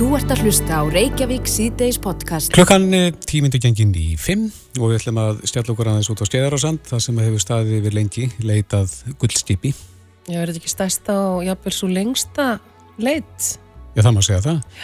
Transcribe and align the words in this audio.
Þú 0.00 0.14
ert 0.16 0.30
að 0.32 0.46
hlusta 0.46 0.78
á 0.80 0.82
Reykjavík 0.88 1.44
síðdeis 1.44 1.98
podcast. 2.00 2.48
Klukkan 2.56 2.86
tímyndu 3.28 3.58
gengin 3.60 3.90
í 3.92 4.14
5 4.16 4.46
og 4.80 4.86
við 4.86 4.94
ætlum 4.96 5.18
að 5.20 5.42
stjalla 5.50 5.74
okkur 5.74 5.90
aðeins 5.90 6.08
út 6.08 6.22
á 6.24 6.28
Skeðarársand, 6.30 6.80
það 6.88 7.02
sem 7.04 7.18
hefur 7.20 7.42
staðið 7.44 7.74
yfir 7.76 7.96
lengi, 7.98 8.24
leitað 8.40 8.94
gullstipi. 9.20 9.74
Já, 10.24 10.38
er 10.40 10.48
þetta 10.48 10.62
ekki 10.62 10.72
stærsta 10.72 11.18
og 11.34 11.44
jáfnvel 11.44 11.74
svo 11.76 11.90
lengsta 11.92 12.46
leit? 12.96 13.50
Já, 13.92 14.00
það 14.00 14.16
má 14.16 14.22
segja 14.24 14.40
það. 14.46 14.80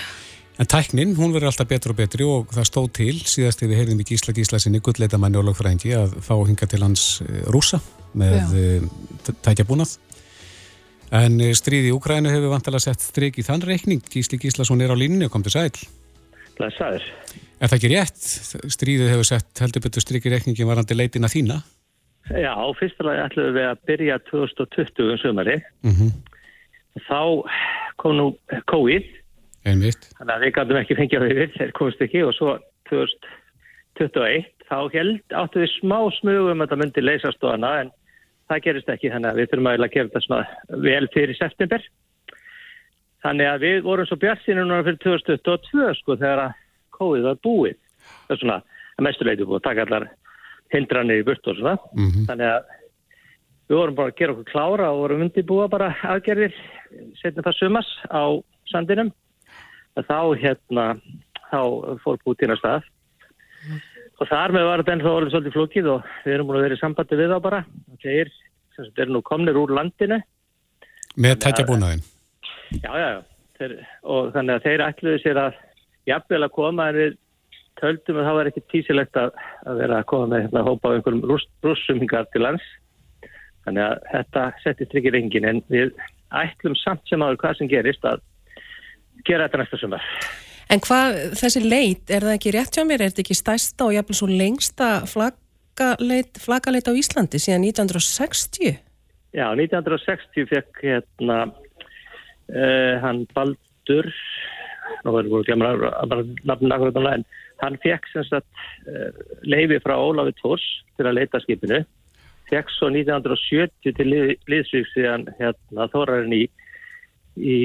En 0.61 0.71
tæknin, 0.77 1.17
hún 1.17 1.33
verður 1.33 1.55
alltaf 1.55 1.73
betur 1.73 1.97
og 1.97 2.01
betri 2.03 2.29
og 2.29 2.53
það 2.53 2.69
stóð 2.75 2.93
til 3.01 3.17
síðast 3.25 3.65
við 3.65 3.73
heyrðum 3.81 4.05
í 4.05 4.09
Gísla 4.13 4.37
Gísla 4.37 4.61
sinni 4.61 4.85
gullleitamanni 4.85 5.41
og 5.41 5.49
lögfræðingi 5.49 5.97
að 5.97 6.21
fá 6.29 6.35
hinga 6.43 6.69
til 6.69 6.85
hans 6.85 7.23
eh, 7.25 7.41
rúsa 7.49 7.81
með 8.13 8.53
eh, 8.61 9.33
tækjabúnað. 9.33 9.97
En 11.15 11.39
eh, 11.41 11.55
stríði 11.55 11.93
Úkrænu 11.95 12.33
hefur 12.33 12.51
vantilega 12.51 12.83
sett 12.89 13.05
stryk 13.05 13.39
í 13.39 13.45
þann 13.47 13.63
reikning. 13.63 14.03
Gísli 14.11 14.41
Gíslason 14.43 14.83
er 14.83 14.91
á 14.91 14.97
líninu 14.99 15.29
og 15.29 15.35
kom 15.35 15.45
til 15.47 15.55
sæl. 15.55 15.71
Blessaður. 16.57 17.05
Er 17.61 17.71
það 17.71 17.77
ekki 17.79 17.91
rétt? 17.93 18.23
Stríðið 18.75 19.13
hefur 19.15 19.29
sett 19.29 19.63
heldur 19.63 19.85
betur 19.87 20.05
stryk 20.05 20.27
í 20.27 20.33
reikningi 20.33 20.67
varandi 20.67 20.97
leitina 20.97 21.31
þína? 21.31 21.61
Já, 22.27 22.55
fyrstulega 22.81 23.29
ætlum 23.29 23.55
við 23.55 23.69
að 23.71 23.85
byrja 23.87 24.19
2020 24.33 25.13
um 25.13 25.21
sömari. 25.23 25.61
Mm 25.87 25.95
-hmm. 25.95 26.11
Þá 27.07 27.21
kom 28.03 28.17
nú 28.17 28.27
COVID. 28.67 29.07
Einmitt. 29.67 30.11
Þannig 30.19 30.35
að 30.35 30.43
við 30.43 30.55
gætum 30.57 30.81
ekki 30.81 30.99
fengið 30.99 31.23
á 31.23 31.27
yfir, 31.31 31.51
þeir 31.59 31.73
komist 31.73 32.03
ekki 32.03 32.25
og 32.25 32.35
svo 32.35 32.59
2021 32.91 34.47
þá 34.67 34.79
held 34.93 35.23
áttu 35.35 35.63
við 35.63 35.71
smá 35.81 35.99
smugum 36.19 36.63
að 36.63 36.71
það 36.71 36.81
myndi 36.83 37.05
leysast 37.05 37.45
og 37.45 37.55
hana 37.55 37.73
en 37.81 37.91
það 38.51 38.63
gerist 38.67 38.93
ekki 38.93 39.11
þannig 39.13 39.31
að 39.31 39.41
við 39.41 39.49
þurfum 39.51 39.71
að 39.71 39.89
gera 39.95 40.09
þetta 40.09 40.23
svona 40.25 40.83
vel 40.87 41.09
fyrir 41.15 41.39
september. 41.39 41.89
Þannig 43.27 43.51
að 43.51 43.65
við 43.65 43.77
vorum 43.87 44.07
svo 44.07 44.19
björnsinu 44.23 44.65
núna 44.65 44.87
fyrir 44.87 45.03
2022 45.03 45.91
sko 46.01 46.17
þegar 46.21 46.43
að 46.45 46.63
COVID 46.97 47.27
var 47.27 47.43
búið. 47.43 47.79
Það 48.27 48.35
er 48.37 48.43
svona 48.43 48.59
að 48.97 49.07
mestuleiti 49.09 49.47
búið 49.47 49.61
að 49.61 49.67
taka 49.67 49.87
allar 49.87 50.09
hindranir 50.75 51.23
í 51.23 51.27
burt 51.27 51.51
og 51.51 51.59
svona. 51.59 51.77
Mm 51.95 52.09
-hmm. 52.11 52.27
þannig 52.31 52.51
að 52.55 52.75
við 53.67 53.77
vorum 53.81 53.99
bara 53.99 54.13
að 54.13 54.19
gera 54.19 54.33
okkur 54.33 54.51
klára 54.53 54.91
og 54.93 55.01
vorum 55.03 55.23
undir 55.27 55.47
búa 55.47 55.69
bara 55.69 55.95
aðgerðir 56.03 56.55
setnum 57.21 57.45
það 57.45 57.59
sumas 57.59 57.89
á 58.11 58.23
sandinum. 58.71 59.11
Þá 59.97 60.21
hérna 60.39 61.01
þá 61.51 61.61
fór 62.05 62.19
Putin 62.23 62.53
að 62.53 62.59
stað 62.61 62.83
og 64.17 64.29
þar 64.31 64.55
með 64.57 64.67
var 64.69 64.83
þetta 64.83 64.97
ennþá 64.97 65.13
orðið 65.13 65.35
svolítið 65.35 65.57
flókið 65.57 65.89
og 65.93 66.11
við 66.25 66.35
erum 66.35 66.51
búin 66.51 66.59
að 66.59 66.67
vera 66.67 66.77
í 66.77 66.83
sambandi 66.83 67.19
við 67.21 67.33
þá 67.33 67.39
bara. 67.45 67.63
Þeir 68.03 68.33
er 69.05 69.13
nú 69.13 69.23
komnir 69.25 69.59
úr 69.61 69.73
landinu. 69.77 70.21
Með 71.17 71.39
tækjabúnaðin 71.47 72.05
já, 72.71 72.91
já, 72.91 73.09
já. 73.09 73.23
Þeir, 73.57 73.77
og 74.05 74.33
þannig 74.35 74.59
að 74.59 74.67
þeir 74.67 74.85
ætluðu 74.85 75.21
sér 75.23 75.41
að 75.41 75.61
jafnvel 76.11 76.43
að 76.45 76.55
koma 76.57 76.89
en 76.91 76.99
við 77.01 77.15
töldum 77.81 78.19
að 78.21 78.27
það 78.29 78.39
var 78.39 78.51
ekki 78.51 78.65
tísilegt 78.73 79.21
að, 79.21 79.39
að 79.69 79.81
vera 79.83 80.01
að 80.01 80.09
koma 80.13 80.29
með 80.33 80.43
hérna, 80.45 80.65
hópa 80.67 80.93
á 80.93 80.95
einhverjum 80.97 81.29
rúss, 81.31 81.47
rússumingar 81.65 82.29
til 82.33 82.45
lands. 82.45 82.67
Þannig 83.67 83.85
að 83.87 84.09
þetta 84.13 84.47
settist 84.63 84.97
ekki 85.01 85.13
reyngin 85.15 85.49
en 85.49 85.63
við 85.73 85.95
ætlum 86.37 86.77
samt 86.81 87.05
sem 87.09 87.23
aður 87.25 87.41
hvað 87.43 87.61
sem 87.61 87.71
gerist 87.71 88.05
að 88.09 88.25
gera 89.27 89.49
þetta 89.49 89.63
næsta 89.63 89.81
sumar 89.81 90.11
En 90.73 90.83
hvað, 90.83 91.17
þessi 91.39 91.63
leit, 91.63 92.09
er 92.11 92.25
það 92.27 92.33
ekki 92.35 92.53
rétt 92.57 92.75
hjá 92.75 92.83
mér? 92.87 93.05
Er 93.05 93.13
þetta 93.13 93.23
ekki 93.23 93.39
stærsta 93.39 93.87
og 93.87 93.95
jafnvel 93.95 94.19
svo 94.19 94.27
lengsta 94.31 94.89
flagaleit, 95.07 96.41
flagaleit 96.43 96.91
á 96.91 96.93
Íslandi 96.99 97.39
síðan 97.43 97.69
1960? 97.69 98.81
Já, 99.37 99.47
1960 99.53 100.49
fekk 100.51 100.83
hérna 100.83 101.39
uh, 102.51 102.95
hann 103.03 103.23
Baldur, 103.37 104.11
nú 105.05 105.15
verður 105.15 105.31
við 105.31 105.39
að 105.39 105.47
glemja 105.51 105.71
bara 106.11 106.27
nafnum 106.51 106.73
nákvæmlega, 106.73 107.15
en 107.21 107.27
hann 107.63 107.79
fekk 107.85 108.11
sem 108.11 108.27
sagt 108.27 108.67
uh, 108.91 109.13
leifi 109.47 109.79
frá 109.85 109.95
Ólafi 109.95 110.35
Tórs 110.41 110.67
til 110.99 111.07
að 111.07 111.21
leita 111.21 111.43
skipinu, 111.45 111.85
fekk 112.51 112.75
svo 112.75 112.91
1970 112.91 113.95
til 114.01 114.11
lið, 114.11 114.35
liðsvík 114.51 114.91
síðan 114.97 115.31
hérna 115.39 115.87
þórarinn 115.95 116.35
í, 116.35 116.45
í 117.39 117.61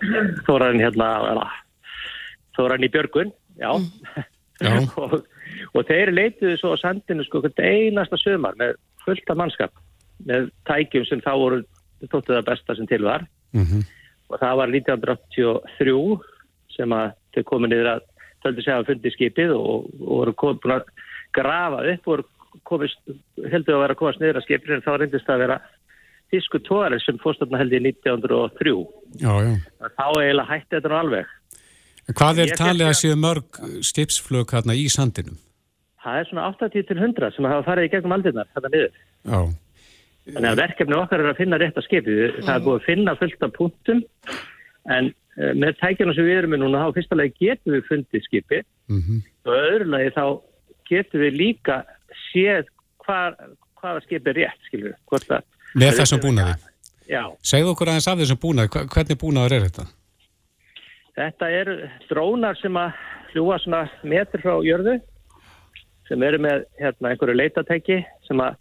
Þórarin 0.46 0.82
hérna 0.82 1.10
Þórarin 2.56 2.86
í 2.86 2.92
Björgun 2.92 3.32
já, 3.60 3.72
já. 4.64 4.72
og, 4.96 5.20
og 5.74 5.86
þeir 5.88 6.14
leituðu 6.14 6.56
svo 6.60 6.74
á 6.76 6.82
sandinu 6.82 7.24
sko 7.26 7.42
einasta 7.58 8.18
sömar 8.20 8.58
með 8.60 8.76
fullta 9.04 9.36
mannskap 9.38 9.72
með 10.28 10.50
tækjum 10.68 11.06
sem 11.08 11.22
þá 11.24 11.32
voru 11.36 11.62
þóttu 12.08 12.34
það 12.34 12.46
besta 12.48 12.76
sem 12.76 12.88
til 12.88 13.02
var 13.04 13.24
mm 13.52 13.64
-hmm. 13.64 13.86
og 14.28 14.40
það 14.40 14.56
var 14.56 14.74
1983 14.74 15.96
sem 16.76 16.92
að 16.92 17.12
þau 17.34 17.42
komið 17.52 17.70
niður 17.70 17.90
að 17.94 18.02
töldu 18.44 18.62
segja 18.64 18.78
að 18.80 18.90
fundi 18.90 19.10
skipið 19.14 19.54
og, 19.56 19.88
og 20.00 20.16
voru 20.20 20.32
komið 20.32 20.76
að 20.76 20.84
grafa 21.32 21.82
upp 21.94 22.08
og 22.08 22.24
komist, 22.66 23.00
heldur 23.50 23.76
að 23.76 23.82
vera 23.84 23.94
að 23.94 24.00
komast 24.00 24.20
niður 24.20 24.40
að 24.40 24.46
skipið 24.46 24.74
en 24.74 24.86
þá 24.86 24.92
reyndist 24.96 25.26
það 25.26 25.36
að 25.36 25.44
vera 25.44 25.60
þísku 26.30 26.62
tóðarinn 26.66 27.02
sem 27.04 27.18
fórstofna 27.22 27.60
held 27.60 27.74
í 27.74 27.82
1903 27.82 28.74
já, 29.20 29.32
já. 29.44 29.52
þá 29.98 30.06
eiginlega 30.08 30.48
hætti 30.50 30.76
þetta 30.76 30.92
nú 30.92 30.98
alveg 31.00 31.36
Hvað 32.10 32.42
er 32.42 32.52
talið 32.58 32.88
að 32.88 32.98
séu 32.98 33.16
mörg 33.20 33.58
skipsflög 33.86 34.50
hérna 34.54 34.74
í 34.74 34.86
sandinum? 34.90 35.36
Það 36.00 36.18
er 36.18 36.28
svona 36.30 36.46
80-100 36.56 37.34
sem 37.36 37.46
hafa 37.46 37.66
farið 37.68 37.86
í 37.86 37.92
gegnum 37.92 38.16
aldinnar 38.16 38.48
þetta 38.54 38.72
niður 38.72 38.94
já. 38.96 39.40
Þannig 40.30 40.50
að 40.50 40.60
verkefni 40.60 40.96
okkar 40.96 41.22
er 41.22 41.30
að 41.30 41.40
finna 41.40 41.58
rétt 41.60 41.78
að 41.80 41.86
skipið 41.86 42.20
það 42.40 42.54
er 42.54 42.64
búið 42.66 42.78
að 42.78 42.86
finna 42.88 43.16
fullt 43.20 43.46
af 43.46 43.54
punktum 43.56 44.02
en 44.96 45.10
uh, 45.10 45.52
með 45.56 45.78
tækjana 45.80 46.16
sem 46.16 46.28
við 46.28 46.40
erum 46.40 46.54
með 46.54 46.62
núna 46.64 46.84
þá 46.84 46.98
fyrstulega 46.98 47.38
getum 47.40 47.76
við 47.76 47.86
fundið 47.88 48.26
skipið 48.26 48.66
mm 48.90 49.00
-hmm. 49.00 49.22
og 49.46 49.54
öðrulegi 49.56 50.14
þá 50.16 50.24
getum 50.90 51.24
við 51.24 51.38
líka 51.40 51.80
séð 52.30 52.70
hvað, 53.04 53.38
hvaða 53.80 54.04
skipið 54.06 54.32
er 54.32 54.40
rétt 54.42 54.68
skilur, 54.68 54.96
hvort 55.10 55.34
að 55.36 55.46
Með 55.74 56.00
þessum 56.00 56.22
búnaði? 56.22 56.56
Já. 57.10 57.22
Segðu 57.42 57.72
okkur 57.74 57.90
aðeins 57.90 58.08
af 58.10 58.18
þessum 58.22 58.40
búnaði, 58.42 58.84
hvernig 58.94 59.20
búnaður 59.20 59.56
er 59.56 59.66
þetta? 59.68 59.86
Þetta 61.20 61.50
eru 61.60 61.76
drónar 62.08 62.58
sem 62.60 62.76
að 62.80 62.98
hljúa 63.32 63.58
svona 63.62 63.84
metr 64.06 64.42
frá 64.42 64.58
jörðu 64.64 64.98
sem 66.10 66.22
eru 66.26 66.40
með 66.42 66.64
hérna, 66.80 67.12
einhverju 67.12 67.38
leitatæki 67.38 68.00
sem 68.26 68.42
að 68.42 68.58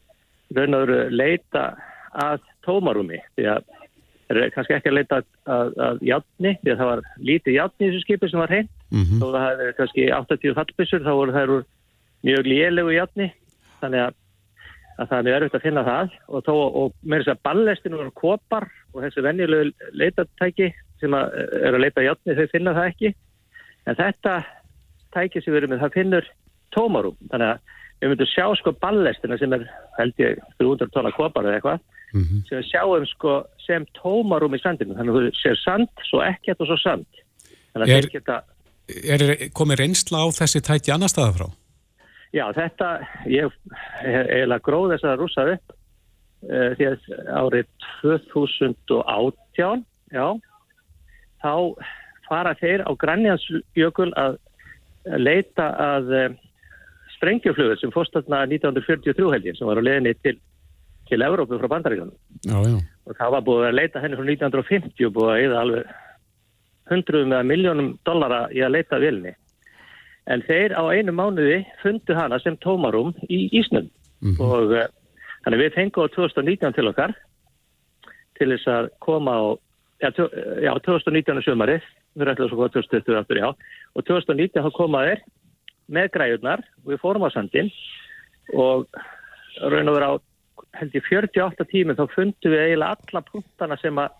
raun 0.57 0.77
og 0.77 0.85
veru 0.85 0.99
leita 1.13 1.65
að 2.25 2.45
tómarúmi 2.65 3.19
því 3.37 3.47
að 3.53 3.67
það 4.29 4.39
er 4.43 4.53
kannski 4.53 4.75
ekki 4.75 4.91
að 4.91 4.97
leita 4.97 5.19
að, 5.19 5.71
að, 5.85 6.01
játni 6.05 6.53
því 6.61 6.71
að 6.73 6.81
það 6.81 6.89
var 6.91 7.03
lítið 7.29 7.55
játni 7.55 7.85
í 7.85 7.89
þessu 7.89 8.01
skipi 8.05 8.29
sem 8.29 8.41
var 8.41 8.53
hrein 8.53 8.69
mm 8.69 9.03
-hmm. 9.03 9.21
þó 9.21 9.25
að 9.29 9.37
það 9.37 9.63
er 9.65 9.77
kannski 9.79 10.07
80 10.19 10.57
fallbissur 10.59 11.05
þá 11.05 11.11
voru 11.17 11.37
þær 11.37 11.53
úr 11.55 11.63
mjög 12.29 12.49
lélegu 12.51 12.93
játni 12.93 13.29
þannig 13.81 14.05
að 14.05 14.17
að 14.99 15.09
það 15.11 15.29
er 15.29 15.37
erfitt 15.37 15.57
að 15.57 15.65
finna 15.65 15.85
það. 15.87 16.13
Og, 16.27 16.43
þó, 16.45 16.53
og 16.81 16.93
með 17.01 17.23
þess 17.23 17.33
að 17.33 17.41
ballestinu 17.47 17.99
eru 18.03 18.13
kopar 18.17 18.67
og 18.93 19.01
þessi 19.05 19.25
venjulegu 19.25 19.91
leitatæki 20.01 20.69
sem 20.99 21.15
að 21.15 21.35
er 21.59 21.75
að 21.75 21.83
leita 21.85 22.05
játni 22.05 22.37
þau 22.37 22.47
finna 22.51 22.75
það 22.77 22.89
ekki. 22.93 23.13
En 23.87 23.99
þetta 23.99 24.35
tæki 25.15 25.41
sem 25.41 25.53
við 25.53 25.61
erum 25.61 25.75
með 25.75 25.85
það 25.85 25.95
finnur 25.97 26.31
tómarum 26.75 27.15
þannig 27.31 27.53
að 27.53 27.77
við 27.99 28.11
myndum 28.13 28.29
sjá 28.31 28.45
sko 28.59 28.73
ballestina 28.79 29.37
sem 29.39 29.55
er 29.55 29.65
held 29.97 30.21
ég 30.21 30.43
300 30.59 30.93
tonna 30.93 31.11
kopar 31.15 31.47
eða 31.47 31.57
eitthvað 31.57 31.79
mm 32.13 32.21
-hmm. 32.21 32.43
sem 32.47 32.59
við 32.59 32.69
sjáum 32.69 33.07
sko 33.09 33.33
sem 33.65 33.87
tómarum 33.97 34.55
í 34.55 34.61
sandinu 34.61 34.95
þannig 34.95 35.15
að 35.15 35.27
þú 35.27 35.41
sér 35.41 35.57
sand, 35.63 36.05
svo 36.09 36.21
ekkert 36.23 36.61
og 36.61 36.69
svo 36.69 36.77
sand. 36.77 37.09
Þannig 37.73 37.85
að 37.87 37.95
er, 37.95 38.07
þeir 38.07 38.15
geta 38.19 38.41
Er 38.89 39.21
komið 39.53 39.83
reynsla 39.83 40.23
á 40.25 40.27
þessi 40.33 40.61
tæki 40.65 40.93
annar 40.93 41.11
staða 41.11 41.33
frá? 41.37 41.47
Já, 42.35 42.43
þetta, 42.53 42.89
ég 43.25 43.53
eiginlega 44.05 44.61
gróð 44.65 44.91
þess 44.93 45.07
að 45.09 45.21
rúsa 45.23 45.45
upp 45.55 45.71
uh, 45.73 46.75
því 46.77 46.89
að 46.91 47.07
árið 47.39 47.71
2018, 48.01 49.81
já, 50.13 50.27
þá 51.41 51.53
fara 52.27 52.53
þeir 52.59 52.85
á 52.85 52.91
Grænjansjökul 53.01 54.11
að 54.13 54.37
leita 55.17 55.71
að 55.81 56.13
uh, 56.13 56.27
sprengjuflugur 57.15 57.81
sem 57.81 57.91
fórstætna 57.95 58.43
1943 58.45 59.33
heldin 59.33 59.57
sem 59.57 59.67
var 59.67 59.81
á 59.81 59.87
leðinni 59.87 60.13
til, 60.21 60.37
til 61.09 61.25
Evrópu 61.25 61.57
frá 61.59 61.71
bandaríkanum. 61.73 62.15
Og 63.09 63.17
það 63.17 63.33
var 63.35 63.45
búið 63.47 63.67
að 63.71 63.77
leita 63.81 64.03
henni 64.03 64.19
frá 64.19 64.29
1950 64.29 65.09
og 65.09 65.17
búið 65.17 65.33
að 65.33 65.43
eða 65.47 65.63
alveg 65.65 65.93
hundruðum 66.89 67.35
eða 67.35 67.49
miljónum 67.49 67.93
dollara 68.05 68.43
í 68.53 68.61
að 68.65 68.75
leita 68.77 69.01
vilni. 69.01 69.33
En 70.29 70.43
þeir 70.45 70.75
á 70.77 70.83
einu 70.93 71.13
mánuði 71.15 71.63
fundu 71.81 72.15
hana 72.17 72.37
sem 72.43 72.57
tómarum 72.61 73.15
í 73.29 73.47
Ísnum. 73.59 73.89
Mhm. 74.19 74.35
og 74.43 74.73
uh, 74.75 74.87
þannig 75.45 75.61
við 75.63 75.75
fengum 75.77 76.03
á 76.03 76.11
2019 76.11 76.75
til 76.75 76.87
okkar 76.91 77.13
til 78.39 78.49
þess 78.51 78.71
að 78.71 78.89
koma 79.03 79.35
á, 79.35 79.43
já, 80.03 80.09
tjó, 80.15 80.27
já 80.63 80.71
2019 80.85 81.43
sömarið, 81.45 81.85
við 82.15 82.31
alltaf 82.31 82.51
svo 82.51 82.59
góð 82.59 82.73
2020 82.77 83.19
aftur, 83.19 83.39
já, 83.39 83.47
og 83.95 84.07
2019 84.07 84.65
þá 84.65 84.71
koma 84.75 85.05
þeir 85.07 85.23
með 85.89 86.11
græjurnar 86.15 86.63
og 86.83 86.91
við 86.93 87.01
fórum 87.03 87.27
á 87.27 87.29
sandin 87.33 87.71
og 88.53 88.87
raun 89.59 89.91
og 89.91 89.97
vera 89.97 90.11
á 90.11 90.15
held 90.79 90.95
ég 90.95 91.07
48 91.09 91.67
tími 91.71 91.95
þá 91.97 92.05
fundum 92.13 92.53
við 92.53 92.63
eiginlega 92.67 92.95
alla 92.95 93.23
punktana 93.25 93.77
sem 93.81 93.99
að 93.99 94.15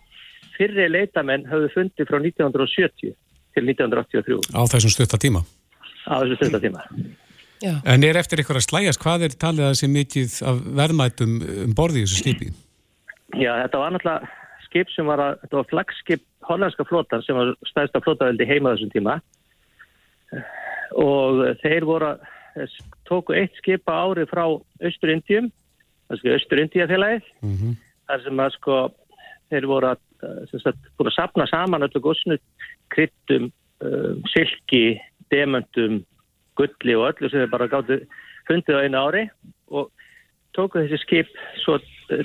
fyrri 0.56 0.88
leitamenn 0.90 1.46
höfðu 1.48 1.70
fundið 1.76 2.10
frá 2.10 2.18
1970 2.18 3.14
til 3.54 3.64
1983 3.68 4.40
Á 4.56 4.62
þessum 4.70 4.92
stutta 4.92 5.20
tíma. 5.20 5.44
Á 6.06 6.14
þessu 6.22 6.38
stunda 6.38 6.60
tíma. 6.62 6.84
Já. 7.60 7.74
En 7.84 8.04
er 8.04 8.16
eftir 8.16 8.40
eitthvað 8.40 8.62
að 8.62 8.68
slæjast, 8.68 9.02
hvað 9.02 9.26
er 9.26 9.36
talið 9.36 9.66
að 9.68 9.78
sé 9.80 9.88
mikið 9.92 10.36
af 10.48 10.60
verðmætum 10.80 11.34
um 11.66 11.74
borði 11.76 12.00
í 12.00 12.06
þessu 12.06 12.22
skipi? 12.22 12.52
Já, 13.36 13.52
þetta 13.60 13.82
var 13.82 13.92
náttúrulega 13.94 14.30
skip 14.64 14.92
sem 14.94 15.08
var 15.10 15.20
að, 15.20 15.40
þetta 15.42 15.58
var 15.58 15.68
flagskip 15.74 16.24
hollandska 16.48 16.86
flotan 16.88 17.24
sem 17.26 17.36
var 17.36 17.52
stæðsta 17.68 18.00
flotaveldi 18.04 18.46
heima 18.48 18.72
á 18.72 18.74
þessum 18.74 18.92
tíma 18.94 19.18
og 20.98 21.42
þeir 21.60 21.86
voru 21.86 22.14
að 22.14 22.78
tóku 23.06 23.36
eitt 23.36 23.54
skip 23.58 23.86
á 23.90 23.94
ári 24.08 24.24
frá 24.30 24.44
Östur-Indjum, 24.82 25.50
þannig 26.08 26.34
Östur-Indíafélagið, 26.38 27.28
Mm 27.42 27.56
-hmm. 27.56 27.76
þar 28.08 28.24
sem 28.24 28.40
að 28.40 28.50
sko 28.56 28.76
þeir 29.50 29.66
voru 29.66 29.86
að, 29.86 30.00
eh, 30.22 30.42
sem 30.50 30.60
sagt, 30.60 30.78
búin 30.96 31.10
að 31.10 31.18
sapna 31.18 31.46
saman 31.46 31.82
öllu 31.82 32.00
góðsnu 32.00 32.38
kryttum, 32.90 33.52
um, 33.80 34.22
silki, 34.32 35.00
demöntum, 35.32 36.02
gulli 36.58 36.96
og 36.98 37.08
öllu 37.10 37.30
sem 37.30 37.42
þeir 37.42 37.52
bara 37.52 37.70
gáttu 37.70 38.00
fundið 38.48 38.80
á 38.80 38.84
einu 38.84 39.00
ári 39.00 39.24
og 39.70 39.90
tóku 40.56 40.82
þessi 40.82 40.98
skip 41.04 41.30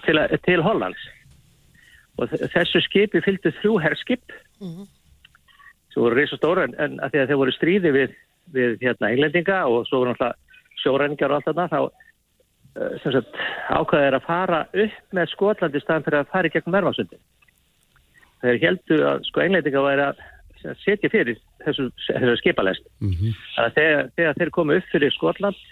til, 0.06 0.22
til 0.48 0.64
Hollands. 0.66 1.02
Og 2.18 2.32
þessu 2.32 2.82
skipi 2.86 3.22
fylgdu 3.24 3.52
þrjú 3.60 3.76
herskip. 3.84 4.34
Sem 5.92 6.04
voru 6.04 6.16
reysa 6.18 6.40
stóra 6.40 6.66
en, 6.68 6.76
en 6.80 6.98
að 7.04 7.14
því 7.14 7.22
að 7.22 7.30
þeir 7.30 7.42
voru 7.42 7.56
stríði 7.56 7.92
við, 7.96 8.18
við 8.56 8.82
hérna 8.84 9.12
englendinga 9.12 9.62
og 9.68 9.86
svo 9.90 10.02
voru 10.02 10.14
náttúrulega 10.14 10.46
sjóræningar 10.82 11.32
og 11.32 11.38
allt 11.40 11.48
þarna 11.50 11.68
þá 11.72 11.80
eh, 11.86 12.98
sagt 13.04 13.40
ákvaðið 13.72 14.08
er 14.10 14.18
að 14.18 14.28
fara 14.28 14.62
upp 14.86 15.18
með 15.18 15.32
Skotlandi 15.32 15.82
staðan 15.84 16.06
fyrir 16.08 16.20
að 16.22 16.32
fara 16.34 16.50
í 16.50 16.54
gegnum 16.54 16.76
Mervansundi. 16.76 17.20
Þeir 18.44 18.62
heldu 18.64 19.00
að 19.10 19.24
sko 19.30 19.44
englendinga 19.44 19.86
væri 19.86 20.08
að 20.10 20.24
sagt, 20.66 20.84
setja 20.84 21.12
fyrir 21.14 21.40
þessu, 21.64 21.88
þessu 22.08 22.36
skipalest. 22.42 22.86
Mm 23.04 23.34
að 23.62 23.74
þegar, 23.78 24.12
þegar 24.18 24.38
þeir 24.40 24.52
komu 24.58 24.78
upp 24.80 24.92
fyrir 24.92 25.16
Skotland 25.16 25.64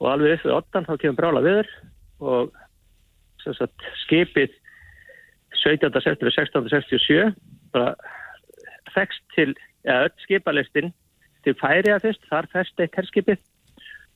og 0.00 0.08
alveg 0.10 0.36
upp 0.36 0.46
við 0.46 0.56
Ottan 0.56 0.88
þá 0.88 0.94
kemur 0.98 1.18
brála 1.20 1.44
viður 1.44 1.68
og 2.22 2.52
sagt, 3.42 3.86
skipið 4.04 4.50
17. 5.62 5.92
september 6.02 6.32
1667 6.32 7.34
bara 7.74 7.94
fekst 8.94 9.22
til, 9.34 9.54
eða 9.86 10.08
öll 10.08 10.24
skipalistin 10.24 10.92
til 11.44 11.54
færiða 11.58 12.00
fyrst, 12.02 12.24
þar 12.30 12.48
fest 12.52 12.80
eitt 12.80 12.96
herskipið 12.98 13.38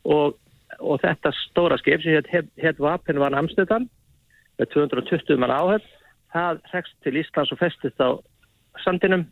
og, 0.06 0.37
og 0.79 1.00
þetta 1.03 1.32
stóra 1.44 1.79
skip 1.81 2.03
sem 2.03 2.19
hétt 2.31 2.50
het 2.62 2.82
Vapen 2.82 3.20
van 3.23 3.35
Amsterdam 3.35 3.88
með 4.58 4.73
220 4.75 5.41
mann 5.41 5.55
áhöfn 5.55 5.93
það 6.35 6.62
fekst 6.73 6.97
til 7.05 7.17
Íslands 7.20 7.53
og 7.55 7.61
festist 7.61 8.03
á 8.03 8.19
sandinum 8.85 9.26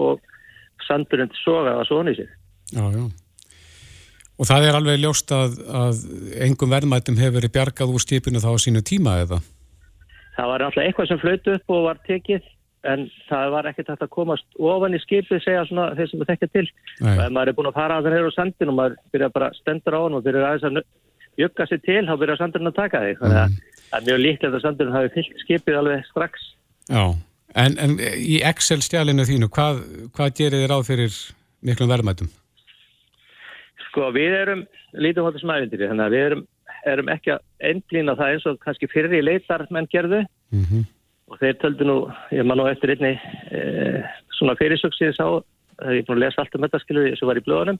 og 0.00 0.84
sandurinn 0.86 1.32
sogaði 1.44 1.80
að 1.80 2.12
í 2.12 2.16
sig 2.20 2.30
Já, 2.70 2.84
já. 2.94 3.04
Og 4.40 4.48
það 4.48 4.66
er 4.68 4.76
alveg 4.78 5.00
ljóst 5.02 5.32
að, 5.36 5.58
að 5.68 6.04
engum 6.46 6.70
verðmætum 6.72 7.18
hefur 7.20 7.40
verið 7.40 7.52
bjargað 7.56 7.92
úr 7.92 8.04
skipinu 8.04 8.40
þá 8.40 8.54
á 8.56 8.62
sínu 8.62 8.80
tíma 8.86 9.18
eða? 9.24 9.40
Það 10.36 10.50
var 10.52 10.64
alltaf 10.64 10.84
eitthvað 10.86 11.10
sem 11.10 11.20
flötu 11.20 11.56
upp 11.58 11.74
og 11.74 11.82
var 11.88 12.00
tekið 12.06 12.46
en 12.88 13.04
það 13.28 13.50
var 13.52 13.68
ekkert 13.68 13.90
að 13.92 14.12
komast 14.14 14.46
ofan 14.56 14.96
í 14.96 15.00
skipið 15.02 15.42
segja 15.44 15.66
svona 15.68 15.90
þeir 15.98 16.08
sem 16.08 16.22
það 16.22 16.30
þekkja 16.32 16.48
til 16.54 16.64
og 16.64 17.20
ef 17.26 17.34
maður 17.34 17.52
er 17.52 17.56
búin 17.58 17.68
að 17.68 17.76
fara 17.76 17.98
að 17.98 18.06
það 18.06 18.16
hér 18.16 18.28
á 18.32 18.38
sandin 18.38 18.72
og 18.72 18.78
maður 18.78 18.94
byrja 19.12 19.28
bara 19.34 19.50
stendur 19.58 19.96
á 19.96 20.00
hann 20.00 20.16
og 20.16 20.24
byrja 20.24 20.46
aðeins 20.48 20.68
að 20.70 20.78
jögga 21.40 21.66
sig 21.68 21.82
til 21.84 22.00
þá 22.08 22.14
byrja 22.22 22.38
sandurinn 22.40 22.70
að 22.70 22.78
taka 22.78 23.02
þig 23.04 23.20
þannig 23.20 23.40
að 23.42 23.58
það 23.90 23.98
er 23.98 24.06
mjög 24.08 24.22
líklegt 24.24 24.56
að 24.56 24.64
sandurinn 24.64 24.96
hafi 24.96 25.12
fyllt 25.16 25.44
skipið 25.44 25.80
alveg 25.80 26.08
strax 26.08 26.46
Já. 26.88 27.04
En, 27.58 27.74
en 27.82 27.96
í 27.98 28.40
Excel-stjálinu 28.46 29.24
þínu, 29.26 29.48
hvað, 29.50 29.82
hvað 30.14 30.34
gerir 30.38 30.62
þið 30.62 30.68
ráð 30.70 30.86
fyrir 30.86 31.16
miklum 31.66 31.90
verðmætum? 31.90 32.30
Sko 33.88 34.10
við 34.14 34.36
erum 34.38 34.66
lítum 34.94 35.26
hóttu 35.26 35.42
smævindir 35.42 35.88
þannig 35.90 36.06
að 36.06 36.14
við 36.14 36.26
erum, 36.28 36.44
erum 36.92 37.10
ekki 37.10 37.34
að 37.34 37.40
endlýna 37.72 38.14
það 38.18 38.34
eins 38.34 38.46
og 38.46 38.60
kannski 38.62 38.90
fyrri 38.90 39.22
leitar 39.24 39.66
menn 39.74 39.90
gerðu 39.90 40.22
Mm 40.50 40.64
-hmm. 40.64 40.84
og 41.30 41.38
þeir 41.38 41.56
töldu 41.62 41.84
nú, 41.86 41.96
ég 42.30 42.44
man 42.44 42.58
nú 42.58 42.66
eftir 42.66 42.90
einni 42.90 43.14
e, 43.54 43.60
svona 44.34 44.56
fyrirsöksið 44.58 45.12
sá, 45.14 45.26
er 45.86 46.02
ég 46.02 46.06
búin 46.06 46.18
að 46.18 46.24
lesa 46.24 46.42
allt 46.42 46.54
um 46.54 46.62
þetta 46.66 46.80
skilur 46.82 47.16
sem 47.16 47.28
var 47.28 47.38
í 47.38 47.46
blöðunum 47.46 47.78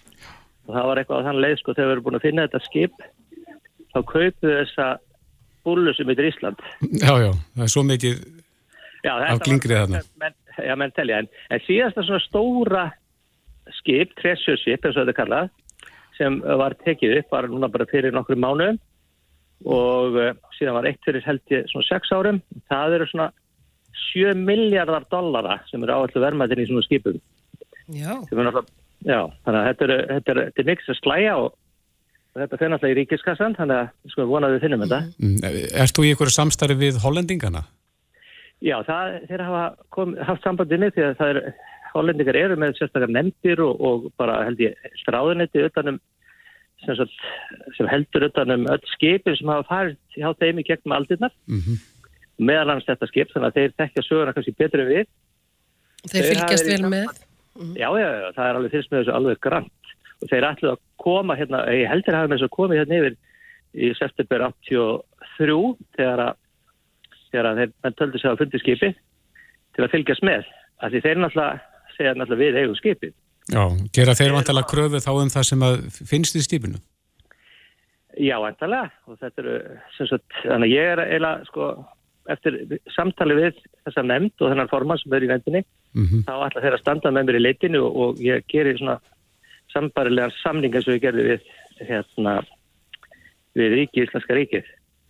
og 0.67 0.75
það 0.75 0.87
var 0.87 0.99
eitthvað 0.99 1.19
á 1.19 1.27
þann 1.27 1.43
leið 1.43 1.57
sko 1.59 1.75
þegar 1.75 1.89
við 1.89 1.93
erum 1.93 2.05
búin 2.05 2.19
að 2.19 2.27
finna 2.27 2.47
þetta 2.47 2.61
skip 2.69 2.95
þá 3.93 3.99
kaupuðu 4.13 4.55
þessa 4.61 4.87
búlu 5.65 5.95
sem 5.95 6.07
heitir 6.07 6.31
Ísland 6.31 6.59
Já, 7.03 7.13
já, 7.25 7.33
það 7.57 7.65
er 7.67 7.75
svo 7.75 7.83
mikið 7.83 8.17
já, 9.05 9.13
Af 9.17 9.39
var- 9.41 9.47
þarna. 9.47 10.03
menn, 10.21 10.35
Já, 10.61 10.75
menn 10.77 10.93
telja, 10.93 11.19
en, 11.23 11.29
en 11.51 11.61
síðasta 11.65 12.03
svona 12.05 12.21
stóra 12.25 12.85
skip, 13.79 14.11
treasure-skip 14.21 14.85
eins 14.85 14.97
og 14.99 15.07
þetta 15.07 15.17
kallað 15.21 15.51
sem 16.19 16.41
var 16.43 16.75
tekið 16.85 17.15
upp, 17.21 17.31
var 17.33 17.47
núna 17.49 17.69
bara 17.73 17.87
fyrir 17.89 18.13
nokkru 18.13 18.37
mánuðum 18.37 18.77
og 19.71 20.17
uh, 20.21 20.33
síðan 20.59 20.77
var 20.79 20.89
eitt 20.91 21.01
fyrir 21.07 21.25
held 21.25 21.41
ég 21.53 21.69
svona 21.71 21.87
sex 21.89 22.11
árum 22.17 22.43
það 22.73 22.97
eru 22.99 23.07
svona 23.13 23.29
7 24.13 24.35
miljardar 24.41 25.05
dollara 25.13 25.59
sem 25.71 25.83
eru 25.85 25.97
áallu 25.97 26.23
vermaðin 26.25 26.63
í 26.65 26.69
svona 26.71 26.85
skipum 26.87 27.19
Já. 27.91 28.15
náttúrulega, 28.21 28.63
já, 29.05 29.21
þannig 29.45 29.61
að 29.61 29.67
þetta 29.71 29.85
er, 29.89 29.95
þetta 30.15 30.31
er, 30.35 30.41
þetta 30.51 30.63
er 30.65 30.69
mikils 30.71 30.93
að 30.95 31.01
slæja 31.01 31.35
og, 31.41 31.51
og 32.31 32.43
þetta 32.45 32.61
fyrir 32.61 32.73
náttúrulega 32.75 32.95
í 32.95 33.01
ríkiskassan 33.01 33.57
þannig 33.59 33.81
að 33.81 34.13
sko 34.15 34.27
vonaðu 34.31 34.57
við 34.59 34.65
finnum 34.67 34.85
þetta 34.87 35.01
Mm, 35.21 35.37
Ert 35.85 35.97
þú 35.97 36.05
í 36.07 36.13
einhverju 36.15 36.37
samstarfi 36.37 36.79
við 36.85 37.01
hollendingana? 37.05 37.65
Já, 38.61 38.77
það, 38.85 39.19
þeir 39.31 39.45
hafa 39.47 39.65
kom, 39.95 40.17
haft 40.29 40.47
sambandið 40.47 40.83
með 40.83 40.97
því 40.97 41.05
að 41.07 41.19
það 41.21 41.35
er 41.35 41.43
hollendingar 41.91 42.39
eru 42.39 42.57
með 42.61 42.75
sérstakar 42.79 43.13
nefndir 43.13 43.63
og, 43.65 43.81
og 43.81 44.11
bara 44.21 44.43
held 44.47 44.61
ég 44.63 44.91
stráðunetti 45.01 45.65
utanum 45.67 46.01
sem, 46.85 46.97
sagt, 46.97 47.17
sem 47.77 47.89
heldur 47.91 48.29
utanum 48.29 48.69
öll 48.71 48.93
skipin 48.93 49.37
sem 49.39 49.51
hafa 49.53 49.67
farið 49.69 49.97
hjá 50.17 50.29
þeim 50.43 50.61
í 50.61 50.67
gegnum 50.69 50.97
aldirnar 50.97 51.35
Mm 51.49 51.81
meðal 52.41 52.75
hans 52.75 52.87
þetta 52.89 53.09
skip, 53.11 53.33
þannig 53.35 53.51
að 53.51 53.59
þeir 53.59 53.75
tekja 53.83 54.07
söguna 54.07 54.35
kannski 54.37 54.57
betur 54.57 54.85
en 54.85 54.91
við. 54.91 55.11
Þeir 56.07 56.15
Þeir 56.15 56.29
fylgjast 56.31 56.71
vel 56.71 56.93
með. 56.93 57.11
Já, 57.77 57.89
já, 58.01 58.07
já, 58.07 58.29
það 58.37 58.47
er 58.47 58.59
alveg 58.59 58.75
fyrst 58.75 58.93
með 58.93 59.03
þessu 59.03 59.17
alveg 59.17 59.41
grant 59.45 59.93
og 60.21 60.31
þeir 60.31 60.47
ætlu 60.49 60.71
að 60.71 60.83
koma 61.01 61.37
hérna, 61.37 61.65
ég 61.75 61.91
heldur 61.91 62.17
hafa 62.17 62.31
með 62.31 62.39
þessu 62.39 62.55
komið 62.55 62.81
hérna 62.81 63.01
yfir 63.01 63.19
í 63.71 63.91
september 63.99 64.45
83 64.47 65.59
þegar 65.99 66.23
að, 66.25 66.39
þegar 67.33 67.59
þeir 67.59 67.75
menn 67.85 67.99
töldu 67.99 68.21
sig 68.21 68.31
að 68.31 68.41
fundi 68.43 68.61
skipi 68.63 68.93
til 69.77 69.85
að 69.85 69.93
fylgjast 69.95 70.27
með, 70.27 70.47
af 70.81 70.93
því 70.93 71.03
þeir 71.07 71.21
náttúrulega 71.23 71.95
segja 71.97 72.15
náttúrulega 72.17 72.43
við 72.43 72.61
eigum 72.63 72.79
skipið. 72.79 73.15
Já, 73.51 73.63
gera 73.97 74.17
þeir 74.19 74.35
vantilega 74.37 74.71
kröfu 74.71 75.03
þá 75.03 75.13
um 75.15 75.31
það 75.33 75.47
sem 75.49 75.65
finnst 76.11 76.37
í 76.39 76.45
skipinu? 76.45 76.81
Já, 78.21 78.37
endalega 78.43 78.91
og 79.07 79.19
þetta 79.21 79.43
eru, 79.43 79.57
sem 79.97 80.09
sagt, 80.11 80.29
þannig 80.43 80.69
að 80.69 80.75
ég 80.75 80.93
er 80.93 81.03
eiginlega, 81.05 81.47
sko, 81.49 81.69
eftir 82.31 82.59
samtali 82.95 83.37
við 83.39 83.61
þessa 83.87 84.05
nefnd 84.07 84.45
og 84.45 84.53
þennan 84.53 84.71
forman 84.71 85.01
sem 85.01 85.15
er 85.17 85.27
í 85.27 85.31
nefndinni, 85.31 85.65
Mm 85.91 86.23
þá 86.23 86.35
ætla 86.47 86.63
þeir 86.63 86.75
að 86.77 86.83
standa 86.85 87.11
með 87.11 87.25
mér 87.27 87.39
í 87.39 87.43
leitinu 87.43 87.81
og, 87.83 87.97
og 88.03 88.21
ég 88.23 88.45
gerir 88.47 88.77
svona 88.79 89.01
sambarilegan 89.73 90.35
samning 90.39 90.75
eins 90.75 90.87
og 90.87 90.95
ég 90.95 91.03
gerði 91.03 91.25
við 91.27 91.49
hérna 91.89 92.35
við 93.59 93.75
ríki, 93.75 94.05
Íslandska 94.05 94.37
ríkið. 94.39 94.69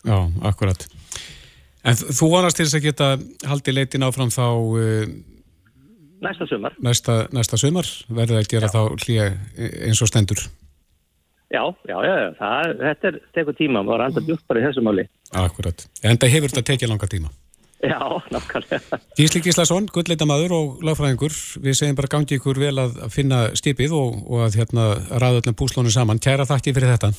Já, 0.08 0.16
akkurat. 0.48 0.86
En 1.84 1.96
þú 1.96 2.28
vonast 2.34 2.58
til 2.60 2.66
þess 2.66 2.76
að 2.76 2.86
geta 2.90 3.10
haldið 3.48 3.78
leitin 3.78 4.04
áfram 4.04 4.32
þá 4.34 4.44
uh, 4.52 5.04
Næsta 6.20 6.46
sumar. 6.50 6.74
næsta, 6.84 7.14
næsta 7.32 7.56
sumar 7.60 7.88
verður 8.12 8.42
að 8.42 8.48
gera 8.52 8.68
þá 8.68 8.80
hlýja 9.00 9.30
eins 9.88 10.02
og 10.04 10.10
stendur. 10.10 10.42
Já, 11.50 11.62
já, 11.88 11.96
já, 12.04 12.12
já. 12.20 12.26
Það, 12.38 12.74
þetta 12.84 13.08
er 13.08 13.16
tekur 13.34 13.56
tíma, 13.58 13.80
maður 13.82 14.04
anda 14.04 14.22
djúpt 14.26 14.44
bara 14.46 14.60
í 14.60 14.66
þessu 14.68 14.84
máli. 14.86 15.06
Akkurat. 15.34 15.86
En 16.06 16.20
það 16.20 16.34
hefur 16.36 16.52
þetta 16.52 16.66
tekið 16.68 16.92
langa 16.92 17.08
tíma. 17.10 17.32
Já, 17.80 17.96
nákvæmlega. 18.30 18.98
Gísli 19.16 19.40
Gíslason, 19.40 19.88
gullleitamaður 19.88 20.52
og 20.52 20.84
lagfræðingur, 20.84 21.32
við 21.64 21.78
segjum 21.78 21.96
bara 21.96 22.10
gangi 22.12 22.36
ykkur 22.36 22.60
vel 22.60 22.74
að 22.84 22.98
finna 23.14 23.38
stipið 23.56 23.94
og, 23.96 24.18
og 24.28 24.44
að 24.46 24.58
hérna 24.60 24.84
ræða 25.16 25.40
öllum 25.40 25.56
púslónu 25.56 25.90
saman. 25.94 26.20
Kæra 26.20 26.44
þakki 26.46 26.76
fyrir 26.76 26.92
þetta. 26.92 27.14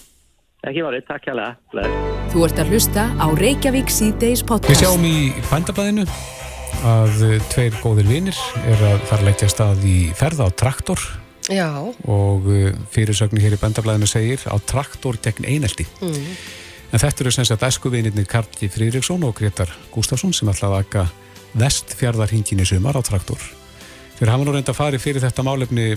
Ekki 0.61 0.83
varðið, 0.85 1.05
takk 1.07 1.23
hjá 1.25 1.33
það. 1.73 1.93
Þú 2.29 2.41
ert 2.45 2.59
að 2.61 2.67
hlusta 2.69 3.03
á 3.17 3.25
Reykjavík 3.33 3.87
Við 3.89 4.43
podcast. 4.45 4.77
sjáum 4.77 5.07
í 5.09 5.31
fændablaðinu 5.49 6.03
að 6.85 7.23
eh, 7.25 7.41
tveir 7.49 7.79
góðir 7.81 8.05
vinir 8.05 8.37
er 8.69 8.83
að 8.91 9.01
fara 9.09 9.23
að 9.23 9.25
leggja 9.31 9.49
stað 9.49 9.81
í 9.89 9.95
ferð 10.13 10.43
á 10.45 10.47
traktor 10.53 11.01
Já, 11.49 11.65
og 11.81 12.45
uh, 12.45 12.69
fyrirsögnu 12.93 13.41
hér 13.41 13.57
í 13.57 13.59
bændablaðinu 13.63 14.05
segir 14.05 14.45
á 14.45 14.53
traktor 14.61 15.17
gegn 15.25 15.49
einelti. 15.49 15.87
En 16.05 17.01
þetta 17.01 17.25
eru 17.25 17.33
sem 17.33 17.49
sagt 17.49 17.65
æskuvinirnir 17.65 18.29
Karli 18.29 18.69
Friðriksson 18.69 19.25
og 19.25 19.33
Gretar 19.41 19.73
Gustafsson 19.89 20.37
sem 20.37 20.51
ætlaði 20.53 20.77
að 20.77 20.85
akka 20.85 21.07
vestfjarðarhingin 21.57 22.61
í 22.61 22.69
sumar 22.69 23.01
á 23.01 23.01
traktor. 23.01 23.41
Þeir 24.19 24.35
hafa 24.35 24.45
nú 24.45 24.53
reynda 24.53 24.75
að 24.75 24.83
fari 24.83 25.01
fyrir 25.01 25.25
þetta 25.25 25.41
málefni 25.41 25.95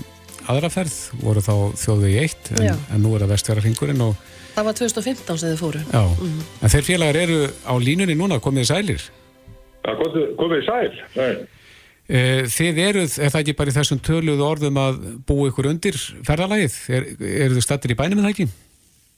aðraferð, 0.49 0.97
voru 1.21 1.45
þá 1.45 1.53
þjóðvegi 1.85 2.23
eitt 2.25 2.55
en, 2.57 2.81
en 2.89 3.05
nú 3.05 3.13
er 3.13 3.27
það 3.27 3.37
vestfjarðarhingurinn 3.37 4.09
og 4.09 4.33
það 4.55 4.65
var 4.69 4.79
2015 4.79 5.39
sem 5.43 5.51
þið 5.53 5.61
fóru. 5.61 5.83
já, 5.93 6.03
en 6.63 6.73
þeir 6.75 6.87
félagar 6.89 7.17
eru 7.25 7.39
á 7.67 7.75
línunni 7.83 8.17
núna 8.19 8.41
komið 8.41 8.69
sælir. 8.71 9.05
Já, 9.85 9.91
komið, 10.01 10.25
komið 10.41 10.65
sæl. 10.69 10.95
Nei. 11.19 11.35
Eh, 12.05 12.43
Þið 12.53 12.79
eruð, 12.85 13.13
er 13.25 13.31
það 13.33 13.41
ekki 13.41 13.55
bara 13.57 13.73
í 13.73 13.75
þessum 13.79 14.01
töluðu 14.05 14.45
orðum 14.45 14.77
að 14.77 14.97
búa 15.25 15.49
ykkur 15.49 15.71
undir 15.71 15.97
ferðalagið? 16.27 16.75
Er, 16.93 17.07
eru 17.47 17.55
þið 17.57 17.65
stattir 17.65 17.95
í 17.95 17.97
bænum 17.97 18.19
með 18.21 18.27
það 18.27 18.35
ekki? 18.35 18.47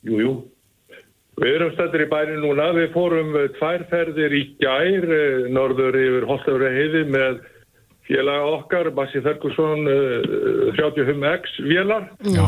Jú, 0.07 0.21
jú. 0.23 0.35
Við 1.37 1.53
erum 1.59 1.73
stættir 1.75 2.05
í 2.07 2.09
bænum 2.09 2.39
núna. 2.47 2.71
Við 2.79 2.87
fórum 2.95 3.35
eh, 3.37 3.49
tvær 3.59 3.83
ferðir 3.91 4.33
í 4.39 4.43
gær, 4.63 5.05
eh, 5.19 5.49
norður 5.53 5.99
yfir 6.01 6.29
Holtafri 6.31 6.71
heiði 6.79 7.03
með 7.11 7.43
félaga 8.07 8.47
okkar, 8.55 8.89
Bassi 8.95 9.21
Ferguson, 9.21 9.83
eh, 9.91 10.71
35X 10.79 11.59
vélar, 11.67 12.07
Já. 12.23 12.47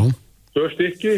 tvö 0.54 0.70
stykki 0.76 1.16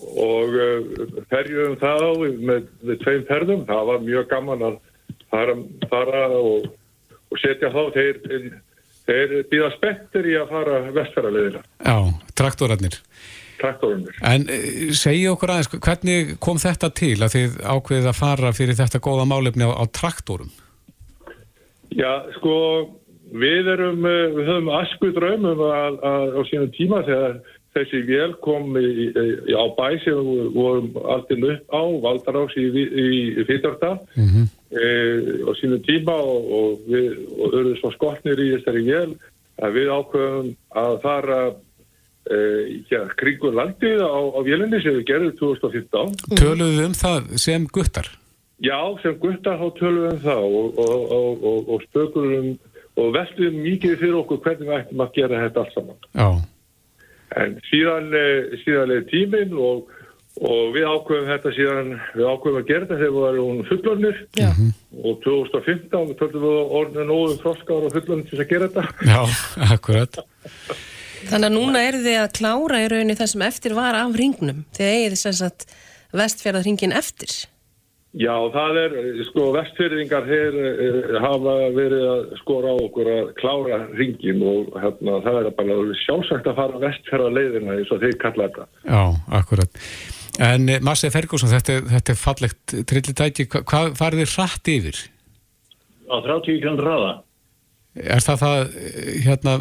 og 0.00 0.56
eh, 0.56 0.88
ferjum 1.30 1.76
það 1.80 2.04
á 2.06 2.10
með, 2.20 2.68
með 2.86 3.02
tveim 3.04 3.26
ferðum. 3.28 3.66
Það 3.68 3.90
var 3.90 4.04
mjög 4.06 4.28
gaman 4.30 4.66
að 4.70 4.78
fara, 5.32 5.56
fara 5.90 6.22
og, 6.38 6.70
og 7.30 7.42
setja 7.42 7.72
þá. 7.74 7.82
Þeir, 7.96 8.48
þeir 9.10 9.36
býða 9.50 9.72
spettir 9.76 10.30
í 10.30 10.38
að 10.40 10.54
fara 10.54 10.80
vestfæraleðina, 10.96 11.62
Já, 11.84 11.96
traktorarnir. 12.38 12.96
traktorunir. 13.60 14.16
En 14.24 14.48
eh, 14.48 14.94
segja 14.96 15.34
okkur 15.34 15.54
aðeins, 15.54 15.72
hvernig 15.76 16.34
kom 16.42 16.60
þetta 16.62 16.92
til 16.96 17.16
að 17.20 17.36
þið 17.36 17.60
ákveðið 17.74 18.10
að 18.12 18.20
fara 18.22 18.54
fyrir 18.56 18.78
þetta 18.80 19.02
góða 19.04 19.28
málefni 19.28 19.68
á, 19.68 19.72
á 19.76 19.84
traktorum? 19.92 20.50
Já, 21.90 22.22
sko, 22.38 22.54
við 23.34 23.72
erum, 23.74 24.04
eh, 24.06 24.28
við 24.36 24.48
höfum 24.48 24.74
asku 24.80 25.10
að 25.12 26.02
á 26.06 26.40
sínum 26.48 26.70
tíma 26.76 27.02
þegar 27.06 27.40
þessi 27.76 28.02
vél 28.08 28.34
kom 28.42 28.74
í, 28.78 29.10
í, 29.10 29.54
á 29.54 29.64
bæ 29.76 29.88
sem 30.02 30.18
við 30.18 30.50
vorum 30.56 30.90
alltaf 31.00 31.44
upp 31.52 31.74
á, 31.74 31.82
Valdarás 32.04 32.56
í, 32.58 32.66
í, 32.66 32.84
í 33.40 33.46
Fytardal 33.48 33.98
Mm 34.16 34.28
-hmm. 34.28 34.46
e, 34.70 34.84
á 35.46 35.50
sínum 35.60 35.82
tíma 35.86 36.14
og, 36.14 36.52
og 36.58 36.70
við 36.90 37.18
og 37.38 37.58
erum 37.60 37.76
svo 37.80 37.90
skotnir 37.94 38.38
í 38.38 38.52
þessari 38.56 38.84
vél 38.86 39.12
að 39.60 39.74
við 39.76 39.92
ákveðum 39.96 40.48
að 40.82 40.94
fara 41.02 41.40
e, 42.30 42.36
já, 42.90 43.00
kringur 43.16 43.54
landið 43.54 44.02
á, 44.02 44.18
á 44.18 44.40
vélinni 44.42 44.82
sem 44.82 44.96
við 44.98 45.06
gerðum 45.10 45.36
2015 45.38 46.16
Töluðu 46.38 46.72
þið 46.76 46.86
um 46.86 46.98
það 47.02 47.36
sem 47.36 47.66
guttar? 47.66 48.10
Já, 48.60 48.80
sem 49.02 49.14
guttar 49.20 49.56
þá 49.56 49.68
tölum 49.78 50.02
við 50.04 50.12
um 50.12 50.22
það 50.26 50.42
og, 50.44 50.78
og, 50.78 51.12
og, 51.16 51.44
og, 51.44 51.68
og 51.74 51.82
spökurum 51.88 52.48
og 53.00 53.12
veltum 53.14 53.60
mikið 53.64 53.98
fyrir 54.00 54.18
okkur 54.20 54.40
hvernig 54.44 54.68
við 54.68 54.78
ættum 54.80 55.04
að 55.04 55.14
gera 55.16 55.44
þetta 55.46 55.62
allt 55.62 55.76
saman. 55.76 56.00
Já. 56.12 56.28
En 57.38 57.56
síðan, 57.68 58.10
eh, 58.16 58.58
síðan 58.64 58.94
er 58.96 59.04
tíminn 59.10 59.52
og, 59.54 59.90
og 60.40 60.72
við 60.74 60.86
ákveðum 60.88 61.28
þetta 61.30 61.52
síðan, 61.56 61.92
við 62.16 62.30
ákveðum 62.30 62.60
að 62.60 62.70
gera 62.70 62.86
þetta 62.86 63.00
þegar 63.00 63.14
við 63.14 63.26
varum 63.26 63.60
fullornir 63.68 64.22
Já. 64.40 64.48
og 65.04 65.20
2015 65.26 66.14
töldum 66.18 66.46
við 66.46 66.74
orðinu 66.80 67.06
nógu 67.10 67.36
þroskar 67.42 67.86
og 67.86 67.94
fullornir 67.94 68.30
til 68.30 68.40
að 68.40 68.50
gera 68.54 68.70
þetta. 68.70 68.86
Já, 69.06 69.20
akkurat. 69.76 70.22
Þannig 71.20 71.46
að 71.50 71.54
núna 71.54 71.84
eru 71.84 72.02
þið 72.02 72.18
að 72.18 72.34
klára 72.40 72.82
í 72.82 72.90
rauninni 72.90 73.18
það 73.18 73.32
sem 73.34 73.46
eftir 73.46 73.76
var 73.76 73.98
af 73.98 74.18
ringnum. 74.18 74.64
Þið 74.74 74.92
eigið 74.94 75.14
þess 75.14 75.30
að 75.30 75.40
sagt 75.42 75.66
vestfjörða 76.16 76.62
ringin 76.64 76.96
eftir. 76.96 77.34
Já, 78.18 78.32
það 78.50 78.76
er, 78.80 78.94
sko, 79.28 79.42
vestfyrringar 79.54 80.24
þeir 80.26 80.56
eh, 80.58 81.10
hafa 81.22 81.52
verið 81.76 82.06
að 82.10 82.22
skora 82.40 82.72
á 82.74 82.76
okkur 82.82 83.10
að 83.12 83.28
klára 83.38 83.76
ringin 83.94 84.40
og 84.42 84.72
hérna, 84.82 85.20
það 85.22 85.38
er 85.44 85.50
bara 85.60 85.76
sjálfsagt 86.00 86.48
að 86.50 86.58
fara 86.58 86.80
vestfjörða 86.82 87.30
leiðina 87.36 87.76
eins 87.78 87.92
og 87.94 88.02
þeir 88.02 88.16
kalla 88.24 88.48
þetta. 88.48 88.66
Já, 88.90 89.02
akkurat. 89.38 89.78
En 90.42 90.66
eh, 90.74 90.82
Massi 90.82 91.12
Ferguson, 91.14 91.52
þetta, 91.54 91.78
er- 91.78 91.86
þetta 91.94 92.16
er 92.16 92.20
fallegt 92.24 92.76
trillitæki, 92.90 93.46
Hva- 93.54 93.62
hvað 93.70 93.94
farið 94.02 94.24
þið 94.24 94.34
hratt 94.34 94.72
yfir? 94.74 95.00
á 96.10 96.16
30 96.26 96.60
kjöndur 96.66 96.88
hraða. 96.90 97.10
Er 97.94 98.22
það 98.26 98.42
það, 98.42 98.60
hérna, 99.28 99.52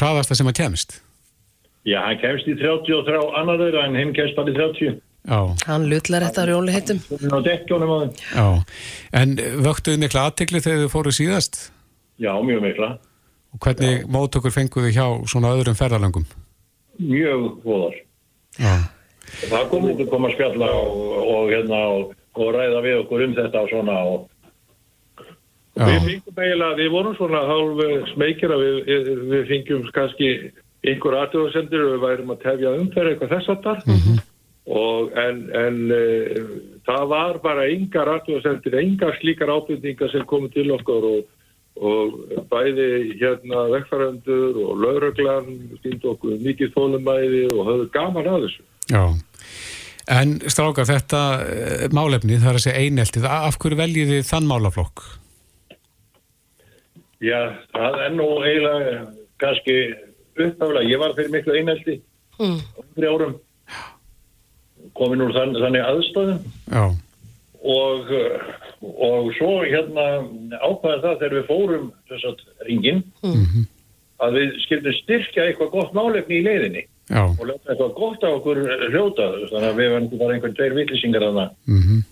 hraðasta 0.00 0.36
sem 0.40 0.48
að 0.48 0.56
kemist? 0.62 1.02
Já, 1.84 1.98
hann 2.00 2.16
kemst 2.24 2.48
í 2.48 2.56
33 2.56 3.20
annar 3.36 3.60
þeirra 3.60 3.84
en 3.90 3.96
hinn 4.00 4.14
kemst 4.16 4.36
bara 4.40 4.48
í 4.48 4.56
30. 4.56 4.96
Já, 5.24 5.38
Hann 5.66 5.86
lullar 5.88 6.26
þetta 6.26 6.42
á 6.44 6.48
rjóli 6.50 6.72
heitum. 6.74 6.98
Hún 7.08 7.32
á 7.32 7.40
dekkjónum 7.46 7.92
á 7.92 7.96
þeim. 8.02 8.12
já. 8.36 8.46
En 9.20 9.36
vöktuðu 9.64 10.00
mikla 10.02 10.26
aðtekli 10.28 10.60
þegar 10.60 10.82
þið 10.82 10.90
fóruð 10.92 11.16
síðast? 11.16 11.60
Já, 12.20 12.32
mjög 12.44 12.60
mikla. 12.66 12.90
Og 13.54 13.62
hvernig 13.64 14.04
mótökur 14.10 14.52
fenguðu 14.52 14.90
hjá 14.92 15.06
svona 15.30 15.54
öðrum 15.56 15.78
ferðalöngum? 15.78 16.26
Mjög 17.00 17.46
góðar. 17.64 17.96
Já, 18.58 18.74
Það 19.48 19.64
kom 19.70 19.86
út 19.88 20.00
að 20.04 20.10
koma 20.12 20.28
að 20.28 20.34
spjalla 20.36 20.68
og, 20.76 20.98
og, 21.24 21.48
hérna, 21.50 21.78
og, 21.94 22.12
og 22.36 22.50
ræða 22.54 22.82
við 22.84 22.98
okkur 23.00 23.24
um 23.24 23.32
þetta 23.38 23.62
og 23.64 23.72
svona 23.72 23.96
og 24.04 24.30
Við 25.74 25.90
já, 25.90 26.02
fengum 26.04 26.36
eiginlega, 26.38 26.76
við 26.78 26.90
vorum 26.92 27.16
svona 27.18 27.40
hálf 27.48 27.80
smekir 28.12 28.52
að 28.54 28.60
við, 28.62 29.08
við, 29.32 29.40
fengjum 29.48 29.88
kannski 29.96 30.28
einhver 30.86 31.16
aðtöðasendir 31.18 31.82
og 31.82 31.90
við 31.96 32.04
værum 32.04 32.30
að 32.30 32.44
tefja 32.44 32.74
umferð 32.78 33.10
eitthvað 33.14 33.32
þess 33.32 33.50
að 33.50 33.64
þar 33.64 33.82
og 34.64 35.12
en, 35.20 35.40
en 35.52 35.78
e, 35.92 36.02
það 36.86 37.06
var 37.10 37.38
bara 37.44 37.66
engar 37.68 38.08
aðtöðasendir, 38.14 38.78
engar 38.80 39.16
slíkar 39.20 39.52
ábyrningar 39.52 40.12
sem 40.12 40.24
komu 40.28 40.48
til 40.54 40.70
okkur 40.72 41.04
og, 41.10 41.26
og 41.84 42.14
bæði 42.48 42.86
hérna 43.20 43.66
vekkfærandur 43.74 44.60
og 44.64 44.80
lauruglan 44.80 45.50
stýndi 45.82 46.08
okkur 46.14 46.38
mikið 46.46 46.72
þólumæði 46.76 47.42
og 47.52 47.66
höfðu 47.68 47.90
gaman 47.96 48.30
að 48.30 48.46
þessu. 48.46 48.64
já. 48.88 49.04
En 50.14 50.34
strákar, 50.52 50.84
þetta 50.84 51.20
eh, 51.48 51.84
málefni, 51.96 52.36
er 52.36 52.56
að 52.58 52.64
segja 52.66 52.80
eineltið, 52.84 53.24
af 53.24 53.56
hverju 53.56 53.78
veljið 53.78 54.10
þið 54.12 54.26
þann 54.28 54.48
málaflokk? 54.50 55.04
já, 57.24 57.40
það 57.72 58.00
er 58.04 58.12
nú 58.12 58.26
eiginlega 58.44 58.98
kannski 59.40 59.76
upphaflega. 60.34 60.88
Ég 60.90 61.00
var 61.00 61.14
fyrir 61.16 61.32
miklu 61.32 61.56
einelti 61.60 62.00
Mm. 62.34 62.58
fyrir 62.96 63.12
árum 63.14 63.34
komin 64.98 65.24
úr 65.24 65.34
þann, 65.34 65.56
þannig 65.58 65.88
aðstæðum. 65.88 66.40
Já, 66.70 66.84
og, 67.64 68.10
uh, 68.12 68.40
og 69.00 69.30
svo 69.38 69.52
hérna 69.64 70.06
ákvæða 70.60 70.98
það 71.04 71.20
þegar 71.20 71.36
við 71.38 71.46
fórum 71.48 71.86
þess 72.10 72.26
að 72.28 72.42
ringin 72.68 73.04
að 74.24 74.38
við 74.38 74.56
skildum 74.64 74.96
styrkja 75.00 75.46
eitthvað 75.48 75.72
gott 75.72 75.94
málefni 75.96 76.40
í 76.40 76.44
leiðinni 76.44 76.82
já, 76.84 77.22
og 77.24 77.44
lögum 77.48 77.70
eitthvað 77.72 77.94
gott 77.98 78.26
á 78.26 78.28
okkur 78.30 78.60
hljóta 78.92 79.28
þannig 79.50 79.68
að 79.70 79.78
við 79.80 79.92
verðum 79.94 80.08
ekki 80.08 80.20
bara 80.20 80.36
einhvern 80.36 80.58
tveir 80.58 80.76
vitlisingar 80.78 81.26
þarna 81.26 81.46
mhm, 81.64 82.02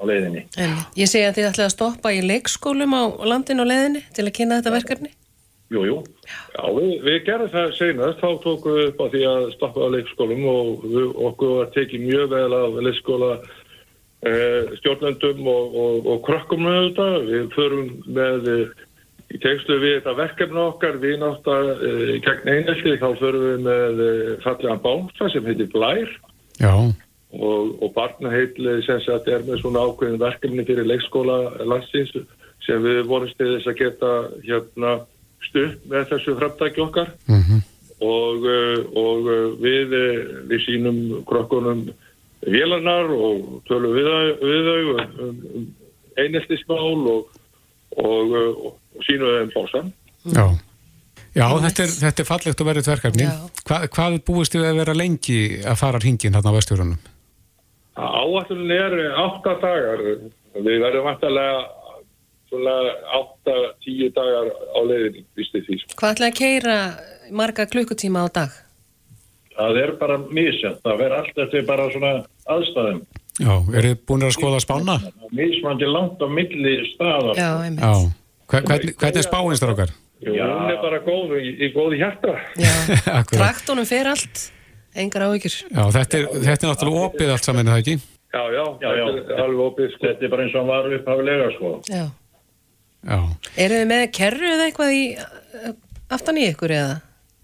á 0.00 0.02
leiðinni. 0.10 0.44
En 0.56 0.76
ég 0.98 1.12
segi 1.12 1.28
að 1.28 1.38
þið 1.38 1.50
ætlaði 1.50 1.68
að 1.68 1.74
stoppa 1.76 2.14
í 2.14 2.22
leikskólum 2.26 2.96
á 2.96 3.02
landinu 3.28 3.66
og 3.66 3.70
leðinni 3.72 4.06
til 4.16 4.26
að 4.26 4.36
kynna 4.38 4.60
þetta 4.60 4.76
verkefni. 4.78 5.12
Jú, 5.72 5.82
jú. 5.88 5.98
Já, 6.52 6.62
við, 6.76 6.92
við 7.06 7.18
gerum 7.24 7.50
það 7.52 7.74
senast, 7.78 8.20
þá 8.20 8.30
tókum 8.44 8.76
við 8.76 8.88
upp 8.90 9.00
á 9.00 9.06
því 9.14 9.24
að 9.30 9.44
stoppa 9.54 9.88
á 9.88 9.94
leikskólum 9.94 10.46
og 10.52 10.86
við, 10.86 11.10
okkur 11.30 11.52
var 11.58 11.74
tekið 11.76 12.06
mjög 12.06 12.32
vel 12.34 12.56
af 12.58 12.80
leikskóla 12.86 13.30
eh, 14.28 14.72
stjórnendum 14.82 15.46
og, 15.48 15.76
og, 15.84 16.08
og 16.12 16.24
krökkum 16.26 16.66
með 16.66 16.80
þetta. 16.82 17.06
Við 17.30 17.46
förum 17.56 17.86
með, 18.18 18.50
eh, 18.52 18.90
í 19.32 19.40
tengslu 19.40 19.78
við 19.80 19.96
þetta 19.96 20.14
verkefna 20.18 20.66
okkar, 20.72 20.98
við 21.00 21.16
náttúrulega 21.22 21.88
eh, 21.88 22.12
gegn 22.26 22.52
einhelti, 22.52 22.98
þá 23.00 23.08
förum 23.22 23.46
við 23.46 23.64
með 23.68 24.04
eh, 24.08 24.34
fallegan 24.44 24.84
bánsa 24.84 25.30
sem 25.32 25.48
heitir 25.48 25.70
Blær 25.72 26.12
já, 26.60 26.74
og, 27.32 27.72
og 27.80 27.94
barnaheitli 27.96 28.76
sem 28.84 29.00
sagt 29.06 29.30
er 29.32 29.44
með 29.46 29.62
svona 29.62 29.86
ákveðin 29.88 30.20
verkefni 30.20 30.66
fyrir 30.68 30.88
leikskóla 30.90 31.38
landsins 31.64 32.12
sem 32.66 32.84
við 32.84 33.02
vorum 33.08 33.30
stiðis 33.32 33.66
að 33.70 33.80
geta 33.80 34.12
hérna 34.44 34.98
stutt 35.48 35.84
með 35.90 36.08
þessu 36.12 36.34
framtæki 36.38 36.82
okkar 36.84 37.12
mhm, 37.30 37.60
og, 38.02 38.46
uh, 38.46 38.80
og 38.98 39.28
uh, 39.30 39.44
við, 39.62 39.94
uh, 39.94 40.32
við 40.50 40.64
sínum 40.66 40.98
krokkunum 41.28 41.84
vélarnar 42.42 43.10
og 43.14 43.62
tölum 43.70 43.94
við, 43.94 44.08
þau- 44.10 44.38
við 44.42 44.68
þau 44.68 44.80
um, 45.28 45.38
um 45.60 45.70
eineltismál 46.18 47.06
og, 47.14 47.38
og, 48.02 48.34
og 48.66 49.06
sínum 49.06 49.30
þeim 49.38 49.52
básan. 49.56 49.92
já. 50.34 50.46
Já, 51.32 51.46
þetta 51.62 51.80
er, 51.86 51.92
þetta 51.96 52.20
er 52.20 52.26
fallegt 52.28 52.60
og 52.60 52.66
verið 52.68 52.88
verkefni. 52.90 53.24
Já. 53.24 53.36
Hva, 53.64 53.76
hvað 53.94 54.16
búist 54.28 54.52
þið 54.52 54.66
að 54.68 54.80
vera 54.82 54.94
lengi 54.98 55.36
að 55.64 55.78
fara 55.80 56.00
hringin 56.02 56.34
hérna 56.36 56.52
á 56.52 56.56
vestjórunum? 56.58 56.98
Áallunin 57.96 58.72
er 58.76 58.96
átta 59.16 59.54
dagar. 59.62 60.02
Við 60.52 60.82
verðum 60.84 61.06
vantarlega 61.08 61.62
svona 62.52 62.74
átta, 63.18 63.54
tíu 63.82 64.10
dagar 64.12 64.52
á 64.52 64.80
leiðinni, 64.84 65.24
visti 65.40 65.64
því. 65.64 65.78
sko. 65.82 65.96
Hvað 66.02 66.14
ætlaði 66.18 66.32
að 66.34 66.38
keira 66.42 66.76
marga 67.32 67.66
klukkutíma 67.72 68.22
á 68.22 68.28
dag? 68.36 68.52
Það 69.56 69.80
er 69.82 69.90
bara 70.00 70.16
misjönd. 70.28 70.78
Það 70.84 71.00
verður 71.02 71.16
allt 71.18 71.42
eftir 71.46 71.66
bara 71.68 71.88
svona 71.92 72.12
aðstæðum. 72.54 73.02
Já, 73.40 73.52
eru 73.78 73.90
þið 73.94 73.98
búin 74.08 74.24
að 74.28 74.34
skoða 74.36 74.60
spána? 74.60 74.94
Mismandi 75.32 75.88
langt 75.88 76.20
á 76.20 76.28
milli 76.28 76.74
staðar. 76.92 77.36
Já, 77.40 77.50
einmitt. 77.64 77.84
Já. 77.84 77.92
Hver, 78.52 78.64
hvernig, 78.68 78.94
hvernig 79.00 79.20
er 79.22 79.26
spáin 79.26 79.56
strákar? 79.60 79.92
Jú, 80.22 80.34
Já. 80.36 80.44
hún 80.46 80.70
er 80.70 80.80
bara 80.84 80.98
góð 81.02 81.32
í, 81.40 81.48
í 81.66 81.68
góði 81.74 81.98
hjarta. 81.98 82.34
Traktunum 83.32 83.86
fer 83.88 84.06
allt. 84.12 84.42
Engar 84.94 85.24
áhyggjur. 85.26 85.54
Já, 85.72 85.84
þetta 85.96 86.18
er, 86.20 86.26
þetta 86.44 86.66
er 86.66 86.70
náttúrulega 86.72 87.06
opið 87.08 87.32
allt 87.32 87.46
saman, 87.48 87.66
er 87.68 87.72
það 87.72 87.82
ekki? 87.82 87.94
Já, 88.32 88.42
já, 88.52 88.64
Já, 88.80 88.90
já. 88.96 89.04
þetta 89.16 89.34
er 89.36 89.40
alveg 89.46 89.62
opið 89.66 89.88
sko. 89.94 90.02
Þetta 90.06 90.24
er 90.28 90.32
bara 90.34 90.44
eins 90.46 90.54
og 90.54 90.60
hann 90.62 90.70
var 90.72 90.94
upphafilega 90.98 91.48
sko. 91.56 91.70
Já. 91.88 92.04
Já. 93.02 93.18
Eru 93.64 93.80
þið 93.80 93.88
með 93.90 94.04
kerru 94.18 94.52
eða 94.52 94.68
eitthvað 94.68 94.92
í 94.94 95.02
uh, 95.18 95.72
aftan 96.14 96.38
í 96.38 96.46
ykkur 96.50 96.74
eða? 96.76 97.00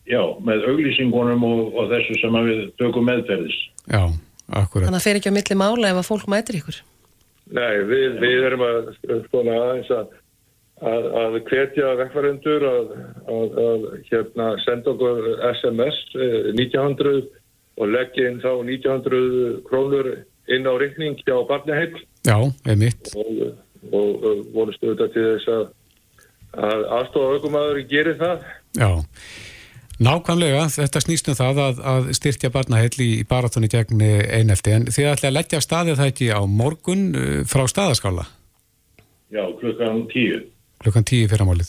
Já, 0.09 0.23
með 0.45 0.69
auglýsingunum 0.71 1.43
og, 1.45 1.65
og 1.77 1.91
þessu 1.91 2.17
sem 2.23 2.39
við 2.47 2.63
tökum 2.81 3.09
meðferðis. 3.09 3.59
Já, 3.91 4.05
akkurat. 4.49 4.87
Þannig 4.87 4.95
að 4.95 4.97
það 4.97 5.09
fer 5.09 5.19
ekki 5.21 5.33
á 5.33 5.37
milli 5.37 5.59
mála 5.61 5.91
ef 5.91 6.01
að 6.01 6.09
fólk 6.09 6.31
mætir 6.33 6.61
ykkur. 6.63 6.79
Nei, 7.59 7.75
við, 7.89 8.17
við 8.23 8.47
erum 8.49 8.65
að 8.65 8.89
skona 9.27 9.57
aðeins 9.57 9.91
að, 9.97 10.17
að, 10.85 11.11
að 11.23 11.37
hvetja 11.49 11.93
vekkvarendur 12.01 12.67
að, 12.71 12.91
að, 13.35 13.61
að 13.65 13.87
hérna, 14.09 14.49
senda 14.65 14.95
okkur 14.95 15.31
SMS 15.53 16.01
eh, 16.17 16.51
1900 16.55 17.23
og 17.79 17.95
leggja 17.95 18.29
inn 18.31 18.43
þá 18.43 18.51
1900 18.65 19.63
krónur 19.69 20.11
inn 20.49 20.69
á 20.69 20.73
reikning 20.81 21.21
hjá 21.25 21.37
barnaheill 21.49 21.97
Já, 22.27 22.37
einmitt. 22.69 23.13
og, 23.17 23.57
og, 23.93 24.25
vonustu 24.55 24.93
þetta 24.93 25.11
til 25.15 25.27
þess 25.35 25.53
að 25.57 25.67
að 26.59 26.85
aðstofa 26.97 27.37
aukumæður 27.37 27.79
gerir 27.91 28.17
það. 28.19 28.45
Já, 28.79 28.91
nákvæmlega, 30.01 30.67
þetta 30.73 31.03
snýst 31.05 31.31
um 31.31 31.37
það 31.39 31.63
að, 31.65 31.81
að 31.93 32.11
styrkja 32.19 32.51
barnaheill 32.55 33.05
í, 33.05 33.09
baratunni 33.29 33.71
gegn 33.73 34.01
einelti, 34.01 34.75
en 34.75 34.87
þið 34.89 35.11
ætla 35.13 35.31
að 35.33 35.37
leggja 35.37 35.61
staðið 35.65 35.99
það 36.01 36.13
ekki 36.13 36.31
á 36.33 36.41
morgun 36.49 37.09
uh, 37.13 37.33
frá 37.49 37.67
staðaskála, 37.71 38.29
Já, 39.29 39.43
klukkan 39.61 40.07
tíu. 40.09 40.39
klukkan 40.81 41.05
tíu 41.05 41.29
fyrramálið. 41.29 41.69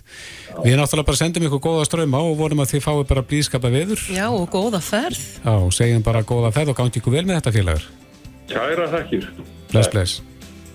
Við 0.63 0.77
náttúrulega 0.79 1.09
bara 1.09 1.19
sendum 1.19 1.47
ykkur 1.49 1.63
góða 1.65 1.87
ströma 1.89 2.21
og 2.23 2.37
vonum 2.39 2.61
að 2.63 2.75
þið 2.75 2.85
fáið 2.85 3.01
bara 3.09 3.25
blíðskapa 3.27 3.71
veður. 3.73 4.05
Já, 4.15 4.29
og 4.31 4.45
góða 4.53 4.79
ferð. 4.85 5.25
Já, 5.43 5.51
og 5.57 5.73
segjum 5.75 6.05
bara 6.05 6.23
góða 6.23 6.53
ferð 6.55 6.71
og 6.71 6.79
gangi 6.79 7.01
ykkur 7.01 7.17
vel 7.17 7.25
með 7.27 7.41
þetta 7.41 7.55
félagur. 7.57 7.89
Kæra 8.53 8.87
þakkir. 8.93 9.27
Bless, 9.73 9.91
bless. 9.91 10.21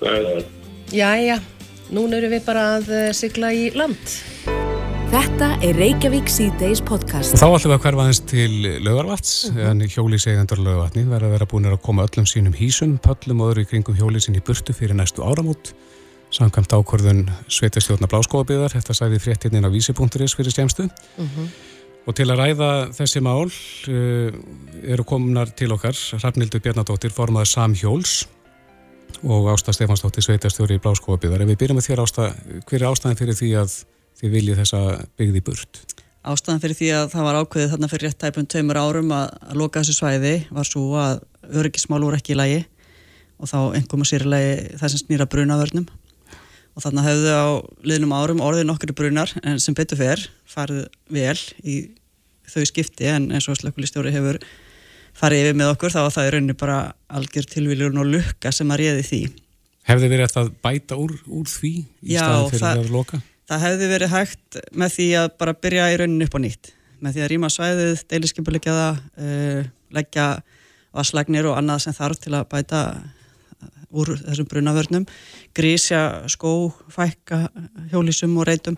Það. 0.03 0.45
Jæja, 0.93 1.38
núna 1.95 2.19
erum 2.19 2.33
við 2.35 2.45
bara 2.45 2.64
að 2.76 2.91
eh, 2.93 3.11
sigla 3.17 3.53
í 3.57 3.71
land. 3.73 4.12
Þetta 5.14 5.49
er 5.62 5.76
Reykjavík 5.79 6.29
C-Days 6.29 6.83
podcast. 6.85 7.37
Og 7.37 7.41
þá 7.41 7.47
ætlum 7.47 7.71
við 7.71 7.76
að 7.76 7.83
hverfa 7.85 8.05
aðeins 8.05 8.21
til 8.29 8.55
lögarvats, 8.85 9.33
en 9.55 9.85
hjólísegendur 9.87 10.61
lögarvatni 10.61 11.05
verða 11.09 11.31
að 11.31 11.35
vera 11.37 11.49
búin 11.50 11.69
að 11.71 11.79
koma 11.87 12.05
öllum 12.09 12.26
sínum 12.29 12.57
hísum, 12.59 12.97
pöllum 13.05 13.45
og 13.45 13.53
öðru 13.53 13.64
í 13.64 13.69
kringum 13.71 13.97
hjólísin 13.97 14.37
í 14.37 14.43
burtu 14.45 14.75
fyrir 14.76 14.99
næstu 14.99 15.25
áramót. 15.25 15.73
Samkvæmt 16.35 16.75
ákvörðun 16.75 17.25
Sveitastjórna 17.47 18.11
Bláskóabiðar, 18.11 18.75
þetta 18.75 18.97
sæði 18.99 19.23
fréttininn 19.23 19.64
á 19.64 19.71
vísi.is 19.71 20.35
fyrir 20.35 20.53
skemstu. 20.53 20.88
Og 22.05 22.17
til 22.19 22.26
að 22.29 22.41
ræða 22.43 22.71
þessi 22.93 23.23
mál 23.25 23.47
uh, 23.47 24.35
eru 24.83 25.07
komnar 25.09 25.55
til 25.57 25.71
okkar 25.73 25.97
Hrafnildur 26.19 26.61
Bjarnadóttir, 26.61 27.14
formaður 27.14 27.55
Samhjóls 27.55 28.25
og 29.23 29.49
Ásta 29.52 29.73
Stefansdóttir, 29.75 30.25
Sveitastjóri 30.25 30.80
Bláskóabiðar. 30.83 31.44
Ef 31.44 31.50
við 31.52 31.61
byrjum 31.61 31.78
með 31.78 31.88
þér 31.88 32.02
Ásta, 32.04 32.28
hver 32.66 32.80
er 32.80 32.88
ástæðin 32.90 33.21
fyrir 33.21 33.38
því 33.38 33.50
að 33.61 33.76
þið 34.21 34.35
viljið 34.35 34.61
þessa 34.62 34.80
byggði 35.21 35.42
burt? 35.47 35.80
Ástæðan 36.25 36.62
fyrir 36.62 36.78
því 36.78 36.90
að 36.97 37.09
það 37.12 37.26
var 37.28 37.38
ákveðið 37.40 37.73
þarna 37.75 37.90
fyrir 37.92 38.09
rétt 38.09 38.21
tæpum 38.23 38.47
tveimur 38.49 38.80
árum 38.80 39.12
að, 39.12 39.26
að 39.44 39.59
loka 39.61 39.83
þessu 39.83 39.99
svæði 39.99 40.35
var 40.56 40.68
svo 40.68 40.85
að 41.00 41.18
öryggismál 41.61 42.00
voru 42.00 42.16
ekki 42.16 42.33
í 42.33 42.38
lagi 42.38 42.62
og 43.37 43.50
þá 43.50 43.59
einhverjum 43.76 44.06
að 44.06 44.11
sér 44.11 44.25
í 44.25 44.30
lagi 44.33 44.54
það 44.80 44.92
sem 44.94 45.02
snýra 45.02 45.28
brunavörnum 45.28 45.88
og 46.75 46.83
þarna 46.83 47.04
hefðu 47.04 47.35
á 47.35 47.47
liðnum 47.87 48.14
árum 48.16 48.42
orðið 48.44 48.68
nokkru 48.71 48.97
brunar 48.97 49.35
en 49.44 49.61
sem 49.62 49.76
betur 49.76 50.00
fer 50.00 50.23
farið 50.49 50.87
vel 51.12 51.38
í 51.62 51.76
þau 52.50 52.64
skipti 52.68 53.09
en 53.11 53.30
eins 53.35 53.49
og 53.50 53.59
slökulistjóri 53.61 54.14
hefur 54.14 54.40
farið 55.18 55.44
yfir 55.44 55.59
með 55.61 55.73
okkur 55.75 55.94
þá 55.94 56.00
var 56.02 56.14
það 56.16 56.28
í 56.28 56.33
rauninni 56.35 56.56
bara 56.59 56.78
algjör 57.14 57.49
tilviljun 57.54 58.00
og 58.02 58.11
lukka 58.11 58.52
sem 58.54 58.73
að 58.75 58.80
réði 58.83 59.04
því. 59.09 59.21
Hefði 59.85 60.09
verið 60.14 60.37
að 60.40 60.50
bæta 60.64 60.97
úr, 60.99 61.12
úr 61.28 61.49
því 61.50 61.73
í 62.02 62.14
Já, 62.16 62.23
staðin 62.25 62.50
fyrir 62.54 62.64
það- 62.64 62.83
að 62.85 62.90
loka? 62.94 63.23
Það 63.44 63.64
hefði 63.66 63.88
verið 63.92 64.14
hægt 64.14 64.61
með 64.73 64.94
því 64.97 65.09
að 65.21 65.26
bara 65.38 65.54
byrja 65.54 65.88
í 65.92 65.99
rauninni 66.00 66.25
upp 66.25 66.35
á 66.35 66.40
nýtt. 66.40 66.71
Með 67.04 67.12
því 67.14 67.21
að 67.25 67.30
rýma 67.35 67.50
svæðið, 67.52 68.04
deiliskypulegja 68.09 68.76
það, 68.78 69.02
uh, 69.21 69.64
leggja 69.92 70.28
vasslagnir 70.94 71.44
og 71.50 71.59
annað 71.59 71.83
sem 71.85 71.92
þarf 71.92 72.18
til 72.24 72.33
að 72.33 72.48
bæta 72.48 72.81
úr 73.94 74.16
þessum 74.18 74.48
brunavörnum, 74.50 75.05
grísja 75.55 76.00
skó, 76.33 76.72
fækka 76.90 77.44
hjólísum 77.92 78.33
og 78.40 78.48
reytum, 78.48 78.74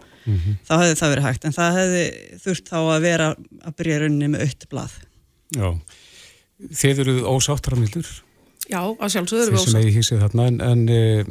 þá 0.67 0.73
hefði 0.83 0.97
það 1.01 1.13
verið 1.15 1.27
hægt. 1.29 1.45
En 1.49 1.55
það 1.57 1.79
hefði 1.79 2.03
þurft 2.43 2.69
þá 2.69 2.77
að 2.83 3.01
vera 3.07 3.29
að 3.65 3.77
byrja 3.79 4.01
rauninni 4.03 4.29
með 4.35 4.45
aukt 4.45 4.67
blað. 4.69 4.99
Já. 5.57 5.71
Þið 6.57 7.01
eruð 7.05 7.19
ósáttarafnildur, 7.29 8.07
Já, 8.67 8.81
að 8.83 9.11
sjálfsögðu 9.13 9.43
þið 9.43 9.47
erum 9.47 9.55
við 9.55 9.61
sem 9.63 9.71
ósátt. 9.71 9.81
eigi 9.83 9.93
hísið 9.97 10.23
þarna, 10.25 10.43
en, 10.51 10.57
en 10.67 10.81
uh, 10.91 11.23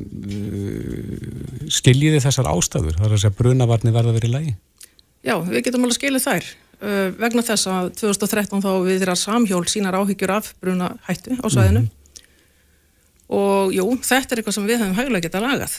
skiljiði 1.75 2.19
þessar 2.23 2.47
ástæður? 2.51 2.95
Það 2.99 3.07
er 3.09 3.15
að 3.17 3.21
segja 3.23 3.37
brunavarni 3.39 3.93
verða 3.95 4.11
að 4.13 4.17
vera 4.19 4.29
í 4.29 4.33
lagi? 4.35 4.53
Já, 5.25 5.35
við 5.41 5.63
getum 5.65 5.85
alveg 5.87 5.97
skilið 5.97 6.25
þær. 6.27 6.45
Uh, 6.75 7.07
vegna 7.19 7.43
þess 7.47 7.65
að 7.71 7.85
2013 7.99 8.63
þá 8.63 8.69
við 8.85 8.99
þeirra 9.01 9.17
samhjól 9.19 9.65
sínar 9.71 9.97
áhyggjur 9.99 10.33
af 10.35 10.45
bruna 10.61 10.87
hættu 11.07 11.31
á 11.39 11.47
svæðinu. 11.49 11.83
Og 13.35 13.73
jú, 13.73 13.85
þetta 14.05 14.31
er 14.35 14.39
eitthvað 14.43 14.57
sem 14.59 14.67
við 14.69 14.79
hefum 14.83 14.97
hægulega 14.99 15.25
getað 15.27 15.45
lagað. 15.47 15.73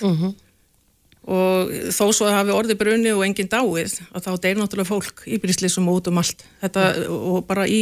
Og 1.26 1.70
þó 1.94 2.04
svo 2.14 2.24
að 2.28 2.36
hafi 2.40 2.52
orðið 2.54 2.78
bruni 2.80 3.10
og 3.14 3.22
enginn 3.26 3.48
dáið, 3.50 3.92
að 4.14 4.24
þá 4.26 4.30
deyr 4.44 4.58
náttúrulega 4.60 4.90
fólk 4.90 5.16
í 5.26 5.38
bríslisum 5.42 5.88
og 5.90 5.94
út 6.00 6.10
um 6.10 6.20
allt. 6.22 6.40
Þetta 6.62 6.80
og 7.16 7.38
bara 7.48 7.64
í, 7.70 7.80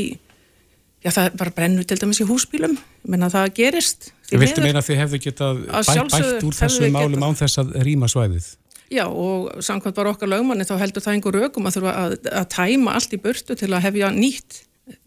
já 1.05 1.11
það 1.13 1.39
bara 1.41 1.55
brennur 1.55 1.87
til 1.89 1.99
dæmis 2.01 2.21
í 2.23 2.27
húsbílum. 2.29 2.77
Ég 3.05 3.13
meina 3.13 3.31
það 3.33 3.49
gerist. 3.59 4.11
því 4.29 4.41
Viltu 4.43 4.65
meina 4.65 4.81
að 4.81 4.91
þið 4.91 5.01
hefðu 5.03 5.23
getað 5.27 5.65
Að 5.69 5.89
bæ, 5.89 5.95
bætt 6.15 6.47
úr 6.49 6.61
við 6.81 6.95
málum 6.95 7.27
án 7.29 7.39
þess 7.39 7.61
að 7.61 7.75
rýma 7.85 8.11
svæðið? 8.11 8.51
Já 8.93 9.05
og 9.09 9.65
samkvæmt 9.65 9.97
bara 9.97 10.13
okkar 10.13 10.31
lögmanni 10.31 10.67
þá 10.69 10.77
heldur 10.81 11.05
það 11.05 11.17
einhver 11.17 11.39
rökum 11.41 11.69
að 11.69 11.79
þurfa 11.79 11.95
að, 12.03 12.17
að 12.41 12.49
tæma 12.53 12.95
allt 12.99 13.17
í 13.17 13.21
burtu 13.21 13.57
til 13.59 13.71
að 13.73 13.85
hefja 13.89 14.11
nýtt 14.15 14.61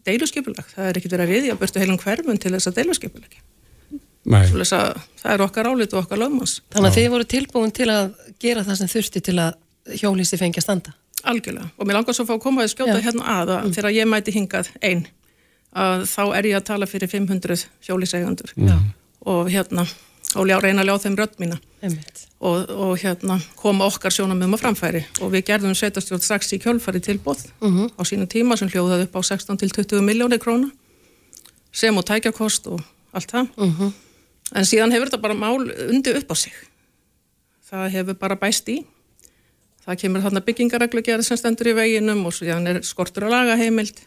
deiluskipulag. 0.06 0.66
Það 0.74 0.88
er 0.88 0.98
ekkit 0.98 1.14
verið 1.14 1.24
að 1.24 1.34
riðja 1.34 1.58
burtu 1.60 1.82
heilum 1.82 2.00
hverfum 2.02 2.40
til 2.42 2.52
þess 2.54 2.70
að 2.70 2.80
deiluskipulag. 2.80 3.38
Nei. 4.28 4.42
Það 4.50 5.30
er 5.32 5.44
okkar 5.44 5.70
álit 5.70 5.94
og 5.94 6.02
okkar 6.02 6.20
lögmanns. 6.20 6.58
Þannig 6.74 6.90
að 6.90 6.98
þið 6.98 7.12
voru 7.14 7.28
tilbúin 7.32 7.74
til 7.74 7.88
að 7.92 8.10
gera 8.42 8.64
það 8.66 8.80
sem 8.82 8.90
þurfti 8.92 9.22
til 9.24 9.36
að 9.40 10.00
hjólísi 10.02 10.38
fengi 10.40 10.60
að 10.60 10.66
standa. 10.66 10.96
Algjörlega. 11.28 11.70
Og 11.78 11.88
mér 11.88 11.98
langar 11.98 12.14
svo 12.16 12.26
að 12.26 12.32
fá 12.32 12.34
að 12.36 12.42
koma 12.44 12.64
að 12.64 12.74
skjóta 12.74 12.98
Já. 12.98 13.04
hérna 13.06 13.38
að 13.38 13.54
að 13.56 13.70
þegar 13.78 13.94
ég 13.96 14.10
mæti 14.10 14.34
hingað 14.34 14.68
einn 14.84 15.06
að 15.76 16.04
þá 16.08 16.22
er 16.38 16.46
ég 16.46 16.56
að 16.56 16.68
tala 16.70 16.86
fyrir 16.86 17.08
500 17.12 17.66
hjólisegandur 17.86 18.52
og 19.28 19.50
hérna 19.52 19.84
og 20.36 20.44
ljá, 20.48 20.58
reyna 20.60 20.82
að 20.82 20.88
ljá 20.90 20.98
þeim 21.04 21.16
rödd 21.16 21.36
mína. 21.40 21.58
Og, 22.40 22.68
og 22.70 22.98
hérna 23.00 23.38
koma 23.56 23.86
okkar 23.86 24.12
sjónamöðum 24.12 24.54
á 24.54 24.62
framfæri. 24.62 25.04
Og 25.22 25.32
við 25.32 25.44
gerðum 25.48 25.74
sveitastjórn 25.74 26.20
strax 26.22 26.52
í 26.52 26.58
kjölfari 26.62 27.00
tilbóð 27.00 27.46
á 27.96 28.02
sínu 28.04 28.26
tíma 28.28 28.56
sem 28.56 28.68
hljóðaði 28.68 29.06
upp 29.08 29.16
á 29.16 29.22
16 29.24 29.56
til 29.58 29.70
20 29.72 30.04
miljónir 30.04 30.38
króna 30.38 30.70
sem 31.72 31.96
og 31.96 32.04
tækjakost 32.04 32.66
og 32.68 32.80
allt 33.12 33.30
það. 33.32 33.48
En 34.54 34.64
síðan 34.64 34.92
hefur 34.92 35.10
þetta 35.10 35.20
bara 35.22 35.34
mál 35.34 35.64
undi 35.88 36.14
upp 36.16 36.30
á 36.32 36.36
sig. 36.36 36.52
Það 37.68 37.90
hefur 37.96 38.14
bara 38.20 38.36
bæst 38.36 38.68
í. 38.68 38.84
Það 39.84 39.98
kemur 40.02 40.22
þarna 40.24 40.44
byggingareglugjara 40.44 41.22
sem 41.24 41.36
stendur 41.40 41.68
í 41.68 41.76
veginum 41.76 42.26
og 42.28 42.34
síðan 42.36 42.66
er 42.68 42.82
skortur 42.84 43.24
að 43.28 43.34
laga 43.36 43.56
heimild 43.56 44.00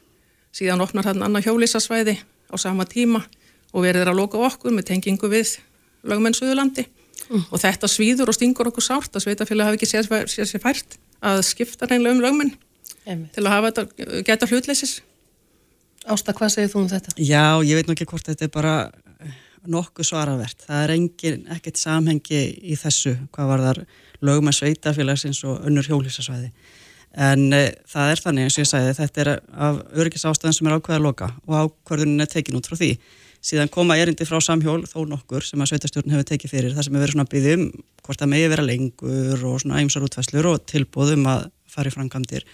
síðan 0.55 0.83
opnar 0.83 1.07
þarna 1.07 1.27
annað 1.27 1.49
hjólísasvæði 1.49 2.17
á 2.51 2.55
sama 2.59 2.87
tíma 2.89 3.23
og 3.71 3.85
verður 3.85 4.11
að 4.11 4.19
loka 4.19 4.41
okkur 4.49 4.75
með 4.75 4.89
tengingu 4.91 5.29
við 5.31 5.57
lögmenn 6.07 6.35
Suðurlandi 6.35 6.87
og 7.31 7.61
þetta 7.61 7.87
svíður 7.87 8.31
og 8.31 8.35
stingur 8.35 8.71
okkur 8.71 8.83
sárt 8.83 9.15
að 9.15 9.27
sveitafélag 9.27 9.69
hafi 9.69 9.79
ekki 9.79 9.91
séð 9.91 10.11
sér 10.49 10.63
fært 10.63 10.97
að 11.23 11.43
skipta 11.47 11.87
reynlega 11.87 12.17
um 12.17 12.23
lögmenn 12.25 12.51
Einmitt. 13.05 13.31
til 13.35 13.45
að 13.45 13.53
hafa 13.53 13.71
þetta, 13.71 14.21
geta 14.27 14.49
hlutleysis 14.49 14.99
Ásta, 16.09 16.33
hvað 16.33 16.49
segir 16.55 16.71
þú 16.71 16.79
um 16.81 16.89
þetta? 16.89 17.13
Já, 17.21 17.61
ég 17.61 17.77
veit 17.77 17.85
nú 17.85 17.93
ekki 17.93 18.07
hvort 18.09 18.25
þetta 18.25 18.47
er 18.47 18.53
bara 18.53 18.75
nokkuð 19.69 20.07
svaravert. 20.07 20.63
Það 20.65 20.83
er 20.83 20.93
engin, 20.95 21.43
ekkert 21.53 21.77
samhengi 21.77 22.39
í 22.65 22.77
þessu 22.79 23.13
hvað 23.33 23.51
var 23.51 23.65
þar 23.67 23.81
lögum 24.25 24.49
að 24.49 24.57
sveitafélagsins 24.57 25.43
og 25.45 25.67
önnur 25.69 25.85
hjólísasvæði. 25.85 26.49
En 27.11 27.49
e, 27.51 27.63
það 27.91 28.13
er 28.13 28.21
þannig 28.23 28.47
eins 28.47 28.57
og 28.57 28.63
ég 28.63 28.69
sagði, 28.69 28.93
þetta 29.01 29.23
er 29.23 29.31
af 29.67 29.81
öryggis 29.99 30.27
ástæðan 30.29 30.55
sem 30.55 30.69
er 30.69 30.77
ákveða 30.77 30.99
að 30.99 31.07
loka 31.07 31.27
og 31.47 31.57
ákvörðunin 31.65 32.23
er 32.23 32.31
tekin 32.31 32.59
út 32.59 32.69
frá 32.69 32.77
því. 32.79 32.91
Síðan 33.41 33.71
koma 33.73 33.97
erindi 33.97 34.27
frá 34.29 34.37
samhjól 34.43 34.83
þó 34.87 35.01
nokkur 35.09 35.43
sem 35.43 35.59
að 35.59 35.73
sveitastjórn 35.73 36.13
hefur 36.13 36.27
tekið 36.29 36.53
fyrir 36.53 36.75
það 36.75 36.87
sem 36.87 36.95
hefur 36.95 37.03
verið 37.07 37.15
svona 37.17 37.31
byggðum 37.31 37.63
hvort 38.05 38.21
það 38.21 38.31
megi 38.31 38.51
vera 38.53 38.67
lengur 38.67 39.45
og 39.49 39.61
svona 39.63 39.81
æmsar 39.81 40.05
útfæslur 40.05 40.49
og 40.51 40.61
tilbúðum 40.69 41.25
að 41.31 41.47
fara 41.71 41.89
í 41.89 41.95
framkvæmdir 41.95 42.45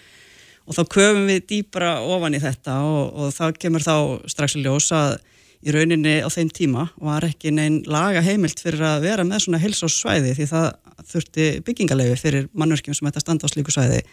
og 0.68 0.76
þá 0.76 0.82
köfum 0.94 1.26
við 1.28 1.44
dýpra 1.48 1.90
ofan 2.04 2.36
í 2.36 2.40
þetta 2.42 2.78
og, 2.84 3.02
og 3.14 3.34
það 3.36 3.60
kemur 3.62 3.84
þá 3.84 3.94
strax 4.32 4.56
að 4.96 5.18
í 5.58 5.74
rauninni 5.74 6.18
á 6.22 6.28
þeim 6.30 6.50
tíma 6.54 6.86
var 7.02 7.26
ekki 7.26 7.50
neinn 7.54 7.80
laga 7.90 8.22
heimilt 8.22 8.60
fyrir 8.62 8.84
að 8.86 9.06
vera 9.08 9.24
með 9.26 9.44
svona 9.44 9.60
heilsásvæði 9.62 10.34
því 10.36 10.46
það 10.52 10.66
þurfti 11.08 11.46
byggingalegi 11.66 12.18
fyrir 12.20 12.50
mannverkjum 12.54 12.94
sem 12.94 13.08
ætti 13.10 13.18
að 13.18 13.24
standa 13.26 13.48
á 13.48 13.52
slíku 13.52 13.74
svæði. 13.74 14.04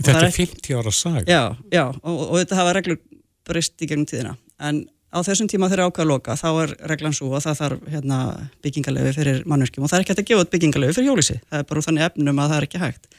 Þetta 0.00 0.26
er 0.26 0.36
50 0.36 0.78
ára 0.80 0.92
sag. 0.94 1.28
Já, 1.28 1.42
já, 1.72 1.84
og, 2.00 2.22
og 2.30 2.38
þetta 2.40 2.58
hafa 2.60 2.76
reglur 2.78 3.00
breyst 3.48 3.82
í 3.82 3.88
gegnum 3.90 4.08
tíðina. 4.08 4.36
En 4.60 4.84
á 5.10 5.18
þessum 5.26 5.48
tíma 5.50 5.68
þegar 5.70 5.90
ákveða 5.90 6.06
að 6.06 6.12
loka, 6.12 6.36
þá 6.38 6.48
er 6.50 6.74
reglan 6.92 7.16
svo 7.16 7.32
að 7.34 7.48
það 7.48 7.58
þarf 7.60 7.90
hérna, 7.94 8.20
byggingalegi 8.64 9.16
fyrir 9.16 9.42
mannverkjum 9.50 9.84
og 9.86 9.90
það 9.90 9.98
er 9.98 10.04
ekki 10.04 10.14
hægt 10.14 10.22
að 10.22 10.30
gefa 10.30 10.44
út 10.44 10.54
byggingalegi 10.54 10.96
fyrir 10.96 11.10
hjólísi. 11.10 11.36
Það 11.50 11.62
er 11.62 11.68
bara 11.68 11.82
úr 11.82 11.88
þannig 11.88 12.06
efnum 12.06 12.40
að 12.40 12.52
það 12.52 12.56
er 12.60 12.68
ekki 12.68 12.82
hægt. 12.84 13.10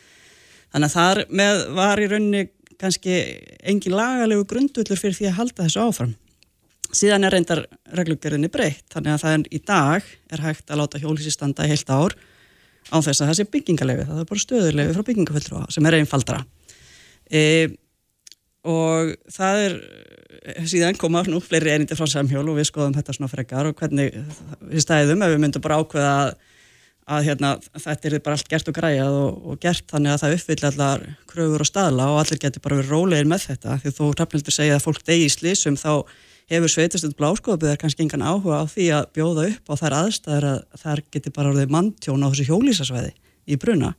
Þannig 0.71 0.89
að 0.89 0.95
þar 0.95 1.23
með 1.41 1.63
var 1.77 2.01
í 2.01 2.09
rauninni 2.11 2.43
kannski 2.81 3.17
engin 3.67 3.97
lagalegu 3.97 4.47
grundullur 4.49 4.99
fyrir 4.99 5.17
því 5.17 5.29
að 5.29 5.37
halda 5.37 5.67
þessu 5.67 5.83
áfram. 5.83 6.15
Síðan 6.91 7.27
er 7.27 7.35
reyndar 7.35 7.61
reglugjörðinni 7.95 8.49
breytt, 8.51 8.87
þannig 8.91 9.13
að 9.13 9.21
það 9.21 9.35
er 9.35 9.43
í 9.51 9.59
dag 9.67 10.07
er 10.33 10.43
hægt 10.43 10.71
að 10.71 10.81
láta 10.81 10.99
hjólísi 10.99 11.31
standa 11.31 11.67
heilt 11.69 11.91
ár 11.91 12.15
á 12.91 12.97
þess 12.99 13.21
að 13.21 13.29
það 13.29 13.37
sé 13.37 13.45
byggingalegi, 13.53 14.07
það 14.09 14.23
er 14.23 14.27
bara 14.31 14.43
stöðulegi 14.43 14.95
frá 14.95 15.05
byggingaföldru 15.07 15.61
sem 15.71 15.87
er 15.87 15.99
einfaldra. 16.01 16.41
E, 17.31 17.43
og 18.67 19.13
það 19.31 19.65
er, 19.65 19.75
síðan 20.69 20.97
koma 20.99 21.23
nú 21.27 21.41
fleiri 21.43 21.73
einindi 21.73 21.97
frá 21.97 22.07
samhjól 22.09 22.47
og 22.51 22.57
við 22.59 22.69
skoðum 22.69 22.95
þetta 22.97 23.15
svona 23.17 23.31
frekar 23.31 23.69
og 23.69 23.77
hvernig 23.79 24.13
við 24.69 24.83
stæðum 24.83 25.23
ef 25.25 25.33
við 25.33 25.43
myndum 25.43 25.63
bara 25.63 25.79
ákveða 25.81 26.11
að, 26.21 26.33
að 27.15 27.29
hérna, 27.29 27.53
þetta 27.85 28.09
er 28.09 28.17
bara 28.25 28.37
allt 28.37 28.51
gert 28.51 28.71
og 28.71 28.77
græjað 28.77 29.17
og, 29.21 29.39
og 29.53 29.61
gert 29.63 29.87
þannig 29.89 30.13
að 30.13 30.23
það 30.23 30.35
uppfyllir 30.37 30.69
allar 30.71 31.07
kröfur 31.31 31.65
og 31.65 31.71
staðla 31.71 32.09
og 32.11 32.19
allir 32.21 32.43
getur 32.43 32.65
bara 32.65 32.81
verið 32.81 32.93
rólegir 32.93 33.31
með 33.31 33.47
þetta 33.47 33.79
því 33.81 33.95
þú 33.97 34.11
rafnildur 34.19 34.57
segja 34.57 34.77
að 34.77 34.85
fólk 34.85 35.01
degi 35.07 35.25
í 35.29 35.33
slísum 35.33 35.79
þá 35.79 35.93
hefur 36.51 36.71
sveitastönd 36.71 37.15
bláskoðaböðar 37.19 37.79
kannski 37.79 38.05
engan 38.05 38.25
áhuga 38.25 38.61
á 38.61 38.65
því 38.67 38.87
að 38.97 39.11
bjóða 39.15 39.45
upp 39.53 39.71
á 39.71 39.73
þær 39.79 39.97
aðstæðar 40.01 40.47
að 40.49 40.81
þær 40.83 41.03
geti 41.15 41.33
bara 41.35 41.51
orðið 41.53 41.71
manntjón 41.71 42.25
á 42.25 42.29
þessu 42.31 42.47
hjólísasvæði 42.49 43.13
í 43.47 43.57
bruna. 43.61 43.93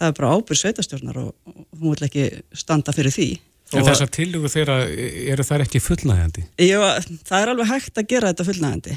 Það 0.00 0.08
er 0.08 0.16
bara 0.16 0.32
ábyrg 0.34 0.60
sveitastjórnar 0.60 1.20
og, 1.20 1.30
og 1.44 1.78
hún 1.78 1.94
vil 1.94 2.08
ekki 2.08 2.26
standa 2.56 2.94
fyrir 2.96 3.14
því. 3.14 3.30
En 3.76 3.86
þessar 3.86 4.10
tilugu 4.10 4.50
þeirra, 4.50 4.80
eru 5.30 5.44
þær 5.46 5.66
ekki 5.66 5.82
fullnægandi? 5.84 6.42
Jú, 6.64 6.80
það 7.28 7.42
er 7.44 7.52
alveg 7.52 7.68
hægt 7.70 8.00
að 8.00 8.08
gera 8.10 8.32
þetta 8.32 8.46
fullnægandi. 8.48 8.96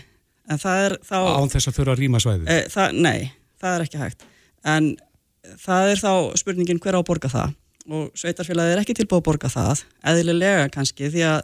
En 0.49 0.61
það 0.63 0.85
er 0.85 0.95
þá... 1.05 1.17
Án 1.19 1.51
þess 1.51 1.69
að 1.69 1.75
þurfa 1.77 1.93
að 1.93 1.99
rýma 1.99 2.21
svæðið? 2.23 2.47
E, 2.49 2.55
það, 2.73 2.95
nei, 3.05 3.19
það 3.61 3.75
er 3.75 3.85
ekki 3.85 4.01
hægt. 4.01 4.25
En 4.73 4.87
það 5.61 5.91
er 5.91 6.01
þá 6.01 6.13
spurningin 6.41 6.81
hver 6.81 6.97
á 6.97 6.99
að 7.03 7.09
borga 7.11 7.31
það 7.31 7.59
og 7.93 8.15
sveitarfélagið 8.15 8.73
er 8.77 8.81
ekki 8.81 8.95
tilbúið 8.95 9.19
að 9.19 9.27
borga 9.27 9.49
það, 9.51 9.83
eðlilega 10.07 10.67
kannski 10.71 11.09
því 11.11 11.25
að 11.27 11.41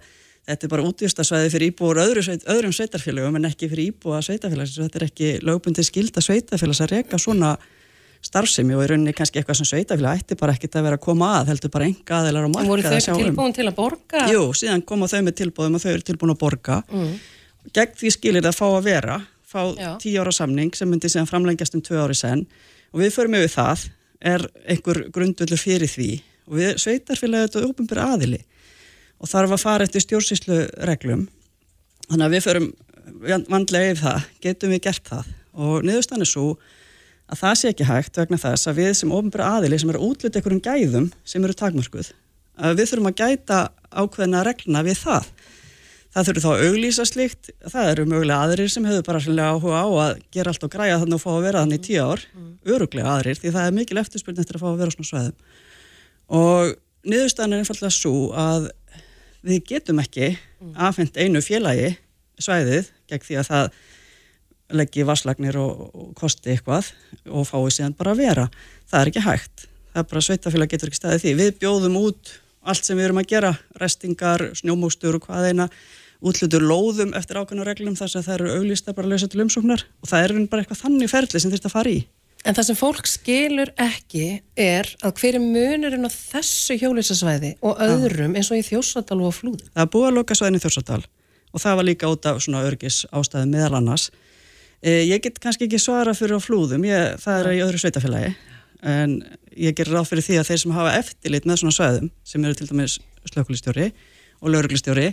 þetta 0.49 0.65
er 0.65 0.71
bara 0.71 0.85
útvistasvæði 0.87 1.49
fyrir 1.53 1.73
íbúur 1.73 1.99
öðru, 2.01 2.23
öðrum 2.49 2.75
sveitarfélagum 2.75 3.37
en 3.37 3.49
ekki 3.49 3.69
fyrir 3.69 3.91
íbúa 3.91 4.21
sveitarfélags 4.25 4.77
þetta 4.79 5.01
er 5.01 5.05
ekki 5.09 5.31
lögbundi 5.45 5.85
skilda 5.85 6.23
sveitarfélags 6.23 6.81
að 6.85 6.93
reyka 6.95 7.19
svona 7.21 7.57
starfsemi 8.25 8.75
og 8.75 8.83
í 8.83 8.89
rauninni 8.91 9.13
kannski 9.15 9.39
eitthvað 9.39 9.61
sem 9.61 9.69
sveitafélag 9.69 10.19
ætti 10.19 10.37
bara 10.39 10.53
ekkit 10.57 10.75
að 10.75 10.87
vera 10.89 10.99
að 10.99 11.03
koma 11.05 11.29
að, 11.37 11.53
heldur 11.53 11.71
bara 11.71 11.87
enga 11.87 12.17
aðeinar 12.19 12.47
á 12.47 12.49
marka. 12.51 12.69
Voru 12.69 12.83
þau 12.83 13.13
um. 13.13 13.19
tilbúin 13.23 13.55
til 13.55 13.67
að 13.69 13.75
borga? 13.77 14.23
Jú, 14.33 14.41
síðan 14.59 14.83
koma 14.87 15.07
þau 15.11 15.21
með 15.27 15.37
tilbúin 15.39 15.77
og 15.77 15.83
þau 15.83 15.91
eru 15.93 16.07
tilbúin 16.09 16.33
að 16.33 16.41
borga 16.41 16.81
mm. 16.89 17.13
gegn 17.77 17.95
því 18.01 18.11
skilir 18.17 18.43
það 18.43 18.51
að 18.51 18.59
fá 18.59 18.65
að 18.67 18.89
vera 18.89 19.19
fá 19.49 19.61
Já. 19.73 19.93
tíu 20.01 20.19
ára 20.21 20.33
samning 20.35 20.75
sem 20.77 20.89
myndi 20.89 21.09
síðan 21.09 21.29
framlengjast 21.29 21.77
um 21.77 21.83
tvö 21.85 22.03
ári 22.03 22.17
sen 22.17 22.43
og 22.91 23.01
við 23.01 23.15
förum 23.15 23.37
yfir 23.39 23.53
það 23.55 23.87
er 24.19 24.45
einhver 24.69 25.01
grundvöldu 25.15 25.57
fyrir 25.57 25.89
því 25.89 26.11
og 26.49 26.59
við 26.59 26.77
sveitarfélagi 26.83 27.47
þetta 27.47 27.61
er 27.61 27.69
ópenbæri 27.69 28.05
aðili 28.05 28.41
og 29.19 29.31
þarf 29.31 29.55
að 29.55 29.63
fara 29.63 29.87
eftir 29.87 30.05
stjórnsýslu 30.05 30.59
reglum 30.89 31.25
þannig 32.09 32.25
að 32.27 32.35
við 32.35 32.45
förum 32.45 32.69
vandlega 33.49 33.93
yfir 33.93 34.03
það, 34.03 34.27
getum 34.43 34.73
við 34.75 34.83
gert 34.85 35.09
það 35.09 35.31
og 35.59 35.87
niðurstann 35.87 36.23
er 36.23 36.29
svo 36.29 36.45
að 37.29 37.41
það 37.43 37.59
sé 37.59 37.71
ekki 37.73 37.87
hægt 37.89 38.17
vegna 38.19 38.39
þess 38.41 38.69
að 38.69 38.81
við 38.81 38.91
sem 38.99 39.13
ofnbæra 39.13 39.51
aðili 39.57 39.79
sem 39.81 39.93
eru 39.93 40.01
útlut 40.09 40.35
einhverjum 40.35 40.63
gæðum 40.65 41.07
sem 41.27 41.45
eru 41.45 41.55
takmörskuð, 41.57 42.11
að 42.57 42.81
við 42.81 42.91
þurfum 42.91 43.11
að 43.11 43.21
gæta 43.21 43.61
ákveðna 43.89 44.43
regluna 44.47 44.83
við 44.85 45.01
það. 45.03 45.31
Það 46.09 46.25
þurfur 46.25 46.43
þá 46.43 46.49
að 46.49 46.63
auglýsa 46.65 47.05
slikt 47.05 47.49
það 47.69 47.87
eru 47.91 48.05
mögulega 48.09 48.45
aðrir 48.47 48.71
sem 48.73 48.85
hefur 48.89 49.03
bara 49.05 49.19
svolítið 49.21 49.49
áhuga 49.53 49.81
á 49.85 49.87
að 50.07 50.21
gera 50.33 50.53
allt 50.53 50.63
og 50.65 50.71
græja 50.73 50.97
þannig 51.03 51.19
að 51.19 51.21
fá 51.21 51.29
að 51.35 51.43
vera 51.45 51.61
þannig 51.61 51.77
í 51.77 51.83
tíu 51.85 52.01
ár, 52.01 52.23
mm. 52.33 52.47
öruglega 52.73 53.11
aðrir 53.13 53.37
því 53.37 53.51
það 53.53 53.67
er 53.67 53.75
mikil 53.77 54.01
eftirspurning 54.01 54.41
eftir 54.41 54.57
að 54.57 54.63
fá 54.63 54.69
að 54.71 54.79
vera 54.81 54.95
svona 54.95 55.09
sveðum 55.11 55.37
og 56.39 56.73
niðurstaðan 57.09 57.53
er 57.53 57.61
einfallega 57.61 57.93
svo 57.93 58.13
að 58.33 58.67
við 59.45 59.61
getum 59.69 60.01
ekki 60.01 60.31
mm. 60.33 60.73
afhengt 60.89 61.21
einu 61.21 61.43
félagi 61.45 61.93
svæðið 62.41 62.89
gegn 63.09 63.25
því 63.27 63.39
að 63.39 63.49
það 63.51 63.71
leggji 64.75 65.05
varslagnir 65.07 65.57
og, 65.61 65.87
og 65.93 66.11
kosti 66.17 66.53
eitthvað 66.53 66.91
og 67.29 67.47
fái 67.49 67.71
síðan 67.75 67.97
bara 67.97 68.13
að 68.15 68.23
vera. 68.25 68.45
Það 68.89 69.01
er 69.01 69.11
ekki 69.11 69.25
hægt. 69.25 69.65
Það 69.89 70.03
er 70.03 70.11
bara 70.11 70.25
sveitafélag 70.27 70.73
getur 70.73 70.91
ekki 70.91 70.99
staðið 71.01 71.23
því. 71.23 71.33
Við 71.39 71.57
bjóðum 71.63 71.97
út 71.99 72.35
allt 72.69 72.85
sem 72.85 72.99
við 72.99 73.09
erum 73.09 73.21
að 73.21 73.31
gera, 73.31 73.55
restingar, 73.81 74.45
snjómókstur 74.59 75.17
og 75.17 75.25
hvað 75.25 75.49
eina, 75.49 75.67
útlutur 76.19 76.63
lóðum 76.65 77.13
eftir 77.17 77.39
ákveðna 77.39 77.65
reglum 77.67 77.97
þar 77.97 78.11
sem 78.11 78.23
það 78.25 78.39
eru 78.39 78.55
auglista 78.59 78.93
bara 78.93 79.07
að 79.07 79.13
lausa 79.15 79.29
til 79.31 79.43
umsóknar 79.45 79.85
og 80.03 80.09
það 80.11 80.25
er 80.25 80.33
bara 80.51 80.63
eitthvað 80.63 80.81
þannig 80.83 81.11
ferli 81.11 81.41
sem 81.41 81.53
þurft 81.53 81.69
að 81.69 81.75
fara 81.77 81.93
í. 81.93 81.99
En 82.47 82.55
það 82.55 82.69
sem 82.69 82.77
fólk 82.79 83.07
skilur 83.09 83.71
ekki 83.83 84.25
er 84.55 84.87
að 85.03 85.17
hver 85.19 85.37
er 85.39 85.43
munurinn 85.43 86.07
á 86.07 86.11
þessu 86.11 86.77
hjólisasvæði 86.79 87.57
og 87.67 87.81
öðrum 87.83 88.37
eins 88.39 88.51
og 88.53 88.61
í 88.61 88.63
Þjórsardal 88.63 89.19
og 89.27 89.35
Flúð? 89.35 89.65
Það 89.73 89.83
er 89.83 89.89
búið 89.95 90.07
að 90.07 90.15
loka 90.15 90.37
svæðin 90.39 90.59
í 90.59 90.61
Þjórsardal 90.63 91.01
og 91.49 91.63
það 91.63 91.79
var 91.79 91.87
líka 91.89 92.11
út 92.13 92.29
af 92.29 92.39
svona 92.45 92.63
örgis 92.67 93.01
ástæði 93.11 93.49
meðal 93.51 93.79
annars. 93.81 94.07
Eh, 94.79 95.03
ég 95.09 95.19
get 95.19 95.39
kannski 95.43 95.67
ekki 95.67 95.79
svara 95.81 96.13
fyrir 96.15 96.39
á 96.39 96.41
Flúðum, 96.41 96.85
ég, 96.87 97.17
er 97.19 97.47
í 97.51 97.59
öðru 97.59 97.81
sveitafélagi, 97.81 98.29
en 98.87 99.17
ég 99.51 99.75
ger 99.75 99.89
ráð 99.91 100.05
fyrir 100.07 100.23
því 100.23 100.37
að 100.39 100.45
þeir 100.47 100.59
sem 100.61 100.75
hafa 100.77 100.93
eftirlit 101.01 101.47
með 101.49 101.57
svona 101.59 101.75
svæðum, 101.75 102.11
sem 102.23 102.45
eru 102.47 102.55
til 102.55 102.67
dæmis 102.69 102.93
slökulistjóri 103.27 103.89
og 104.39 104.53
lauruglistjóri, 104.53 105.09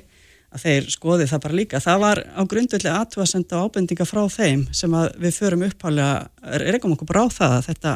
að 0.55 0.63
þeir 0.63 0.87
skoði 0.95 1.27
það 1.27 1.43
bara 1.43 1.59
líka. 1.59 1.81
Það 1.83 1.99
var 2.05 2.21
á 2.23 2.43
grundvöldi 2.47 2.93
aðtúasenda 2.93 3.59
ábendinga 3.59 4.07
frá 4.07 4.21
þeim 4.31 4.63
sem 4.71 4.95
að 4.95 5.17
við 5.25 5.35
förum 5.41 5.65
upphálega, 5.67 6.29
er 6.47 6.67
ekki 6.71 6.87
um 6.87 6.95
okkur 6.95 7.11
brá 7.11 7.25
það 7.27 7.55
að 7.57 7.67
þetta 7.73 7.95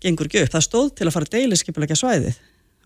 gengur 0.00 0.30
ekki 0.30 0.40
upp. 0.40 0.52
Það 0.54 0.64
stóð 0.64 0.88
til 0.96 1.08
að 1.10 1.16
fara 1.18 1.32
deiliskepilegja 1.34 1.98
svæðið 2.00 2.38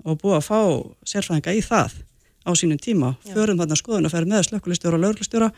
og 0.02 0.18
búið 0.18 0.40
að 0.40 0.48
fá 0.48 0.58
sérfræðinga 1.06 1.54
í 1.54 1.62
það 1.62 1.94
á 2.42 2.50
sínum 2.58 2.82
tíma. 2.82 3.12
Förum 3.30 3.62
þarna 3.62 3.78
skoðun 3.78 4.10
að 4.10 4.16
ferja 4.16 4.32
með 4.34 4.44
slökkulistjóra 4.50 4.98
og 4.98 5.06
lauglistjóra 5.06 5.52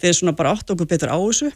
þeir 0.00 0.16
svona 0.16 0.36
bara 0.38 0.54
átt 0.54 0.70
okkur 0.70 0.88
betur 0.88 1.10
á 1.10 1.18
þessu 1.18 1.50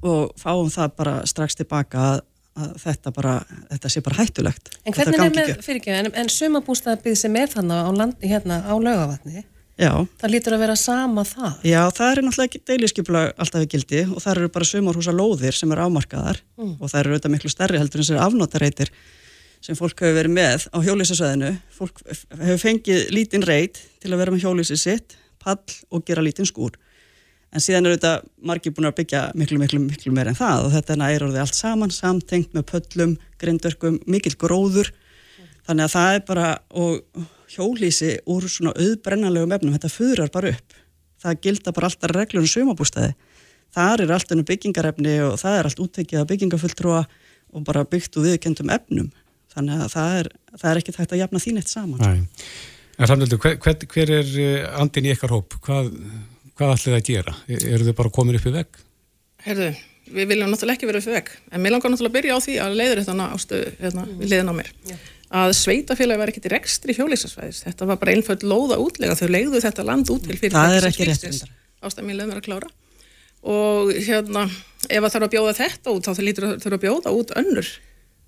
og 0.00 0.34
fáum 0.40 0.70
það 0.72 0.98
bara 0.98 1.14
strax 1.28 1.58
tilbaka 1.60 2.04
að, 2.08 2.24
að 2.56 2.74
þetta 2.82 3.14
bara, 3.16 3.38
þetta 3.70 3.92
sé 3.94 4.04
bara 4.04 4.20
hættulegt. 4.22 4.74
En 4.86 4.96
hvernig 4.96 5.20
er 5.20 5.34
með, 5.36 5.54
fyrir 5.64 5.82
ekki, 5.82 5.96
en, 6.00 6.12
en 6.22 6.32
sumabústaðabíð 6.32 7.18
sem 7.24 7.40
er 7.40 7.50
þannig 7.52 7.88
á, 7.88 7.90
land, 8.02 8.28
hérna, 8.32 8.62
á 8.64 8.74
lögavatni 8.76 9.46
Já. 9.80 9.92
Það 10.20 10.32
lítur 10.34 10.54
að 10.56 10.62
vera 10.66 10.74
sama 10.76 11.24
það. 11.26 11.64
Já, 11.64 11.80
það 11.96 12.10
er 12.10 12.20
náttúrulega 12.26 12.48
ekki 12.50 12.60
deiliskypla 12.68 13.22
alltaf 13.40 13.64
í 13.64 13.70
gildi 13.72 14.02
og 14.04 14.20
það 14.20 14.34
eru 14.34 14.50
bara 14.52 14.68
sumarhúsa 14.68 15.14
lóðir 15.16 15.56
sem 15.56 15.72
eru 15.72 15.86
ámarkaðar 15.88 16.42
mm. 16.60 16.74
og 16.76 16.92
það 16.92 16.98
eru 17.00 17.14
auðvitað 17.14 17.34
miklu 17.34 17.52
stærri 17.52 17.80
heldur 17.80 18.02
en 18.02 18.06
þessari 18.06 18.22
afnótareitir 18.26 18.92
sem 19.62 19.78
fólk 19.78 20.02
hefur 20.02 20.18
verið 20.18 20.36
með 20.36 20.68
á 20.68 20.78
hjólísasvæðinu. 20.86 21.50
Fólk 21.72 22.02
hefur 22.04 22.62
fengið 22.62 23.02
lítinn 23.16 23.46
reit 23.48 23.80
til 24.02 24.12
að 24.12 24.22
vera 24.22 24.34
með 24.34 24.44
hjólísi 24.44 24.78
sitt, 24.78 25.16
pall 25.42 25.62
og 25.90 26.04
gera 26.06 26.24
lítinn 26.24 26.48
skúr. 26.48 26.76
En 27.52 27.60
síðan 27.60 27.88
eru 27.88 27.98
þetta 27.98 28.12
margir 28.48 28.72
búin 28.72 28.88
að 28.88 28.96
byggja 29.02 29.22
miklu, 29.36 29.58
miklu, 29.60 29.80
miklu 29.84 30.12
meir 30.16 30.30
en 30.30 30.38
það 30.38 30.66
og 30.66 30.72
þetta 30.72 30.96
er 31.08 31.24
orðið 31.26 31.42
allt 31.42 31.58
saman, 31.58 31.92
samtengt 31.92 32.54
með 32.56 32.64
pöllum, 32.70 33.16
grindverkum, 33.42 33.98
mikill 34.08 34.38
gróður. 34.40 34.88
Þannig 35.68 35.84
að 35.84 35.92
það 35.92 36.14
er 36.14 36.22
bara, 36.30 36.46
og 36.72 37.26
hjólísi 37.52 38.14
úr 38.32 38.48
svona 38.48 38.72
auðbrennanlegum 38.72 39.52
efnum, 39.52 39.74
þetta 39.76 39.92
fyrir 39.92 40.32
bara 40.32 40.54
upp. 40.56 40.78
Það 41.22 41.42
gilda 41.44 41.74
bara 41.76 41.90
alltaf 41.90 42.14
reglur 42.16 42.42
um 42.42 42.50
sumabústæði. 42.50 43.12
Það 43.72 44.04
er 44.04 44.14
allt 44.16 44.32
ennum 44.32 44.48
byggingarefni 44.48 45.14
og 45.28 45.36
það 45.40 45.58
er 45.58 45.68
allt 45.68 45.82
úttekið 45.84 46.22
að 46.22 46.30
byggingafulltrúa 46.32 47.04
og 47.52 47.64
bara 47.68 47.84
byggt 47.88 48.16
úr 48.16 48.30
viðkendum 48.30 48.72
efnum. 48.72 49.12
Þannig 49.52 49.84
að 49.84 49.92
það 49.92 50.18
er, 50.18 50.28
það 50.56 50.68
er 50.70 50.80
ekki 50.80 50.94
tægt 50.96 51.14
að 51.14 51.22
jafna 51.22 51.42
þín 51.44 51.60
eitt 51.60 51.72
saman. 51.72 52.00
Næ. 52.00 52.26
En 53.00 53.08
Ramnildur, 53.08 53.40
hver, 53.40 53.86
hver, 53.88 54.12
er 54.18 54.66
andin 54.80 55.08
í 55.08 55.12
ykkar 55.14 55.32
hóp? 55.32 55.56
Hvað, 55.64 55.92
hvað 56.62 56.76
ætlið 56.76 56.98
að 56.98 57.08
gera? 57.10 57.38
Eru 57.58 57.88
þau 57.88 57.96
bara 58.00 58.14
komin 58.18 58.38
upp 58.38 58.46
í 58.46 58.54
vegg? 58.54 58.84
Herðu, 59.42 59.72
við 60.12 60.30
viljum 60.30 60.52
náttúrulega 60.52 60.78
ekki 60.78 60.88
vera 60.88 61.02
upp 61.02 61.10
í 61.10 61.16
vegg. 61.16 61.32
En 61.50 61.64
mér 61.64 61.74
langar 61.74 61.92
náttúrulega 61.92 62.14
að 62.14 62.18
byrja 62.20 62.38
á 62.38 62.44
því 62.46 62.60
að 62.62 62.78
leiður 62.78 63.02
þetta 63.02 63.26
ástu 63.34 63.60
hérna, 63.80 64.06
við 64.20 64.32
leiðin 64.32 64.52
á 64.52 64.54
mér. 64.60 64.72
Já 64.86 64.96
að 65.32 65.54
sveitafélagi 65.56 66.20
var 66.20 66.30
ekkert 66.32 66.46
í 66.48 66.52
rekstri 66.52 66.94
hjólísasvæðis. 66.96 67.62
Þetta 67.64 67.88
var 67.88 67.98
bara 68.00 68.14
einföld 68.14 68.44
lóða 68.44 68.78
útlega. 68.82 69.16
Þau 69.16 69.30
leiðu 69.32 69.62
þetta 69.64 69.86
land 69.88 70.10
út 70.12 70.26
til 70.26 70.36
fyrir 70.36 70.56
það 70.56 70.76
er 70.76 70.88
ekki 70.90 71.08
rétt 71.08 71.46
ástæðmiðlega 71.82 72.28
með 72.28 72.40
að 72.40 72.44
klára. 72.46 72.68
Og 73.52 73.90
hérna, 73.96 74.44
ef 74.86 75.00
það 75.00 75.14
þarf 75.14 75.26
að 75.26 75.32
bjóða 75.32 75.54
þetta 75.58 75.94
út, 75.94 76.04
þá 76.06 76.18
þau 76.18 76.26
lítur 76.26 76.46
að 76.46 76.52
þurfa 76.62 76.78
að 76.78 76.84
bjóða 76.84 77.14
út 77.16 77.32
önnur, 77.40 77.70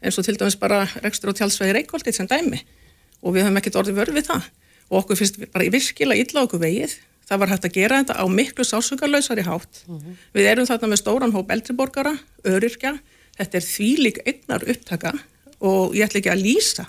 eins 0.03 0.18
og 0.18 0.27
til 0.27 0.35
dæmis 0.40 0.57
bara 0.59 0.81
rekstur 1.05 1.31
og 1.31 1.38
tjálsvæði 1.38 1.77
reykvaldið 1.77 2.16
sem 2.16 2.31
dæmi. 2.31 2.62
Og 3.23 3.37
við 3.37 3.47
höfum 3.47 3.61
ekkert 3.61 3.79
orðið 3.79 4.01
vörð 4.01 4.18
við 4.18 4.27
það. 4.33 4.49
Og 4.90 4.99
okkur 5.05 5.20
finnst 5.20 5.38
bara 5.55 5.68
virkilega 5.70 6.25
illa 6.25 6.47
okkur 6.49 6.64
vegið. 6.64 6.97
Það 7.25 7.41
var 7.41 7.53
hægt 7.55 7.65
að 7.65 7.77
gera 7.79 8.01
þetta 8.03 8.17
á 8.21 8.25
miklu 8.29 8.65
sásugarlausari 8.65 9.45
hátt. 9.47 9.85
Mm 9.87 9.99
-hmm. 9.99 10.17
Við 10.35 10.49
erum 10.51 10.67
þarna 10.67 10.89
með 10.89 11.01
stóran 11.01 11.33
hóp 11.33 11.51
eldriborgara, 11.51 12.19
öryrkja. 12.45 12.99
Þetta 13.39 13.57
er 13.57 13.65
þvílik 13.65 14.19
eignar 14.27 14.63
upptaka 14.69 15.15
og 15.65 15.95
ég 15.97 16.05
ætla 16.07 16.21
ekki 16.21 16.33
að 16.33 16.45
lýsa 16.45 16.87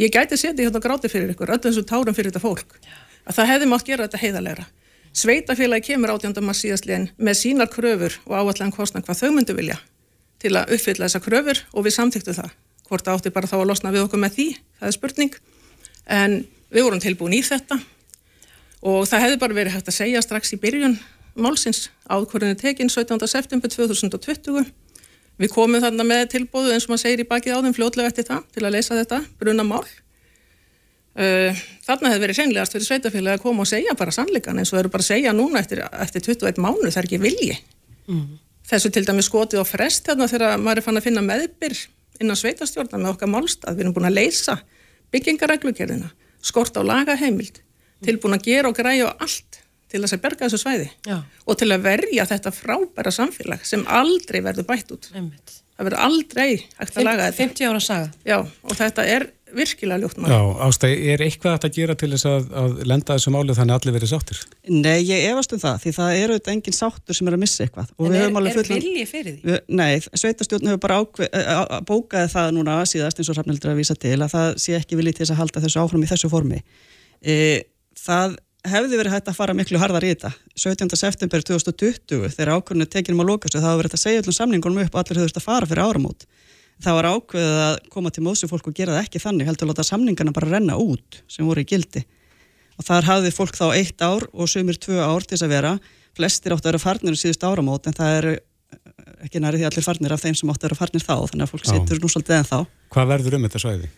ég 0.00 0.12
gæti 0.12 0.36
að 0.36 0.42
setja 0.42 0.64
hérna 0.64 0.82
gráti 0.82 1.10
fyrir 1.12 1.32
ykkur 1.34 1.52
öll 1.52 1.60
eins 1.60 1.78
og 1.80 1.88
tárum 1.88 2.16
fyrir 2.16 2.32
þetta 2.32 2.42
fólk 2.42 2.76
að 3.26 3.36
það 3.36 3.50
hefði 3.52 3.70
mátt 3.70 3.88
gera 3.88 4.06
þetta 4.06 4.22
heiðalegra 4.24 4.66
Sveitafélagi 5.20 5.90
kemur 5.90 6.12
átjándamar 6.14 6.54
síðastlegin 6.54 7.08
með 7.18 7.38
sínar 7.40 7.70
kröfur 7.70 8.14
og 8.28 8.36
áallan 8.38 8.74
kostna 8.74 9.02
hvað 9.02 9.24
þau 9.24 9.30
myndu 9.34 9.56
vilja 9.58 9.80
til 10.40 10.54
að 10.54 10.76
uppfylla 10.76 11.08
þessa 11.08 11.22
kröfur 11.24 11.62
og 11.74 11.86
við 11.86 11.96
samþyktu 11.96 12.36
það 12.36 12.52
hvort 12.88 13.10
átti 13.10 13.32
bara 13.34 13.50
þá 13.50 13.56
að 13.58 13.66
losna 13.70 13.92
við 13.94 14.06
okkur 14.06 14.22
með 14.22 14.36
því, 14.36 14.46
það 14.78 14.88
er 14.88 14.96
spurning 14.96 15.34
en 16.06 16.36
við 16.70 16.86
vorum 16.86 17.02
tilbúin 17.02 17.36
í 17.36 17.42
þetta 17.46 17.80
og 18.80 19.08
það 19.08 19.24
hefði 19.26 19.40
bara 19.42 19.56
verið 19.56 19.76
hægt 19.76 19.90
að 19.90 19.98
segja 19.98 20.22
strax 20.24 20.54
í 20.56 20.60
byrjun 20.60 20.98
málsins 21.40 21.88
áðkvörðinu 22.10 22.58
tekinn 22.58 22.90
17. 22.90 23.20
september 23.28 23.72
2020 23.72 24.70
við 25.40 25.52
komum 25.54 25.82
þarna 25.82 26.04
með 26.06 26.26
tilbúðu 26.34 26.74
eins 26.74 26.86
og 26.86 26.94
maður 26.94 27.04
segir 27.04 27.24
í 27.24 27.28
bakið 27.28 27.56
á 27.56 27.62
þeim 27.64 27.76
fljótlega 27.76 28.10
eftir 28.10 28.28
það 28.28 28.46
til 28.54 28.64
að 28.64 28.74
leysa 28.76 28.98
þetta 28.98 29.20
bruna 29.40 29.66
mál 29.66 29.84
uh, 29.84 31.62
þarna 31.86 32.12
hefði 32.12 32.24
verið 32.24 32.40
seinlegast 32.40 32.76
fyrir 32.76 32.88
sveitafélagi 32.88 33.38
að 33.38 33.44
koma 33.44 33.64
og 33.64 33.70
segja 33.70 33.96
bara 33.98 34.14
sannleikan 34.14 34.60
eins 34.60 34.74
og 34.74 34.82
eru 34.82 34.92
bara 34.92 35.06
að 35.06 35.12
segja 35.12 35.36
núna 35.36 35.62
eftir, 35.62 35.84
eftir 35.84 36.26
21 36.28 36.60
mánu 36.64 36.90
það 36.90 37.00
er 37.02 37.08
ekki 37.08 37.22
vilji 37.22 37.56
mm. 38.10 38.26
þessu 38.72 38.92
til 38.92 39.06
dæmi 39.06 39.24
skotið 39.24 39.64
á 39.64 39.66
frest 39.68 40.10
þarna 40.10 40.28
þegar 40.30 40.60
maður 40.60 40.82
er 40.82 40.88
fann 40.88 41.00
að 41.00 41.08
finna 41.08 41.24
meðbyr 41.24 41.78
innan 42.20 42.36
sveitastjórna 42.36 43.00
með 43.00 43.14
okkar 43.14 43.32
málstað 43.32 43.78
við 43.78 43.86
erum 43.86 43.96
búin 43.96 44.10
að 44.10 44.18
leysa 44.18 44.58
byggingareglugerðina 45.14 46.12
skort 46.44 46.76
á 46.76 46.82
lagaheimild 46.84 47.62
tilbúin 48.06 48.38
að 48.38 48.46
gera 48.50 48.70
og 48.70 48.78
græja 48.78 49.10
á 49.10 49.12
allt 49.20 49.60
til 49.90 50.04
þess 50.04 50.16
að 50.16 50.22
berga 50.26 50.46
þessu 50.46 50.62
svæði 50.62 50.86
Já. 51.08 51.16
og 51.20 51.58
til 51.58 51.70
að 51.70 51.88
verja 51.88 52.28
þetta 52.30 52.54
frábæra 52.54 53.14
samfélag 53.14 53.66
sem 53.66 53.82
aldrei 53.90 54.40
verður 54.44 54.68
bætt 54.68 54.94
út 54.94 55.10
Einmitt. 55.14 55.58
það 55.74 55.88
verður 55.88 56.06
aldrei 56.06 56.48
hægt 56.78 56.96
að 56.96 57.06
laga 57.08 57.28
þetta 57.28 57.42
50 57.42 57.70
ára 57.70 57.84
saga 57.84 58.10
Já, 58.22 58.38
og 58.40 58.78
þetta 58.78 59.06
er 59.16 59.28
virkilega 59.50 59.98
ljótt 60.04 60.20
Já, 60.30 60.38
ástæði, 60.62 60.98
er 61.10 61.22
eitthvað 61.24 61.64
að 61.66 61.72
gera 61.74 61.96
til 61.98 62.10
þess 62.12 62.26
að, 62.30 62.44
að 62.60 62.76
lenda 62.86 63.16
þessu 63.16 63.32
máli 63.34 63.56
þannig 63.56 63.74
að 63.74 63.80
allir 63.80 63.96
verið 63.96 64.12
sáttir? 64.12 64.42
Nei, 64.70 65.00
ég 65.08 65.24
efast 65.32 65.56
um 65.56 65.62
það, 65.62 65.80
því 65.82 65.94
það 65.96 66.18
eru 66.20 66.36
þetta 66.38 66.54
engin 66.54 66.76
sáttur 66.76 67.18
sem 67.18 67.30
er 67.30 67.36
að 67.36 67.42
missa 67.42 67.66
eitthvað 67.66 67.90
En 67.90 68.14
er, 68.14 68.28
er 68.28 68.54
fullan, 68.60 68.70
vilji 68.76 69.08
fyrir 69.10 69.34
því? 69.34 69.50
Við, 69.50 69.58
nei, 69.80 70.22
sveitastjórn 70.22 70.70
hefur 70.70 70.82
bara 70.86 71.00
ákveð, 71.02 71.34
bókaði 71.90 72.32
það 72.36 72.52
núna 72.60 72.78
síðast 72.86 73.18
eins 73.18 73.32
og 73.32 73.40
Rafnildur 73.40 73.74
að 73.74 73.82
vísa 73.82 73.98
til 73.98 74.14
að 74.20 74.30
það 74.36 74.54
sé 74.62 74.78
ekki 74.78 75.00
vilji 75.00 75.16
til 75.18 75.24
þess 75.24 75.34
að 75.34 75.42
halda 75.42 75.64
þessu 75.66 75.82
áfram 75.82 76.06
í 76.06 76.12
þessu 76.12 76.30
formi 76.30 76.62
e, 77.20 77.34
Það 77.98 78.36
hefði 78.68 79.00
verið 79.00 79.14
hægt 79.14 79.28
að 79.30 79.38
fara 79.38 79.56
miklu 79.56 79.80
harðar 79.80 80.04
í 80.04 80.12
þetta. 80.12 80.30
17. 80.60 80.96
september 81.00 81.42
2020 81.48 82.30
þegar 82.34 82.52
ákvörðinu 82.58 82.88
tekinum 82.92 83.22
að 83.24 83.32
lókastu 83.32 83.58
það 83.58 83.68
hafa 83.68 83.80
verið 83.80 83.96
að 83.96 84.02
segja 84.04 84.22
öllum 84.22 84.36
samningunum 84.36 84.82
upp 84.84 84.94
og 84.94 85.02
allir 85.02 85.20
höfðust 85.22 85.40
að 85.40 85.46
fara 85.46 85.68
fyrir 85.70 85.84
áramót. 85.86 86.26
Það 86.80 86.96
var 86.96 87.08
ákveðið 87.14 87.62
að 87.64 87.78
koma 87.92 88.12
til 88.12 88.24
mósu 88.24 88.48
fólk 88.48 88.68
og 88.70 88.76
gera 88.76 88.96
það 88.96 89.06
ekki 89.06 89.22
þannig 89.24 89.48
heldur 89.48 89.66
að 89.66 89.72
láta 89.72 89.86
samningarna 89.88 90.34
bara 90.36 90.52
renna 90.52 90.76
út 90.80 91.20
sem 91.28 91.48
voru 91.48 91.64
í 91.64 91.68
gildi. 91.68 92.04
Og 92.80 92.86
þar 92.86 93.08
hafði 93.08 93.32
fólk 93.36 93.56
þá 93.58 93.66
eitt 93.76 94.00
ár 94.00 94.24
og 94.32 94.48
sömur 94.48 94.78
tvö 94.80 95.00
ár 95.00 95.24
til 95.24 95.36
þess 95.36 95.44
að 95.48 95.52
vera. 95.56 95.72
Flestir 96.16 96.54
áttu 96.54 96.68
að 96.68 96.72
vera 96.72 96.84
farnir 96.84 97.16
í 97.16 97.20
síðust 97.20 97.44
áramót 97.44 97.88
en 97.88 97.96
það 97.96 98.16
er 98.20 98.30
ekki 99.26 99.42
næri 99.42 99.60
því 99.60 99.68
allir 99.68 99.84
farnir 99.84 100.14
af 100.14 100.22
þeim 100.24 100.38
sem 100.38 100.52
áttu 100.52 100.64
að 100.64 100.70
vera 100.70 100.78
farnir 100.80 101.04
þá 101.04 101.14
þannig 101.18 101.44
að 101.44 101.52
fólk 101.52 101.68
situr 101.68 102.00
nú 102.00 102.08
svolítið 102.08 102.38
en 102.38 102.48
þá. 102.48 102.58
Hvað 102.94 103.12
verður 103.12 103.36
um 103.36 103.44
þetta 103.46 103.60
svæði? 103.60 103.90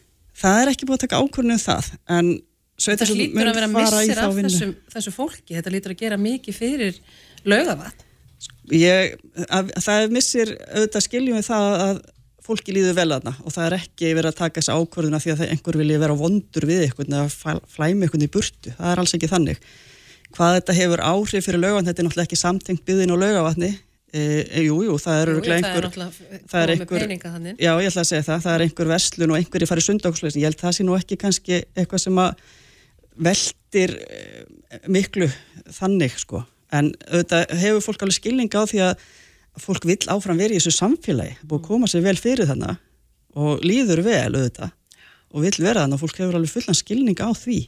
Það 0.42 0.59
er 0.59 0.72
ekki 0.72 0.88
búið 0.88 0.98
að 0.98 1.05
taka 1.05 1.20
ákvörðinu 1.22 1.55
um 1.55 1.62
það 1.62 1.90
en 2.16 2.33
Þetta 2.82 3.10
lítur 3.14 3.50
að 3.50 3.58
vera 3.60 3.68
missir 3.70 4.22
af 4.22 4.38
þessu, 4.38 4.70
þessu 4.94 5.12
fólki, 5.14 5.54
þetta 5.54 5.74
lítur 5.74 5.94
að 5.94 6.00
gera 6.02 6.18
mikið 6.18 6.56
fyrir 6.56 6.98
lögavat. 7.48 8.08
Ég, 8.74 9.14
að, 9.48 9.70
það 9.84 10.08
missir 10.14 10.50
auðvitað 10.72 11.06
skiljum 11.06 11.38
við 11.38 11.46
það 11.46 11.76
að 11.84 12.02
fólki 12.42 12.74
líður 12.74 12.96
vel 12.98 13.08
aðna 13.14 13.34
og 13.42 13.54
það 13.54 13.68
er 13.68 13.76
ekki 13.78 14.10
verið 14.16 14.32
að 14.32 14.38
taka 14.40 14.58
þessu 14.58 14.76
ákvörðuna 14.78 15.20
því 15.22 15.32
að 15.34 15.44
einhver 15.46 15.78
vilji 15.78 16.00
vera 16.02 16.18
vondur 16.18 16.66
við 16.66 16.84
eitthvað 16.86 17.12
eða 17.12 17.54
flæmi 17.70 18.06
eitthvað 18.06 18.26
í 18.26 18.30
burtu, 18.34 18.74
það 18.78 18.90
er 18.90 19.02
alls 19.02 19.16
ekki 19.18 19.30
þannig. 19.30 19.62
Hvað 20.32 20.58
þetta 20.58 20.76
hefur 20.78 21.04
áhrif 21.06 21.46
fyrir 21.46 21.62
lögavatn, 21.62 21.88
þetta 21.90 22.02
er 22.02 22.08
náttúrulega 22.08 22.30
ekki 22.30 22.40
samtengt 22.40 22.84
byðin 22.88 23.14
og 23.14 23.20
lögavatni, 23.20 23.70
e, 24.10 24.22
e, 24.22 24.64
jú, 24.64 24.78
jú, 24.88 24.96
það 25.02 25.20
eru 25.20 25.36
einhver, 25.42 25.88
það 26.48 26.64
er 26.64 26.74
einhver, 26.74 27.06
já 27.60 27.72
ég 27.84 27.92
ætla 27.92 28.02
að 28.02 28.10
segja 28.10 28.26
það, 28.30 28.42
það 28.46 28.56
er 28.56 28.66
einhver 28.66 28.92
verslun 28.94 29.34
og 29.34 29.38
einhver 29.38 29.66
í 29.66 29.68
farið 29.68 29.88
sundagslesin, 29.90 30.42
ég 30.42 30.50
held 30.50 30.62
það 30.62 30.76
sé 30.78 30.88
nú 30.88 30.96
ekki 30.96 31.20
kannski 31.20 31.60
eitthvað 31.76 32.06
sem 32.06 32.22
að 32.24 32.42
veldir 33.16 33.96
eh, 34.07 34.44
miklu 34.88 35.29
þannig 35.72 36.16
sko. 36.20 36.44
En 36.72 36.92
auðvitað 37.11 37.53
hefur 37.61 37.85
fólk 37.85 38.07
alveg 38.07 38.16
skilning 38.16 38.53
á 38.57 38.62
því 38.64 38.81
að 38.87 39.05
fólk 39.61 39.85
vil 39.85 39.98
áfram 40.09 40.40
verið 40.40 40.57
í 40.57 40.61
þessu 40.62 40.79
samfélagi. 40.79 41.37
Búið 41.44 41.61
að 41.61 41.68
koma 41.68 41.90
sér 41.90 42.07
vel 42.07 42.16
fyrir 42.16 42.48
þannig 42.48 42.81
og 43.37 43.64
líður 43.64 44.03
vel 44.07 44.33
auðvitað 44.33 44.72
og 45.33 45.44
vil 45.44 45.55
vera 45.64 45.85
þannig 45.85 45.96
og 45.96 46.03
fólk 46.03 46.18
hefur 46.20 46.38
alveg 46.38 46.53
fullan 46.53 46.79
skilning 46.79 47.20
á 47.20 47.31
því. 47.37 47.61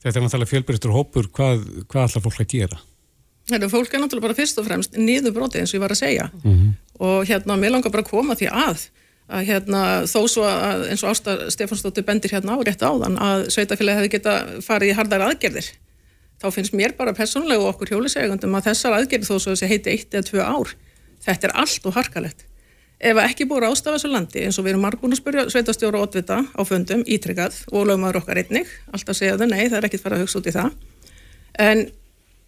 Þetta 0.00 0.16
er 0.16 0.24
náttúrulega 0.24 0.52
fjölbyrjastur 0.54 0.94
hópur. 0.94 1.28
Hvað, 1.36 1.66
hvað 1.88 2.06
ætlar 2.06 2.24
fólk 2.24 2.40
að 2.40 2.52
gera? 2.54 2.78
Þetta 3.50 3.68
fólk 3.72 3.94
er 3.94 4.02
náttúrulega 4.02 4.28
bara 4.28 4.38
fyrst 4.38 4.60
og 4.60 4.68
fremst 4.68 4.96
nýður 4.96 5.34
broti 5.36 5.60
eins 5.60 5.72
og 5.74 5.80
ég 5.80 5.84
var 5.84 5.92
að 5.92 6.00
segja. 6.00 6.30
Mm 6.42 6.54
-hmm. 6.54 6.72
og 7.00 7.28
hérna 7.28 7.56
mér 7.56 7.72
langar 7.74 7.92
bara 7.92 8.02
að 8.02 8.10
koma 8.10 8.34
því 8.34 8.48
að 8.48 8.88
að 9.30 9.46
hérna, 9.46 9.82
þó 10.10 10.20
svo 10.28 10.44
að 10.46 10.88
eins 10.90 11.04
og 11.04 11.12
Ásta 11.12 11.36
Stefansdóttir 11.54 12.06
bendir 12.06 12.34
hérna 12.34 12.58
á 12.58 12.58
rétt 12.66 12.82
áðan 12.82 13.18
að 13.22 13.46
sveitafélagi 13.54 14.00
hefði 14.00 14.12
geta 14.16 14.36
farið 14.66 14.92
í 14.92 14.96
hardar 14.98 15.26
aðgerðir 15.28 15.70
þá 16.40 16.46
finnst 16.54 16.76
mér 16.76 16.96
bara 16.98 17.14
personlega 17.16 17.62
og 17.62 17.74
okkur 17.74 17.94
hjólisegundum 17.94 18.56
að 18.58 18.70
þessar 18.70 18.96
aðgerðir 18.98 19.28
þó 19.28 19.34
svo 19.36 19.54
þessi 19.54 19.70
heiti 19.70 19.94
eitt 19.94 20.16
eða 20.16 20.28
tvö 20.30 20.46
ár 20.46 20.72
þetta 21.24 21.50
er 21.50 21.56
allt 21.62 21.86
og 21.88 21.96
harkalegt. 21.96 22.46
Ef 23.00 23.16
ekki 23.22 23.46
búið 23.48 23.70
ástafa 23.70 23.96
þessu 23.96 24.10
landi 24.12 24.42
eins 24.44 24.58
og 24.60 24.66
við 24.66 24.74
erum 24.74 24.82
margbúin 24.84 25.14
að 25.14 25.22
spyrja 25.22 25.46
sveitastjóra 25.52 26.00
og 26.00 26.08
oddvita 26.08 26.42
á 26.52 26.60
fundum 26.68 27.04
ítryggað 27.08 27.62
og 27.72 27.86
lögmaður 27.88 28.20
okkar 28.20 28.42
einnig 28.42 28.68
alltaf 28.92 29.16
segja 29.16 29.38
þau 29.40 29.46
nei 29.48 29.70
það 29.70 29.78
er 29.78 29.86
ekkit 29.88 30.04
farið 30.04 30.18
að 30.18 30.24
hugsa 30.26 30.40
út 30.40 30.50
í 30.50 30.54
það. 30.56 30.74
En 31.64 31.82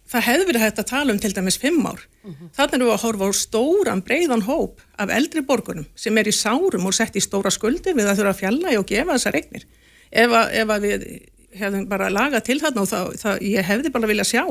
það 0.09 0.25
hefði 0.27 0.47
verið 0.49 0.63
hægt 0.65 0.81
að 0.81 0.89
tala 0.89 1.13
um 1.13 1.19
til 1.21 1.33
dæmis 1.33 1.57
fimm 1.61 1.85
ár. 1.85 2.01
Uh 2.23 2.31
-huh. 2.31 2.49
Þannig 2.57 2.73
erum 2.73 2.87
við 2.87 2.93
að 2.93 3.05
horfa 3.05 3.29
á 3.29 3.31
stóran, 3.33 4.03
breiðan 4.03 4.47
hóp 4.47 4.81
af 4.97 5.09
eldri 5.09 5.41
borgunum 5.41 5.85
sem 5.95 6.17
er 6.17 6.27
í 6.27 6.31
sárum 6.31 6.85
og 6.85 6.93
sett 6.93 7.15
í 7.15 7.21
stóra 7.21 7.51
skuldir 7.51 7.95
við 7.95 8.07
að 8.07 8.17
þurfa 8.17 8.33
að 8.33 8.41
fjalla 8.41 8.79
og 8.79 8.85
gefa 8.85 9.13
þessar 9.13 9.35
eignir. 9.35 9.65
Ef 10.11 10.29
að, 10.31 10.53
ef 10.53 10.69
að 10.69 10.81
við 10.81 11.19
hefðum 11.53 11.89
bara 11.89 12.09
lagað 12.09 12.43
til 12.43 12.59
þarna 12.59 12.81
og 12.81 12.87
það, 12.89 13.17
það, 13.21 13.41
ég 13.41 13.65
hefði 13.65 13.89
bara 13.89 14.07
viljað 14.07 14.31
sjá 14.31 14.45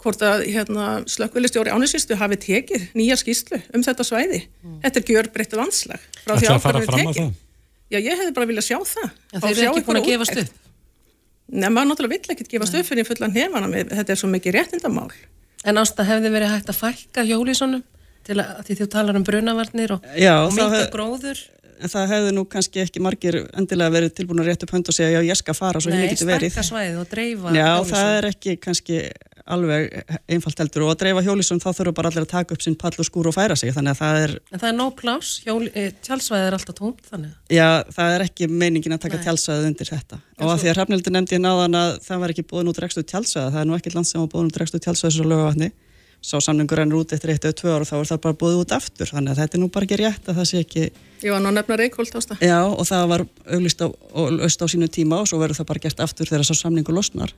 hvort 0.00 0.22
að 0.24 0.46
hérna, 0.48 0.86
slökkvilistjóri 1.12 1.72
ániðsýstu 1.74 2.16
hafi 2.16 2.38
tekið 2.40 2.86
nýja 2.96 3.18
skýslu 3.20 3.60
um 3.76 3.84
þetta 3.84 4.06
svæði. 4.06 4.40
Uh. 4.64 4.78
Þetta 4.84 5.00
er 5.00 5.06
gjörbreyttu 5.10 5.60
landslag. 5.60 6.00
Það 6.24 6.36
ætla 6.36 6.56
að 6.56 6.64
fara 6.64 6.82
fram 6.86 7.04
á 7.04 7.12
það? 7.12 7.32
Já, 7.90 7.98
ég 7.98 8.16
hefði 8.16 8.32
bara 8.36 8.46
viljað 8.46 8.66
sjá 8.70 8.78
það. 8.86 9.10
Já, 9.10 9.38
þeir 9.42 9.50
eru 9.50 9.70
ekki 9.70 9.84
búin 9.88 10.00
að 10.00 10.08
gefast 10.08 10.40
upp. 10.44 10.58
Nei, 11.50 11.68
maður 11.68 11.90
náttúrulega 11.90 12.16
vill 12.16 12.34
ekkert 12.34 12.50
gefa 12.52 12.68
stöð 12.68 12.84
fyrir 12.86 13.06
fullan 13.08 13.34
hefana 13.34 13.70
með 13.70 13.94
þetta 13.98 14.14
er 14.14 14.20
svo 14.20 14.30
mikið 14.30 14.56
réttindamál. 14.58 15.08
En 15.66 15.80
ásta 15.80 16.06
hefði 16.06 16.30
verið 16.32 16.52
hægt 16.54 16.70
að 16.72 16.78
fælka 16.78 17.24
hjólísonum 17.26 17.82
til 18.26 18.36
að 18.40 18.60
því 18.68 18.76
þú 18.80 18.90
talar 18.92 19.18
um 19.18 19.24
brunavarnir 19.26 19.96
og, 19.96 20.04
og 20.04 20.54
minga 20.56 20.84
gróður? 20.92 21.40
Það 21.80 22.10
hefði 22.12 22.32
nú 22.36 22.44
kannski 22.48 22.82
ekki 22.82 23.00
margir 23.00 23.38
endilega 23.56 23.94
verið 23.94 24.14
tilbúin 24.18 24.42
að 24.42 24.50
rétt 24.50 24.64
upp 24.66 24.74
hönd 24.76 24.90
og 24.92 24.96
segja 24.96 25.16
já 25.16 25.30
ég 25.32 25.38
skal 25.40 25.56
fara 25.56 25.80
svo 25.80 25.92
henni 25.92 26.10
getur 26.12 26.28
verið. 26.28 26.50
Nei, 26.50 26.52
stakka 26.52 26.68
svæðið 26.68 26.98
og 27.00 27.06
dreifa 27.08 27.54
Já, 27.56 27.68
það 27.88 28.10
er 28.18 28.28
ekki 28.30 28.56
kannski 28.60 28.98
alveg 29.54 29.96
einfalt 30.30 30.62
heldur 30.62 30.86
og 30.86 30.92
að 30.94 31.00
dreifa 31.02 31.24
hjólisum 31.26 31.60
þá 31.62 31.68
þurfa 31.78 31.94
bara 31.98 32.12
allir 32.12 32.26
að 32.26 32.32
taka 32.32 32.56
upp 32.56 32.64
sinn 32.64 32.78
pall 32.80 32.94
og 32.96 33.08
skúr 33.08 33.30
og 33.30 33.36
færa 33.36 33.56
sig. 33.58 33.72
Þannig 33.76 33.96
að 33.96 34.00
það 34.00 34.22
er 34.24 34.34
En 34.40 34.62
það 34.62 34.70
er 34.70 34.78
nóg 34.78 34.94
plás, 35.00 35.32
eh, 35.46 35.92
tjálsvæðið 36.06 36.46
er 36.46 36.56
alltaf 36.58 36.78
tómt 36.78 37.04
þannig. 37.10 37.36
Já, 37.50 37.68
það 37.90 38.14
er 38.14 38.26
ekki 38.28 38.48
meiningin 38.48 38.96
að 38.96 39.04
taka 39.06 39.22
tjálsvæðið 39.26 39.68
undir 39.70 39.92
þetta. 39.92 40.20
Og 40.40 40.48
að 40.54 40.58
því 40.62 40.72
að 40.72 40.76
Hrafnildur 40.78 41.16
nefndi 41.16 41.38
í 41.38 41.44
náðan 41.44 41.78
að 41.82 42.00
það 42.06 42.24
var 42.24 42.34
ekki 42.34 42.48
búin 42.50 42.70
út 42.70 42.82
rekstu 42.82 43.02
tjálsvæðið, 43.04 43.52
það 43.52 43.60
er 43.60 43.70
nú 43.70 43.78
ekki 43.78 43.94
land 43.94 44.06
sem 44.06 44.20
var 44.20 44.32
búin 44.32 44.50
út 44.50 44.60
rekstu 44.60 44.78
tjálsvæðið 44.78 45.16
svo 45.16 45.30
lögavatni 45.30 45.72
sá 46.20 46.36
samningur 46.40 46.82
ennur 46.82 47.00
út 47.00 47.12
eftir 47.16 47.32
eitt 47.32 47.46
eða 47.48 47.56
tvö 47.56 47.70
ára 47.72 47.84
og 47.84 47.88
þá 47.88 47.94
er 47.96 48.08
það 48.10 48.18
bara 48.26 48.38
búið 48.42 48.58
út 48.60 48.74
aftur. 48.76 49.08
Þannig 49.08 49.32
að 49.32 49.40
þetta 49.40 49.56
er 49.56 49.62
nú 49.62 49.68
bara 49.72 49.86
ekki 49.86 49.98
rétt 50.00 50.28
að 50.28 50.40
það 50.40 50.48
sé 50.50 50.60
ekki 50.64 50.82
Ég 51.20 51.32
var 51.32 51.40
nú 51.44 51.52
nefna 51.52 51.78
Reykjóld 51.80 52.16
ásta. 52.16 52.36
Já 52.44 52.58
og 52.64 52.84
það 52.88 53.06
var 53.12 53.24
auglist 53.56 53.80
á, 53.80 53.88
á 53.88 54.66
sínu 54.68 54.88
tíma 54.92 55.20
og 55.20 55.30
svo 55.30 55.40
verður 55.40 55.60
það 55.60 55.70
bara 55.72 55.84
gert 55.86 56.04
aftur 56.04 56.28
þegar 56.28 56.48
sá 56.48 56.54
samningur 56.60 56.96
losnar 56.96 57.32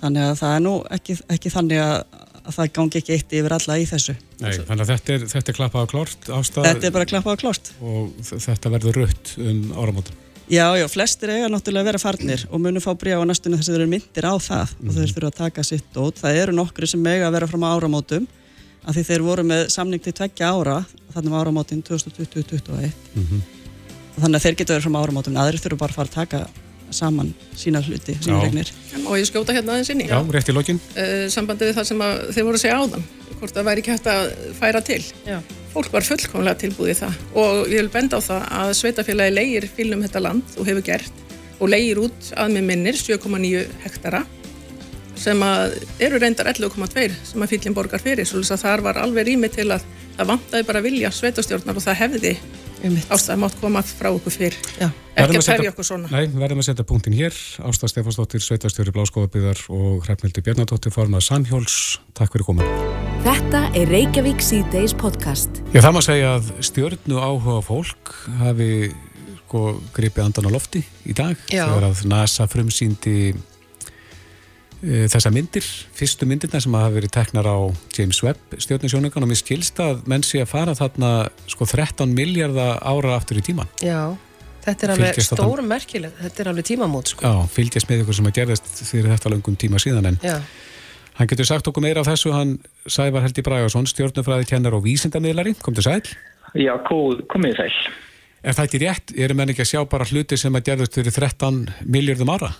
þannig 0.00 0.26
að 0.26 0.34
það 0.40 0.56
er 0.56 0.64
nú 0.66 0.74
ekki, 0.96 1.16
ekki 1.36 1.52
þannig 1.54 1.82
að, 1.84 1.96
að 2.40 2.56
það 2.56 2.72
gangi 2.78 3.00
ekki 3.00 3.16
eitt 3.16 3.36
yfir 3.40 3.56
alla 3.58 3.78
í 3.78 3.86
þessu. 3.90 4.16
Nei, 4.40 4.50
þannig 4.56 4.82
að 4.86 4.90
þetta 4.94 5.14
er, 5.14 5.28
þetta 5.34 5.52
er 5.52 5.58
klappað 5.60 5.84
á 5.84 5.88
klort 5.92 6.32
ástað, 6.32 6.66
Þetta 6.70 6.88
er 6.88 6.96
bara 6.96 7.08
klappað 7.12 7.36
á 7.36 7.42
klort 7.44 7.72
og 7.84 8.32
þetta 8.32 8.74
verður 8.76 9.00
rutt 9.02 9.32
um 9.38 9.62
áramótum 9.76 10.26
Já, 10.50 10.74
já, 10.74 10.88
flestir 10.90 11.30
eiga 11.30 11.46
náttúrulega 11.46 11.84
að 11.84 11.88
vera 11.92 11.98
farnir 12.02 12.40
og 12.50 12.58
munum 12.58 12.82
fá 12.82 12.90
bríða 12.98 13.20
á 13.22 13.28
næstunni 13.28 13.60
þess 13.60 13.68
að 13.68 13.76
þeir 13.76 13.82
eru 13.84 13.90
myndir 13.92 14.26
á 14.26 14.34
það 14.42 14.72
mm. 14.72 14.88
og 14.88 14.96
þeir 14.96 15.12
þurfa 15.14 15.28
að 15.28 15.36
taka 15.36 15.64
sitt 15.68 15.98
út 16.02 16.18
það 16.18 16.38
eru 16.40 16.54
nokkru 16.56 16.88
sem 16.90 17.06
eiga 17.06 17.28
að 17.28 17.36
vera 17.36 17.48
fram 17.52 17.66
á 17.68 17.70
áramótum 17.70 18.26
af 18.80 18.96
því 18.96 19.04
þeir 19.10 19.24
voru 19.28 19.44
með 19.46 19.62
samning 19.70 20.02
til 20.02 20.14
tveggja 20.16 20.50
ára 20.50 20.80
þannig 21.14 21.36
á 21.36 21.40
áramótin 21.44 21.84
2020-2021 21.86 22.90
mm 23.14 23.28
-hmm. 23.28 23.44
og 24.16 24.18
þannig 24.24 24.40
að 24.40 24.44
þeir 24.48 24.58
geta 24.58 24.74
verið 24.74 24.86
fram 24.88 24.98
á 24.98 25.02
áramótum 25.04 25.38
aðrir 25.38 25.62
þurfa 25.62 25.82
bara 25.84 25.94
að 25.94 25.98
fara 26.00 26.08
að 26.10 26.18
taka 26.18 26.40
saman 26.94 27.32
sína 27.56 27.82
hluti, 27.84 28.16
sína 28.20 28.42
regnir. 28.44 28.72
Og 29.04 29.16
ég 29.18 29.28
skjóta 29.28 29.54
hérna 29.56 29.76
aðeins 29.76 29.92
inn 29.94 30.04
í. 30.04 30.10
Já, 30.10 30.18
rétt 30.34 30.50
í 30.50 30.56
lokin. 30.56 30.80
Uh, 30.96 31.24
sambandið 31.32 31.70
við 31.70 31.80
það 31.80 31.88
sem 31.90 32.04
þeir 32.34 32.46
voru 32.48 32.60
að 32.60 32.64
segja 32.64 32.80
áðan, 32.80 33.08
hvort 33.38 33.56
það 33.56 33.70
væri 33.70 33.84
ekki 33.84 33.94
hægt 33.96 34.10
að 34.10 34.34
færa 34.58 34.84
til. 34.90 35.02
Já. 35.28 35.38
Fólk 35.70 35.92
var 35.94 36.02
fullkomlega 36.02 36.58
tilbúið 36.64 36.90
í 36.90 36.98
það 36.98 37.18
og 37.38 37.58
ég 37.70 37.78
vil 37.78 37.92
benda 37.94 38.18
á 38.18 38.20
það 38.26 38.46
að 38.58 38.72
sveitafélagi 38.80 39.34
leigir 39.36 39.66
fylgum 39.70 40.02
þetta 40.02 40.22
land 40.24 40.56
og 40.58 40.66
hefur 40.66 40.82
gert 40.88 41.20
og 41.60 41.70
leigir 41.70 42.00
út 42.02 42.30
að 42.34 42.56
með 42.56 42.66
minnir 42.72 42.98
7,9 42.98 43.62
hektara 43.84 44.24
sem 45.20 45.42
að 45.44 45.76
eru 46.02 46.18
reyndar 46.18 46.48
11,2 46.50 47.06
sem 47.28 47.44
að 47.44 47.52
fylgjum 47.52 47.76
borgar 47.76 48.02
fyrir, 48.02 48.26
svo 48.26 48.42
þar 48.42 48.82
var 48.86 48.98
alveg 49.02 49.28
rými 49.28 49.50
til 49.52 49.68
að 49.74 49.84
það 50.20 50.32
vantæði 50.34 50.66
bara 50.68 50.82
vilja 50.84 51.12
sveitastjórnar 51.16 51.78
og 51.80 51.86
það 51.86 52.02
hefði 52.04 52.34
Ástæði 52.80 53.40
mátt 53.42 53.56
koma 53.60 53.82
frá 53.84 54.08
okkur 54.08 54.32
fyrr. 54.32 54.54
Já. 54.80 54.86
Ekki 55.20 55.36
að 55.36 55.48
ferja 55.50 55.72
okkur 55.74 55.84
svona. 55.84 56.08
Nei, 56.08 56.30
verðum 56.32 56.62
að 56.62 56.70
setja 56.70 56.86
punktin 56.88 57.12
hér. 57.12 57.36
Ásta 57.68 57.90
Stefansdóttir, 57.90 58.40
Sveitastjóri 58.40 58.94
Bláskóðabíðar 58.96 59.60
og 59.68 60.06
Hrefnildi 60.06 60.40
Bjarnadóttir 60.46 60.94
formað 60.94 61.26
Samhjóls. 61.26 61.76
Takk 62.16 62.32
fyrir 62.32 62.48
komin. 62.48 62.72
Þetta 63.26 63.66
er 63.76 63.92
Reykjavík 63.92 64.40
C-Days 64.40 64.96
podcast. 64.96 65.60
Já, 65.74 65.82
það 65.82 65.96
má 65.98 66.00
segja 66.08 66.32
að 66.38 66.50
stjórnu 66.70 67.20
áhuga 67.20 67.60
fólk 67.68 68.14
hafi 68.40 68.72
sko 69.42 69.76
gripið 69.92 70.24
andan 70.30 70.48
á 70.48 70.50
lofti 70.56 70.80
í 71.04 71.16
dag. 71.20 71.36
Já. 71.52 71.66
Þegar 71.66 71.90
að 71.90 72.04
NASA 72.08 72.48
frumsýndi 72.48 73.34
þessa 74.80 75.28
myndir, 75.34 75.66
fyrstu 75.96 76.24
myndirna 76.28 76.60
sem 76.64 76.72
hafa 76.72 76.94
verið 76.94 77.12
teknar 77.12 77.44
á 77.44 77.56
James 77.96 78.22
Webb 78.24 78.56
stjórnusjónugan 78.56 79.26
og 79.26 79.28
mér 79.28 79.40
skilst 79.42 79.80
að 79.84 80.06
menn 80.08 80.24
sé 80.24 80.40
að 80.40 80.48
fara 80.54 80.72
þarna 80.78 81.10
sko 81.52 81.66
13 81.68 82.14
miljardar 82.16 82.78
ára 82.80 83.16
aftur 83.18 83.36
í 83.36 83.44
tíman. 83.44 83.68
Já, 83.84 84.16
þetta 84.64 84.86
er 84.88 84.94
alveg 84.94 85.12
Fylgjast 85.12 85.34
þarna- 85.34 85.44
stór 85.50 85.62
merkileg, 85.68 86.16
þetta 86.22 86.40
er 86.44 86.50
alveg 86.54 86.68
tímamót 86.70 87.12
sko. 87.12 87.20
Já, 87.28 87.48
fylgjast 87.52 87.90
með 87.90 88.02
ykkur 88.06 88.14
sem 88.20 88.30
að 88.30 88.36
gerðast 88.40 88.72
fyrir 88.88 89.12
þetta 89.12 89.34
löngum 89.34 89.56
tíma 89.60 89.76
síðan 89.82 90.06
en 90.14 90.18
Já, 90.24 90.38
hann 91.20 91.28
getur 91.28 91.44
sagt 91.50 91.68
okkur 91.68 91.82
meira 91.84 92.00
af 92.00 92.08
þessu, 92.08 92.32
hann 92.32 92.56
Sævar 92.88 93.20
Helgi 93.26 93.42
Bragason, 93.44 93.84
stjórnufræði 93.86 94.48
kennar 94.48 94.72
og 94.78 94.84
vísindamiðlari, 94.88 95.58
kom 95.60 95.74
til 95.76 95.84
sæl. 95.84 96.00
Já, 96.56 96.72
góð, 96.88 97.26
komið 97.28 97.56
sæl. 97.60 97.70
Er 98.42 98.56
það 98.56 98.64
ekki 98.70 98.78
rétt? 98.80 99.12
Erum 99.20 99.36
menn 99.36 99.50
ekki 99.52 99.60
að 99.60 99.68
sjá 99.76 99.84
bara 99.84 100.04
hluti 100.08 100.38
sem 100.40 100.54
að 100.56 100.64
gerðast 100.70 100.94
fyrir 100.96 101.12
13 101.12 101.68
miljardum 101.84 102.32
ára? 102.32 102.54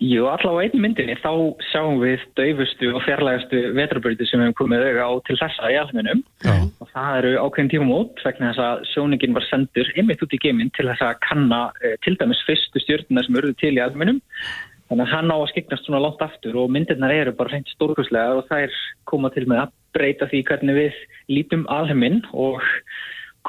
Jú, 0.00 0.24
allavega 0.32 0.64
á 0.64 0.64
einn 0.64 0.80
myndinni 0.80 1.14
þá 1.20 1.32
sjáum 1.68 1.98
við 2.00 2.22
daufustu 2.38 2.88
og 2.96 3.02
fjarlægastu 3.04 3.58
vetrabörði 3.76 4.24
sem 4.24 4.40
við 4.40 4.46
hefum 4.48 4.56
komið 4.62 4.84
auga 4.86 5.08
á 5.12 5.12
til 5.28 5.36
þessa 5.36 5.68
í 5.68 5.76
almenum 5.76 6.22
Já. 6.40 6.54
og 6.80 6.88
það 6.94 7.18
eru 7.18 7.32
ákveðin 7.42 7.70
tímamót 7.74 8.22
vegna 8.24 8.48
þess 8.48 8.62
að 8.64 8.86
sjóningin 8.94 9.36
var 9.36 9.46
sendur 9.50 9.92
einmitt 10.00 10.24
út 10.24 10.32
í 10.32 10.40
geiminn 10.40 10.72
til 10.72 10.88
þess 10.88 11.04
að 11.04 11.20
kanna 11.26 11.60
eh, 11.84 11.98
til 12.00 12.16
dæmis 12.16 12.40
fyrstu 12.48 12.80
stjórnuna 12.80 13.26
sem 13.26 13.38
urðu 13.42 13.52
til 13.60 13.74
í 13.76 13.84
almenum 13.84 14.22
þannig 14.88 15.04
að 15.04 15.12
hann 15.12 15.34
á 15.34 15.36
að 15.36 15.48
skiknast 15.52 15.84
svona 15.84 16.00
langt 16.06 16.24
aftur 16.24 16.56
og 16.64 16.72
myndirnar 16.72 17.12
eru 17.18 17.36
bara 17.36 17.52
hreint 17.52 17.68
stórkurslega 17.76 18.40
og 18.40 18.48
þær 18.48 18.80
koma 19.12 19.28
til 19.36 19.44
með 19.52 19.66
að 19.66 19.76
breyta 19.98 20.32
því 20.32 20.44
hvernig 20.48 20.80
við 20.80 21.00
lítum 21.28 21.68
alheiminn 21.68 22.22
og 22.32 22.64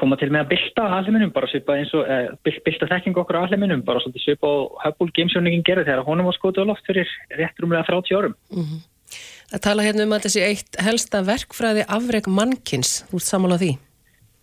koma 0.02 0.18
til 0.20 0.30
með 0.34 0.44
að 0.44 0.50
bylta 0.52 0.86
alheiminum 0.98 1.32
bara 1.34 1.48
svipað 1.50 1.80
eins 1.80 1.92
og 1.96 2.08
byl- 2.44 2.62
bylta 2.66 2.88
þekking 2.90 3.20
okkur 3.22 3.38
á 3.38 3.44
alheiminum 3.46 3.84
bara 3.86 4.02
svolítið 4.02 4.24
svipað 4.26 4.56
og 4.64 4.80
Hubble 4.82 5.14
gamesjóningin 5.18 5.62
gerði 5.66 5.86
þegar 5.88 6.08
honum 6.08 6.28
var 6.28 6.38
skotið 6.38 6.66
á 6.66 6.70
loft 6.72 6.88
fyrir 6.90 7.14
rétt 7.38 7.62
rúmlega 7.62 7.86
30 7.86 8.18
árum. 8.18 8.34
það 9.52 9.64
tala 9.68 9.86
hérna 9.86 10.06
um 10.08 10.16
að 10.16 10.26
þessi 10.26 10.44
eitt 10.48 10.80
helsta 10.82 11.22
verkfræði 11.28 11.86
afreg 11.86 12.28
mannkins, 12.28 13.02
þú 13.10 13.20
ert 13.20 13.28
sammála 13.30 13.60
því? 13.62 13.72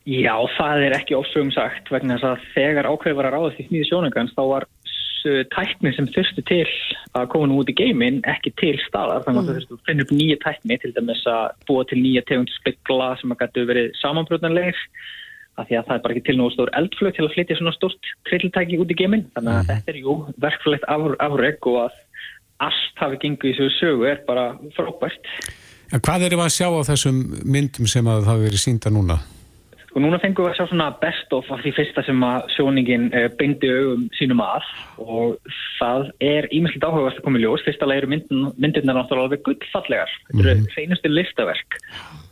Já, 0.10 0.34
það 0.58 0.84
er 0.88 0.96
ekki 0.98 1.18
ofsögum 1.18 1.52
sagt 1.54 1.92
vegna 1.92 2.16
þess 2.18 2.30
að 2.32 2.46
þegar 2.56 2.88
ákveð 2.90 3.18
var 3.20 3.28
að 3.30 3.36
ráðast 3.36 3.60
í 3.62 3.68
smíði 3.68 3.90
sjóningans 3.92 4.34
þá 4.34 4.44
var 4.48 4.66
tækni 5.54 5.92
sem 5.96 6.08
þurfti 6.16 6.44
til 6.48 6.68
að 7.18 7.28
koma 7.34 7.50
nú 7.50 7.60
út 7.60 7.70
í 7.72 7.76
geimin 7.76 8.22
ekki 8.30 8.54
til 8.60 8.76
staðar. 8.86 9.26
Þannig 9.26 9.42
að 9.42 9.50
það 9.50 9.58
þurfti 9.60 9.76
að 9.76 9.88
finna 9.90 10.06
upp 10.06 10.14
nýja 10.16 10.38
tækni 10.46 10.78
til 10.80 10.92
dæmis 10.96 11.24
að 11.30 11.46
búa 11.68 11.86
til 11.90 12.00
nýja 12.00 12.24
tegund 12.30 12.54
spegla 12.56 13.10
sem 13.20 13.34
að 13.36 13.42
gætu 13.44 13.66
verið 13.70 13.90
samanbrotnanlegir 14.00 14.80
af 15.60 15.70
því 15.70 15.80
að 15.80 15.88
það 15.88 15.96
er 15.96 16.04
bara 16.06 16.16
ekki 16.16 16.28
til 16.30 16.38
nógu 16.40 16.56
stór 16.56 16.74
eldflög 16.80 17.16
til 17.16 17.26
að 17.26 17.34
flytja 17.36 17.60
svona 17.60 17.76
stórt 17.76 18.12
trilltæki 18.30 18.80
út 18.82 18.94
í 18.94 19.00
geimin 19.00 19.26
þannig 19.38 19.56
að 19.56 19.72
þetta 19.74 19.94
er 19.94 20.04
jú 20.04 20.20
verkfræðilegt 20.38 20.88
af, 20.90 21.08
afreg 21.30 21.72
og 21.72 21.82
að 21.86 21.98
allt 22.70 23.02
hafi 23.04 23.20
gengið 23.24 23.52
í 23.54 23.58
þessu 23.58 23.80
sögu 23.80 24.08
er 24.10 24.24
bara 24.28 24.52
frábært 24.76 25.34
En 25.90 26.02
hvað 26.06 26.28
erum 26.28 26.44
við 26.44 26.46
að 26.46 26.54
sjá 26.54 26.68
á 26.70 26.82
þessum 26.92 27.20
myndum 27.50 27.90
sem 27.90 28.06
að 28.06 28.20
það 28.22 28.30
hafa 28.30 28.46
verið 28.46 28.62
sínda 28.62 28.92
núna? 28.94 29.18
Og 29.90 30.04
núna 30.04 30.20
fengum 30.22 30.46
við 30.46 30.52
að 30.52 30.60
sjá 30.60 30.70
svona 30.70 30.90
best 31.02 31.34
of 31.34 31.48
af 31.50 31.64
því 31.64 31.72
fyrsta 31.80 32.04
sem 32.06 32.26
að 32.28 32.52
sjóningin 32.54 33.08
uh, 33.10 33.26
beindi 33.40 33.72
augum 33.74 34.04
sínum 34.20 34.44
að 34.46 34.68
og 35.02 35.56
það 35.80 36.12
er 36.22 36.48
ímestlega 36.54 36.92
áhugavert 36.92 37.18
að 37.18 37.26
koma 37.26 37.42
í 37.42 37.44
ljós. 37.44 37.66
Fyrsta 37.66 37.90
leið 37.90 38.04
eru 38.04 38.12
myndin, 38.14 38.46
myndirna 38.62 39.00
náttúrulega 39.00 39.32
alveg 39.32 39.44
gullfallegar. 39.48 40.14
Þetta 40.30 40.46
eru 40.46 40.74
hreinustu 40.76 41.14
listaverk 41.16 41.80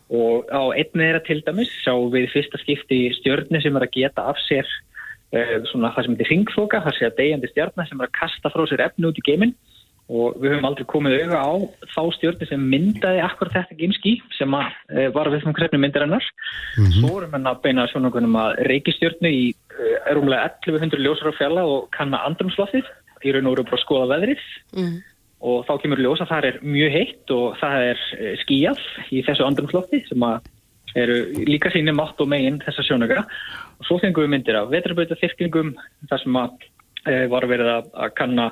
og 0.08 0.48
á 0.52 0.62
einni 0.72 1.04
þeirra 1.04 1.24
til 1.28 1.40
dæmis 1.46 1.72
sjáum 1.84 2.12
við 2.14 2.30
fyrsta 2.32 2.60
skipti 2.62 3.00
stjörni 3.18 3.62
sem 3.64 3.76
er 3.76 3.88
að 3.88 3.96
geta 3.98 4.28
af 4.32 4.40
sér 4.46 4.68
uh, 4.68 5.58
svona 5.72 5.92
það 5.96 6.06
sem 6.06 6.16
heitir 6.16 6.32
ringfloka, 6.34 6.84
það 6.86 6.98
sé 6.98 7.10
að 7.10 7.18
degjandi 7.22 7.52
stjörna 7.52 7.88
sem 7.90 8.00
er 8.00 8.08
að 8.08 8.16
kasta 8.20 8.54
frá 8.54 8.64
sér 8.70 8.86
efni 8.88 9.10
út 9.10 9.20
í 9.20 9.26
geiminn 9.28 9.58
og 10.08 10.38
við 10.40 10.54
höfum 10.54 10.68
aldrei 10.70 10.86
komið 10.88 11.18
auga 11.26 11.40
á 11.44 11.54
þá 11.92 12.02
stjórni 12.16 12.48
sem 12.48 12.62
myndaði 12.72 13.24
akkurat 13.26 13.58
þetta 13.58 13.76
geimski 13.82 14.14
sem 14.38 14.54
að, 14.56 14.70
e, 14.88 15.08
var 15.12 15.28
við 15.28 15.42
þessum 15.42 15.56
krefni 15.58 15.82
myndir 15.84 16.06
hennar. 16.06 16.24
Svo 16.96 17.18
erum 17.18 17.34
við 17.36 17.50
að 17.52 17.60
beina 17.66 17.88
sjónungunum 17.92 18.38
að 18.40 18.62
reykistjórnu 18.70 19.34
í 19.36 19.44
e, 19.52 19.90
rúmlega 20.16 20.48
1100 20.64 21.04
ljósar 21.04 21.36
á 21.36 21.40
fjalla 21.42 21.68
og 21.68 21.90
kanna 21.98 22.24
andrumsloftið 22.30 22.88
í 23.28 23.36
raun 23.36 23.50
og 23.50 23.58
veru 23.58 23.68
bara 23.68 23.80
að 23.80 23.84
skoða 23.84 24.10
veðrið 24.16 24.48
Mm. 24.78 24.98
Og 25.46 25.66
þá 25.68 25.74
kemur 25.84 26.02
ljós 26.02 26.22
að 26.24 26.32
það 26.32 26.48
er 26.50 26.60
mjög 26.66 26.94
heitt 26.96 27.34
og 27.36 27.58
það 27.62 27.88
er 27.92 28.04
e, 28.18 28.32
skíjað 28.42 28.82
í 29.14 29.24
þessu 29.28 29.46
andrumslofti 29.46 30.02
sem 30.08 30.26
að 30.26 30.52
eru 30.98 31.18
líka 31.46 31.70
síni 31.74 31.94
mátt 31.94 32.20
og 32.24 32.32
megin 32.32 32.58
þessa 32.64 32.86
sjónuga 32.88 33.22
og 33.78 33.86
svo 33.86 34.00
fengum 34.02 34.26
við 34.26 34.34
myndir 34.34 34.58
af 34.58 34.72
vetrabauta 34.74 35.18
þyrkingum 35.22 35.76
þar 36.10 36.24
sem 36.24 36.40
að 36.42 36.68
e, 37.06 37.18
var 37.30 37.50
verið 37.50 37.74
að, 37.76 37.92
að 37.94 38.16
kanna 38.18 38.50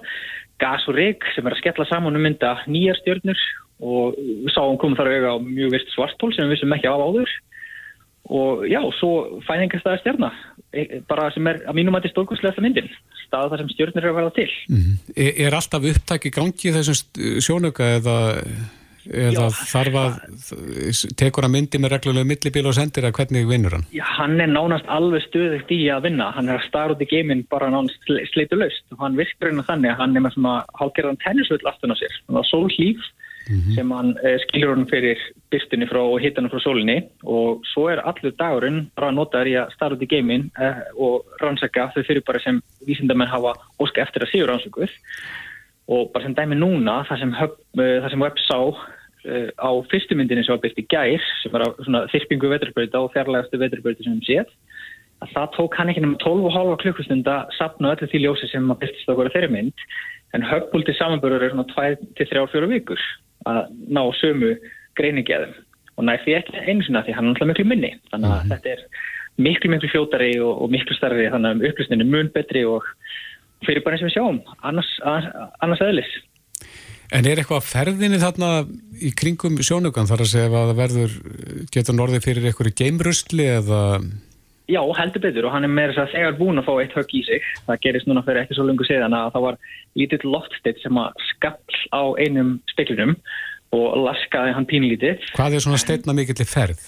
gas 0.61 0.85
og 0.87 0.97
reyk 0.99 1.25
sem 1.35 1.47
er 1.47 1.55
að 1.55 1.63
skella 1.63 1.87
saman 1.89 2.15
um 2.15 2.23
mynda 2.23 2.55
nýjar 2.69 2.99
stjörnur. 3.01 3.41
Og 3.83 4.15
sáum 4.55 4.77
komum 4.79 4.95
þar 4.95 5.09
auga 5.11 5.33
á 5.35 5.37
mjög 5.43 5.73
vist 5.73 5.89
svartól 5.91 6.29
sem 6.31 6.45
við 6.47 6.55
vissum 6.55 6.75
ekki 6.77 6.87
af 6.87 7.01
áður 7.03 7.31
og 8.25 8.65
já, 8.69 8.79
svo 8.99 9.41
fæðingastæða 9.45 10.01
stjörna 10.01 10.31
e, 10.73 11.01
bara 11.09 11.29
sem 11.33 11.45
er 11.51 11.61
að 11.65 11.77
mínum 11.77 11.97
að 11.97 12.05
þetta 12.05 12.11
er 12.11 12.15
stórkurslega 12.15 12.63
myndin 12.65 12.89
staða 13.25 13.51
þar 13.51 13.61
sem 13.63 13.73
stjörnur 13.73 14.01
eru 14.03 14.13
að 14.13 14.17
verða 14.21 14.33
til 14.39 14.49
Er, 15.15 15.35
er 15.47 15.57
alltaf 15.59 15.85
upptæk 15.91 16.29
í 16.29 16.33
gangi 16.33 16.73
þessum 16.73 17.39
sjónauka 17.45 17.91
eða, 17.99 18.15
eða 19.05 19.45
þarf 19.53 19.99
að 20.01 20.17
tekur 21.17 21.45
að 21.47 21.53
myndi 21.53 21.81
með 21.81 21.95
reglulegu 21.95 22.29
millibíl 22.29 22.65
og 22.69 22.75
sendir 22.77 23.05
að 23.07 23.15
hvernig 23.19 23.47
vinnur 23.49 23.77
hann? 23.77 23.85
Já, 23.95 24.03
hann 24.17 24.39
er 24.41 24.49
nánast 24.51 24.89
alveg 24.91 25.23
stöðugt 25.27 25.71
í 25.73 25.79
að 25.93 26.07
vinna. 26.09 26.31
Hann 26.35 26.49
er 26.49 26.59
að 26.59 26.67
starra 26.67 26.95
út 26.95 27.03
í 27.05 27.09
geiminn 27.09 27.45
bara 27.51 27.69
nánast 27.73 28.01
sle- 28.09 28.25
sleitulaust. 28.33 28.85
Og 28.95 29.03
hann 29.05 29.17
virkar 29.19 29.51
inn 29.51 29.61
á 29.61 29.69
þannig 29.69 29.93
að 29.93 30.01
hann 30.01 30.17
er 30.17 30.25
með 30.25 30.35
svona 30.37 30.55
hálgerðan 30.81 31.21
tennisvöld 31.23 31.69
aftan 31.69 31.93
á 31.93 31.97
sér. 32.01 32.17
Þannig 32.25 32.41
að 33.45 33.53
sólhlíf 33.53 33.75
sem 33.75 33.91
hann 33.91 34.11
uh, 34.17 34.37
skilur 34.43 34.73
hann 34.73 34.87
fyrir 34.89 35.19
byrstunni 35.51 35.87
frá 35.87 36.01
og 36.01 36.19
hittan 36.21 36.49
frá 36.49 36.59
sólinni. 36.59 36.97
Og 37.23 37.61
svo 37.73 37.89
er 37.89 38.01
allur 38.03 38.33
dagurinn 38.37 38.89
bara 38.95 39.11
notaður 39.11 39.51
í 39.51 39.55
að 39.59 39.73
starra 39.75 39.95
út 39.95 40.03
í 40.03 40.09
geiminn 40.09 40.49
uh, 40.59 40.81
og 40.97 41.25
rannsaka. 41.41 41.91
Þau 41.93 42.03
fyrir 42.07 42.25
bara 42.25 42.41
sem 42.43 42.61
vísindamenn 42.85 43.31
hafa 43.31 43.55
óska 43.79 44.01
eftir 44.01 44.25
að 44.25 44.31
séu 44.33 44.45
rannsökuð 44.47 44.91
og 45.87 46.11
bara 46.13 46.25
sem 46.25 46.33
dæmi 46.33 46.55
núna 46.57 47.03
það 47.05 47.19
sem, 47.21 47.33
það 47.77 48.09
sem 48.09 48.21
web 48.25 48.39
sá 48.41 48.57
á 49.25 49.69
fyrstu 49.89 50.15
myndinni 50.17 50.41
sem 50.45 50.53
var 50.53 50.61
byrst 50.63 50.79
í 50.81 50.85
gær 50.89 51.21
sem 51.43 51.53
var 51.53 51.61
á 51.65 51.69
svona 51.85 52.07
þyrpingu 52.09 52.49
veturbreyta 52.49 53.01
og 53.01 53.11
fjarlægastu 53.13 53.59
veturbreyta 53.61 54.05
sem 54.05 54.17
við 54.25 54.49
að 55.23 55.33
það 55.35 55.53
tók 55.55 55.77
hann 55.77 55.91
ekki 55.91 56.03
nema 56.03 56.17
12,5 56.23 56.79
klukkustund 56.81 57.29
að 57.29 57.53
sapna 57.57 57.93
öllu 57.93 58.09
því 58.09 58.21
ljósi 58.23 58.49
sem 58.51 58.65
að 58.69 58.81
byrstist 58.81 59.11
okkur 59.13 59.29
að 59.29 59.37
þeirri 59.37 59.51
mynd. 59.53 59.85
En 60.35 60.45
Hubble 60.45 60.83
til 60.85 60.97
samanbörur 60.97 61.45
er 61.45 61.53
svona 61.53 61.67
2-3-4 61.71 62.69
vikur 62.73 63.05
að 63.49 63.61
ná 63.93 64.01
sömu 64.19 64.55
greiningeðum 64.99 65.53
og 65.95 66.07
næ 66.07 66.15
því 66.23 66.37
ekki 66.39 66.63
einu 66.65 66.85
sinna 66.85 67.03
því 67.05 67.15
hann 67.15 67.27
er 67.27 67.33
alltaf 67.33 67.49
miklu 67.51 67.67
minni. 67.69 67.91
Þannig 68.11 68.33
að 68.35 68.49
þetta 68.53 68.73
er 68.73 68.83
miklu 69.45 69.71
miklu 69.71 69.91
fljótari 69.91 70.31
og, 70.43 70.61
og 70.63 70.71
miklu 70.73 70.97
starri 70.97 71.29
þannig 71.31 71.55
að 71.55 71.67
upplýsnin 71.69 72.03
er 72.03 72.11
mun 72.11 72.31
betri 72.35 72.65
og 72.67 72.87
fyrir 73.65 73.83
bara 73.85 73.97
eins 73.97 74.05
og 74.05 74.09
við 74.09 74.17
sjáum 74.17 74.39
annars, 74.67 74.91
annars, 75.63 75.83
eðlis. 75.83 76.11
En 77.13 77.27
er 77.29 77.39
eitthvað 77.39 77.67
ferðinni 77.67 78.19
þarna 78.19 78.51
í 78.97 79.11
kringum 79.15 79.59
sjónaukan 79.63 80.09
þar 80.09 80.25
að 80.25 80.31
segja 80.31 80.49
að 80.49 80.71
það 80.71 80.79
verður, 80.79 81.17
getur 81.75 81.97
norðið 81.97 82.25
fyrir 82.25 82.47
einhverju 82.49 82.77
geimrustli 82.81 83.49
eða 83.59 83.81
Já, 84.65 84.81
heldur 84.97 85.21
betur 85.21 85.45
og 85.45 85.53
hann 85.53 85.67
er 85.67 85.69
með 85.69 85.93
þess 85.93 86.01
að 86.01 86.13
þegar 86.15 86.37
búin 86.39 86.61
að 86.61 86.65
fá 86.65 86.73
eitt 86.81 86.95
högg 86.97 87.11
í 87.13 87.21
sig. 87.27 87.47
Það 87.67 87.81
gerist 87.83 88.07
núna 88.09 88.23
fyrir 88.25 88.41
ekki 88.41 88.57
svo 88.57 88.65
lungu 88.65 88.87
síðan 88.87 89.13
að 89.13 89.31
það 89.35 89.45
var 89.45 89.57
lítill 90.01 90.21
loftstitt 90.25 90.81
sem 90.81 90.97
að 91.01 91.25
skall 91.29 91.81
á 91.93 92.03
einum 92.17 92.55
speklinum 92.73 93.13
og 93.75 93.97
laskaði 94.07 94.53
hann 94.55 94.69
pínlítið. 94.69 95.25
hvað 95.35 95.57
er 95.57 95.65
svona 95.65 95.81
steitna 95.81 96.15
mikill 96.17 96.41
í 96.41 96.47
ferð? 96.49 96.81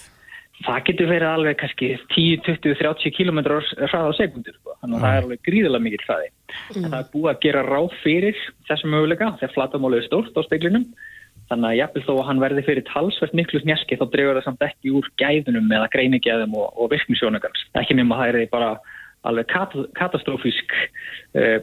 Það 0.66 0.80
getur 0.88 1.06
verið 1.12 1.28
alveg 1.30 1.58
kannski 1.60 1.88
10, 2.16 2.40
20, 2.48 2.74
30 2.80 3.12
km 3.14 3.38
hraða 3.46 4.10
á 4.10 4.18
sekundur. 4.18 4.56
Sko. 4.58 4.74
Þannig 4.80 4.96
að 4.96 5.04
það 5.04 5.12
er 5.12 5.22
alveg 5.22 5.44
gríðilega 5.46 5.84
mikill 5.84 6.06
hraði. 6.08 6.32
En 6.74 6.88
það 6.88 6.98
er 6.98 7.12
búið 7.12 7.30
að 7.30 7.42
gera 7.44 7.62
ráð 7.68 7.94
fyrir 8.02 8.40
þessum 8.66 8.94
möguleika 8.96 9.30
þegar 9.38 9.54
flatamálið 9.54 10.00
er 10.02 10.08
stórt 10.08 10.34
á 10.34 10.42
speklinum. 10.48 10.88
Þannig 11.48 11.70
að 11.70 11.78
jafnvel 11.78 12.04
þó 12.04 12.12
að 12.14 12.26
hann 12.28 12.42
verði 12.42 12.62
fyrir 12.66 12.86
talsvert 12.90 13.34
miklu 13.36 13.60
snjaski 13.62 13.96
þá 13.96 14.06
dregur 14.12 14.38
það 14.38 14.46
samt 14.50 14.64
ekki 14.68 14.92
úr 14.98 15.08
gæðunum 15.20 15.72
eða 15.78 15.90
greinigæðum 15.94 16.56
og, 16.60 16.68
og 16.76 16.90
virknisjónugans. 16.92 17.64
Ekki 17.80 17.96
nema 17.96 18.18
það 18.20 18.42
er 18.42 18.50
bara 18.52 18.74
alveg 19.26 19.48
kat 19.50 19.72
katastrófisk 19.98 20.74
uh, 21.34 21.56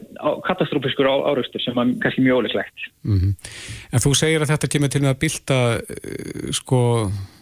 katastrófiskur 0.44 1.08
á, 1.08 1.14
árustur 1.30 1.62
sem 1.62 1.78
er 1.78 1.94
kannski 2.02 2.26
mjög 2.26 2.42
óleiklegt. 2.42 2.90
Mm 3.06 3.32
En 3.92 4.02
þú 4.02 4.12
segir 4.18 4.42
að 4.42 4.52
þetta 4.52 4.72
kemur 4.74 4.92
til 4.92 5.02
með 5.02 5.14
að 5.14 5.22
bylta 5.24 5.58
uh, 5.78 6.52
sko 6.52 6.82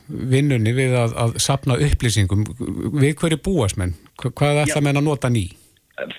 vinnunni 0.09 0.73
við 0.77 0.95
að, 1.01 1.17
að 1.17 1.37
sapna 1.41 1.81
upplýsingum 1.81 2.45
við 3.01 3.17
hverju 3.21 3.41
búast 3.41 3.81
menn? 3.81 3.97
Hvað 4.21 4.65
er 4.65 4.73
það 4.75 4.85
menn 4.85 5.01
að 5.01 5.09
nota 5.09 5.33
ný? 5.33 5.49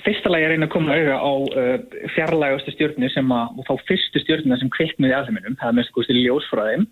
Fyrsta 0.06 0.32
lagi 0.32 0.48
er 0.48 0.54
einn 0.56 0.64
að 0.64 0.72
koma 0.72 0.96
auðvitað 0.96 1.24
á 1.26 1.34
uh, 1.36 2.04
fjarlægustu 2.16 2.74
stjórnir 2.76 3.12
sem 3.12 3.34
að, 3.36 3.58
og 3.60 3.68
þá 3.68 3.88
fyrstu 3.90 4.22
stjórnina 4.24 4.60
sem 4.62 4.72
kveiknuði 4.72 5.18
alheiminum, 5.18 5.58
það 5.60 5.72
er 5.72 5.78
mest 5.82 5.92
gúst 5.96 6.14
í 6.14 6.22
ljósfræðim. 6.22 6.86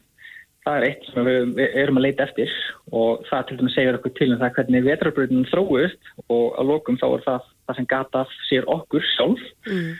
Það 0.63 0.77
er 0.77 0.85
eitt 0.87 1.07
sem 1.11 1.25
við, 1.27 1.49
við 1.57 1.77
erum 1.81 1.99
að 1.99 2.05
leita 2.05 2.23
eftir 2.23 2.51
og 2.95 3.23
það 3.27 3.41
til 3.47 3.57
dæmis 3.59 3.73
segir 3.75 3.97
okkur 3.97 4.13
til 4.15 4.29
um 4.31 4.39
það 4.39 4.53
hvernig 4.57 4.85
vetrarbröðunum 4.85 5.49
þróist 5.51 6.11
og 6.31 6.45
að 6.59 6.69
lokum 6.69 6.99
þá 7.01 7.07
er 7.09 7.25
það 7.25 7.49
það 7.63 7.79
sem 7.79 7.87
gata 7.91 8.21
sér 8.47 8.69
okkur 8.71 9.07
sjálf. 9.13 9.43
Mm 9.67 9.93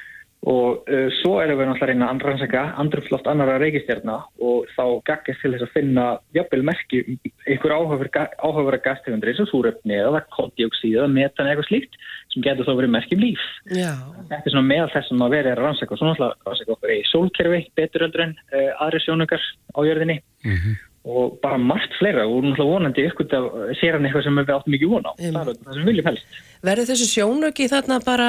og 0.50 0.84
uh, 0.92 1.08
svo 1.22 1.38
erum 1.40 1.60
við 1.60 1.70
náttúrulega 1.70 1.94
reyna 1.94 2.10
að 2.12 2.24
rannsaka 2.28 2.64
andrumsloft 2.82 3.28
annara 3.32 3.60
reykistjarnar 3.62 4.26
og 4.44 4.68
þá 4.76 4.84
gaggast 5.08 5.40
til 5.44 5.54
þess 5.54 5.66
að 5.68 5.76
finna 5.78 6.08
jafnvel 6.36 6.66
merki 6.68 7.00
einhver 7.48 7.76
áhugavera 7.78 8.82
gastegundir 8.84 9.32
eins 9.32 9.44
og 9.46 9.52
súröfni 9.54 9.96
eða 10.02 10.26
koldioksíð 10.36 11.00
eða 11.00 11.14
metan 11.16 11.48
eða 11.48 11.56
eitthvað 11.56 11.70
slíkt 11.70 12.00
sem 12.34 12.46
getur 12.46 12.68
þá 12.68 12.74
verið 12.80 12.94
merkjum 12.96 13.22
líf. 13.24 13.44
Já. 13.70 13.92
Þetta 14.30 14.42
er 14.42 14.56
svona 14.56 14.70
meðal 14.70 14.90
þess 14.94 15.14
að 15.14 15.36
verið 15.36 15.52
að 15.52 15.62
rannsaka 15.62 15.94
og 15.94 16.02
svo 16.02 16.10
náttúrulega 16.10 16.50
rannsaka 16.50 16.76
okkur 16.78 16.96
í 16.96 17.02
sólkerfi 17.12 17.62
betur 17.78 18.08
öldur 18.08 18.26
en 18.26 18.34
uh, 18.54 18.72
aðri 18.86 19.04
sjónungar 19.04 19.44
á 19.44 19.80
jörðinni 19.86 20.18
mm 20.20 20.58
-hmm. 20.58 20.82
Og 21.04 21.38
bara 21.44 21.58
margt 21.60 21.92
fleira 22.00 22.24
og 22.24 22.46
náttúrulega 22.46 22.70
vonandi 22.70 23.04
ykkur 23.10 23.28
sér 23.76 23.98
hann 23.98 24.06
eitthvað 24.08 24.24
sem 24.24 24.38
við 24.40 24.52
áttum 24.56 24.76
ekki 24.78 24.88
von 24.88 25.08
á. 25.08 25.12
Mm. 25.20 25.36
Það 25.36 25.50
er 25.52 25.58
það 25.60 25.74
sem 25.74 25.82
við 25.82 25.90
viljum 25.90 26.08
helst. 26.08 26.38
Verður 26.64 26.88
þessu 26.88 27.08
sjónöki 27.12 27.68
þarna 27.68 27.98
bara, 28.06 28.28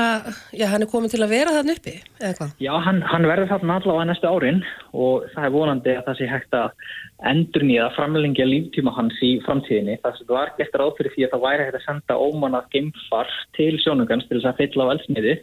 já 0.59 0.67
hann 0.73 0.83
er 0.83 0.91
komin 0.91 1.13
til 1.13 1.23
að 1.23 1.35
vera 1.37 1.55
þarna 1.55 1.77
uppi 1.79 1.95
eða 2.19 2.33
hvað? 2.41 2.55
Já 2.67 2.73
hann, 2.89 3.01
hann 3.13 3.29
verður 3.31 3.53
þarna 3.53 3.79
allavega 3.79 4.09
næstu 4.11 4.33
árin 4.33 4.61
og 4.91 5.29
það 5.37 5.47
er 5.47 5.55
vonandi 5.55 5.95
að 5.95 6.09
það 6.09 6.19
sé 6.19 6.31
hægt 6.33 6.59
að 6.59 6.91
endur 7.31 7.67
nýja 7.69 7.87
að 7.87 7.97
framlengja 8.01 8.49
líftíma 8.51 8.97
hans 8.99 9.23
í 9.23 9.37
framtíðinni. 9.47 10.01
Það 10.03 10.19
sem 10.19 10.33
var 10.35 10.55
gert 10.59 10.79
ráð 10.81 10.97
fyrir 10.99 11.15
því 11.15 11.29
að 11.29 11.37
það 11.37 11.47
væri 11.47 11.69
hægt 11.69 11.79
að 11.79 11.87
senda 11.87 12.19
ómanað 12.19 12.73
geimfar 12.75 13.37
til 13.55 13.75
sjónökans 13.85 14.27
til 14.27 14.41
þess 14.41 14.51
að 14.51 14.65
fylla 14.65 14.91
á 14.91 14.93
elsmiði 14.99 15.39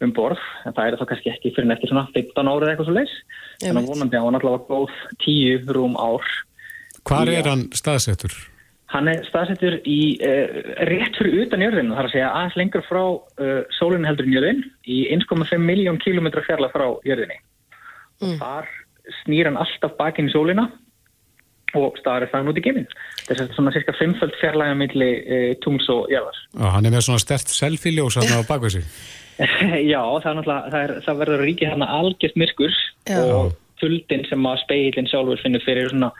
um 0.00 0.12
borð 0.16 0.40
en 0.64 0.72
það 0.72 0.86
er 0.86 0.96
þá 0.96 1.08
kannski 1.10 1.30
ekki 1.34 1.52
fyrir 1.52 1.68
neftir 1.68 1.90
svona 1.90 2.08
15 2.14 2.48
árið 2.48 2.70
eitthvað 2.72 2.88
svo 2.88 2.96
leis. 2.96 3.16
Þannig 3.60 3.82
að 3.82 3.90
vonandi 3.92 4.16
að 4.16 4.26
hann 4.26 4.38
allavega 4.38 4.70
góð 4.70 4.94
10 5.26 5.74
rúm 5.76 5.98
ár. 6.00 6.24
Hvar 7.08 7.30
er 7.32 7.48
hann 7.48 7.68
staðsettur? 7.76 8.34
Hann 8.90 9.06
er 9.06 9.22
staðsettur 9.28 9.78
í 9.86 10.18
uh, 10.26 10.60
rétt 10.88 11.18
fyrir 11.18 11.44
utan 11.44 11.62
jörðinu, 11.62 11.94
þar 11.94 12.08
að 12.08 12.14
segja 12.16 12.32
aðeins 12.34 12.58
lengur 12.58 12.84
frá 12.88 13.02
uh, 13.06 13.60
sólinn 13.76 14.08
heldur 14.08 14.26
í 14.26 14.34
jörðin 14.34 14.64
í 14.90 15.00
1,5 15.14 15.62
miljón 15.62 16.00
kilómetra 16.02 16.42
fjarlag 16.46 16.74
frá 16.74 16.88
jörðinni. 17.06 17.38
Mm. 18.20 18.36
Þar 18.42 18.70
snýr 19.22 19.50
hann 19.50 19.60
alltaf 19.62 19.94
bakinn 19.98 20.30
í 20.30 20.34
sólina 20.34 20.66
og 21.78 21.94
staður 22.00 22.32
það 22.32 22.50
út 22.50 22.58
í 22.58 22.64
geiminn. 22.64 22.90
Þess 23.28 23.44
að 23.44 23.54
svona 23.54 23.72
cirka 23.76 23.94
5 23.94 24.16
fjarlaga 24.40 24.76
milli 24.82 25.10
uh, 25.22 25.48
tungs 25.62 25.86
og 25.92 26.10
jörðar. 26.10 26.42
Og 26.58 26.74
hann 26.74 26.90
er 26.90 26.96
með 26.96 27.06
svona 27.06 27.22
stert 27.22 27.54
selfie-ljós 27.54 28.18
á 28.18 28.42
bakvið 28.48 28.80
sig. 28.80 28.92
Já, 29.92 30.02
það, 30.24 30.42
það, 30.44 30.96
það 31.06 31.20
verður 31.22 31.44
ríkið 31.46 31.74
hann 31.76 31.86
algjört 31.86 32.42
myrkur 32.42 32.74
Já. 33.08 33.22
og 33.22 33.54
fuldin 33.80 34.26
sem 34.28 34.50
að 34.50 34.60
speilin 34.64 35.08
sjálfur 35.08 35.40
finnur 35.40 35.64
fyrir 35.64 35.88
svona 35.92 36.10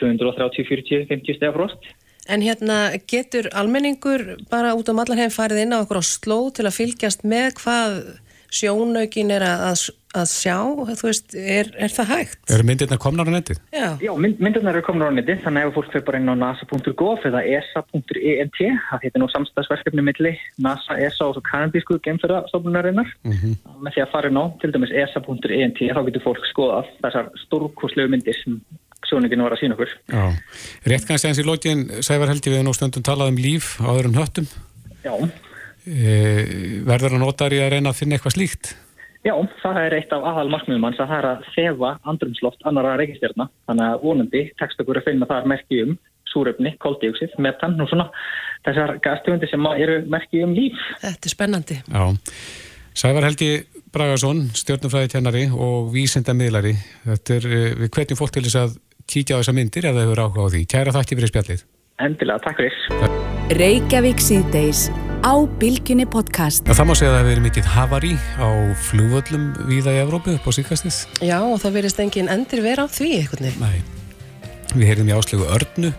230, 0.00 0.68
40, 0.68 1.06
50 1.12 1.38
steg 1.38 1.56
frost. 1.56 1.90
En 2.26 2.42
hérna 2.42 2.96
getur 3.06 3.46
almenningur 3.54 4.36
bara 4.50 4.74
út 4.74 4.88
á 4.90 4.92
um 4.92 5.02
allar 5.02 5.20
hefn 5.22 5.36
farið 5.36 5.62
inn 5.62 5.74
á 5.76 5.82
okkur 5.82 6.02
á 6.02 6.04
sló 6.04 6.38
til 6.50 6.66
að 6.66 6.78
fylgjast 6.80 7.22
með 7.22 7.52
hvað 7.60 8.00
sjónaugin 8.52 9.32
er 9.34 9.44
að, 9.44 9.82
að 10.16 10.28
sjá, 10.30 10.56
þú 10.88 11.08
veist, 11.08 11.34
er, 11.36 11.70
er 11.82 11.92
það 11.92 12.10
hægt? 12.12 12.38
Er 12.52 12.64
myndirna 12.66 12.98
komnar 13.00 13.28
á 13.28 13.32
netið? 13.34 13.60
Já, 13.74 13.88
Já 14.02 14.12
mynd, 14.22 14.40
myndirna 14.42 14.72
eru 14.72 14.82
komnar 14.86 15.12
á 15.12 15.16
netið, 15.16 15.42
þannig 15.44 15.68
að 15.68 15.74
fólk 15.76 15.90
fyrir 15.92 16.06
bara 16.06 16.20
inn 16.20 16.32
á 16.32 16.36
nasa.gov 16.40 17.26
eða 17.30 17.42
esa.ent, 17.58 18.60
það 18.60 19.04
heitir 19.04 19.22
nú 19.22 19.28
samstagsverkefni 19.32 20.06
milli 20.06 20.34
NASA, 20.62 20.98
ESA 21.08 21.28
og 21.28 21.36
svo 21.36 21.44
kanadísku 21.50 21.98
gemfyrastofnunarinnar, 22.06 23.12
mm 23.26 23.36
-hmm. 23.36 23.54
með 23.82 23.96
því 23.96 24.04
að 24.06 24.12
fara 24.14 24.30
inn 24.30 24.42
á 24.42 24.44
til 24.60 24.72
dæmis 24.72 24.94
esa.ent, 24.94 25.78
þá 25.96 26.02
getur 26.06 26.26
fólk 26.26 26.44
skoðað 26.52 26.90
þessar 27.02 27.30
stórkurslegu 27.46 28.10
myndir 28.10 28.36
sem 28.42 28.60
sjóningin 29.10 29.44
var 29.44 29.56
að 29.56 29.62
sína 29.62 29.76
okkur. 29.76 29.92
Já, 30.10 30.24
rétt 30.92 31.06
kannski 31.08 31.30
eins 31.30 31.42
í 31.42 31.46
lógin, 31.46 31.84
Sævar 32.04 32.32
Helgi 32.32 32.52
við 32.52 32.64
nú 32.66 32.74
stundum 32.76 33.04
talað 33.06 33.34
um 33.34 33.38
líf 33.40 33.76
á 33.82 33.90
öðrum 33.92 34.18
höttum. 34.18 34.48
Já. 35.04 35.14
E, 35.86 36.16
verður 36.86 37.16
að 37.16 37.22
nota 37.22 37.48
í 37.52 37.62
að 37.62 37.72
reyna 37.76 37.92
að 37.92 38.00
finna 38.00 38.18
eitthvað 38.18 38.36
slíkt? 38.36 38.74
Já, 39.26 39.34
það 39.62 39.78
er 39.82 39.96
eitt 39.96 40.12
af 40.14 40.26
aðal 40.30 40.50
markmiðum 40.52 40.84
hans 40.86 41.00
að 41.02 41.10
það 41.10 41.20
er 41.20 41.28
að 41.30 41.46
þefa 41.54 41.88
andrumsloft 42.12 42.68
annara 42.68 42.92
reykistjárna, 43.00 43.48
þannig 43.66 43.88
að 43.88 44.04
vonandi 44.04 44.42
tekst 44.60 44.82
okkur 44.82 45.00
að 45.00 45.08
finna 45.08 45.30
þar 45.30 45.48
merki 45.50 45.80
um 45.82 45.96
súröfni, 46.30 46.74
koldíuksið, 46.82 47.34
metan 47.42 47.74
og 47.80 47.90
svona 47.90 48.06
þessar 48.66 48.96
gastegundi 49.02 49.48
sem 49.50 49.66
eru 49.72 49.98
merki 50.10 50.42
um 50.44 50.54
líf. 50.54 50.78
Þetta 51.02 51.30
er 51.30 51.34
spennandi. 51.34 51.78
Já, 51.86 52.04
Sævar 52.96 53.26
Helgi 53.26 53.50
Bragarsson, 53.92 54.46
stjórnumfræði 54.56 55.10
tjennari 55.12 55.44
og 55.52 55.90
vísindamiðlari. 55.94 56.74
Þetta 57.06 57.34
er, 57.36 57.46
eh, 57.46 57.74
við 57.82 57.90
hvetjum 57.96 58.18
fólk 58.20 58.32
til 58.32 58.42
þess 58.46 58.58
að 58.62 58.78
kíkja 59.06 59.38
á 59.38 59.40
þessa 59.40 59.54
myndir 59.56 59.88
ef 59.88 59.96
það 59.96 60.06
hefur 60.06 60.22
áhuga 60.24 60.46
á 60.46 60.48
því. 60.52 60.62
Kæra 60.72 60.94
þakki 60.96 61.18
fyrir 61.18 61.32
spjallið. 61.32 61.64
Endilega, 62.06 62.42
takk 62.44 62.60
fyrir. 62.60 63.12
Reykjavík 63.56 64.20
síðdeis 64.20 64.86
á 65.22 65.34
Bilginni 65.60 66.04
podcast. 66.10 66.66
Það 66.66 66.88
má 66.90 66.94
segja 66.98 67.12
að 67.12 67.14
það 67.14 67.20
hefur 67.22 67.30
verið 67.30 67.46
mikið 67.46 67.70
havari 67.72 68.14
á 68.36 68.48
flugvöllum 68.88 69.46
viða 69.70 69.94
í 69.94 70.00
Evrópu 70.02 70.34
upp 70.36 70.48
á 70.48 70.52
síkastið. 70.58 70.98
Já, 71.24 71.38
og 71.40 71.60
það 71.62 71.78
verist 71.78 72.02
engin 72.02 72.32
endur 72.32 72.64
vera 72.66 72.84
á 72.84 72.88
því 72.90 73.12
eitthvað. 73.20 73.62
Nei, 73.62 73.78
við 74.74 74.90
heyrðum 74.90 75.12
í 75.12 75.16
áslegu 75.16 75.48
örnu 75.56 75.94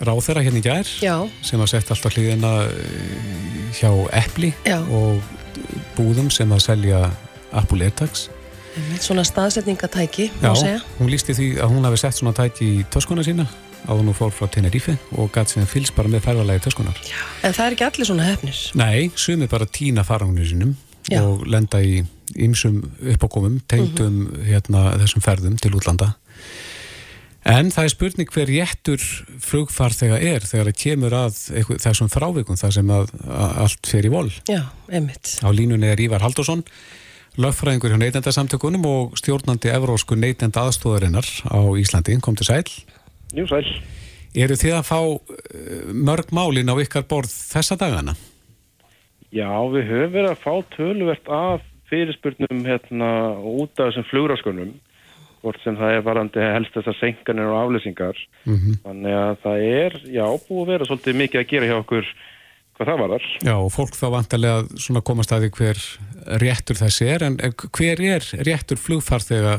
ráð 0.00 0.22
þeirra 0.24 0.44
hérna 0.46 0.60
í 0.60 0.64
gær 0.64 0.90
Já. 1.02 1.14
sem 1.44 1.60
að 1.60 1.72
setja 1.74 1.94
alltaf 1.94 2.14
hlýðina 2.16 2.52
eh, 2.70 3.72
hjá 3.76 3.90
Eppli 4.16 4.52
og 4.96 5.20
búðum 5.98 6.30
sem 6.32 6.50
að 6.54 6.64
selja 6.70 7.02
Apple 7.52 7.84
AirTags 7.84 8.28
Svona 9.00 9.24
staðsetningatæki, 9.26 10.30
má 10.42 10.54
segja. 10.58 10.78
Hún 11.00 11.10
lísti 11.10 11.34
því 11.34 11.48
að 11.64 11.72
hún 11.74 11.88
hafi 11.88 11.98
sett 12.04 12.18
svona 12.18 12.34
tæki 12.36 12.68
í 12.80 12.84
töskuna 12.92 13.24
sína 13.26 13.48
á 13.88 13.92
hún 13.96 14.10
og 14.12 14.16
fór 14.18 14.32
frá 14.34 14.46
Tenerife 14.52 14.96
og 15.16 15.30
gæti 15.34 15.56
síðan 15.56 15.70
fylgst 15.70 15.96
bara 15.96 16.10
með 16.12 16.24
ferðarlegi 16.28 16.64
töskunar. 16.66 17.00
Já. 17.02 17.18
En 17.46 17.56
það 17.56 17.66
er 17.66 17.76
ekki 17.76 17.86
allir 17.88 18.10
svona 18.10 18.28
hefnir? 18.28 18.60
Nei, 18.78 19.10
sumið 19.16 19.50
bara 19.54 19.66
tína 19.66 20.04
farangunni 20.06 20.46
sínum 20.46 20.74
Já. 21.08 21.22
og 21.24 21.46
lenda 21.50 21.80
í 21.82 22.02
ymsum 22.36 22.82
uppákomum, 23.14 23.60
tengdum 23.66 24.12
mm 24.12 24.26
-hmm. 24.26 24.44
hérna, 24.46 24.84
þessum 25.00 25.24
ferðum 25.24 25.56
til 25.58 25.74
útlanda. 25.74 26.14
En 27.44 27.70
það 27.72 27.84
er 27.84 27.88
spurning 27.88 28.30
hver 28.30 28.48
réttur 28.52 29.00
flugfarþega 29.40 30.18
er 30.20 30.44
þegar 30.44 30.66
það 30.68 30.80
kemur 30.82 31.12
að 31.12 31.34
eitthvað, 31.56 31.78
þessum 31.80 32.10
frávikum 32.12 32.56
þar 32.56 32.72
sem 32.72 32.90
að, 32.90 33.12
að 33.26 33.56
allt 33.64 33.86
fer 33.86 34.04
í 34.04 34.10
vol. 34.12 34.30
Já, 34.46 34.62
einmitt. 34.92 35.38
Á 35.40 35.48
línunni 35.48 35.88
er 35.88 36.00
Ívar 36.00 36.20
Haldursson 36.20 36.62
lögfræðingur 37.38 37.92
hjá 37.92 38.00
neytendasamtökunum 38.00 38.86
og 38.88 39.16
stjórnandi 39.20 39.70
evrósku 39.70 40.18
neytenda 40.18 40.64
aðstóðarinnar 40.66 41.28
á 41.46 41.60
Íslandi. 41.78 42.18
Kom 42.24 42.36
til 42.38 42.48
sæl. 42.48 42.66
Jú, 43.36 43.46
sæl. 43.46 43.64
Eru 44.34 44.54
þið 44.58 44.76
að 44.78 44.86
fá 44.86 45.00
eh, 45.02 45.90
mörg 45.94 46.30
málin 46.34 46.70
á 46.70 46.74
ykkar 46.82 47.06
borð 47.10 47.30
þessa 47.30 47.78
dagana? 47.78 48.14
Já, 49.30 49.50
við 49.70 49.90
höfum 49.90 50.14
verið 50.14 50.30
að 50.30 50.42
fá 50.42 50.54
töluvert 50.74 51.30
af 51.30 51.66
fyrirspurnum 51.90 52.64
hérna 52.66 53.10
út 53.38 53.78
af 53.78 53.90
þessum 53.90 54.06
flugráskunum 54.10 54.74
hvort 55.40 55.62
sem 55.64 55.76
það 55.78 55.96
er 55.96 56.02
varandi 56.04 56.42
helst 56.54 56.74
þessar 56.76 56.98
senkanir 56.98 57.48
og 57.48 57.60
aflýsingar. 57.62 58.18
Mm 58.44 58.56
-hmm. 58.56 58.74
Þannig 58.84 59.14
að 59.20 59.36
það 59.44 59.62
er, 59.68 59.96
já, 60.04 60.26
búið 60.48 60.60
að 60.62 60.70
vera 60.72 60.88
svolítið 60.88 61.20
mikið 61.22 61.40
að 61.40 61.50
gera 61.52 61.70
hjá 61.70 61.76
okkur 61.78 62.10
hvað 62.76 62.88
það 62.90 63.00
var 63.00 63.10
þar. 63.14 63.26
Já, 63.44 63.54
og 63.56 63.72
fólk 63.72 63.94
þá 63.96 64.06
vantarlega 64.16 64.80
svona 64.80 65.02
komast 65.04 65.32
að 65.32 65.42
því 65.44 65.50
hver 65.58 65.80
réttur 66.42 66.78
þessi 66.78 67.08
er, 67.14 67.24
en 67.26 67.38
hver 67.76 68.02
er 68.02 68.26
réttur 68.46 68.80
flugfarþega 68.80 69.56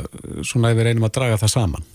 svona 0.48 0.72
ef 0.72 0.80
við 0.80 0.88
reynum 0.90 1.08
að 1.10 1.18
draga 1.18 1.42
það 1.42 1.54
saman? 1.56 1.90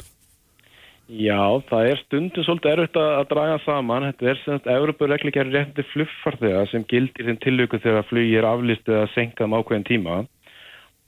Já, 1.06 1.62
það 1.68 1.88
er 1.92 2.00
stundu 2.02 2.42
svolítið 2.42 2.72
erfitt 2.72 2.96
að 2.98 3.28
draga 3.30 3.58
saman. 3.62 4.08
Þetta 4.08 4.30
er 4.30 4.40
sem 4.42 4.56
að 4.56 4.72
Európa-reglikari 4.74 5.52
réttur 5.54 5.86
flugfarþega 5.92 6.64
sem 6.72 6.86
gildir 6.90 7.28
þeim 7.28 7.42
tilöku 7.44 7.78
þegar 7.82 8.08
flugi 8.08 8.34
er 8.40 8.48
aflýst 8.48 8.90
eða 8.90 9.06
senkað 9.14 9.46
um 9.46 9.54
ákveðin 9.60 9.86
tíma 9.86 10.24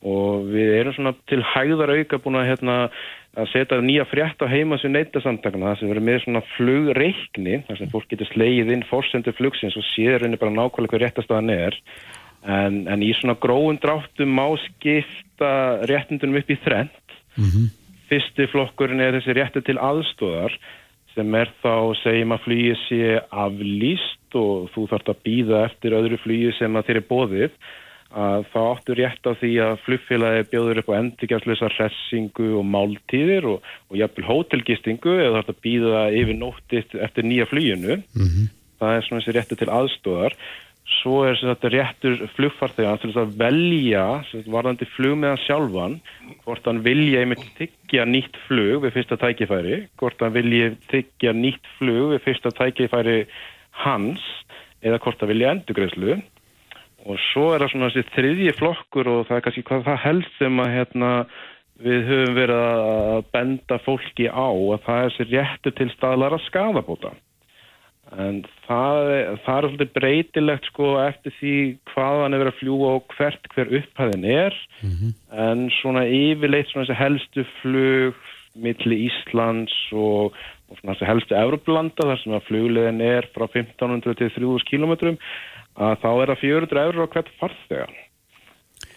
og 0.06 0.46
við 0.52 0.76
erum 0.78 0.94
svona 0.94 1.14
til 1.26 1.40
hægðar 1.42 1.90
auka 1.96 2.20
búin 2.22 2.38
að 2.38 2.52
hérna 2.52 2.76
að 3.38 3.50
setja 3.52 3.78
nýja 3.82 4.06
frétt 4.08 4.42
á 4.42 4.46
heimasum 4.50 4.94
neytasamtakna 4.94 5.72
það 5.72 5.80
sem 5.80 5.90
verður 5.90 6.06
með 6.06 6.20
svona 6.24 6.42
flugreikni 6.54 7.58
þar 7.66 7.80
sem 7.80 7.90
fólk 7.92 8.06
getur 8.10 8.30
slegið 8.30 8.72
inn 8.74 8.86
fórsendu 8.88 9.34
flugsins 9.34 9.76
og 9.78 9.86
séður 9.90 10.26
henni 10.26 10.40
bara 10.40 10.54
nákvæmlega 10.54 10.94
hvað 10.94 11.04
réttastaðan 11.04 11.52
er 11.54 11.78
en, 12.46 12.84
en 12.88 13.02
í 13.02 13.12
svona 13.18 13.38
gróðun 13.40 13.80
dráttum 13.82 14.34
má 14.38 14.46
skipta 14.68 15.52
réttundunum 15.90 16.40
upp 16.40 16.50
í 16.50 16.58
þrent 16.64 17.16
mm 17.36 17.48
-hmm. 17.48 17.66
fyrsti 18.10 18.46
flokkurinn 18.52 19.00
er 19.00 19.18
þessi 19.18 19.36
rétti 19.36 19.64
til 19.64 19.78
aðstóðar 19.78 20.54
sem 21.14 21.34
er 21.34 21.50
þá 21.62 21.94
segjum 22.02 22.32
að 22.32 22.44
flugið 22.44 22.78
sé 22.86 23.02
aflýst 23.30 24.38
og 24.38 24.70
þú 24.74 24.86
þarfst 24.90 25.12
að 25.12 25.22
býða 25.26 25.64
eftir 25.66 25.96
öðru 25.98 26.18
flugið 26.22 26.54
sem 26.58 26.76
að 26.76 26.86
þeir 26.86 26.96
er 26.96 27.10
bóðið 27.10 27.52
að 28.08 28.46
þá 28.52 28.58
áttu 28.64 28.94
rétt 28.96 29.26
á 29.28 29.32
því 29.36 29.50
að 29.60 29.80
flugfélagi 29.84 30.44
bjóður 30.48 30.80
upp 30.80 30.88
á 30.88 30.98
endurgjafslösa 30.98 31.68
hressingu 31.74 32.54
og 32.56 32.64
máltíðir 32.64 33.48
og, 33.50 33.66
og 33.92 33.98
jafnvel 34.00 34.28
hótelgistingu 34.30 35.18
eða 35.18 35.42
þetta 35.42 35.64
býða 35.66 36.04
yfir 36.16 36.38
nóttist 36.38 36.96
eftir 36.96 37.28
nýja 37.28 37.48
fluginu. 37.50 38.00
Mhm. 38.16 38.48
Það 38.78 38.94
er 38.94 39.04
svona 39.04 39.20
þessi 39.20 39.34
réttu 39.36 39.58
til 39.58 39.68
aðstóðar. 39.74 40.34
Svo 40.88 41.18
er 41.28 41.36
þetta 41.36 41.70
réttur 41.72 42.22
flugfarþegar 42.36 43.02
til 43.02 43.10
að 43.20 43.34
velja 43.40 44.04
sagt, 44.30 44.48
varðandi 44.50 44.88
flug 44.94 45.18
með 45.20 45.34
hann 45.34 45.42
sjálfan 45.44 45.98
hvort 46.46 46.64
hann 46.66 46.80
vilja 46.86 47.20
einmitt 47.22 47.44
tyggja 47.58 48.06
nýtt 48.08 48.38
flug 48.46 48.86
við 48.86 48.94
fyrsta 48.96 49.18
tækifæri, 49.20 49.82
hvort 50.00 50.24
hann 50.24 50.34
vilja 50.34 50.72
tyggja 50.88 51.34
nýtt 51.36 51.68
flug 51.76 52.14
við 52.14 52.24
fyrsta 52.24 52.54
tækifæri 52.56 53.20
hans 53.84 54.24
eða 54.80 55.00
hvort 55.04 55.20
hann 55.20 55.32
vilja 55.34 55.52
endurgreðslu 55.54 56.18
og 57.08 57.20
svo 57.28 57.52
er 57.52 57.62
það 57.62 57.72
svona 57.74 57.92
þessi 57.92 58.16
þriðji 58.16 58.56
flokkur 58.58 59.12
og 59.12 59.22
það 59.28 59.38
er 59.38 59.46
kannski 59.46 59.66
hvað 59.68 59.86
það 59.86 60.02
helst 60.06 60.40
sem 60.40 60.60
að 60.64 60.74
hérna, 60.74 61.12
við 61.84 62.10
höfum 62.10 62.36
verið 62.36 62.64
að 62.64 63.24
benda 63.36 63.78
fólki 63.84 64.26
á 64.26 64.48
að 64.50 64.84
það 64.86 65.00
er 65.04 65.12
þessi 65.12 65.28
réttu 65.30 65.74
til 65.78 65.90
staðlara 65.94 66.40
skadabóta 66.48 67.12
en 68.16 68.40
það, 68.66 68.98
er- 69.12 69.38
það 69.44 69.56
er 69.58 69.66
svolítið 69.68 69.92
breytilegt 69.98 70.64
sko 70.70 70.86
eftir 71.02 71.32
því 71.40 71.54
hvaðan 71.92 72.34
er 72.34 72.42
verið 72.42 72.52
að 72.54 72.60
fljúa 72.62 72.90
og 72.96 73.14
hvert 73.18 73.48
hver 73.54 73.72
upphæðin 73.80 74.24
er. 74.24 74.54
En 75.32 75.68
svona 75.82 76.06
yfirleitt 76.08 76.70
svona 76.72 76.86
þessi 76.88 76.98
helstu 77.02 77.44
flug 77.60 78.14
milli 78.58 78.96
Íslands 79.10 79.74
og, 79.92 80.32
og 80.70 80.80
svona 80.80 80.94
þessi 80.96 81.06
helstu 81.10 81.34
Evroplanda 81.36 82.08
þar 82.08 82.18
sem 82.22 82.32
að 82.38 82.46
fluglegin 82.48 83.00
er 83.04 83.28
frá 83.34 83.44
1500 83.46 84.14
til 84.18 84.30
3000 84.40 84.64
kilometrum 84.70 85.18
að 85.78 85.96
þá 86.02 86.08
er 86.22 86.30
það 86.32 86.40
400 86.42 86.84
eurur 86.88 87.06
á 87.06 87.12
hvert 87.12 87.28
farþega. 87.38 87.88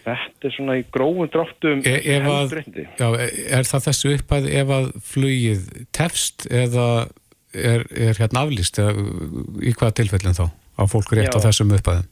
Þetta 0.01 0.47
er 0.49 0.53
svona 0.55 0.76
í 0.80 0.86
grófum 0.89 1.28
dráttum 1.30 1.82
E 1.86 2.16
að, 2.26 2.55
já, 2.97 3.07
er 3.59 3.68
það 3.70 3.84
þessu 3.86 4.14
upphæð 4.16 4.47
ef 4.62 4.72
að 4.78 4.88
flugið 5.12 5.68
tefst 5.93 6.47
eða 6.49 6.88
er, 7.53 7.85
er 7.91 8.17
hérna 8.17 8.45
aflýst 8.45 8.79
eða 8.81 8.95
í 9.61 9.73
hvaða 9.75 9.97
tilfellin 9.99 10.37
þá 10.37 10.47
á 10.51 10.83
fólk 10.89 11.13
rétt 11.17 11.31
Já. 11.31 11.37
á 11.37 11.45
þessum 11.47 11.73
upphæðum? 11.77 12.09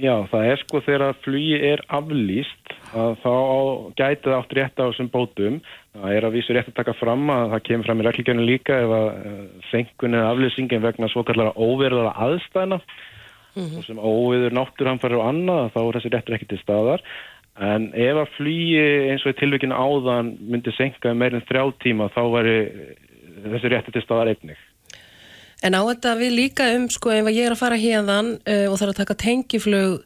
Já, 0.00 0.14
það 0.32 0.46
er 0.48 0.60
sko 0.62 0.80
þegar 0.80 1.02
að 1.10 1.18
flugi 1.26 1.56
er 1.68 1.82
aflýst 1.92 2.70
að 2.96 3.10
þá 3.20 3.32
á- 3.36 3.82
gæti 4.00 4.24
það 4.24 4.36
átt 4.38 4.54
rétt 4.56 4.80
á 4.80 4.84
þessum 4.88 5.10
bótum. 5.12 5.58
Það 5.92 6.14
er 6.16 6.24
að 6.24 6.36
vísu 6.38 6.54
rétt 6.56 6.70
að 6.72 6.78
taka 6.78 6.94
fram 6.96 7.28
að 7.34 7.50
það 7.52 7.64
kemur 7.66 7.88
fram 7.88 8.00
í 8.00 8.06
reglíkjörnum 8.06 8.48
líka 8.48 8.78
ef 8.80 8.94
að 8.96 9.08
uh, 9.10 9.42
senkun 9.68 10.16
eða 10.16 10.30
aflýsingin 10.32 10.84
vegna 10.86 11.10
svo 11.12 11.24
kallara 11.28 11.52
óverðara 11.52 12.14
aðstæðna 12.16 12.80
og 13.60 13.84
sem 13.84 13.98
óviður 13.98 14.54
náttúrhamfæri 14.56 15.18
og 15.18 15.26
annað 15.26 15.72
þá 15.74 15.80
er 15.82 15.96
þessi 15.98 16.12
réttur 16.14 16.36
ekki 16.38 16.50
til 16.54 16.60
staðar. 16.62 17.04
En 17.60 17.90
ef 17.92 18.16
að 18.22 18.34
flugi 18.38 18.80
eins 19.10 19.24
og 19.26 19.34
í 19.34 19.38
tilvíkinu 19.40 19.76
áðan 19.76 20.32
myndi 20.48 20.72
senka 20.78 21.12
meirinn 21.12 21.44
þrjá 21.44 21.66
tíma 21.82 22.08
þá 22.14 22.20
væri 22.38 22.56
eh, 22.64 22.92
þessi 23.52 23.72
réttur 23.74 23.96
til 23.98 24.04
staðar 24.06 24.32
einnig. 24.32 24.60
En 25.60 25.76
á 25.76 25.80
þetta 25.84 26.14
við 26.16 26.32
líka 26.38 26.70
um, 26.76 26.86
sko, 26.92 27.12
ef 27.12 27.28
ég 27.28 27.48
er 27.48 27.54
að 27.54 27.60
fara 27.60 27.78
hérðan 27.80 28.32
uh, 28.38 28.66
og 28.70 28.78
þarf 28.80 28.94
að 28.94 29.00
taka 29.02 29.18
tengiflug, 29.20 30.00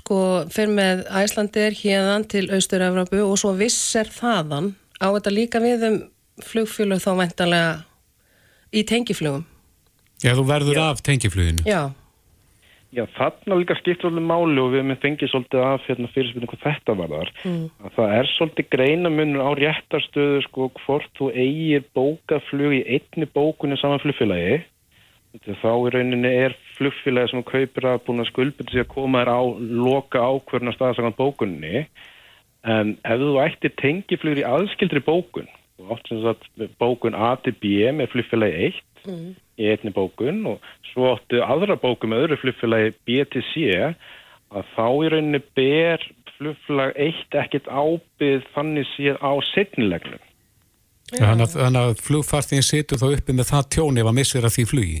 sko, 0.00 0.20
fyrir 0.52 0.72
með 0.78 1.04
Æslandir 1.20 1.76
hérðan 1.76 2.24
til 2.30 2.46
Austur-Evropu 2.48 3.20
og 3.26 3.36
svo 3.42 3.52
visser 3.58 4.08
þaðan, 4.14 4.72
á 5.02 5.06
þetta 5.12 5.34
líka 5.36 5.62
við 5.62 5.86
um 5.90 6.00
flugfélög 6.40 7.02
þá 7.04 7.10
væntanlega 7.18 7.72
í 8.72 8.84
tengiflugum. 8.88 9.44
Já, 10.20 10.32
þú 10.36 10.44
verður 10.48 10.80
af 10.84 11.00
tengifluginu. 11.04 11.64
Já. 11.68 11.92
Já, 12.90 13.04
þarna 13.14 13.60
líka 13.60 13.76
skiptir 13.78 14.08
alveg 14.08 14.24
máli 14.26 14.58
og 14.58 14.72
við 14.72 14.82
með 14.88 14.96
fengið 15.04 15.30
svolítið 15.30 15.60
af 15.62 15.84
hérna, 15.86 16.08
fyrirspilning 16.10 16.50
hvað 16.50 16.64
þetta 16.64 16.96
var 16.98 17.12
þar. 17.12 17.30
Mm. 17.46 17.60
Að 17.86 17.92
það 17.94 18.14
er 18.16 18.30
svolítið 18.32 18.68
greinamunur 18.74 19.46
á 19.46 19.50
réttarstöðu 19.60 20.40
sko 20.48 20.66
hvort 20.80 21.12
þú 21.20 21.28
eigir 21.30 21.86
bókað 21.94 22.42
flug 22.48 22.74
í 22.74 22.82
einni 22.96 23.28
bókunni 23.30 23.78
saman 23.78 24.02
flugfélagi. 24.02 24.58
Þá 25.46 25.70
í 25.70 25.94
rauninni 25.94 26.34
er 26.48 26.58
flugfélagi 26.80 27.30
sem 27.30 27.46
kaupir 27.46 27.86
að 27.92 28.02
búin 28.08 28.24
að 28.24 28.30
skuldbyrja 28.32 28.74
sig 28.74 28.88
að 28.88 28.92
koma 28.96 29.22
þér 29.22 29.32
á 29.38 29.42
loka 29.86 30.26
ákvörna 30.26 30.74
staðsagan 30.74 31.18
bókunni. 31.20 31.86
En 32.66 32.96
ef 33.06 33.22
þú 33.22 33.32
ættir 33.46 33.76
tengiflugur 33.78 34.42
í 34.42 34.48
aðskildri 34.50 35.06
bókun, 35.06 35.46
og 35.78 35.94
átt 35.94 36.10
sem 36.10 36.24
sagt 36.26 36.50
bókun 36.82 37.14
A 37.14 37.36
til 37.38 37.54
B 37.62 37.86
með 37.94 38.16
flugfélagi 38.16 38.72
1 38.74 38.86
Mm. 39.08 39.34
í 39.60 39.68
einni 39.72 39.92
bókun 39.96 40.42
og 40.50 40.64
svo 40.90 41.14
áttu 41.14 41.40
aðra 41.44 41.76
bókun 41.80 42.12
með 42.12 42.24
öðru 42.26 42.40
flugfélagi 42.42 42.94
B 43.08 43.20
til 43.32 43.44
C 43.52 43.68
að 44.50 44.72
þá 44.74 44.86
í 44.88 45.10
rauninni 45.12 45.40
ber 45.56 46.04
flugfélag 46.36 46.96
eitt 46.96 47.36
ekkert 47.36 47.68
ábyrð 47.68 48.48
þannig 48.54 48.88
séð 48.94 49.20
á 49.20 49.32
setnilegnum. 49.52 50.24
Þannig 51.10 51.46
að, 51.46 51.54
þannig 51.58 51.84
að 51.84 52.02
flugfarþíðin 52.06 52.66
situr 52.66 53.00
þá 53.00 53.06
uppi 53.10 53.36
með 53.36 53.50
það 53.50 53.70
tjón 53.76 54.00
ef 54.00 54.10
að 54.10 54.18
missir 54.18 54.46
að 54.46 54.56
því 54.56 54.66
flugi. 54.72 54.98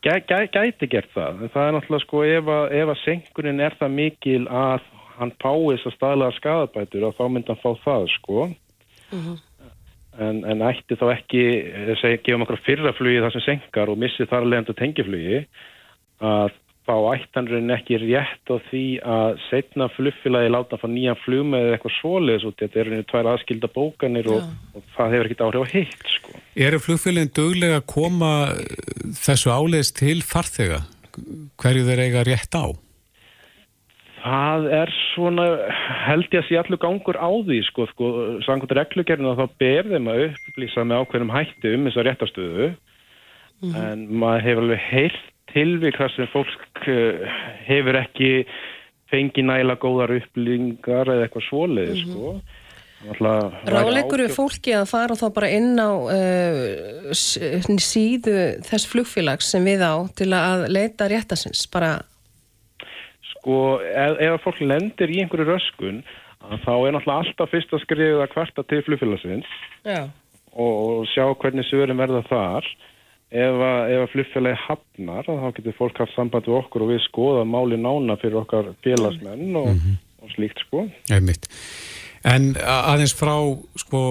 Gæ, 0.00 0.14
gæ, 0.28 0.38
gæti 0.48 0.88
gert 0.88 1.10
það, 1.12 1.42
en 1.44 1.52
það 1.52 1.66
er 1.66 1.74
náttúrulega 1.76 2.04
sko 2.06 2.24
ef 2.24 2.50
að, 2.54 2.62
ef 2.80 2.90
að 2.92 3.00
senkunin 3.02 3.62
er 3.64 3.76
það 3.80 3.96
mikil 3.98 4.42
að 4.48 4.86
hann 5.20 5.32
þess 5.36 5.88
að 5.88 5.96
staðlega 5.96 6.36
skadabætur 6.38 7.06
og 7.08 7.16
þá 7.18 7.24
myndi 7.28 7.52
hann 7.52 7.60
fá 7.60 7.82
það 7.84 8.06
sko. 8.14 8.46
En, 10.18 10.40
en 10.42 10.64
ætti 10.66 10.96
þá 10.98 11.04
ekki, 11.14 11.44
eh, 11.70 11.92
seg, 12.00 12.24
gefum 12.26 12.42
okkur 12.42 12.58
fyrra 12.66 12.90
flugi 12.96 13.20
það 13.22 13.36
sem 13.36 13.46
senkar 13.46 13.92
og 13.92 14.00
missi 14.00 14.26
þar 14.26 14.48
leðandi 14.48 14.74
tengiflugi 14.80 15.44
að 16.26 16.50
þá 16.88 16.94
ætti 17.14 17.38
hann 17.38 17.48
raunin 17.50 17.74
ekki 17.76 17.98
rétt 18.02 18.50
á 18.50 18.56
því 18.66 18.84
að 19.06 19.38
setna 19.46 19.86
flugfélagi 19.94 20.50
láta 20.50 20.74
hann 20.74 20.82
fá 20.82 20.90
nýjan 20.90 21.20
flug 21.22 21.46
með 21.52 21.66
eða 21.66 21.76
eitthvað 21.76 21.96
svoleiðis 22.00 22.46
út 22.48 22.62
þetta 22.64 22.80
er 22.80 22.90
raunin 22.90 23.08
tvær 23.12 23.30
aðskilda 23.34 23.72
bókanir 23.76 24.30
og, 24.34 24.52
og 24.74 24.86
það 24.96 25.14
hefur 25.14 25.30
ekkert 25.30 25.46
áhrif 25.46 25.62
á 25.62 25.72
hitt 25.76 26.12
sko. 26.16 26.36
Eru 26.66 26.82
flugfélagin 26.82 27.34
duglega 27.36 27.80
að 27.80 27.88
koma 27.94 28.32
þessu 29.20 29.54
áleiðis 29.54 29.94
til 30.00 30.18
farþega? 30.26 30.82
Hverju 31.60 31.86
þeir 31.86 32.06
eiga 32.08 32.26
rétt 32.26 32.58
á? 32.58 32.66
Það 34.20 34.66
er 34.76 34.90
svona, 35.14 35.44
held 36.04 36.26
ég 36.28 36.42
að 36.42 36.48
sé 36.50 36.58
allur 36.60 36.80
gangur 36.82 37.16
á 37.16 37.30
því, 37.30 37.58
sko, 37.70 37.86
sko, 37.94 38.10
samkvæmt 38.44 38.74
reglugerðinu 38.76 39.32
þá 39.38 39.46
ber 39.62 39.88
þeim 39.94 40.10
að 40.12 40.24
upplýsa 40.28 40.84
með 40.84 41.02
ákveðnum 41.04 41.32
hætti 41.32 41.72
um 41.76 41.86
þessa 41.88 42.04
réttastöðu, 42.08 42.68
en 43.80 44.06
maður 44.20 44.44
hefur 44.46 44.64
alveg 44.66 44.84
heyrt 44.90 45.22
tilvík 45.54 45.96
þar 45.98 46.12
sem 46.14 46.28
fólk 46.32 46.84
eh, 46.88 47.24
hefur 47.66 47.98
ekki 48.00 48.30
fengið 49.10 49.48
næla 49.48 49.74
góðar 49.82 50.12
upplýningar 50.20 51.08
eða 51.10 51.26
eitthvað 51.26 51.46
svoleiði, 51.48 52.04
sko. 52.04 52.34
Náttúrulega- 53.00 53.72
Ráleikur 53.72 54.20
við 54.26 54.34
fólki 54.36 54.74
að 54.76 54.90
fara 54.90 55.16
þá 55.16 55.26
bara 55.32 55.48
inn 55.56 55.72
á 55.80 55.88
uh, 56.12 57.08
síðu 57.16 58.36
þess 58.68 58.84
flugfélags 58.92 59.48
sem 59.54 59.64
við 59.64 59.80
á 59.80 59.96
til 60.12 60.28
að 60.36 60.66
leita 60.68 61.08
réttasins, 61.08 61.64
bara 61.72 61.94
Sko, 63.40 63.80
ef, 63.80 64.42
fólk 64.44 64.60
lendir 64.60 65.08
í 65.08 65.22
einhverju 65.22 65.48
röskun, 65.48 66.02
að 66.44 66.60
þá 66.64 66.72
er 66.74 66.94
náttúrulega 66.94 67.24
alltaf 67.24 67.52
fyrst 67.52 67.72
að 67.72 67.82
skrifa 67.86 68.26
hvarta 68.34 68.64
til 68.68 68.80
flugfélagsins 68.84 69.48
Já. 69.84 70.08
og, 70.52 70.74
og 70.76 71.08
sjá 71.08 71.24
hvernig 71.40 71.64
svörin 71.68 72.00
verða 72.00 72.20
þar. 72.28 72.68
Ef 73.30 73.60
að, 73.62 73.80
ef 73.94 74.00
að 74.02 74.12
flugfélagi 74.12 74.60
hafnar, 74.64 75.28
þá 75.28 75.48
getur 75.56 75.76
fólk 75.78 76.00
haft 76.02 76.16
samband 76.16 76.48
við 76.50 76.58
okkur 76.58 76.84
og 76.84 76.90
við 76.90 77.02
skoða 77.04 77.44
máli 77.46 77.78
nána 77.78 78.16
fyrir 78.20 78.40
okkar 78.42 78.72
félagsmenn 78.84 79.56
og, 79.60 79.84
og 80.20 80.32
slíkt 80.34 80.60
sko. 80.66 80.84
Einmitt. 81.14 81.46
En 82.26 82.50
aðeins 82.60 83.14
frá 83.16 83.32
sko, 83.80 84.02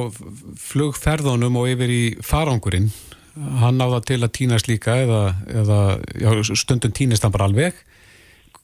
flugferðunum 0.57 1.59
og 1.59 1.67
yfir 1.75 1.91
í 1.93 2.03
farangurinn, 2.25 2.89
hann 3.59 3.83
það 3.83 4.07
til 4.07 4.21
að 4.23 4.33
týnast 4.39 4.71
líka 4.71 4.95
eða, 5.03 5.21
eða 5.61 5.81
já, 6.17 6.31
stundum 6.57 6.95
týnist 6.95 7.27
hann 7.27 7.35
bara 7.35 7.51
alveg. 7.51 7.83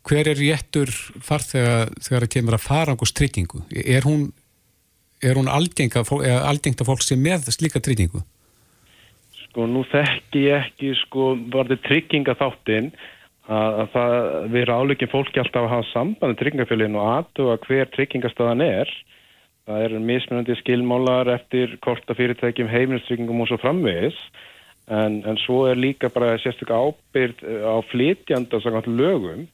Hver 0.06 0.28
er 0.30 0.38
réttur 0.38 0.92
farþega 1.26 1.88
þegar 1.98 2.26
það 2.28 2.34
kemur 2.36 2.58
að 2.58 2.66
farangurstryggingu? 2.68 3.64
Er 3.74 4.06
hún, 4.06 4.28
hún 5.26 5.50
algengt 5.50 5.98
að 5.98 6.92
fólk, 6.92 7.02
sé 7.02 7.18
með 7.18 7.50
slíka 7.56 7.82
tryggingu? 7.82 8.22
Sko, 9.40 9.66
nú 9.72 9.82
þekki 9.90 10.46
ég 10.46 10.68
ekki, 10.68 10.94
sko, 11.06 11.34
varði 11.50 11.80
trygginga 11.88 12.38
þáttinn 12.38 12.92
að, 13.50 13.82
að 13.82 13.92
það, 13.96 14.16
við 14.54 14.70
ráleikin 14.70 15.14
fólki 15.16 15.42
alltaf 15.42 15.66
að 15.66 15.74
hafa 15.74 15.90
sambandi 15.94 16.40
tryggingafélagin 16.42 17.02
og 17.02 17.12
aðtuga 17.16 17.58
hver 17.66 17.92
tryggingastaðan 17.98 18.66
er. 18.66 18.96
Það 19.66 19.84
eru 19.88 20.06
mismunandi 20.06 20.62
skilmálar 20.62 21.34
eftir 21.34 21.80
korta 21.82 22.14
fyrirtækjum, 22.14 22.70
heimilstryggingum 22.70 23.42
og 23.42 23.50
svo 23.50 23.58
framvegis. 23.64 24.18
En, 24.86 25.24
en 25.26 25.40
svo 25.42 25.64
er 25.66 25.80
líka 25.82 26.12
bara 26.14 26.36
sérstöka 26.38 26.78
ábyrð 26.78 27.40
eh, 27.42 27.64
á 27.66 27.82
flytjanda 27.90 28.60
lögum 28.86 29.48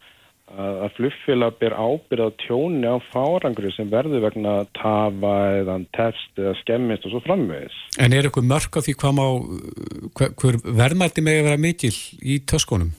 að, 0.58 0.78
að 0.86 0.96
flugfélag 0.98 1.58
ber 1.62 1.76
ábyrð 1.76 2.26
á 2.28 2.30
tjóni 2.44 2.88
á 2.88 2.98
fárangri 3.12 3.72
sem 3.76 3.90
verður 3.92 4.26
vegna 4.28 4.56
tafa 4.78 5.36
eða 5.62 5.78
tefst 5.98 6.42
eða 6.42 6.56
skemmist 6.62 7.06
og 7.08 7.16
svo 7.16 7.22
framvegis. 7.26 7.78
En 8.00 8.14
er 8.14 8.28
eitthvað 8.28 8.50
mörk 8.52 8.78
á 8.78 8.80
því 8.84 8.98
hvað 9.02 9.16
má, 9.20 9.26
hver, 10.18 10.34
hver 10.42 10.60
verðmætti 10.82 11.24
með 11.26 11.40
að 11.42 11.48
vera 11.50 11.64
mikil 11.68 11.96
í 12.22 12.40
töskunum? 12.50 12.92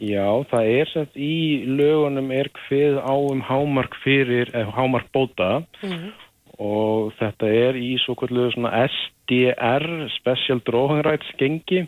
Já, 0.00 0.24
það 0.48 0.72
er 0.80 0.90
sett 0.94 1.16
í 1.20 1.36
lögunum 1.68 2.30
er 2.32 2.48
hvið 2.64 2.98
á 3.04 3.12
um 3.12 3.42
hámark 3.44 3.98
fyrir, 4.00 4.48
eða 4.56 4.72
hámark 4.78 5.10
bóta 5.12 5.64
Mhm. 5.82 6.12
og 6.60 7.12
þetta 7.20 7.48
er 7.48 7.74
í 7.76 7.96
svo 8.00 8.14
kvöldu 8.16 8.50
svona 8.54 8.88
SDR, 8.88 10.08
Special 10.16 10.60
Drawing 10.64 11.04
Rights 11.04 11.28
gengi. 11.38 11.86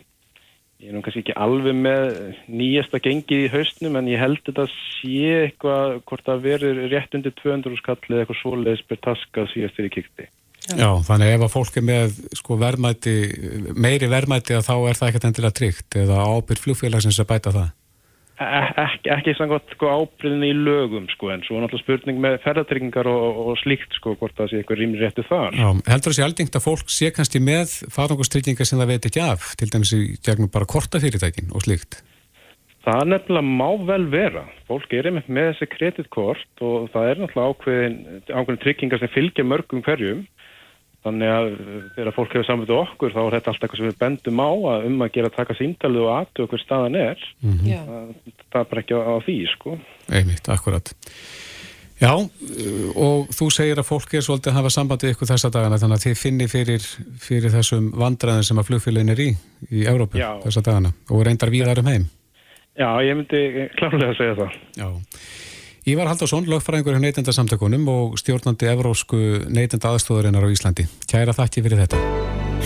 Ég 0.83 0.89
er 0.91 0.97
nú 0.97 0.99
kannski 0.99 1.21
ekki 1.21 1.33
alveg 1.39 1.77
með 1.79 2.01
nýjasta 2.51 2.99
gengið 2.99 3.45
í 3.45 3.51
haustnum 3.53 3.93
en 3.95 4.07
ég 4.11 4.19
held 4.19 4.41
þetta 4.43 4.65
sé 4.67 5.29
eitthvað 5.45 5.93
hvort 6.09 6.25
það 6.27 6.41
verður 6.43 6.81
rétt 6.91 7.15
undir 7.15 7.31
200 7.39 7.77
skall 7.79 8.01
eða 8.09 8.25
eitthvað 8.25 8.39
svoleiðis 8.41 8.83
per 8.89 8.99
taska 9.05 9.45
síðast 9.53 9.79
fyrir 9.79 9.93
kikti. 9.93 10.27
Já, 10.75 10.89
þannig 11.07 11.31
ef 11.37 11.45
að 11.45 11.53
fólk 11.53 11.79
er 11.79 11.85
með 11.87 12.17
sko, 12.35 12.57
verðmæti, 12.59 13.15
meiri 13.79 14.11
verðmæti 14.11 14.57
að 14.57 14.67
þá 14.67 14.75
er 14.75 14.99
það 14.99 15.07
ekkert 15.07 15.29
endilega 15.29 15.57
tryggt 15.61 15.97
eða 16.03 16.19
ábyrð 16.27 16.65
flugfélagsins 16.65 17.21
að 17.23 17.31
bæta 17.31 17.55
það. 17.55 17.71
E 18.41 18.45
ekki, 18.81 19.09
ekki 19.13 19.33
samkvæmt 19.37 19.75
sko, 19.75 19.89
ábyrðinni 19.93 20.47
í 20.49 20.55
lögum 20.57 21.03
sko, 21.11 21.29
en 21.29 21.43
svo 21.45 21.59
er 21.59 21.67
náttúrulega 21.67 21.85
spurning 21.85 22.21
með 22.23 22.39
ferðartryggingar 22.41 23.09
og, 23.11 23.41
og 23.51 23.59
slíkt 23.61 23.93
sko, 23.99 24.15
hvort 24.17 24.33
það 24.39 24.49
sé 24.49 24.61
eitthvað 24.61 24.79
rýmri 24.81 25.03
réttu 25.03 25.25
þar. 25.27 25.53
Já, 25.59 25.67
heldur 25.93 26.17
sé 26.17 26.25
aldingt 26.25 26.57
að 26.57 26.65
fólk 26.65 26.89
sé 26.89 27.11
kannski 27.13 27.43
með 27.43 27.75
farangustryggingar 27.93 28.69
sem 28.69 28.81
það 28.81 28.95
veit 28.95 29.05
ekki 29.11 29.21
af, 29.21 29.51
til 29.61 29.69
dæmis 29.69 29.93
í 29.93 30.01
gegnum 30.25 30.49
bara 30.53 30.69
kortafyrirtækin 30.73 31.53
og 31.53 31.67
slíkt. 31.67 32.01
Það 32.83 33.05
nefnilega 33.13 33.47
má 33.47 33.69
vel 33.87 34.05
vera. 34.11 34.43
Fólk 34.67 34.91
er 34.97 35.07
einmitt 35.07 35.29
með 35.31 35.53
þessi 35.53 35.69
kreditkort 35.77 36.63
og 36.65 36.89
það 36.91 37.09
er 37.11 37.21
náttúrulega 37.21 37.53
ákveðin, 37.53 37.99
ákveðin 38.33 38.63
tryggingar 38.65 39.03
sem 39.03 39.13
fylgja 39.13 39.45
mörgum 39.47 39.85
hverjum. 39.85 40.25
Þannig 41.03 41.31
að 41.33 41.47
þegar 41.97 42.15
fólk 42.15 42.33
hefur 42.33 42.45
samvitið 42.47 42.77
okkur 42.79 43.13
þá 43.13 43.21
er 43.23 43.33
þetta 43.35 43.51
alltaf 43.51 43.65
eitthvað 43.65 43.81
sem 43.81 43.89
við 43.89 43.97
bendum 43.99 44.39
á 44.39 44.51
að 44.73 44.85
um 44.87 45.01
að 45.03 45.13
gera 45.17 45.31
að 45.31 45.37
taka 45.39 45.57
símtalið 45.59 46.05
og 46.05 46.11
aðtöðu 46.17 46.51
hver 46.53 46.63
staðan 46.63 46.99
er. 46.99 47.25
Já. 47.67 47.81
Það, 47.89 48.13
það 48.53 48.61
er 48.61 48.69
bara 48.71 48.83
ekki 48.83 48.95
á, 48.95 49.01
á 49.03 49.15
því, 49.25 49.35
sko. 49.51 49.75
Einmitt, 50.07 50.47
akkurat. 50.53 50.93
Já, 52.03 52.11
og 52.99 53.29
þú 53.31 53.47
segir 53.53 53.79
að 53.79 53.87
fólk 53.87 54.15
er 54.17 54.23
svolítið 54.25 54.51
að 54.51 54.57
hafa 54.57 54.71
sambandið 54.75 55.13
ykkur 55.13 55.29
þessa 55.29 55.51
dagana 55.53 55.77
þannig 55.79 55.99
að 55.99 56.05
þið 56.07 56.17
finni 56.19 56.47
fyrir, 56.51 56.87
fyrir 57.21 57.53
þessum 57.53 57.91
vandræðin 58.01 58.47
sem 58.47 58.59
að 58.59 58.67
flugfélagin 58.71 59.13
er 59.13 59.21
í 59.23 59.29
í 59.69 59.85
Európu 59.87 60.19
Já. 60.19 60.33
þessa 60.43 60.65
dagana 60.65 60.91
og 61.11 61.23
reyndar 61.23 61.53
víðar 61.53 61.79
um 61.83 61.91
heim. 61.91 62.09
Já, 62.73 62.89
ég 63.05 63.15
myndi 63.19 63.43
klárlega 63.77 64.11
að 64.11 64.19
segja 64.19 64.35
það. 64.41 64.59
Já. 64.81 64.87
Ívar 65.83 66.07
Haldarsson, 66.07 66.45
lögfræðingur 66.47 66.95
hjá 66.95 67.01
neytendasamtökunum 67.03 67.89
og 67.91 68.13
stjórnandi 68.15 68.69
Evrósku 68.71 69.17
neytenda 69.51 69.89
aðstóðurinnar 69.91 70.45
á 70.47 70.53
Íslandi. 70.55 70.85
Kæra 71.11 71.33
þakki 71.35 71.63
fyrir 71.65 71.81
þetta. 71.81 71.99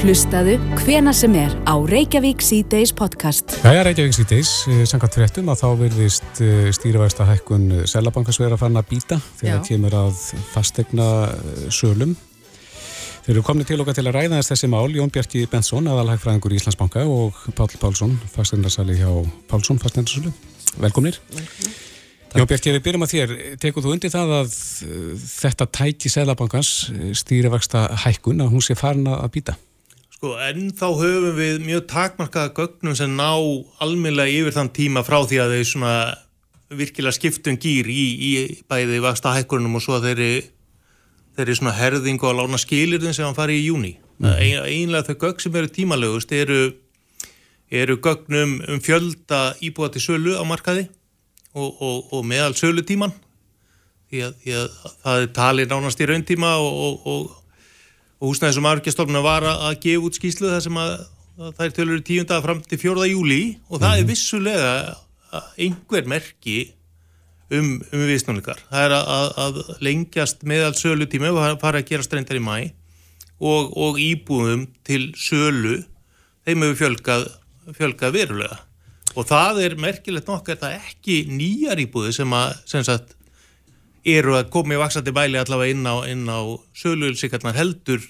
Hlustaðu 0.04 0.60
hvena 0.84 1.10
sem 1.18 1.34
er 1.42 1.56
á 1.66 1.74
Reykjavík 1.82 2.46
C-Days 2.46 2.94
podcast. 2.94 3.56
Jæja, 3.66 3.88
Reykjavík 3.88 4.14
síðdeis, 4.20 4.52
samkvæmt 4.92 5.18
fréttum 5.18 5.50
að 5.50 5.64
þá 5.64 5.66
verðist 5.82 6.44
stýrivægsta 6.78 7.26
hækkun 7.32 7.66
Selabankasverða 7.90 8.62
farin 8.62 8.78
að 8.78 8.90
býta 8.94 9.18
þegar 9.42 9.58
Já. 9.58 9.66
kemur 9.72 9.98
að 10.04 10.24
fastegna 10.54 11.10
sölum. 11.74 12.14
Þeir 13.26 13.34
eru 13.34 13.46
komni 13.50 13.66
til 13.66 13.82
okkar 13.82 13.98
til 13.98 14.06
að 14.06 14.14
ræða 14.22 14.38
þess 14.38 14.54
þessi 14.54 14.74
mál, 14.78 14.94
Jón 14.94 15.10
Bjarki 15.10 15.48
Bensson, 15.50 15.90
aðalhægfræðingur 15.90 16.54
í 16.54 16.62
Íslandsbanka 16.62 17.10
og 17.10 17.42
Páll 17.58 17.82
Pálsson, 17.82 18.14
fasteignarsali 18.38 19.02
hjá 19.02 19.10
Pálsson, 19.50 19.82
fasteignasölu. 19.82 20.38
Velkomnir. 20.78 21.18
Jón 22.36 22.48
Bjarki, 22.50 22.74
við 22.76 22.84
byrjum 22.86 23.06
að 23.06 23.14
þér. 23.14 23.32
Tekur 23.62 23.84
þú 23.86 23.94
undir 23.96 24.12
það 24.12 24.34
að 24.42 24.58
uh, 24.84 25.14
þetta 25.32 25.68
tæki 25.78 26.12
Selabankans 26.12 26.72
stýrivægsta 27.22 27.86
hækkun 28.04 28.44
að 28.44 28.52
hún 28.52 28.66
sé 28.66 28.76
farin 28.78 29.08
að 29.10 29.30
býta? 29.38 29.56
Sko, 30.18 30.34
en 30.42 30.72
þá 30.76 30.88
höfum 30.98 31.38
við 31.38 31.60
mjög 31.64 31.86
takmarkaða 31.92 32.52
gögnum 32.58 32.98
sem 32.98 33.12
ná 33.14 33.30
almennlega 33.84 34.34
yfir 34.34 34.56
þann 34.56 34.74
tíma 34.74 35.04
frá 35.06 35.22
því 35.30 35.40
að 35.44 35.54
þau 35.54 35.70
svona 35.72 35.94
virkilega 36.74 37.16
skiptum 37.16 37.60
gýr 37.62 37.88
í, 37.88 38.04
í 38.18 38.32
bæði 38.68 39.00
vasta 39.06 39.36
hækkunum 39.38 39.78
og 39.78 39.86
svo 39.86 40.00
að 40.00 40.10
þeirri, 40.10 40.32
þeirri 41.38 41.58
svona 41.60 41.76
herðingu 41.78 42.28
að 42.28 42.42
lána 42.42 42.60
skilirðin 42.60 43.16
sem 43.16 43.28
hann 43.28 43.38
fari 43.38 43.60
í 43.62 43.68
júni. 43.70 43.94
Ein, 44.18 44.66
einlega 44.66 45.12
þau 45.12 45.22
gögn 45.28 45.46
sem 45.46 45.62
eru 45.62 45.72
tímalegust 45.72 46.34
eru, 46.34 46.62
eru 47.70 48.00
gögnum 48.02 48.58
um 48.66 48.82
fjölda 48.84 49.54
íbúa 49.64 49.94
til 49.94 50.04
sölu 50.10 50.34
á 50.36 50.44
markaði 50.50 50.90
og, 51.58 51.82
og, 51.82 52.14
og 52.14 52.28
meðal 52.30 52.54
sölutíman 52.58 53.16
því 54.08 54.24
að, 54.30 54.38
því 54.44 54.56
að 54.62 54.80
það 55.04 55.26
er 55.26 55.34
talið 55.36 55.74
nánast 55.74 56.02
í 56.04 56.08
rauntíma 56.08 56.54
og, 56.62 56.80
og, 56.88 57.12
og 57.12 57.44
og 58.18 58.32
húsnæðis 58.32 58.58
og 58.58 58.66
margistofnuna 58.66 59.22
var 59.22 59.46
að 59.50 59.76
gefa 59.84 60.08
út 60.08 60.18
skýslu 60.18 60.50
þar 60.50 60.64
sem 60.66 60.80
að, 60.82 60.94
að 61.38 61.52
það 61.60 61.68
er 61.68 61.76
tölur 61.76 62.02
tíunda 62.06 62.40
fram 62.42 62.64
til 62.66 62.80
4. 62.82 63.06
júli 63.12 63.42
og 63.70 63.84
það 63.84 64.00
er 64.00 64.10
vissulega 64.10 64.72
einhver 65.60 66.10
merki 66.10 66.58
um, 67.52 67.76
um 67.78 68.06
viðsnáleikar. 68.10 68.64
Það 68.72 68.86
er 68.88 68.96
að, 68.98 69.28
að, 69.44 69.60
lengjast 69.86 70.48
meðal 70.50 70.74
sölutími 70.80 71.30
og 71.34 71.62
fara 71.62 71.84
að 71.84 71.92
gera 71.92 72.08
streyndar 72.08 72.40
í 72.40 72.44
mæ 72.44 72.58
og, 73.38 73.76
og 73.78 74.02
íbúðum 74.02 74.66
til 74.88 75.12
sölu 75.14 75.84
þeim 76.48 76.66
hefur 76.66 76.80
fjölgað, 76.82 77.28
fjölgað 77.78 78.18
verulega 78.18 78.64
og 79.18 79.26
það 79.30 79.62
er 79.66 79.76
merkilegt 79.82 80.30
nokkar 80.30 80.60
það 80.62 80.76
ekki 80.78 81.16
nýjar 81.34 81.82
íbúði 81.82 82.14
sem 82.20 82.34
að 82.38 82.54
sem 82.70 82.86
sagt 82.86 83.16
eru 84.08 84.38
að 84.38 84.50
koma 84.54 84.78
í 84.78 84.80
vaksandi 84.80 85.12
bæli 85.16 85.40
allavega 85.42 85.74
inn 85.74 85.84
á, 85.90 85.96
á 86.06 86.40
söluulsikarnar 86.78 87.58
heldur 87.58 88.04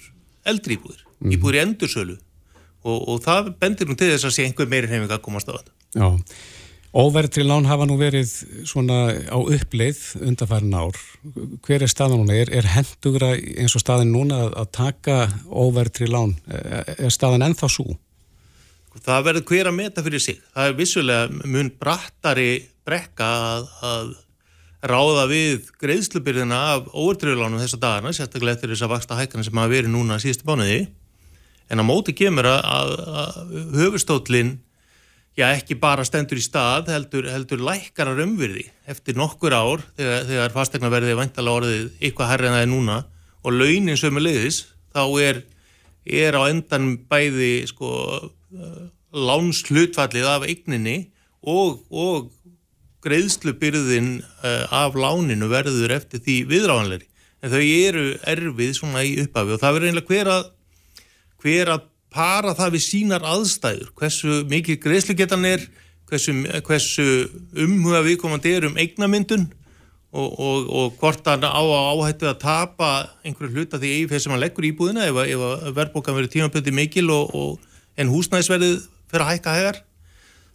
eldri 0.46 0.76
íbúðir, 0.78 1.02
Mhm. 1.18 1.32
íbúðir 1.34 1.56
í 1.58 1.62
endursölu 1.64 2.18
og, 2.84 3.08
og 3.08 3.20
það 3.24 3.48
bendir 3.58 3.88
nú 3.88 3.96
til 3.98 4.12
þess 4.12 4.28
að 4.28 4.36
sé 4.36 4.44
einhver 4.46 4.68
meiri 4.70 4.86
hefing 4.86 5.10
að 5.10 5.24
komast 5.24 5.48
á 5.50 5.56
þetta. 5.58 5.72
Já, 5.98 6.08
óverðri 6.94 7.42
lán 7.44 7.66
hafa 7.68 7.84
nú 7.88 7.96
verið 7.98 8.30
svona 8.68 8.98
á 9.28 9.36
uppleið 9.38 9.98
undarfærin 10.24 10.76
ár. 10.78 10.96
Hver 11.66 11.82
er 11.84 11.90
staðan 11.90 12.22
núna? 12.22 12.36
Er, 12.38 12.52
er 12.54 12.70
hendugra 12.76 13.32
eins 13.34 13.74
og 13.76 13.82
staðin 13.82 14.12
núna 14.14 14.38
að, 14.46 14.54
að 14.62 14.70
taka 14.78 15.16
óverðri 15.50 16.08
lán? 16.08 16.36
Er, 16.48 16.94
er 17.08 17.10
staðan 17.12 17.44
ennþá 17.48 17.68
svo? 17.74 17.98
Það 18.98 19.26
verður 19.28 19.44
hver 19.50 19.68
að 19.70 19.76
meta 19.76 20.02
fyrir 20.04 20.22
sig. 20.22 20.38
Það 20.54 20.70
er 20.70 20.78
vissulega 20.78 21.48
mun 21.52 21.68
brattari 21.80 22.50
brekka 22.88 23.28
að, 23.28 23.68
að 23.84 24.14
ráða 24.88 25.26
við 25.30 25.68
greiðslubyrðina 25.82 26.60
af 26.74 26.88
óvertröðulánum 26.94 27.60
þessa 27.62 27.80
dagana, 27.82 28.14
sérstaklega 28.14 28.56
eftir 28.56 28.72
þess 28.72 28.86
að 28.86 28.94
vaksta 28.94 29.18
hækana 29.18 29.46
sem 29.46 29.60
hafa 29.60 29.72
verið 29.72 29.92
núna 29.92 30.18
síðustu 30.22 30.48
bánuði. 30.48 30.80
En 31.68 31.82
á 31.82 31.84
móti 31.84 32.14
kemur 32.16 32.48
að, 32.48 32.64
að, 32.64 32.94
að 33.22 33.54
höfustóllin 33.82 34.54
já, 35.38 35.50
ekki 35.52 35.76
bara 35.78 36.06
stendur 36.06 36.40
í 36.40 36.44
stað, 36.44 36.90
heldur, 36.94 37.28
heldur 37.30 37.62
lækkarar 37.62 38.22
umvirði 38.24 38.66
eftir 38.88 39.18
nokkur 39.18 39.54
ár 39.54 39.84
þegar, 39.98 40.24
þegar 40.30 40.56
fastegna 40.56 40.90
verði 40.92 41.18
vantala 41.18 41.54
orðið 41.60 41.84
eitthvað 42.00 42.32
herri 42.32 42.48
en 42.48 42.56
það 42.56 42.64
er 42.64 42.72
núna 42.72 42.98
og 43.44 43.54
launin 43.54 44.00
sömu 44.00 44.22
leiðis, 44.22 44.64
þá 44.94 45.04
er, 45.22 45.42
er 46.08 46.38
á 46.38 46.42
endan 46.48 46.90
bæði 47.10 47.52
sko, 47.70 47.92
lánslutfallið 49.12 50.28
af 50.28 50.46
eigninni 50.48 50.98
og, 51.42 51.82
og 51.90 52.30
greiðslubyrðin 53.04 54.18
uh, 54.20 54.64
af 54.74 54.96
láninu 54.98 55.48
verður 55.50 55.94
eftir 55.96 56.22
því 56.24 56.38
viðráðanleiri. 56.50 57.06
En 57.38 57.52
þau 57.52 57.62
eru 57.62 58.06
erfið 58.26 58.72
svona 58.74 59.04
í 59.06 59.14
upphafi 59.22 59.54
og 59.54 59.62
það 59.62 59.76
verður 59.76 59.92
einlega 59.92 60.10
hver 60.10 60.32
að, 60.34 60.48
hver 61.44 61.72
að 61.76 61.84
para 62.14 62.54
það 62.56 62.74
við 62.74 62.84
sínar 62.86 63.26
aðstæður, 63.28 63.92
hversu 63.98 64.40
mikið 64.50 64.80
greiðslugetan 64.82 65.46
er, 65.46 65.62
hversu, 66.08 66.34
hversu 66.66 67.06
umhuga 67.52 68.02
viðkomandi 68.06 68.54
er 68.56 68.66
um 68.70 68.78
eignamyndun 68.80 69.46
og, 70.10 70.28
og, 70.40 70.68
og 70.72 70.98
hvort 70.98 71.26
hann 71.28 71.44
á 71.44 71.60
að 71.60 71.88
áhættu 71.92 72.30
að 72.30 72.38
tapa 72.42 72.90
einhverju 73.22 73.54
hluta 73.54 73.80
því 73.80 73.92
eigi 73.92 74.08
fyrir 74.08 74.24
sem 74.24 74.34
hann 74.34 74.42
leggur 74.42 74.66
í 74.66 74.72
búðina 74.76 75.04
ef, 75.06 75.20
ef 75.20 75.74
verðbókan 75.76 76.16
verður 76.16 76.32
tímaböndi 76.32 76.74
mikil 76.74 77.10
og, 77.12 77.34
og, 77.36 77.67
en 77.98 78.12
húsnæðisverðið 78.12 78.80
fyrir 79.10 79.24
að 79.24 79.30
hækka 79.32 79.54
hegar. 79.58 79.82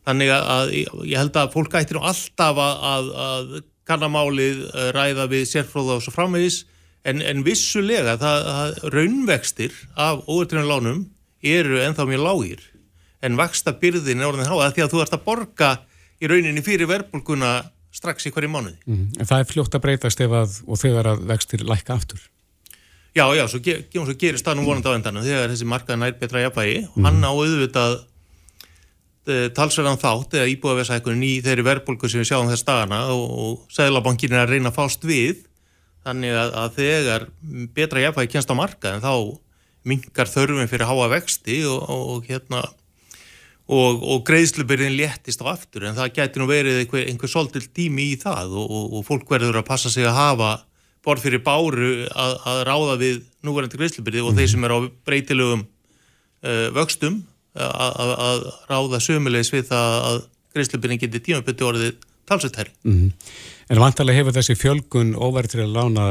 Þannig 0.04 0.34
að, 0.36 0.74
ég 1.08 1.16
held 1.20 1.38
að 1.40 1.54
fólk 1.54 1.78
ættir 1.80 2.00
nú 2.00 2.04
alltaf 2.10 2.60
að, 2.60 2.84
að, 2.90 3.10
að 3.28 3.54
kannamálið 3.88 4.64
eh, 4.68 4.90
ræða 4.96 5.28
við 5.32 5.48
sérfróða 5.52 5.98
og 5.98 6.06
svo 6.06 6.14
framvegis 6.16 6.64
en, 7.08 7.22
en 7.24 7.44
vissulega 7.46 8.18
það, 8.20 8.50
það 8.50 8.94
raunvextir 8.96 9.80
af 10.00 10.24
óvertrunum 10.28 10.70
lánum 10.70 11.02
eru 11.44 11.82
ennþá 11.84 12.08
mjög 12.08 12.24
lágir 12.24 12.68
en 13.24 13.40
vaksta 13.40 13.76
byrðin 13.80 14.24
er 14.24 14.30
orðin 14.30 14.50
háða 14.52 14.72
því 14.76 14.86
að 14.86 14.94
þú 14.94 15.02
ert 15.04 15.16
að 15.16 15.26
borga 15.28 15.72
í 16.24 16.30
rauninni 16.32 16.64
fyrir 16.64 16.90
verðbólguna 16.92 17.56
strax 17.94 18.28
í 18.28 18.34
hverju 18.34 18.50
mánuði. 18.52 18.80
Mm. 18.90 19.10
En 19.20 19.30
það 19.30 19.44
er 19.44 19.50
fljótt 19.52 19.76
að 19.78 19.84
breytast 19.86 20.24
ef 20.24 20.36
að, 20.36 20.60
og 20.66 20.80
þegar 20.82 21.12
að 21.14 21.26
vextir 21.30 21.66
lækka 21.68 21.96
aftur. 21.96 22.24
Já, 23.14 23.28
já, 23.38 23.46
svo, 23.46 23.60
ge 23.62 23.76
svo 23.94 24.16
gerist 24.18 24.48
það 24.48 24.58
nú 24.58 24.66
vonandi 24.66 24.90
á 24.90 24.98
endanum 24.98 25.26
þegar 25.26 25.52
þessi 25.52 25.68
markað 25.70 26.00
nær 26.02 26.16
betra 26.18 26.42
jafnvægi. 26.48 26.80
Og 26.96 27.06
hann 27.06 27.22
á 27.22 27.30
auðvitað 27.30 27.96
e, 29.30 29.36
talsverðan 29.54 30.02
þátt 30.02 30.38
eða 30.40 30.50
íbúðaversækunin 30.56 31.28
í 31.28 31.34
þeirri 31.46 31.68
verðbólgu 31.68 32.10
sem 32.10 32.24
við 32.24 32.32
sjáum 32.32 32.50
þess 32.50 32.66
dagana 32.66 33.04
og, 33.14 33.26
og 33.44 33.76
Sæðlabankin 33.76 34.34
er 34.34 34.48
að 34.48 34.56
reyna 34.56 34.74
að 34.74 34.80
fást 34.80 35.06
við 35.06 35.46
þannig 36.04 36.40
að, 36.42 36.56
að 36.64 36.74
þegar 36.80 37.28
betra 37.78 38.06
jafnvægi 38.08 38.34
kennst 38.34 38.50
á 38.50 38.56
markað 38.58 38.98
en 38.98 39.06
þá 39.06 39.14
minkar 39.94 40.32
þörfin 40.32 40.72
fyrir 40.72 40.90
háa 40.90 41.12
vexti 41.14 41.62
og, 41.70 41.80
og, 41.86 42.04
og 42.16 42.28
hérna 42.32 42.66
og, 43.70 44.02
og 44.02 44.26
greiðslubyrðin 44.28 44.98
léttist 44.98 45.46
á 45.46 45.54
aftur. 45.54 45.86
En 45.86 45.98
það 46.02 46.16
gæti 46.18 46.42
nú 46.42 46.50
verið 46.50 46.82
einhver, 46.82 47.06
einhver 47.08 47.32
svolítil 47.32 47.68
tími 47.70 48.10
í 48.16 48.20
það 48.26 48.58
og, 48.58 48.70
og, 48.74 48.94
og 48.98 49.06
fólk 49.08 49.30
verður 49.32 49.62
að 49.62 49.70
passa 49.70 49.94
sig 49.94 50.10
að 50.10 50.18
hafa 50.18 50.54
borð 51.04 51.26
fyrir 51.28 51.44
báru 51.44 51.92
að, 52.08 52.34
að 52.50 52.60
ráða 52.70 52.98
við 53.02 53.22
núverandi 53.44 53.80
greiðslubyrði 53.80 54.24
og 54.24 54.38
þeir 54.38 54.52
sem 54.54 54.68
er 54.68 54.76
á 54.76 54.80
breytilegum 55.08 55.66
uh, 55.66 56.68
vöxtum 56.76 57.22
að, 57.54 57.90
að, 58.04 58.14
að 58.28 58.46
ráða 58.72 59.02
sömulegis 59.04 59.52
við 59.54 59.68
það 59.72 59.98
að 60.10 60.22
greiðslubyrðin 60.54 61.02
geti 61.02 61.24
tímaböndi 61.28 61.68
orðið 61.68 61.92
talsveitæri. 62.30 62.72
Mm 62.84 63.00
-hmm. 63.00 63.34
En 63.70 63.80
vantarlega 63.80 64.20
hefur 64.20 64.36
þessi 64.36 64.56
fjölgun 64.60 65.16
óverið 65.16 65.56
til 65.56 65.64
að 65.64 65.76
lána 65.78 66.06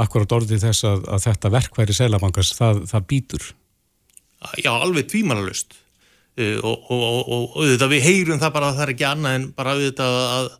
akkurat 0.00 0.32
orðið 0.32 0.64
þess 0.66 0.84
að, 0.88 1.04
að 1.08 1.24
þetta 1.26 1.52
verkværi 1.56 1.94
selabankars, 1.94 2.52
það, 2.56 2.82
það 2.90 3.06
býtur? 3.10 3.46
Já, 4.58 4.72
alveg 4.74 5.06
tvímanalust 5.10 5.76
uh, 6.38 6.58
og, 6.62 6.90
og, 6.90 7.02
og, 7.02 7.22
og 7.28 7.56
auðvitað 7.62 7.94
við 7.94 8.06
heyrum 8.08 8.42
það 8.42 8.54
bara 8.56 8.68
að 8.70 8.76
það 8.76 8.86
er 8.86 8.94
ekki 8.94 9.08
annað 9.08 9.38
en 9.38 9.46
bara 9.56 9.74
auðvitað 9.76 10.18
að, 10.22 10.50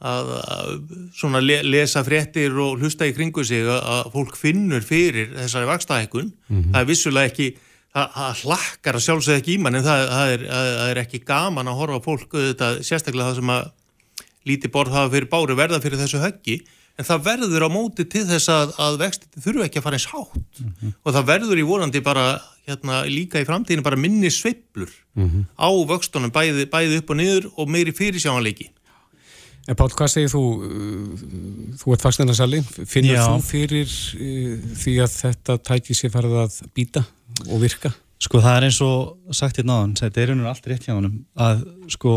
að, 0.00 0.32
að 0.56 0.72
svona 1.16 1.40
le, 1.40 1.60
lesa 1.64 2.02
fréttir 2.04 2.56
og 2.60 2.82
hlusta 2.82 3.08
í 3.08 3.14
kringu 3.16 3.44
sig 3.46 3.64
að 3.64 4.10
fólk 4.12 4.36
finnur 4.36 4.84
fyrir 4.84 5.32
þessari 5.34 5.70
vakstahækkun. 5.70 6.32
Mm 6.48 6.60
-hmm. 6.60 6.72
Það 6.72 6.80
er 6.80 6.90
vissulega 6.90 7.32
ekki, 7.32 7.48
það, 7.94 8.12
það 8.18 8.44
hlakkar 8.44 8.98
að 9.00 9.06
sjálfsögða 9.06 9.40
ekki 9.40 9.54
í 9.54 9.58
mann 9.58 9.74
en 9.74 9.86
það, 9.88 10.06
það, 10.12 10.32
er, 10.36 10.46
það 10.52 10.90
er 10.90 11.02
ekki 11.04 11.24
gaman 11.24 11.68
að 11.68 11.78
horfa 11.80 12.00
fólk 12.04 12.34
auðvitað 12.34 12.80
sérstaklega 12.82 13.28
það 13.30 13.40
sem 13.40 13.54
að 13.56 13.70
líti 14.46 14.70
borð 14.70 14.94
hafa 14.94 15.12
fyrir 15.14 15.30
báru 15.30 15.56
verða 15.58 15.80
fyrir 15.82 15.98
þessu 15.98 16.22
höggi 16.22 16.60
en 16.96 17.04
það 17.04 17.24
verður 17.26 17.66
á 17.66 17.70
móti 17.72 18.06
til 18.08 18.24
þess 18.28 18.48
að, 18.52 18.72
að 18.80 18.98
vextið 19.02 19.42
þurfu 19.44 19.64
ekki 19.66 19.80
að 19.80 19.86
fara 19.86 19.98
eins 19.98 20.08
hátt 20.12 20.60
mm 20.60 20.70
-hmm. 20.70 20.94
og 21.02 21.16
það 21.16 21.28
verður 21.32 21.60
í 21.60 21.66
vonandi 21.66 22.00
bara 22.00 22.24
hérna, 22.66 23.02
líka 23.04 23.40
í 23.40 23.48
framtíðinu 23.48 23.84
bara 23.84 24.00
minni 24.00 24.30
sveiblur 24.30 24.92
mm 25.14 25.28
-hmm. 25.28 25.44
á 25.60 25.68
vöxtunum 25.92 26.32
bæði, 26.32 26.66
bæði 26.66 26.98
upp 27.02 27.10
og 27.10 27.16
niður 27.16 27.50
og 27.56 27.68
meiri 27.68 27.92
fyrirsjáanleiki 27.92 28.70
En 29.66 29.74
Pál, 29.78 29.88
hvað 29.90 30.10
segir 30.12 30.30
þú? 30.30 30.42
Þú 31.80 31.94
ert 31.94 32.04
fastnarnarsalli, 32.06 32.62
finnur 32.86 33.16
Já. 33.16 33.24
þú 33.26 33.46
fyrir 33.46 33.86
uh, 33.90 34.66
því 34.82 34.96
að 35.02 35.16
þetta 35.16 35.56
tæki 35.70 35.96
sér 35.98 36.12
farið 36.14 36.36
að 36.44 36.58
býta 36.76 37.02
og 37.48 37.62
virka? 37.64 37.92
Sko 38.22 38.40
það 38.40 38.58
er 38.58 38.68
eins 38.68 38.78
og 38.84 39.34
sagt 39.36 39.58
hérna 39.60 39.76
á 39.76 39.82
hann, 39.82 39.96
þetta 39.98 40.22
er 40.22 40.32
einhvern 40.32 40.46
veginn 40.46 40.52
allt 40.54 40.70
rétt 40.70 40.86
hjá 40.86 40.94
hann 40.94 41.10
að 41.46 41.66
sko 41.92 42.14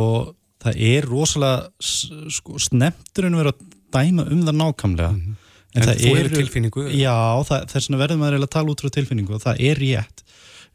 það 0.64 0.80
er 0.94 1.08
rosalega 1.10 1.90
sko, 2.32 2.62
snemturinn 2.62 3.36
verið 3.36 3.56
að 3.56 3.78
dæma 3.98 4.28
um 4.30 4.46
það 4.46 4.60
nákvæmlega 4.62 5.12
mm 5.12 5.22
-hmm. 5.26 5.46
En, 5.78 5.86
en 5.86 6.00
þú 6.00 6.14
hefur 6.18 6.34
tilfinningu? 6.34 6.84
Já, 6.98 7.14
þess 7.46 7.90
vegna 7.90 8.02
verðum 8.02 8.24
við 8.26 8.42
að 8.42 8.54
tala 8.56 8.74
út 8.74 8.82
frá 8.82 8.90
tilfinningu 8.90 9.36
og 9.38 9.44
það 9.44 9.60
er 9.70 9.82
rétt. 9.84 10.24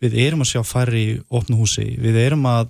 Við 0.02 0.18
erum 0.22 0.44
að 0.44 0.50
sjá 0.52 0.60
færri 0.66 1.02
í 1.02 1.16
opnu 1.34 1.58
húsi, 1.58 1.86
við 1.98 2.18
erum 2.22 2.46
að 2.46 2.68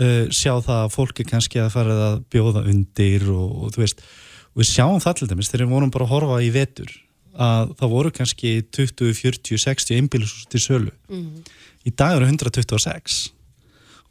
uh, 0.00 0.24
sjá 0.32 0.54
það 0.58 0.80
að 0.80 0.94
fólki 0.94 1.26
kannski 1.28 1.62
að 1.62 1.72
fara 1.76 1.98
að 2.08 2.18
bjóða 2.32 2.64
undir 2.70 3.28
og, 3.32 3.48
og 3.64 3.74
þú 3.74 3.84
veist, 3.84 4.02
og 4.50 4.62
við 4.62 4.70
sjáum 4.72 5.02
það 5.02 5.20
til 5.20 5.30
dæmis 5.30 5.52
þegar 5.52 5.66
við 5.66 5.76
vorum 5.76 5.94
bara 5.94 6.08
að 6.08 6.14
horfa 6.14 6.40
í 6.42 6.50
vetur 6.54 6.96
að 7.40 7.74
það 7.78 7.92
voru 7.94 8.10
kannski 8.14 8.54
20, 8.74 9.12
40, 9.16 9.60
60 9.62 10.00
einbílusús 10.00 10.48
til 10.50 10.60
sölu. 10.60 10.90
Mm 11.08 11.20
-hmm. 11.20 11.52
Í 11.86 11.90
dag 11.96 12.16
eru 12.16 12.26
126 12.26 13.32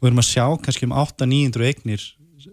við 0.00 0.08
erum 0.08 0.22
að 0.22 0.30
sjá 0.32 0.46
kannski 0.64 0.86
um 0.86 0.96
8-900 0.96 1.66
eignir 1.68 2.02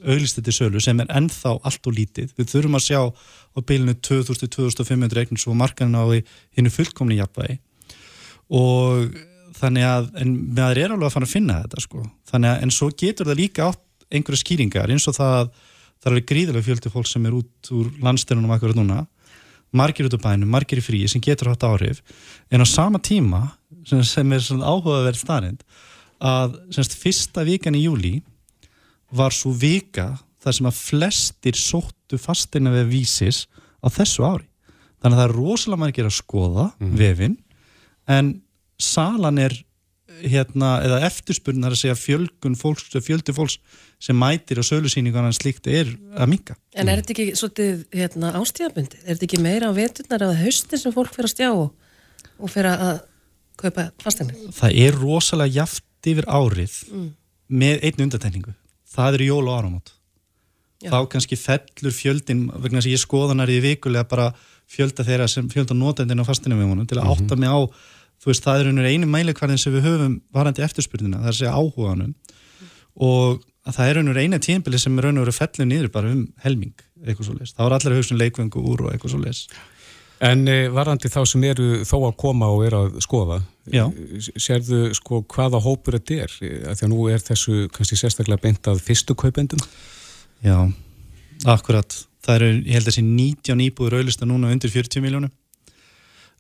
auðlistu 0.03 0.43
til 0.43 0.53
sölu 0.53 0.81
sem 0.83 0.99
er 0.99 1.07
ennþá 1.07 1.59
allt 1.63 1.87
og 1.87 1.93
lítið. 1.95 2.33
Við 2.37 2.49
þurfum 2.51 2.75
að 2.75 2.87
sjá 2.87 3.01
á 3.07 3.59
bylunu 3.63 3.95
2000-2500 4.03 5.17
eignir 5.17 5.39
svo 5.39 5.53
markanin 5.53 5.95
á 5.95 6.05
hennu 6.57 6.69
fullkomni 6.69 7.17
jafnvægi 7.17 7.59
og 8.49 9.15
þannig 9.57 9.87
að, 9.87 10.07
en 10.21 10.35
meðan 10.53 10.81
er 10.83 10.93
alveg 10.93 11.09
að 11.09 11.15
fara 11.15 11.27
að 11.27 11.33
finna 11.33 11.59
þetta 11.63 11.83
sko, 11.83 12.05
þannig 12.31 12.53
að 12.53 12.63
en 12.65 12.73
svo 12.77 12.89
getur 13.03 13.29
það 13.29 13.41
líka 13.41 13.67
átt 13.71 13.83
einhverja 14.07 14.43
skýringar 14.43 14.93
eins 14.93 15.07
og 15.09 15.17
það 15.17 15.51
það 15.97 16.13
er 16.13 16.25
gríðilega 16.29 16.67
fjöldi 16.67 16.91
fólk 16.93 17.09
sem 17.09 17.25
er 17.25 17.35
út 17.35 17.71
úr 17.73 17.87
landstælunum 18.05 18.53
akkurat 18.53 18.77
núna 18.77 19.03
margir 19.75 20.07
út 20.07 20.15
á 20.15 20.21
bænum, 20.21 20.49
margir 20.49 20.79
í 20.79 20.85
fríi 20.85 21.09
sem 21.09 21.21
getur 21.23 21.49
hatt 21.51 21.65
áhrif 21.67 22.03
en 22.53 22.63
á 22.63 22.67
sama 22.69 23.01
tíma 23.01 23.41
sem, 23.87 24.03
sem 24.05 24.33
er 24.33 24.43
svona 24.45 24.69
áhugaverð 24.69 25.19
starind 25.19 25.65
að 26.23 26.57
semst 26.73 26.95
fyrsta 26.97 27.43
vikan 27.47 27.77
í 27.77 27.83
júli 27.85 28.15
var 29.13 29.35
svo 29.35 29.53
vika 29.55 30.15
þar 30.43 30.57
sem 30.57 30.69
að 30.69 30.79
flestir 30.79 31.59
sóttu 31.59 32.19
fastina 32.21 32.71
við 32.73 32.91
vísis 32.91 33.45
á 33.83 33.87
þessu 33.91 34.25
ári. 34.25 34.47
Þannig 35.01 35.13
að 35.13 35.21
það 35.21 35.27
er 35.27 35.35
rosalega 35.37 35.81
margir 35.83 36.07
að 36.07 36.17
skoða 36.17 36.65
mm. 36.79 36.93
vefin 36.97 37.37
en 38.09 38.31
salan 38.81 39.39
er 39.41 39.55
hérna, 40.23 40.77
eða 40.85 41.01
eftirspurnar 41.07 41.75
að 41.75 41.81
segja 41.81 41.97
fjölgun 41.97 42.55
fólks, 42.57 42.87
fjöldi 43.03 43.33
fólks 43.35 43.57
sem 44.01 44.17
mætir 44.17 44.61
á 44.61 44.63
sölusýningarna 44.65 45.33
slíkt 45.35 45.67
er 45.69 45.91
að 46.17 46.31
minka. 46.31 46.55
En 46.77 46.89
er 46.89 47.01
þetta 47.01 47.13
ekki 47.13 47.37
svolítið 47.37 47.83
hérna, 47.97 48.31
ástíðabundi? 48.37 49.01
Er 49.03 49.17
þetta 49.17 49.27
ekki 49.27 49.41
meira 49.43 49.69
á 49.69 49.77
veturnar 49.77 50.25
eða 50.27 50.39
haustin 50.41 50.81
sem 50.81 50.95
fólk 50.95 51.13
fyrir 51.13 51.29
að 51.29 51.33
stjá 51.35 51.49
og, 51.51 51.69
og 52.37 52.53
fyrir 52.53 52.71
að 52.73 53.03
kaupa 53.61 53.89
fastegnir? 54.03 54.47
Það 54.57 54.79
er 54.85 54.97
rosalega 55.01 55.61
jaft 55.61 56.09
yfir 56.09 56.29
árið 56.29 56.79
mm. 56.93 57.07
með 57.61 57.85
einn 57.89 58.07
undatækningu. 58.07 58.55
Það 58.97 59.19
eru 59.19 59.31
jól 59.31 59.45
og 59.45 59.57
áramót. 59.57 59.93
Já. 60.77 60.91
þá 60.93 61.07
kannski 61.09 61.37
fellur 61.41 61.93
fjöldin 61.95 62.43
vegna 62.53 62.77
þess 62.77 62.85
að 62.85 62.93
ég 62.93 63.01
skoðanar 63.01 63.49
í 63.49 63.57
vikulega 63.63 64.05
bara 64.11 64.27
fjölda 64.69 65.01
þeirra 65.07 65.25
sem 65.31 65.47
fjölda 65.49 65.73
notendin 65.73 66.21
á 66.21 66.27
fastinu 66.27 66.59
við 66.59 66.69
honum 66.69 66.85
til 66.85 66.99
að 66.99 67.07
mm 67.07 67.09
-hmm. 67.09 67.23
átta 67.25 67.35
mig 67.35 67.49
á 67.49 67.59
þú 68.27 68.33
veist 68.33 68.43
það 68.43 68.63
er 68.73 68.89
einu 68.91 69.07
mælikvarðin 69.07 69.61
sem 69.61 69.75
við 69.75 69.87
höfum 69.87 70.17
varandi 70.35 70.65
eftirspurnina, 70.65 71.21
það 71.21 71.29
er 71.29 71.35
að 71.35 71.39
segja 71.39 71.55
áhugaðanum 71.55 72.11
mm. 72.11 72.75
og 73.07 73.39
það 73.71 73.89
er 73.93 74.01
einu 74.25 74.41
tímbili 74.43 74.81
sem 74.83 74.99
er 74.99 75.09
veru 75.13 75.35
fellu 75.35 75.65
niður 75.65 75.89
bara 75.95 76.11
um 76.11 76.27
helming, 76.43 76.75
eitthvað 77.05 77.29
svo 77.29 77.39
les 77.39 77.55
þá 77.55 77.65
er 77.69 77.77
allir 77.77 77.97
hugsun 78.01 78.19
leikvengu 78.19 78.63
úr 78.63 78.85
og 78.85 78.93
eitthvað 78.93 79.15
svo 79.15 79.23
les 79.23 79.47
En 80.17 80.47
eh, 80.49 80.65
varandi 80.73 81.11
þá 81.13 81.19
sem 81.29 81.43
eru 81.45 81.83
þó 81.85 82.07
að 82.07 82.15
koma 82.17 82.47
og 82.49 82.63
eru 82.65 82.77
að 82.87 82.95
skoða 83.05 83.35
Já. 83.69 83.83
sérðu 84.41 84.87
sko 84.97 85.19
hvaða 85.29 85.59
hópur 85.61 85.93
þetta 85.99 86.23
er, 86.23 86.33
því 86.33 86.49
að 86.71 86.89
nú 86.89 87.03
er 87.13 87.21
þessu 87.21 87.67
kannski 87.69 87.99
sérstaklega 88.01 88.41
beint 88.41 88.65
að 88.71 88.81
fyrstu 88.81 89.13
kaupendum 89.13 89.61
Já, 90.45 90.57
akkurat. 91.45 91.95
Það 92.25 92.35
eru, 92.35 92.49
ég 92.59 92.77
held 92.77 92.87
að 92.87 92.91
þessi 92.91 93.03
19 93.07 93.63
íbúður 93.67 93.99
auðlista 93.99 94.27
núna 94.27 94.51
undir 94.53 94.71
40 94.73 95.03
miljónum. 95.03 95.31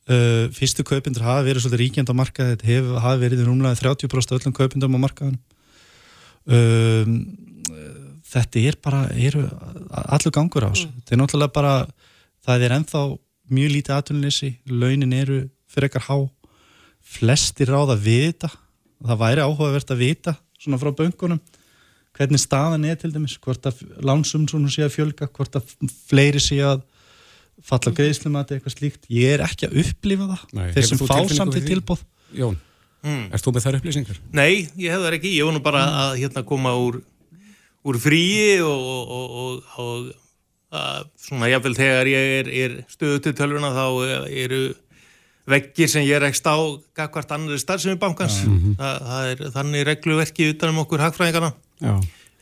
Uh, 0.07 0.47
fyrstu 0.55 0.85
kaupindur 0.87 1.25
hafa 1.25 1.43
verið 1.43 1.65
svolítið 1.65 1.81
ríkjand 1.81 2.11
á 2.11 2.15
markaði, 2.15 2.53
þetta 2.55 2.67
hef, 2.69 2.85
hafa 3.03 3.19
verið 3.19 3.43
rúmlega 3.43 3.79
30% 3.81 4.37
öllum 4.37 4.55
kaupindum 4.55 4.95
á 4.95 4.99
markaðanum. 5.03 5.41
Um, 6.47 7.17
þetta 8.31 8.63
er 8.69 8.77
bara, 8.83 9.01
eru 9.11 9.43
allur 10.07 10.35
gangur 10.37 10.63
á 10.63 10.71
þessu. 10.71 10.87
Mm. 10.87 11.01
Þetta 11.01 11.15
er 11.15 11.21
náttúrulega 11.21 11.55
bara, 11.57 11.73
það 12.47 12.63
er 12.63 12.75
enþá 12.77 13.03
mjög 13.57 13.75
lítið 13.75 13.97
aðtunissi, 13.97 14.53
launin 14.71 15.17
eru 15.17 15.41
fyrir 15.67 15.89
ekkar 15.89 16.07
há, 16.07 16.17
flestir 17.17 17.71
ráða 17.71 17.97
að 17.97 18.07
vita, 18.07 18.51
það 19.03 19.21
væri 19.25 19.43
áhugavert 19.43 19.91
að 19.91 20.03
vita 20.05 20.37
svona 20.57 20.79
frá 20.81 20.91
böngunum 20.95 21.39
hvernig 22.17 22.41
staðan 22.41 22.85
er 22.89 22.97
til 22.99 23.11
dæmis, 23.13 23.37
hvort 23.41 23.67
að 23.69 23.83
lánsum 24.05 24.47
sé 24.71 24.85
að 24.85 24.95
fjölga, 24.95 25.27
hvort 25.29 25.59
að 25.59 25.75
fleiri 26.09 26.41
sé 26.41 26.57
að 26.65 26.81
falla 27.65 27.93
greiðslumati 27.97 28.57
eitthvað 28.57 28.75
slíkt, 28.75 29.09
ég 29.09 29.35
er 29.35 29.43
ekki 29.45 29.67
að 29.69 29.81
upplifa 29.83 30.29
það. 30.31 30.45
Nei, 30.53 30.67
þeir 30.75 30.87
sem 30.91 31.01
fá 31.01 31.17
samt 31.33 31.57
í 31.57 31.63
tilbóð 31.65 32.05
Jón, 32.35 32.57
mm. 33.05 33.27
erst 33.33 33.47
þú 33.47 33.53
með 33.55 33.67
þær 33.67 33.79
upplýsingar? 33.79 34.21
Nei, 34.35 34.67
ég 34.75 34.93
hef 34.93 35.03
það 35.03 35.17
ekki, 35.19 35.33
ég 35.37 35.47
var 35.47 35.55
nú 35.55 35.63
bara 35.65 35.83
mm. 35.83 35.99
að 36.03 36.15
hérna 36.21 36.43
koma 36.47 36.73
úr, 36.77 36.99
úr 37.87 37.99
fríi 38.03 38.57
og, 38.65 38.89
og, 38.93 39.37
og, 39.41 39.77
og 39.83 40.75
að, 40.75 41.07
svona 41.27 41.51
jáfnvel 41.51 41.77
þegar 41.77 42.11
ég 42.11 42.33
er, 42.41 42.51
er 42.65 42.75
stöðu 42.91 43.23
til 43.23 43.35
tölvuna 43.37 43.71
þá 43.75 43.85
eru 44.27 44.61
veggir 45.47 45.89
sem 45.91 46.03
ég 46.03 46.19
rekst 46.21 46.47
á 46.47 46.57
hvert 46.97 47.31
annari 47.31 47.59
starfsemi 47.61 47.99
bankans. 47.99 48.41
Mm 48.43 48.57
-hmm. 48.57 48.73
það, 48.79 48.97
það 49.09 49.29
er 49.31 49.51
þannig 49.55 49.85
regluverki 49.87 50.49
utanum 50.51 50.81
okkur 50.83 51.03
hagfræðingarna. 51.05 51.53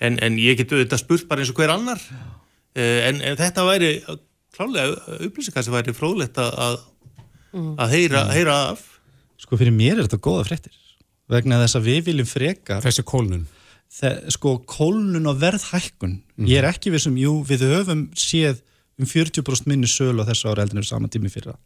En, 0.01 0.17
en 0.19 0.39
ég 0.41 0.57
get 0.57 0.71
auðvitað 0.73 1.03
spurt 1.03 1.27
bara 1.29 1.41
eins 1.41 1.51
og 1.53 1.59
hver 1.59 1.71
annar. 1.71 2.01
Eh, 2.75 3.07
en, 3.07 3.21
en 3.21 3.37
þetta 3.37 3.63
væri 3.63 3.91
klálega 4.55 5.19
upplýsingar 5.27 5.65
sem 5.65 5.75
væri 5.75 5.95
fróðlegt 5.95 6.39
að, 6.41 6.79
mm. 7.53 7.75
að 7.81 7.95
heyra, 7.97 8.25
heyra 8.33 8.59
af 8.71 8.91
Sko 9.35 9.57
fyrir 9.59 9.75
mér 9.75 9.99
er 9.99 10.07
þetta 10.07 10.21
góða 10.23 10.47
fréttir 10.47 10.75
vegna 11.31 11.59
þess 11.63 11.79
að 11.79 11.87
við 11.89 12.01
viljum 12.09 12.29
freka 12.29 12.79
þessi 12.83 13.03
kólnun 13.07 13.45
sko 14.33 14.57
kólnun 14.67 15.29
og 15.29 15.39
verðhækkun 15.41 16.17
mm. 16.19 16.47
ég 16.49 16.59
er 16.61 16.69
ekki 16.69 16.93
við 16.93 17.05
sem, 17.05 17.17
jú, 17.19 17.37
við 17.47 17.65
höfum 17.69 18.07
séð 18.17 18.61
um 18.99 19.07
40% 19.09 19.67
minni 19.69 19.89
sölu 19.91 20.23
á 20.23 20.29
þessu 20.29 20.51
ára 20.51 20.65
eldinur 20.65 20.87
saman 20.87 21.11
tími 21.11 21.31
fyrir 21.31 21.53
það 21.53 21.61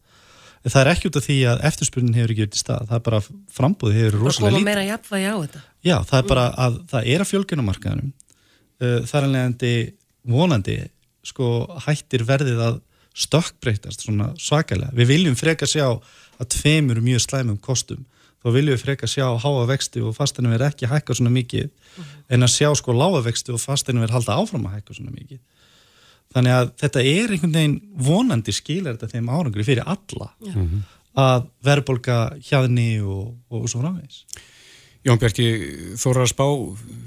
það 0.67 0.81
er 0.81 0.91
ekki 0.91 1.09
út 1.09 1.19
af 1.19 1.25
því 1.25 1.37
að 1.47 1.61
eftirspurnin 1.69 2.17
hefur 2.17 2.33
ekki 2.33 2.43
verið 2.43 2.57
í 2.57 2.61
stað, 2.61 2.87
það 2.89 2.97
er 2.97 3.03
bara 3.05 3.19
frambúði 3.55 3.99
hefur 3.99 4.17
rosalega 4.19 4.33
lítið. 4.33 4.43
Það 4.43 4.57
koma 4.57 4.67
meira 4.67 4.85
jafnvægi 4.89 5.29
á 5.29 5.35
þetta. 5.39 5.61
Já, 5.87 5.95
það 6.09 6.17
er 6.19 6.27
bara 6.31 6.45
að 6.65 6.79
það 6.91 7.11
er 7.13 7.23
að 7.23 7.29
fjölgjuna 7.29 7.65
markaðanum 7.67 8.09
uh, 8.09 8.97
þar 9.07 9.27
alvegandi 9.29 9.73
vonandi 10.33 10.75
sko 11.29 11.49
hættir 11.85 12.25
verðið 12.27 12.63
að 12.65 12.79
stökkbreytast 13.19 14.05
svona 14.05 14.31
svakalega. 14.39 14.93
Við 14.95 15.11
viljum 15.13 15.35
freka 15.39 15.67
sjá 15.67 15.85
að 15.89 16.49
tveimur 16.55 17.01
mjög 17.03 17.25
slæmum 17.25 17.59
kostum 17.61 18.05
þá 18.39 18.51
viljum 18.55 18.75
við 18.77 18.83
freka 18.85 19.07
sjá 19.09 19.25
háa 19.41 19.63
vexti 19.67 20.01
og 20.03 20.15
fastinu 20.15 20.51
verið 20.53 20.69
ekki 20.69 20.89
hækka 20.89 21.15
svona 21.17 21.33
mikið 21.35 21.69
en 22.31 22.45
að 22.45 22.53
sjá 22.53 22.69
sko 22.77 22.95
lága 22.95 23.23
vexti 23.25 23.51
og 23.51 23.59
fastinu 23.59 24.03
verið 24.03 24.19
halda 24.19 24.37
áfram 24.39 24.69
að 24.69 24.77
hækka 24.77 24.95
svona 24.95 25.15
mikið. 25.15 25.41
Þannig 26.29 26.55
að 26.55 26.71
þetta 26.79 27.03
er 27.09 27.33
einhvern 27.33 27.57
veginn 27.57 27.75
vonandi 28.07 28.53
skilar 28.55 28.95
þetta 28.95 29.17
þeim 29.17 29.33
árangri 29.33 29.65
fyrir 29.65 29.83
alla 29.85 30.31
Mm 30.39 30.53
-hmm. 30.53 30.81
að 31.19 31.49
verðbolga 31.63 32.17
hjaðni 32.39 33.01
og, 33.01 33.35
og 33.49 33.69
svo 33.69 33.81
framvegis. 33.81 34.23
Jón 35.03 35.19
Bjarki, 35.19 35.47
þóra 35.97 36.23
að 36.23 36.31
spá 36.31 36.45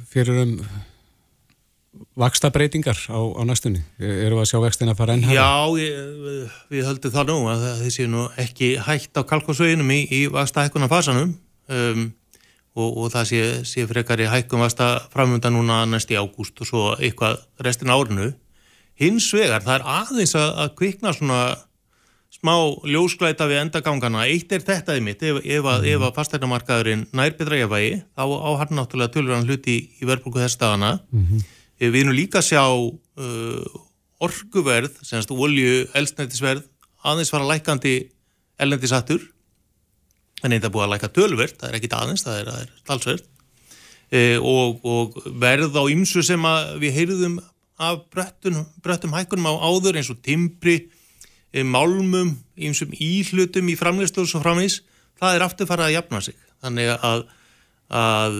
fyrir 0.08 0.42
um 0.42 0.60
vaksta 2.16 2.50
breytingar 2.52 2.96
á, 3.08 3.20
á 3.20 3.42
næstunni. 3.44 3.82
Eru 4.00 4.38
við 4.38 4.42
að 4.44 4.48
sjá 4.50 4.58
vextina 4.64 4.94
að 4.94 5.00
fara 5.02 5.16
enn 5.16 5.26
hægt? 5.26 5.36
Já, 5.36 5.52
ég, 5.80 6.52
við 6.72 6.86
höldum 6.88 7.14
það 7.14 7.32
nú 7.32 7.38
að 7.52 7.64
þið 7.82 7.94
séu 7.96 8.10
nú 8.12 8.26
ekki 8.40 8.70
hægt 8.86 9.20
á 9.20 9.22
kalkosveginum 9.28 9.92
í, 9.92 10.00
í 10.08 10.20
vaksta 10.32 10.64
hækkuna 10.66 10.88
fasanum 10.92 11.34
um, 11.68 12.06
og, 12.72 12.88
og 12.88 13.10
það 13.12 13.28
sé, 13.28 13.42
sé 13.68 13.84
frekar 13.90 14.22
í 14.24 14.30
hækkum 14.30 14.64
vaksta 14.64 14.94
framönda 15.12 15.52
núna 15.52 15.82
næst 15.88 16.12
í 16.12 16.16
ágúst 16.16 16.64
og 16.64 16.70
svo 16.70 16.86
eitthvað 16.96 17.44
restin 17.64 17.92
árinu. 17.92 18.32
Hins 19.00 19.28
vegar, 19.34 19.64
það 19.64 19.78
er 19.78 19.86
aðeins 19.98 20.34
að, 20.38 20.50
að 20.64 20.74
kvikna 20.80 21.14
svona 21.16 21.42
smá 22.32 22.54
ljósklæta 22.88 23.46
við 23.50 23.66
endagangana. 23.66 24.26
Eitt 24.30 24.52
er 24.52 24.64
þetta 24.64 24.96
í 24.96 25.02
mitt, 25.04 25.22
ef, 25.22 25.40
ef 25.44 25.66
að, 25.68 25.88
mm. 25.88 26.04
að 26.08 26.14
fastæknamarkaðurinn 26.16 27.08
nær 27.12 27.34
betra 27.36 27.60
ég 27.60 27.70
vægi, 27.70 27.98
þá 28.16 28.24
á 28.24 28.50
hann 28.62 28.78
náttúrulega 28.78 29.12
tölur 29.14 29.44
hluti 29.44 29.76
í, 29.76 30.06
verðbruku 30.06 30.40
þess 30.40 30.60
dagana. 30.60 30.94
Mm 31.12 31.26
-hmm. 31.26 31.50
Við 31.82 32.04
erum 32.04 32.14
líka 32.14 32.38
að 32.38 32.46
sjá 32.46 32.62
uh, 32.62 33.78
orkuverð, 34.22 35.00
semst 35.02 35.32
olju, 35.34 35.88
elsnættisverð, 35.98 36.62
aðeins 37.02 37.32
fara 37.32 37.48
lækandi 37.48 37.96
ellendisattur, 38.62 39.24
en 40.42 40.54
þetta 40.54 40.68
er 40.68 40.74
búið 40.74 40.86
að 40.86 40.92
læka 40.92 41.10
tölverð, 41.16 41.56
það 41.58 41.68
er 41.68 41.78
ekki 41.78 41.90
aðeins, 41.98 42.22
það 42.26 42.38
er, 42.38 42.50
það 42.52 42.62
er 42.62 42.70
talsverð, 42.90 43.26
uh, 44.14 44.38
og, 44.52 44.86
og 44.86 45.18
verð 45.42 45.74
á 45.74 45.82
ymsu 45.96 46.22
sem 46.26 46.48
við 46.82 46.96
heyrðum 47.00 47.40
af 47.82 48.06
bröttum, 48.14 48.62
bröttum 48.84 49.16
hækkunum 49.16 49.50
á 49.50 49.54
áður 49.66 49.98
eins 49.98 50.12
og 50.14 50.22
timbri, 50.22 50.78
uh, 51.50 51.66
málmum, 51.66 52.36
ymsum 52.54 52.94
íhlutum 52.94 53.74
í 53.74 53.78
framleyslu 53.80 54.22
og 54.22 54.30
svo 54.30 54.44
framvís, 54.44 54.84
það 55.18 55.34
er 55.34 55.46
aftur 55.48 55.70
farað 55.70 55.90
að 55.90 55.96
jafna 55.98 56.22
sig. 56.30 56.38
Þannig 56.62 56.94
að 56.94 57.26
að 57.92 58.38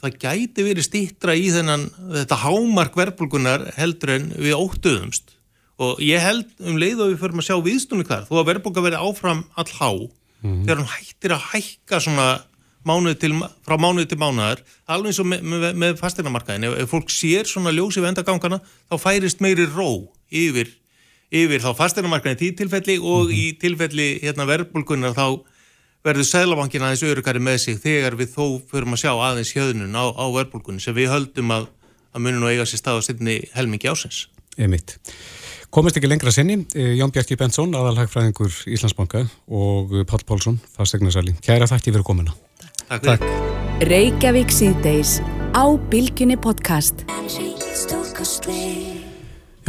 það 0.00 0.16
gæti 0.22 0.64
verið 0.66 0.86
stýttra 0.86 1.36
í 1.38 1.50
þennan 1.54 1.86
þetta 2.16 2.40
hámark 2.42 2.96
verðbólgunar 2.98 3.68
heldur 3.76 4.16
en 4.16 4.30
við 4.34 4.56
óttuðumst 4.58 5.36
og 5.80 6.00
ég 6.04 6.20
held 6.20 6.48
um 6.66 6.78
leið 6.80 7.04
og 7.04 7.12
við 7.12 7.20
förum 7.22 7.42
að 7.42 7.48
sjá 7.48 7.56
viðstunni 7.64 8.06
hver 8.08 8.26
þó 8.28 8.34
að 8.40 8.48
verðbólga 8.50 8.84
verið 8.84 9.04
áfram 9.06 9.44
all 9.56 9.68
há 9.78 9.90
mm. 9.90 10.62
þegar 10.64 10.80
hann 10.82 10.94
hættir 10.94 11.36
að 11.36 11.46
hækka 11.52 12.00
svona 12.04 12.28
mánuði 12.86 13.18
til, 13.20 13.32
frá 13.66 13.76
mánuði 13.80 14.10
til 14.10 14.20
mánuðar 14.20 14.62
alveg 14.90 15.12
eins 15.12 15.22
og 15.22 15.28
með, 15.28 15.46
með, 15.52 15.66
með 15.82 15.96
fastinamarkaðin 16.00 16.68
ef, 16.70 16.76
ef 16.82 16.92
fólk 16.94 17.12
sér 17.12 17.48
svona 17.48 17.72
ljósi 17.76 18.02
vendagangana 18.04 18.60
þá 18.64 18.96
færist 19.00 19.44
meiri 19.44 19.68
ró 19.68 19.90
yfir, 20.32 20.72
yfir 21.32 21.64
þá 21.64 21.70
fastinamarkaðin 21.78 22.48
í 22.48 22.52
tilfelli 22.56 22.98
og 23.00 23.28
mm. 23.28 23.36
í 23.36 23.46
tilfelli 23.60 24.10
hérna, 24.24 24.48
verðbólgunar 24.48 25.16
þá 25.16 25.26
verður 26.06 26.28
Sælabankin 26.28 26.84
aðeins 26.84 27.04
örugari 27.06 27.42
með 27.42 27.58
sig 27.64 27.80
þegar 27.82 28.16
við 28.20 28.32
þó 28.34 28.44
förum 28.70 28.96
að 28.96 29.02
sjá 29.04 29.12
aðeins 29.12 29.52
hjöðnun 29.56 29.96
á, 29.96 30.04
á 30.16 30.24
verðbólkunni 30.32 30.82
sem 30.82 30.96
við 30.96 31.12
höldum 31.12 31.52
að, 31.56 31.68
að 32.14 32.26
munum 32.26 32.46
og 32.46 32.54
eiga 32.54 32.66
sér 32.68 32.82
stað 32.82 33.00
á 33.00 33.04
stundinni 33.06 33.36
helmingi 33.56 33.90
ásins. 33.90 34.24
Emitt. 34.60 34.98
Komist 35.70 36.00
ekki 36.00 36.08
lengra 36.10 36.32
sinni, 36.34 36.56
Jón 36.98 37.12
Bjarki 37.14 37.36
Bensson, 37.38 37.76
aðalhagfræðingur 37.78 38.50
Íslandsbanka 38.74 39.22
og 39.46 39.94
Pál 40.10 40.24
Pálsson, 40.26 40.58
fasteignarsali. 40.74 41.36
Kæra 41.46 41.70
þætti 41.70 41.94
fyrir 41.94 42.06
komuna. 42.06 42.34
Takk 42.88 43.06
fyrir. 43.06 43.22
Takk. 43.22 43.86
Reykjavík 43.86 44.50
síðdeis 44.52 45.20
á 45.54 45.64
Bilginni 45.88 46.36
podcast. 46.36 47.06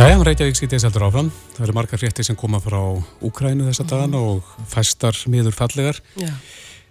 Jæja, 0.02 0.18
Reykjavík 0.26 0.58
sýtið 0.58 0.80
seldur 0.82 1.04
áfram. 1.06 1.28
Það 1.54 1.66
eru 1.68 1.74
margar 1.78 2.00
frétti 2.02 2.24
sem 2.26 2.38
koma 2.40 2.58
frá 2.58 2.80
Úkrænu 3.22 3.68
þessa 3.68 3.84
dagana 3.86 4.18
mm. 4.18 4.30
og 4.32 4.70
fæstar 4.72 5.18
miður 5.30 5.54
fallegar. 5.54 6.00
Já. 6.18 6.32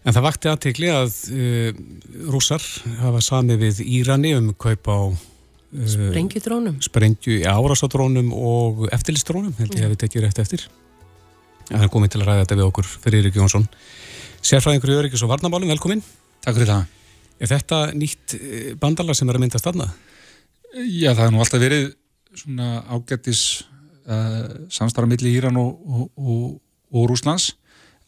En 0.06 0.14
það 0.14 0.24
vakti 0.28 0.50
aðtegli 0.50 0.92
að 0.94 1.16
uh, 1.34 1.80
rússar 2.30 2.62
hafa 3.00 3.22
sami 3.26 3.56
við 3.58 3.80
Írani 3.82 4.30
um 4.38 4.52
kaup 4.54 4.86
á 4.86 5.10
uh, 5.10 5.88
Sprengjudrónum. 5.90 6.76
Sprengju, 6.86 7.40
árásadrónum 7.50 8.30
og 8.30 8.86
eftirlistrónum, 8.94 9.56
held 9.58 9.74
ég 9.74 9.88
að 9.88 9.96
við 9.96 10.02
tekjum 10.04 10.26
rétt 10.28 10.38
eftir. 10.44 10.68
Það 11.66 11.88
er 11.88 11.94
komið 11.96 12.14
til 12.14 12.22
að 12.22 12.30
ræða 12.30 12.44
þetta 12.44 12.60
við 12.60 12.66
okkur 12.68 12.92
fyrir 12.92 13.24
Eirik 13.24 13.40
Jónsson. 13.40 13.66
Sérfræðingur 14.38 14.94
í 14.94 15.00
Öryggis 15.00 15.26
og 15.26 15.32
Varnabálum, 15.34 15.72
velkomin. 15.74 16.04
Takk 16.46 16.60
fyrir 16.60 16.76
það. 16.76 16.86
Er 17.42 17.50
þetta 17.56 17.82
nýtt 17.90 18.38
bandala 18.78 19.18
sem 19.18 19.26
er 19.26 19.40
að 19.40 19.48
myndast 19.48 19.66
þarna? 19.66 19.90
Já, 20.78 21.10
það 21.10 21.24
er 21.26 21.34
nú 21.34 21.42
alltaf 21.42 21.66
verið 21.66 21.90
svona 22.36 22.84
ágættis 22.90 23.64
uh, 24.06 24.68
samstarra 24.72 25.08
milli 25.10 25.34
Íran 25.36 25.58
og, 25.60 25.80
og, 25.86 26.06
og, 26.16 26.46
og 26.92 27.10
Rúslands 27.10 27.54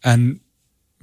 en 0.05 0.41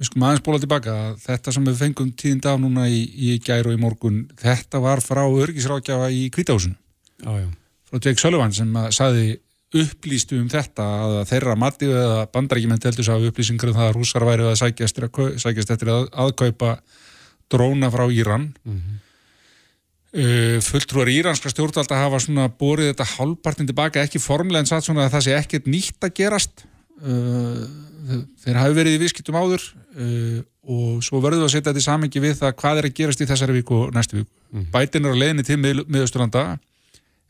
við 0.00 0.08
skulum 0.08 0.26
aðeins 0.28 0.44
bóla 0.46 0.62
tilbaka 0.62 0.96
þetta 1.20 1.52
sem 1.52 1.68
við 1.68 1.80
fengum 1.82 2.12
tíðin 2.16 2.40
dag 2.44 2.60
núna 2.60 2.88
í, 2.88 3.04
í 3.04 3.36
gæru 3.44 3.72
og 3.72 3.76
í 3.76 3.80
morgun, 3.80 4.22
þetta 4.40 4.80
var 4.80 5.04
frá 5.04 5.22
örgisrákjafa 5.28 6.08
í 6.12 6.28
Kvítahúsinu 6.32 6.76
frá 7.20 8.00
Jake 8.00 8.20
Sullivan 8.20 8.54
sem 8.56 8.76
saði 8.96 9.38
upplýstu 9.70 10.38
um 10.40 10.48
þetta 10.50 10.86
að 11.04 11.16
þeirra 11.30 11.54
mati 11.58 11.86
eða 11.86 12.24
bandarækjumenn 12.34 12.82
teltur 12.82 13.06
sá 13.06 13.14
upplýsingar 13.14 13.70
um 13.70 13.76
það 13.76 13.90
að 13.90 13.94
rússar 13.98 14.26
væri 14.26 14.48
að 14.48 14.58
sækjast, 14.58 14.98
sækjast 15.44 15.74
eftir 15.76 15.92
að 15.94 16.08
aðkaupa 16.24 16.72
dróna 17.50 17.90
frá 17.90 18.04
Íran. 18.10 18.50
Mm 18.64 18.76
-hmm. 18.76 18.98
Uh, 20.10 20.58
fulltrúar 20.66 21.06
íranska 21.06 21.52
stjórnvalda 21.52 21.94
hafa 21.94 22.18
svona 22.18 22.48
borið 22.50 22.88
þetta 22.88 23.04
halvpartin 23.12 23.68
tilbaka 23.68 24.02
ekki 24.02 24.18
formlega 24.18 24.64
en 24.64 24.66
satt 24.66 24.88
svona 24.88 25.04
að 25.06 25.12
það 25.12 25.22
sé 25.28 25.36
ekkert 25.38 25.68
nýtt 25.70 26.06
að 26.06 26.16
gerast. 26.18 26.64
Uh, 26.98 27.62
þeir 28.42 28.58
hafi 28.58 28.74
verið 28.74 28.96
í 28.96 29.00
viðskiptum 29.04 29.38
áður 29.38 29.62
uh, 29.70 30.40
og 30.66 30.98
svo 31.06 31.20
verður 31.22 31.44
við 31.44 31.46
að 31.46 31.52
setja 31.54 31.68
þetta 31.70 31.84
í 31.84 31.86
samengi 31.86 32.24
við 32.24 32.34
það 32.40 32.56
hvað 32.58 32.80
er 32.80 32.88
að 32.90 32.96
gerast 32.98 33.22
í 33.22 33.28
þessari 33.30 33.56
viku 33.60 33.78
og 33.84 33.94
næstu 33.94 34.18
viku. 34.18 34.30
Mm. 34.50 34.66
bætin 34.74 35.06
er 35.06 35.14
að 35.14 35.22
leðinni 35.22 35.46
til 35.46 35.60
mið, 35.62 35.84
miðausturlanda 35.86 36.44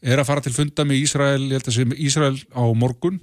er 0.00 0.22
að 0.22 0.28
fara 0.30 0.46
til 0.46 0.56
funda 0.56 0.86
með 0.88 1.02
Ísrael 1.02 1.44
ég 1.44 1.58
held 1.58 1.68
að 1.68 1.76
segja 1.76 2.00
Ísrael 2.00 2.38
á 2.56 2.64
morgun 2.72 3.20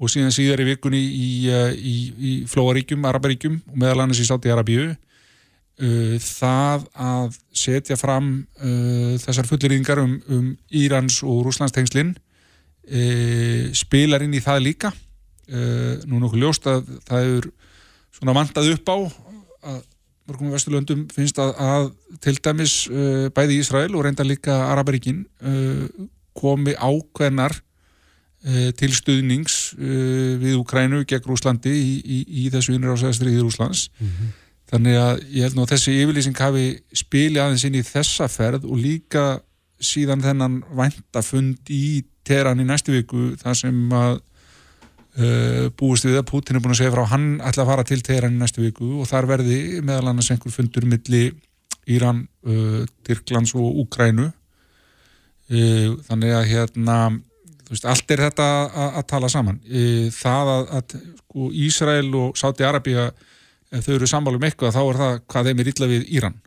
og 0.00 0.10
síðan 0.10 0.32
síðar 0.32 0.64
í 0.64 0.70
vikunni 0.72 0.98
í, 0.98 1.30
í, 1.76 1.96
í 2.16 2.32
Flóaríkjum, 2.48 3.04
Araparíkjum 3.04 3.60
og 3.68 3.76
meðal 3.84 4.06
annars 4.06 4.24
í 4.24 4.26
Sáti 4.26 4.50
Arabíu 4.50 4.94
Uh, 5.82 6.14
það 6.22 6.84
að 6.94 7.36
setja 7.58 7.96
fram 7.98 8.26
uh, 8.62 9.16
þessar 9.18 9.48
fullirýðingar 9.48 9.98
um, 9.98 10.12
um 10.30 10.44
Írans 10.78 11.16
og 11.26 11.40
Rúslands 11.42 11.74
tengslinn 11.74 12.12
uh, 12.14 13.64
spilar 13.74 14.22
inn 14.22 14.36
í 14.36 14.42
það 14.44 14.68
líka 14.68 14.92
nú 16.06 16.20
nokkuð 16.22 16.38
ljóst 16.38 16.66
að 16.70 16.86
það 17.04 17.24
er 17.26 17.46
svona 18.14 18.32
vantað 18.36 18.68
upp 18.72 18.92
á 18.94 18.96
að 19.72 19.80
mörgum 20.30 20.52
vesturlöndum 20.54 21.02
finnst 21.12 21.40
að, 21.42 21.50
að 21.58 21.88
til 22.22 22.36
dæmis 22.46 22.76
bæði 23.34 23.58
Ísrael 23.58 23.90
og 23.90 24.06
reynda 24.06 24.24
líka 24.24 24.54
Araparíkin 24.70 25.26
komi 26.38 26.72
ákveðnar 26.78 27.58
til 28.78 28.92
stuðnings 28.96 29.58
við 29.76 30.56
Ukrænu 30.62 31.02
gegn 31.10 31.28
Rúslandi 31.28 31.74
í, 31.74 31.92
í, 32.00 32.22
í 32.46 32.48
þessu 32.54 32.78
innráðsæðastriði 32.78 33.42
Rúslands 33.42 33.90
mm 33.98 34.06
-hmm. 34.08 34.32
Þannig 34.72 34.96
að 34.96 35.18
ég 35.28 35.44
held 35.44 35.56
nú 35.56 35.64
að 35.66 35.74
þessi 35.74 35.94
yfirlýsing 36.00 36.38
hafi 36.40 36.66
spilið 36.96 37.42
aðeins 37.42 37.64
inn 37.68 37.76
í 37.76 37.84
þessa 37.84 38.28
ferð 38.32 38.64
og 38.64 38.78
líka 38.80 39.24
síðan 39.82 40.22
þennan 40.24 40.60
væntafund 40.72 41.72
í 41.72 42.04
Teheran 42.24 42.62
í 42.62 42.64
næstu 42.64 42.94
viku 42.94 43.32
þar 43.40 43.56
sem 43.58 43.80
að 43.98 44.12
uh, 45.18 45.66
búist 45.76 46.06
við 46.06 46.20
að 46.20 46.28
Putin 46.30 46.56
er 46.56 46.64
búin 46.64 46.72
að 46.72 46.80
segja 46.84 46.94
frá 46.94 47.10
hann 47.10 47.26
ætla 47.42 47.64
að 47.64 47.72
fara 47.72 47.84
til 47.88 47.98
Teheran 48.06 48.36
í 48.36 48.40
næstu 48.40 48.62
viku 48.62 48.92
og 49.02 49.10
þar 49.10 49.28
verði 49.32 49.58
meðal 49.82 50.12
annars 50.12 50.30
einhver 50.32 50.54
fundur 50.54 50.86
millir 50.88 51.34
Íran, 51.90 52.22
uh, 52.46 52.84
Tyrklands 53.04 53.56
og 53.58 53.82
Úkrænu 53.82 54.28
uh, 54.30 55.88
þannig 56.06 56.36
að 56.38 56.48
hérna 56.52 56.96
þú 57.66 57.74
veist, 57.74 57.90
allt 57.90 58.14
er 58.14 58.24
þetta 58.28 58.46
að 59.00 59.04
tala 59.10 59.28
saman. 59.32 59.58
Það 60.12 60.48
að, 60.52 60.64
að 60.76 60.96
sko, 61.22 61.46
Ísrael 61.66 62.10
og 62.20 62.34
Sáti 62.36 62.66
Arabíja 62.68 63.06
ef 63.72 63.86
þau 63.86 63.94
eru 63.96 64.08
sammálum 64.10 64.46
eitthvað 64.46 64.74
þá 64.76 64.82
er 64.82 64.98
það 65.02 65.14
hvað 65.32 65.48
þeim 65.48 65.62
er 65.62 65.70
illa 65.72 65.88
við 65.90 66.08
Íran. 66.18 66.40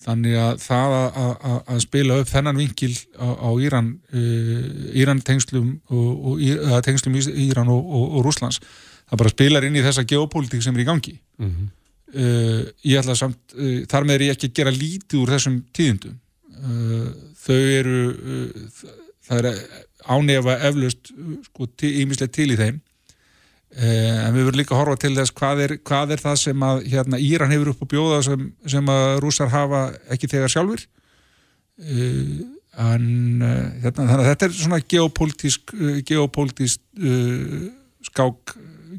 Þannig 0.00 0.36
að 0.40 0.62
það 0.62 0.94
að, 0.96 1.18
að, 1.20 1.56
að 1.74 1.80
spila 1.84 2.14
upp 2.22 2.30
þennan 2.30 2.60
vinkil 2.62 2.94
á, 3.20 3.28
á 3.36 3.50
Íran 3.60 3.90
uh, 4.16 4.62
Íran 4.96 5.20
tengslum 5.24 5.74
og, 5.92 6.06
og, 6.30 6.40
uh, 6.40 6.78
tengslum 6.86 7.18
Íran 7.20 7.68
og, 7.68 7.92
og 8.06 8.24
Rúslands 8.24 8.62
það 8.62 9.20
bara 9.20 9.34
spilar 9.34 9.66
inn 9.68 9.76
í 9.76 9.84
þessa 9.84 10.06
geopolítik 10.08 10.64
sem 10.64 10.76
er 10.78 10.86
í 10.86 10.88
gangi. 10.88 11.18
Mm 11.42 11.50
-hmm. 11.50 11.68
uh, 12.14 12.64
ég 12.88 13.02
ætla 13.02 13.18
samt 13.18 13.56
þar 13.90 14.08
með 14.08 14.16
er 14.16 14.26
ég 14.28 14.38
ekki 14.38 14.48
að 14.48 14.56
gera 14.60 14.76
lítið 14.78 15.20
úr 15.20 15.36
þessum 15.36 15.62
tíðindum. 15.76 16.18
Þau 17.40 17.56
eru 17.56 18.00
það 19.28 19.38
er 19.38 19.60
ánefa 20.10 20.56
eflaust 20.68 21.12
sko, 21.46 21.68
ímislega 21.88 22.32
til 22.32 22.50
í 22.52 22.58
þeim 22.58 22.80
en 23.70 24.34
við 24.34 24.48
verðum 24.48 24.58
líka 24.58 24.74
að 24.74 24.80
horfa 24.80 25.00
til 25.04 25.12
þess 25.14 25.34
hvað 25.38 25.60
er, 25.62 25.74
hvað 25.86 26.14
er 26.14 26.22
það 26.24 26.38
sem 26.42 26.62
að 26.66 26.80
hérna, 26.90 27.20
Íran 27.22 27.52
hefur 27.54 27.70
upp 27.70 27.84
á 27.86 27.92
bjóða 27.92 28.22
sem, 28.26 28.48
sem 28.66 28.88
að 28.90 29.10
rússar 29.22 29.52
hafa 29.52 29.82
ekki 30.10 30.30
þegar 30.32 30.50
sjálfur 30.50 30.82
eh, 31.78 32.40
en 32.80 33.04
hérna, 33.82 33.94
þannig 34.00 34.16
að 34.16 34.28
þetta 34.32 34.48
er 34.48 34.56
svona 34.58 34.80
geopolítisk 34.94 35.74
geopolítisk 36.08 36.82
skák 38.10 38.56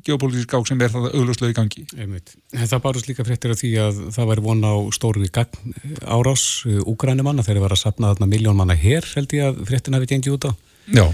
geopolítisk 0.08 0.48
skák 0.48 0.70
sem 0.70 0.82
er 0.82 0.92
það 0.94 1.10
augljóslega 1.12 1.52
í 1.52 1.58
gangi. 1.58 1.84
Einmitt. 2.00 2.32
Það 2.56 2.84
bárust 2.86 3.10
líka 3.10 3.26
fréttir 3.28 3.54
af 3.54 3.60
því 3.60 3.74
að 3.84 4.00
það 4.16 4.32
væri 4.32 4.46
von 4.46 4.64
á 4.66 4.74
stóru 4.96 5.28
gagn 5.36 5.76
árás 6.02 6.46
úgrænumanna 6.88 7.44
þegar 7.46 7.60
það 7.60 7.68
var 7.68 7.76
að 7.76 7.84
sapna 7.84 8.14
þarna 8.14 8.32
miljón 8.32 8.58
manna 8.58 8.78
hér 8.80 9.08
held 9.18 9.36
ég 9.36 9.52
að 9.52 9.62
fréttin 9.68 10.00
hafi 10.00 10.10
gengið 10.14 10.40
út 10.40 10.50
á. 10.50 10.52
Já 10.92 11.06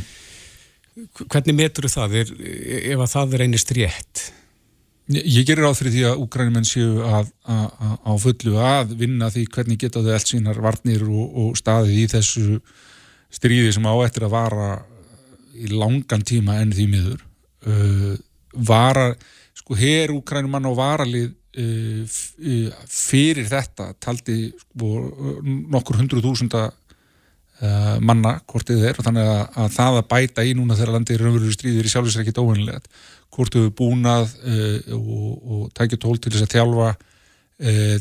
Hvernig 0.98 1.54
metur 1.54 1.86
það 1.92 2.20
er, 2.24 2.34
ef 2.94 3.02
að 3.04 3.12
það 3.14 3.38
reynist 3.42 3.72
rétt? 3.78 4.28
Ég, 5.08 5.46
gerir 5.48 5.70
fyrir 5.78 5.94
því 5.94 6.02
að 6.10 6.22
úgrænumenn 6.26 6.68
séu 6.68 6.98
að, 7.06 7.30
að, 7.48 7.68
að, 7.80 7.94
á 8.04 8.12
fullu 8.20 8.56
að 8.60 8.90
vinna 9.00 9.30
því 9.32 9.44
hvernig 9.56 9.80
geta 9.80 10.02
þau 10.04 10.12
allt 10.18 10.32
sínar 10.34 10.60
varnir 10.60 11.06
og, 11.08 11.38
og 11.44 11.54
staðið 11.60 12.02
í 12.02 12.08
þessu 12.12 12.58
stríði 13.32 13.72
sem 13.76 13.88
á 13.88 13.96
eftir 14.04 14.26
að 14.28 14.34
vara 14.36 14.68
í 15.56 15.70
langan 15.72 16.26
tíma 16.28 16.58
enn 16.60 16.74
því 16.76 16.88
miður 16.92 17.22
uh, 17.24 18.18
vara, 18.68 19.14
sko, 19.56 19.78
hér 19.80 20.12
úkrænumann 20.18 20.68
og 20.68 20.76
varalið 20.82 21.32
uh, 21.32 22.20
fyrir 22.92 23.48
þetta 23.48 23.94
taldi 24.04 24.50
sko, 24.52 24.92
nokkur 25.72 26.02
hundru 26.02 26.26
þúsunda 26.26 26.68
uh, 27.62 27.98
manna 28.04 28.38
hvort 28.46 28.70
þið 28.70 28.86
er. 28.90 29.00
Og 29.00 29.08
þannig 29.08 29.30
að, 29.34 29.44
að 29.64 29.76
það 29.78 30.00
að 30.00 30.10
bæta 30.14 30.48
í 30.48 30.56
núna 30.58 30.78
þegar 30.78 30.96
landið 30.96 31.18
er 31.18 31.26
raunverulega 31.26 31.58
stríðir 31.58 31.90
í 31.90 31.94
sjálfsveits 31.94 32.24
ekkit 32.24 32.42
óvinnilegt 32.44 32.90
hvort 33.38 33.54
þau 33.54 33.74
búnað 33.76 34.32
og, 34.96 35.26
og 35.52 35.64
tækja 35.76 36.00
tól 36.02 36.16
til 36.18 36.32
þess 36.32 36.46
að 36.48 36.54
þjálfa 36.56 36.94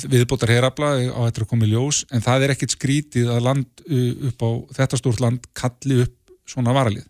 viðbótar 0.06 0.52
herabla 0.54 0.92
á 1.12 1.20
þetta 1.26 1.42
að 1.42 1.48
koma 1.50 1.66
í 1.66 1.72
ljós. 1.72 2.04
En 2.14 2.22
það 2.24 2.46
er 2.46 2.52
ekkit 2.54 2.76
skrítið 2.76 3.32
að 3.34 3.42
land 3.48 3.82
upp 4.30 4.44
á 4.46 4.50
þetta 4.78 5.00
stórt 5.00 5.20
land 5.24 5.48
kalli 5.58 5.98
upp 6.06 6.14
svona 6.48 6.72
varalið. 6.76 7.04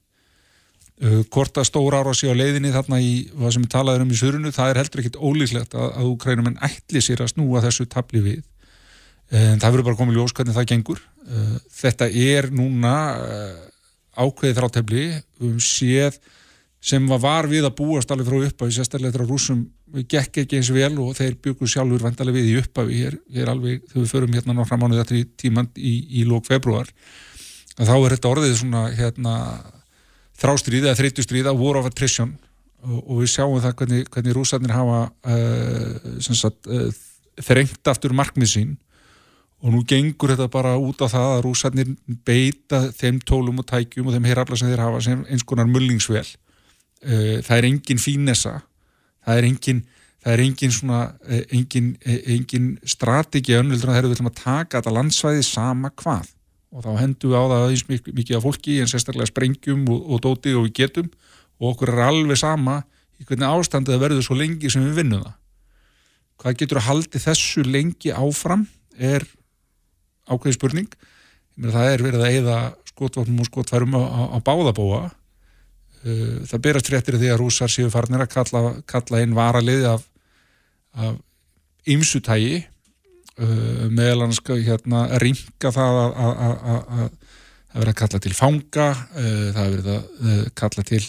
Uh, 0.97 1.21
hvort 1.29 1.59
að 1.61 1.67
stóra 1.69 1.99
ára 2.01 2.15
sé 2.17 2.25
á 2.25 2.33
leiðinni 2.33 2.71
þarna 2.73 2.97
í 3.05 3.27
hvað 3.35 3.51
sem 3.53 3.65
við 3.67 3.73
talaðum 3.75 4.07
um 4.07 4.13
í 4.15 4.17
surunu 4.17 4.53
það 4.57 4.71
er 4.71 4.79
heldur 4.81 5.03
ekkit 5.03 5.19
ólíslegt 5.21 5.75
að, 5.77 5.91
að 5.93 6.13
Ukrænumenn 6.15 6.57
ætli 6.65 7.03
sér 7.05 7.21
að 7.21 7.35
snúa 7.35 7.61
þessu 7.67 7.85
tabli 7.93 8.23
við. 8.25 8.39
En 9.29 9.61
það 9.61 9.75
verður 9.75 9.87
bara 9.91 9.99
komið 9.99 10.17
ljós 10.17 10.33
hvernig 10.39 10.57
það 10.57 10.69
gengur. 10.71 11.03
uh, 11.03 11.16
þetta 11.77 12.11
er 12.11 12.51
núna 12.55 12.97
uh, 13.19 13.63
ákveðið 14.17 14.59
þráttefli 14.61 15.07
um 15.45 15.57
séð 15.61 16.19
sem 16.87 17.07
var 17.19 17.49
við 17.51 17.67
að 17.67 17.77
búast 17.81 18.13
alveg 18.15 18.29
frá 18.29 18.47
upphafi 18.47 18.77
sérstaklega 18.77 19.17
þegar 19.17 19.31
rúsum 19.33 19.65
gekk 20.11 20.43
ekki 20.43 20.59
eins 20.59 20.71
vel 20.75 20.93
og 21.03 21.17
þeir 21.19 21.39
byggur 21.43 21.71
sjálfur 21.71 22.05
vandalega 22.05 22.39
við 22.39 22.51
í 22.53 22.59
upphafi 22.61 23.01
hér, 23.01 23.17
hér 23.33 23.51
alveg 23.51 23.83
þegar 23.89 24.03
við 24.03 24.13
förum 24.13 24.37
hérna 24.37 24.57
nokkra 24.57 24.79
mánuði 24.81 25.03
þetta 25.03 25.19
í 25.19 25.25
tíman 25.43 25.71
í, 25.75 25.95
í 26.21 26.27
lók 26.29 26.47
februar 26.47 26.91
þá 27.77 27.97
er 27.97 28.15
þetta 28.15 28.33
orðið 28.33 28.55
svona 28.61 28.85
hérna 28.97 29.35
þrástríð 30.41 30.87
eða 30.87 30.99
þreytustríð 31.01 31.51
að 31.51 31.61
war 31.63 31.81
of 31.81 31.89
attrition. 31.91 32.35
Og, 32.87 32.99
og 33.01 33.23
við 33.23 33.33
sjáum 33.33 33.61
það 33.65 33.77
hvernig, 33.81 34.09
hvernig 34.13 34.37
rúsarnir 34.37 34.75
hafa 34.77 34.99
uh, 35.33 36.19
sagt, 36.29 36.69
uh, 36.69 36.91
þrengt 37.43 37.91
aftur 37.91 38.15
markmið 38.17 38.53
sín 38.53 38.75
og 39.65 39.73
nú 39.73 39.83
gengur 39.89 40.35
þetta 40.35 40.49
bara 40.53 40.75
út 40.77 41.01
á 41.01 41.09
það 41.09 41.31
að 41.35 41.45
rúsarnir 41.47 41.93
beita 42.27 42.83
þeim 42.93 43.23
tólum 43.25 43.63
og 43.63 43.69
tækjum 43.71 44.09
og 44.09 44.17
þeim 44.17 44.29
herrafla 44.29 44.59
sem 44.61 44.69
þeir 44.71 44.85
hafa 44.85 45.05
sem 45.07 45.23
eins 45.33 45.47
konar 45.49 45.69
mullingsvel 45.71 46.27
uh, 46.27 47.39
það 47.45 47.57
er 47.57 47.69
engin 47.71 48.03
fínessa. 48.03 48.59
Það 49.27 49.41
er 49.41 49.49
engin 49.51 49.85
það 50.27 50.33
er 50.33 50.43
engin 50.43 50.73
svona 50.75 51.01
engin, 51.55 51.93
engin 52.03 52.71
strategi 52.83 53.55
önnuldur 53.55 53.93
að 53.93 54.01
þeir 54.01 54.09
eru 54.09 54.27
að 54.27 54.41
taka 54.41 54.81
þetta 54.81 54.95
landsvæði 54.97 55.45
sama 55.47 55.93
hvað. 56.03 56.33
Og 56.75 56.83
þá 56.83 56.91
hendum 56.99 57.31
við 57.31 57.39
á 57.39 57.45
það 57.47 57.63
aðeins 57.63 57.85
mikið, 57.89 58.33
af 58.37 58.43
fólki 58.45 58.79
en 58.83 58.91
sérstaklega 58.91 59.31
sprengjum 59.31 59.85
og, 59.87 60.01
og 60.11 60.23
dóti 60.25 60.55
og 60.59 60.67
við 60.67 60.75
getum. 60.81 61.11
Og 61.63 61.71
okkur 61.73 61.95
er 61.95 62.03
alveg 62.09 62.41
sama 62.41 62.81
í 63.21 63.27
hvernig 63.29 63.47
ástandið 63.47 64.03
verður 64.03 64.27
svo 64.27 64.37
lengi 64.37 64.71
sem 64.73 64.83
við 64.89 64.99
vinnum 64.99 65.23
það. 65.23 65.37
Hvað 66.43 66.59
getur 66.61 66.83
að 66.83 66.89
haldi 66.91 67.23
þessu 67.23 67.65
lengi 67.65 68.13
áfram 68.13 68.67
er 68.99 69.25
ákveði 70.27 70.57
spurning. 70.59 70.91
Það 71.57 71.93
er 71.93 72.05
verið 72.05 72.23
að 72.23 72.35
eigða 72.35 72.59
skotvapnum 72.91 73.41
og 73.43 73.49
skotfærum 73.49 73.97
á, 73.97 74.03
á, 74.03 74.21
á 74.37 74.39
báðabóa. 74.45 75.03
Uh, 76.07 76.43
það 76.47 76.63
berast 76.69 76.91
fréttir 76.91 77.19
því 77.19 77.33
að 77.33 77.41
rúsar 77.41 77.73
séu 77.73 77.91
farnir 77.91 78.23
að 78.23 78.33
kalla, 78.35 78.63
kalla 78.87 79.23
inn 79.25 79.35
varalið 79.37 79.87
af, 79.91 80.05
af 80.95 81.17
ymsutægi 81.91 82.61
uh, 82.63 83.87
meðal 83.91 84.27
hans 84.27 84.43
hérna, 84.45 85.07
ringa 85.23 85.73
það 85.75 86.01
að, 86.03 86.13
að, 86.27 86.37
að, 86.45 86.61
að 86.77 87.09
það 87.67 87.81
verið 87.81 87.93
að 87.93 87.99
kalla 88.03 88.21
til 88.27 88.35
fanga 88.37 88.89
uh, 88.93 89.49
það 89.57 89.73
verið 89.75 89.91
að 89.97 90.45
kalla 90.63 90.87
til 90.93 91.03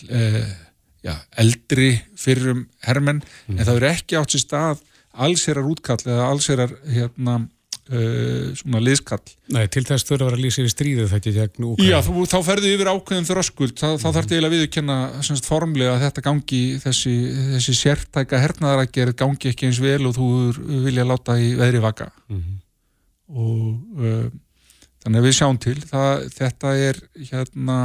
já, 1.05 1.13
eldri 1.43 1.91
fyrrum 2.18 2.65
hermenn 2.88 3.22
mm. 3.22 3.57
en 3.57 3.63
það 3.63 3.80
verið 3.80 3.93
ekki 3.93 4.20
átt 4.20 4.34
sér 4.34 4.43
stað 4.43 4.84
allserar 5.28 5.70
útkall 5.70 6.01
eða 6.05 6.32
allserar 6.32 6.74
hérna 6.89 7.39
Uh, 7.88 8.51
svona 8.59 8.81
liðskall. 8.83 9.21
Nei, 9.55 9.61
til 9.71 9.85
þess 9.88 10.03
þurfa 10.03 10.25
að 10.25 10.31
vera 10.33 10.41
lýsa 10.43 10.59
yfir 10.59 10.73
stríðið 10.73 11.11
þetta 11.13 11.31
gegn 11.38 11.67
Úkræn 11.69 11.88
Já, 11.88 11.95
þú, 12.03 12.25
þá 12.27 12.35
ferðu 12.43 12.71
yfir 12.75 12.89
ákveðin 12.91 13.27
þröskuld. 13.29 13.75
Þá, 13.79 13.85
mm. 13.93 14.01
þá 14.01 14.07
þarf 14.17 14.27
til 14.27 14.39
að 14.41 14.55
viðkjanna 14.55 14.97
semst 15.23 15.47
formlega 15.47 15.93
að 15.93 16.03
þetta 16.03 16.23
gangi 16.25 16.61
þessi, 16.83 17.13
þessi 17.53 17.77
sértæka 17.79 18.41
hernaðarager 18.43 19.13
gangi 19.23 19.53
ekki 19.53 19.69
eins 19.69 19.79
vel 19.79 20.01
og 20.09 20.17
þú 20.17 20.27
vilja 20.83 21.07
láta 21.07 21.38
í 21.39 21.53
veðri 21.55 21.83
vaka. 21.85 22.09
Mm 22.27 22.41
-hmm. 22.41 22.59
og 23.45 24.03
uh, 24.03 24.27
þannig 25.05 25.23
að 25.23 25.27
við 25.29 25.38
sjáum 25.39 25.63
til. 25.63 25.77
Það, 25.88 26.27
þetta 26.41 26.75
er 26.89 27.01
hérna 27.31 27.79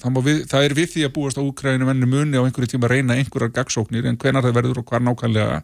það, 0.00 0.20
við, 0.24 0.42
það 0.48 0.66
er 0.66 0.76
við 0.76 0.90
því 0.94 1.06
að 1.06 1.14
búast 1.16 1.40
á 1.40 1.42
Úkræninu 1.44 1.88
venni 1.88 2.08
muni 2.08 2.40
á 2.40 2.44
einhverju 2.44 2.72
tíma 2.74 2.88
að 2.88 2.96
reyna 2.96 3.20
einhverjar 3.20 3.52
gagsóknir 3.52 4.08
en 4.08 4.18
hvenar 4.20 4.46
það 4.46 4.56
verður 4.60 4.80
og 4.82 4.88
hvar 4.88 5.04
nákvæmlega 5.04 5.60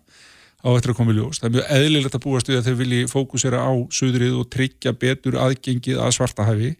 á 0.65 0.69
eftir 0.73 0.93
að 0.93 0.99
koma 1.01 1.15
í 1.15 1.19
ljós. 1.19 1.41
Það 1.41 1.49
er 1.49 1.55
mjög 1.57 1.73
eðlilegt 1.77 2.17
að 2.19 2.25
búast 2.25 2.51
við 2.51 2.61
að 2.61 2.69
þeir 2.69 2.79
vilji 2.81 3.09
fókusera 3.11 3.63
á 3.65 3.73
suðrið 3.99 4.39
og 4.41 4.49
tryggja 4.53 4.95
betur 4.97 5.41
aðgengið 5.43 6.01
að 6.03 6.15
svartahæfi. 6.17 6.73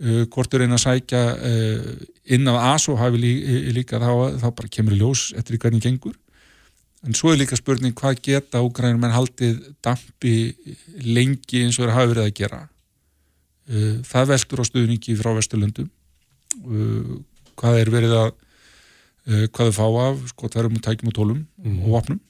Uh, 0.00 0.24
hvort 0.32 0.54
er 0.56 0.64
einn 0.64 0.72
að 0.72 0.84
sækja 0.86 1.20
uh, 1.36 1.88
inn 2.32 2.48
af 2.48 2.58
ASO-hæfi 2.70 3.20
lí, 3.20 3.32
líka 3.76 4.00
þá, 4.00 4.38
þá 4.40 4.48
bara 4.56 4.72
kemur 4.72 4.96
í 4.96 5.00
ljós 5.02 5.26
eftir 5.36 5.58
í 5.58 5.60
hvernig 5.60 5.84
gengur. 5.84 6.16
En 7.04 7.16
svo 7.16 7.32
er 7.32 7.40
líka 7.40 7.56
spurning 7.56 7.96
hvað 7.96 8.20
geta 8.24 8.60
úgrænum 8.64 9.04
en 9.08 9.14
haldið 9.14 9.60
dampi 9.84 10.34
lengi 11.04 11.64
eins 11.64 11.78
og 11.80 11.86
það 11.86 11.96
hafi 11.96 12.12
verið 12.14 12.26
að 12.26 12.36
gera? 12.40 12.60
Uh, 13.70 14.00
það 14.08 14.32
veldur 14.34 14.64
á 14.64 14.64
stuðningi 14.66 15.16
frá 15.20 15.30
Vesturlundum 15.36 15.90
uh, 16.66 17.20
hvað 17.60 17.76
er 17.78 17.90
verið 17.92 18.14
að 18.18 18.30
uh, 18.32 19.44
hvað 19.52 19.70
þau 19.70 19.76
fá 19.76 19.86
af, 20.08 20.24
sko 20.32 20.48
það 20.48 20.62
eru 20.62 20.72
með 20.74 20.82
tækjum 20.86 21.12
og 21.12 21.16
tólum 21.16 21.40
mm. 21.60 21.76
og 21.84 21.94
vapnum 21.94 22.20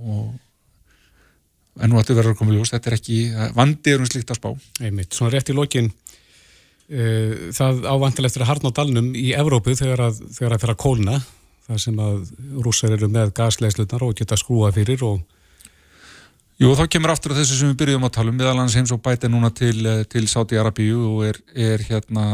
og 0.00 1.80
en 1.80 1.92
nú 1.92 2.00
ættu 2.00 2.16
verður 2.16 2.34
að 2.34 2.40
koma 2.40 2.54
ljós, 2.54 2.72
þetta 2.74 2.90
er 2.90 2.96
ekki 2.98 3.18
vandi 3.56 3.92
er 3.92 4.02
um 4.02 4.08
slikt 4.08 4.32
að 4.32 4.40
spá. 4.40 4.50
Einmitt, 4.84 5.14
svona 5.16 5.32
rétt 5.34 5.52
í 5.52 5.56
lokin 5.56 5.90
uh, 5.90 7.50
það 7.56 7.84
ávantilegt 7.88 8.38
er 8.38 8.46
að 8.46 8.52
harna 8.54 8.72
á 8.74 8.78
dalnum 8.80 9.12
í 9.16 9.30
Evrópu 9.38 9.76
þegar 9.78 10.08
að 10.10 10.24
þegar 10.36 10.56
að 10.56 10.64
fyrir 10.64 10.74
að 10.76 10.82
kólna 10.84 11.20
það 11.70 11.84
sem 11.84 12.00
að 12.02 12.16
rússar 12.64 12.96
eru 12.96 13.10
með 13.12 13.34
gasleislunar 13.36 14.06
og 14.06 14.16
geta 14.18 14.38
skrúa 14.40 14.72
fyrir 14.74 15.04
og 15.06 15.20
Jú, 16.60 16.74
þá 16.76 16.90
kemur 16.92 17.14
aftur 17.14 17.32
þessu 17.32 17.54
sem 17.56 17.70
við 17.70 17.78
byrjum 17.80 18.02
að 18.04 18.10
tala 18.18 18.32
um 18.34 18.34
meðal 18.36 18.58
hans 18.60 18.74
heims 18.76 18.90
og 18.92 18.98
bæta 19.00 19.30
núna 19.32 19.48
til, 19.56 19.78
til 20.12 20.26
Sáti-Arabíu 20.28 20.98
og 21.08 21.22
er, 21.24 21.38
er 21.56 21.80
hérna 21.86 22.24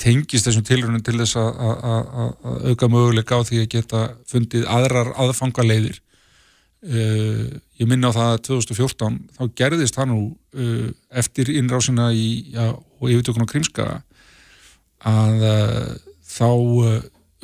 tengist 0.00 0.48
þessum 0.48 0.64
tilrunum 0.64 1.02
til 1.04 1.18
þess 1.18 1.36
að 1.36 2.70
auka 2.70 2.88
möguleika 2.88 3.36
á 3.36 3.44
því 3.44 3.60
að 3.60 3.68
geta 3.74 4.00
fundið 4.32 4.64
aðrar 4.64 5.12
aðfangaleiðir 5.26 6.00
uh, 6.86 7.46
ég 7.80 7.88
minna 7.88 8.10
á 8.12 8.16
það 8.16 8.32
að 8.34 8.42
2014 8.48 9.18
þá 9.36 9.42
gerðist 9.60 9.98
það 9.98 10.10
nú 10.12 10.20
uh, 10.30 10.88
eftir 11.22 11.52
innrásina 11.54 12.10
í, 12.12 12.52
já, 12.54 12.70
og 12.72 13.06
yfirtökun 13.12 13.46
á 13.46 13.50
Krímska 13.50 13.88
að 15.10 15.46
uh, 15.48 15.90
þá 16.30 16.50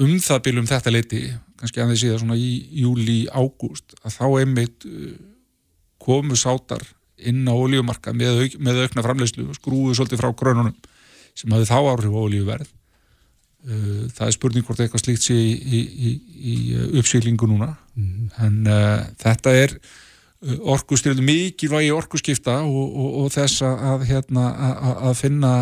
um 0.05 0.19
það 0.21 0.43
byrjum 0.49 0.69
þetta 0.69 0.93
leiti 0.93 1.23
kannski 1.57 1.81
að 1.81 1.93
því 1.93 2.01
síðan 2.03 2.23
svona 2.23 2.37
í 2.37 2.51
júli 2.83 3.21
ágúst 3.33 3.97
að 4.03 4.19
þá 4.19 4.27
einmitt 4.43 4.85
komu 6.03 6.37
sátar 6.37 6.83
inn 7.17 7.47
á 7.49 7.55
olíumarka 7.57 8.13
með, 8.13 8.43
auk, 8.45 8.59
með 8.61 8.83
aukna 8.85 9.05
framleyslu 9.07 9.47
og 9.49 9.57
skrúðu 9.57 9.97
svolítið 9.97 10.21
frá 10.21 10.35
grönunum 10.37 10.75
sem 11.37 11.53
hafði 11.53 11.69
þá 11.71 11.79
áhrif 11.81 12.13
á 12.13 12.21
olíuverð 12.21 12.76
það 13.67 14.27
er 14.27 14.35
spurning 14.35 14.67
hvort 14.67 14.81
eitthvað 14.81 15.03
slíkt 15.03 15.25
sé 15.27 15.35
í, 15.35 15.55
í, 15.79 15.81
í, 16.09 16.11
í 16.37 16.55
uppsýlingu 17.01 17.49
núna 17.51 17.73
mm 17.75 18.05
-hmm. 18.05 18.29
en 18.47 18.67
uh, 18.71 19.07
þetta 19.19 19.55
er 19.65 19.79
orkustriðu 20.61 21.25
mikilvægi 21.25 21.91
orkuskipta 21.91 22.61
og, 22.63 22.87
og, 22.87 23.11
og 23.25 23.33
þess 23.35 23.63
að, 23.67 24.07
hérna, 24.07 24.47
að, 24.55 24.97
að 25.11 25.15
finna 25.19 25.53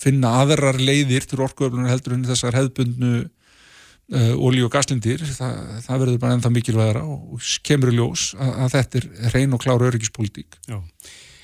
finna 0.00 0.32
aðrar 0.42 0.78
leiðir 0.80 1.26
til 1.28 1.40
orkuöflunar 1.44 1.90
heldur 1.92 2.16
en 2.16 2.26
þessar 2.28 2.56
hefðbundnu 2.58 3.12
uh, 3.22 4.34
olí- 4.36 4.64
og 4.66 4.72
gaslindir 4.74 5.22
það, 5.24 5.56
það 5.86 6.04
verður 6.04 6.20
bara 6.24 6.36
ennþá 6.36 6.52
mikilvægara 6.54 7.04
og 7.06 7.50
kemur 7.66 7.92
í 7.92 7.98
ljós 7.98 8.30
að, 8.36 8.52
að 8.64 8.76
þetta 8.76 9.00
er 9.00 9.34
reyn 9.36 9.56
og 9.56 9.64
klára 9.64 9.88
öryggispolítík 9.90 10.58
Já. 10.68 10.80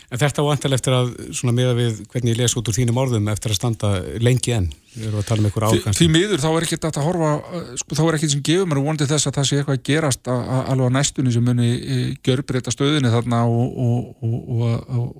En 0.06 0.20
þetta 0.20 0.42
vantal 0.46 0.70
eftir 0.76 0.94
að, 0.94 1.08
svona 1.34 1.52
meða 1.56 1.72
við 1.74 1.96
hvernig 2.12 2.30
ég 2.30 2.38
les 2.38 2.52
út 2.54 2.68
úr 2.70 2.76
þínum 2.76 2.98
orðum, 3.02 3.26
eftir 3.32 3.50
að 3.50 3.58
standa 3.58 3.88
lengi 4.22 4.52
enn, 4.54 4.68
við 4.92 5.08
erum 5.08 5.18
að 5.18 5.26
tala 5.26 5.42
um 5.42 5.48
einhver 5.48 5.66
Því, 5.66 5.80
ákvæmst. 5.80 5.98
því 5.98 6.06
miður 6.14 6.42
þá 6.44 6.46
er 6.52 6.66
ekki 6.66 6.76
þetta 6.76 7.02
að 7.02 7.08
horfa 7.08 7.30
uh, 7.34 7.72
sko, 7.80 7.98
þá 7.98 8.02
er 8.04 8.18
ekki 8.20 8.30
sem 8.30 8.44
gefur 8.46 8.70
mér 8.70 8.80
vonandi 8.84 9.08
þess 9.10 9.26
að 9.26 9.38
það 9.40 9.48
sé 9.48 9.58
eitthvað 9.58 9.80
að 9.80 9.84
gerast 9.90 10.30
a, 10.30 10.36
a, 10.38 10.60
alveg 10.70 10.94
á 10.94 10.96
næstunni 10.96 11.34
sem 11.34 11.46
muni 11.50 11.72
e, 11.74 11.98
gjörbreyta 12.22 12.74
stöðinni 12.74 13.10
þarna 13.16 13.42
og, 13.50 13.82
og, 13.82 14.30
og, 14.30 14.70
og, 15.00 15.10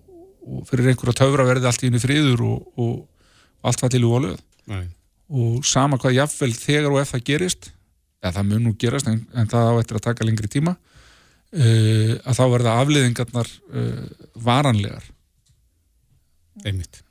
og 0.47 0.71
fyrir 0.71 0.93
einhverja 0.93 1.19
töfra 1.25 1.49
verði 1.51 1.71
allt 1.73 1.83
í 1.83 1.91
henni 1.91 2.03
friður 2.07 2.47
og 2.47 3.67
allt 3.67 3.83
var 3.83 3.91
til 3.91 4.05
í 4.05 4.11
volöð 4.11 4.39
Nei. 4.71 4.85
og 5.35 5.67
sama 5.67 5.99
hvað 5.99 6.21
jafnvel 6.21 6.53
þegar 6.55 6.93
og 6.95 7.03
ef 7.03 7.17
það 7.17 7.27
gerist 7.33 7.73
eða 8.23 8.37
það 8.39 8.51
mun 8.53 8.69
nú 8.69 8.77
gerast 8.79 9.11
en, 9.11 9.25
en 9.35 9.51
það 9.51 9.73
á 9.75 9.75
eftir 9.83 9.99
að 9.99 10.07
taka 10.07 10.27
lengri 10.29 10.51
tíma 10.51 10.77
að 11.55 12.39
þá 12.39 12.45
verða 12.53 12.79
afliðingarnar 12.83 13.51
uh, 13.71 14.27
varanlegar 14.35 15.05
Einmitt. 16.65 17.03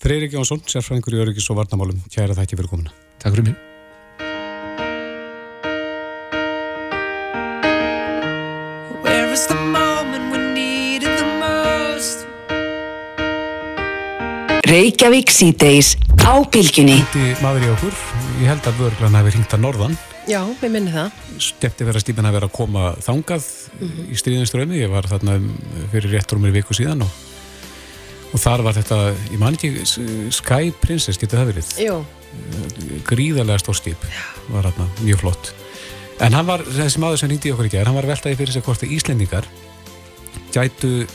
Freyrik 0.00 0.32
Jónsson, 0.32 0.62
sérfræðingur 0.64 1.18
í 1.18 1.24
öryggis 1.26 1.50
og 1.52 1.60
varnamálum, 1.60 2.00
kæra 2.12 2.36
þætti 2.38 2.56
fyrir 2.56 2.72
komuna. 2.72 2.94
Takk 3.20 3.36
fyrir 3.36 3.50
mig. 3.50 3.69
Reykjavík 14.70 15.30
síðdeis 15.34 15.94
á 16.22 16.38
bylgjunni. 16.46 17.00
Þetta 17.10 17.42
maður 17.42 17.64
í 17.66 17.70
okkur, 17.72 17.94
ég 18.42 18.50
held 18.52 18.68
að 18.70 18.76
vörglan 18.84 19.16
hafi 19.18 19.32
hringt 19.34 19.54
að 19.56 19.62
norðan. 19.64 19.96
Já, 20.30 20.40
við 20.60 20.70
minni 20.76 20.92
það. 20.94 21.16
Skepti 21.42 21.86
vera 21.88 22.02
stípin 22.02 22.28
að 22.28 22.36
vera 22.36 22.46
að 22.50 22.54
koma 22.54 22.84
þangað 23.02 23.46
Mhm. 23.80 24.04
í 24.12 24.18
stríðinströmi. 24.20 24.78
Ég 24.78 24.90
var 24.92 25.08
þarna 25.10 25.34
um, 25.40 25.48
fyrir 25.90 26.12
rétt 26.14 26.30
rúmir 26.32 26.52
viku 26.52 26.74
síðan 26.76 27.02
og, 27.02 27.10
og 28.32 28.38
þar 28.40 28.62
var 28.62 28.74
þetta, 28.74 28.98
ég 29.32 29.38
man 29.38 29.54
ekki, 29.58 29.72
Sky 30.30 30.70
Princess 30.80 31.18
getur 31.18 31.40
það 31.40 31.50
verið. 31.54 31.72
Jú. 31.80 32.04
Gríðarlega 33.10 33.58
stór 33.58 33.74
stíp 33.74 34.04
var 34.50 34.68
þarna, 34.70 34.86
mjög 35.02 35.18
flott. 35.24 35.52
En 36.20 36.32
hann 36.32 36.46
var, 36.46 36.62
þessi 36.62 36.98
maður 37.02 37.18
sem 37.18 37.28
hringdi 37.32 37.48
í 37.50 37.52
okkur 37.56 37.66
í 37.66 37.70
gerð, 37.74 37.86
hann 37.90 37.96
var 37.98 38.06
veltaði 38.06 38.36
fyrir 38.36 38.52
sig 38.52 38.62
hvort 38.62 38.82
að 38.84 38.92
Íslendingar 38.94 39.46
gætu 40.52 41.06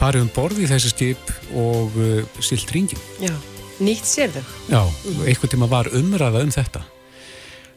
farið 0.00 0.24
um 0.24 0.30
borð 0.32 0.62
í 0.64 0.68
þessi 0.70 0.92
skip 0.94 1.34
og 1.60 1.98
uh, 2.00 2.40
silt 2.44 2.72
ringin. 2.72 3.00
Já, 3.20 3.34
nýtt 3.84 4.08
sér 4.08 4.32
þau. 4.32 4.42
Já, 4.72 4.80
einhvern 5.28 5.52
tíma 5.52 5.68
var 5.70 5.90
umræða 5.96 6.44
um 6.46 6.54
þetta. 6.54 6.82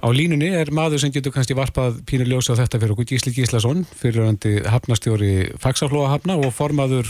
Á 0.04 0.08
línunni 0.12 0.50
er 0.52 0.68
maður 0.76 1.00
sem 1.00 1.12
getur 1.16 1.32
kannski 1.32 1.56
varpað 1.56 2.02
pínu 2.08 2.28
ljósa 2.28 2.56
á 2.56 2.60
þetta 2.60 2.80
fyrir 2.82 2.96
okkur 2.96 3.08
Gísli 3.08 3.32
Gíslason, 3.36 3.86
fyrirverandi 4.00 4.58
hafnastjóri 4.68 5.34
Faxaflóa 5.64 6.10
hafna 6.12 6.36
og 6.40 6.52
formaður 6.56 7.08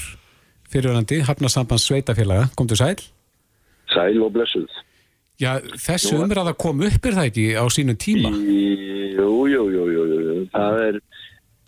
fyrirverandi 0.70 1.24
hafnasambands 1.26 1.88
sveitafélaga. 1.90 2.52
Komdu 2.58 2.78
sæl? 2.78 3.02
Sæl 3.94 4.22
og 4.22 4.34
blessuð. 4.36 4.70
Já, 5.42 5.58
þessu 5.82 6.20
umræða 6.22 6.54
kom 6.54 6.84
upp 6.86 7.10
er 7.10 7.18
það 7.18 7.30
ekki 7.32 7.48
á 7.58 7.66
sínum 7.74 7.98
tíma? 7.98 8.30
Jú, 8.30 9.32
jú, 9.50 9.64
jú, 9.74 9.88
jú, 9.90 10.04
jú. 10.06 10.36
Það 10.54 10.78
er, 10.86 11.00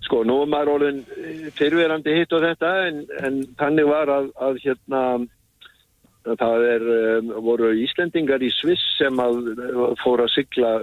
sko, 0.06 0.24
nú 0.28 0.42
er 0.44 0.52
maður 0.52 0.74
orðin 0.76 1.02
eh, 1.18 1.48
fyrrverandi 1.58 2.20
hitt 2.20 2.36
og 2.36 2.46
þetta 2.46 2.74
en, 2.90 3.02
en 3.22 3.42
þannig 3.60 3.90
var 3.90 4.12
að, 4.14 4.30
að 4.48 4.62
hérna, 4.64 5.02
að 6.26 6.38
það 6.42 6.68
er, 6.70 6.86
um, 7.20 7.34
voru 7.46 7.74
Íslendingar 7.84 8.44
í 8.46 8.52
Sviss 8.54 8.86
sem 9.00 9.20
að 9.22 9.52
eh, 9.56 9.82
fóra 10.04 10.30
að 10.30 10.36
sigla 10.38 10.76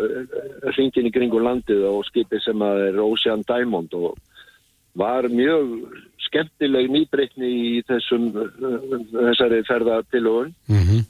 hringin 0.75 1.09
í 1.09 1.15
kringum 1.15 1.47
landið 1.47 1.87
og 1.91 2.05
skipi 2.11 2.43
sem 2.45 2.63
að 2.63 2.87
er 2.91 3.01
Ocean 3.07 3.47
Diamond 3.49 3.95
og 3.99 4.21
var 4.99 5.29
mjög 5.33 5.87
skemmtileg 6.27 6.91
nýbreytni 6.93 7.49
í 7.49 7.73
þessum, 7.89 8.29
eh, 8.37 9.09
þessari 9.13 9.63
ferðatilögun 9.69 10.55
Mm 10.69 10.85
-hmm. 10.87 11.03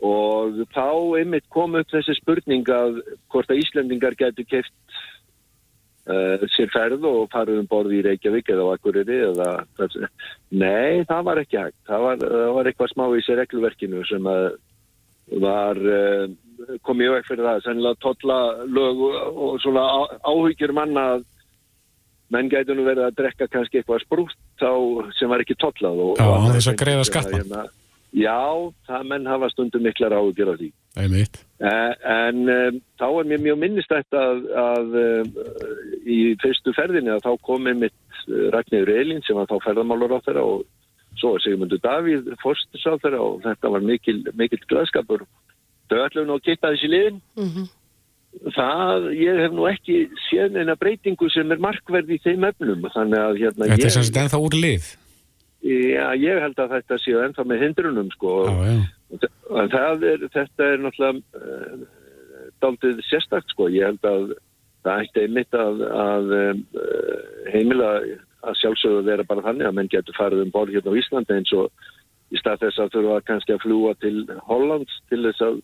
og 0.00 0.66
þá 0.74 1.18
einmitt 1.18 1.48
kom 1.48 1.74
upp 1.74 1.88
þessi 1.90 2.14
spurning 2.16 2.64
að 2.68 3.02
hvort 3.28 3.50
að 3.50 3.60
Íslendingar 3.62 4.14
getur 4.16 4.44
keft 4.44 4.72
uh, 6.08 6.46
sér 6.56 6.70
ferð 6.72 7.04
og 7.08 7.28
farið 7.32 7.60
um 7.62 7.68
borð 7.70 7.92
í 7.98 8.02
Reykjavík 8.06 8.48
eða 8.54 8.66
á 8.66 8.72
Akureyri 8.76 9.18
eða 9.28 9.50
nei, 10.50 11.04
það 11.08 11.24
var 11.28 11.40
ekki 11.42 11.60
hægt 11.60 11.76
það 11.90 12.04
var, 12.06 12.22
það 12.24 12.52
var 12.58 12.70
eitthvað 12.70 12.92
smá 12.94 13.04
í 13.18 13.24
sér 13.26 13.40
reglverkinu 13.42 14.04
sem 14.08 14.30
að 14.30 14.46
var 15.40 15.78
uh, 15.78 16.24
kom 16.84 17.00
ég 17.04 17.12
vekk 17.14 17.28
fyrir 17.30 17.46
það 17.46 17.60
sennilega 17.66 18.00
totla 18.02 18.38
lög 18.68 19.04
og, 19.06 19.60
svona 19.62 19.84
á- 19.86 20.16
áhyggjur 20.28 20.74
manna 20.76 21.04
að 21.16 21.26
menn 22.30 22.50
gætu 22.52 22.74
nú 22.78 22.84
verið 22.86 23.08
að 23.08 23.16
drekka 23.18 23.46
kannski 23.50 23.80
eitthvað 23.80 24.02
sprútt 24.04 24.36
þá 24.60 24.70
sem 25.18 25.30
var 25.32 25.42
ekki 25.42 25.56
totlað 25.58 26.02
og, 26.04 26.12
Já, 26.20 26.28
þess 26.54 26.68
að 26.70 26.76
greiða 26.82 27.06
skatta. 27.08 27.38
hérna, 27.40 27.62
Já, 28.14 28.36
það 28.90 29.06
menn 29.10 29.26
hafa 29.30 29.48
stundum 29.54 29.82
miklar 29.86 30.14
áhugjur 30.18 30.48
af 30.52 30.56
því. 30.60 30.68
Einmitt. 30.98 31.44
Eh, 31.62 31.92
En 32.10 32.48
um, 32.48 32.78
þá 32.98 33.06
er 33.06 33.28
mér 33.30 33.42
mjög 33.44 33.58
minnistætt 33.60 34.16
að, 34.16 34.46
að 34.58 34.94
um, 35.00 35.32
í 36.02 36.20
fyrstu 36.42 36.74
ferðinni 36.74 37.12
að 37.14 37.26
þá 37.28 37.32
kom 37.46 37.68
einmitt 37.70 38.22
uh, 38.26 38.48
Ragnir 38.54 38.90
Elín 38.90 39.22
sem 39.26 39.38
var 39.38 39.46
þá 39.50 39.60
ferðamálur 39.68 40.16
á 40.18 40.24
þeirra 40.26 40.46
og 40.46 40.64
svo 41.20 41.34
er 41.36 41.44
Sigmundur 41.44 41.82
Davíð 41.84 42.32
fórstis 42.42 42.86
á 42.88 42.98
þeirra 43.02 43.20
og 43.22 43.44
þetta 43.44 43.74
var 43.76 43.84
mikil, 43.86 44.16
mikil 44.38 44.62
glæðskapur. 44.70 45.26
Þau 45.90 46.00
ætlum 46.06 46.26
nú 46.30 46.38
að 46.38 46.48
geta 46.48 46.72
þessi 46.72 46.90
liðin. 46.90 47.20
Það, 48.54 49.06
ég 49.18 49.40
hef 49.42 49.54
nú 49.54 49.66
ekki 49.66 49.96
séð 50.28 50.54
neina 50.54 50.76
breytingu 50.78 51.26
sem 51.34 51.50
er 51.50 51.62
markverð 51.62 52.12
í 52.14 52.20
þeim 52.22 52.46
efnum. 52.46 52.86
Þannig 52.94 53.24
að 53.24 53.40
hérna 53.42 53.66
Þetta 53.66 53.78
er 53.78 53.86
ég... 53.88 53.94
sem 53.96 54.06
sagt 54.06 54.20
ennþá 54.22 54.42
úr 54.46 54.56
lið. 54.58 54.86
Já, 55.66 56.06
ég 56.16 56.38
held 56.40 56.62
að 56.62 56.76
þetta 56.76 56.98
séu 57.02 57.18
ennþá 57.24 57.44
með 57.50 57.66
hindrunum 57.66 58.12
sko. 58.14 58.36
Já, 58.46 58.60
já. 58.70 58.78
Er, 59.50 60.26
þetta 60.30 60.66
er 60.66 60.82
náttúrulega 60.84 61.18
uh, 61.40 61.84
daldið 62.62 63.00
sérstakt 63.08 63.50
sko. 63.50 63.68
Ég 63.72 63.88
held 63.90 64.06
að 64.06 64.34
það 64.84 65.04
ætti 65.04 65.24
einmitt 65.26 65.56
að, 65.58 65.82
að 65.90 66.34
uh, 66.36 66.52
heimila 67.52 67.90
að 68.40 68.60
sjálfsögðu 68.62 69.02
vera 69.08 69.26
bara 69.28 69.44
þannig 69.44 69.68
að 69.68 69.74
menn 69.76 69.90
getur 69.92 70.16
farið 70.16 70.46
um 70.46 70.54
borð 70.54 70.76
hérna 70.76 70.94
á 70.94 71.00
Íslandi 71.00 71.36
eins 71.36 71.52
og 71.56 71.68
í 72.30 72.40
stað 72.40 72.62
þess 72.64 72.84
að 72.84 72.94
þurfa 72.94 73.18
kannski 73.28 73.56
að 73.56 73.62
fljúa 73.66 73.92
til 74.00 74.14
Hollands 74.46 74.96
til 75.10 75.20
þess 75.26 75.44
að 75.44 75.60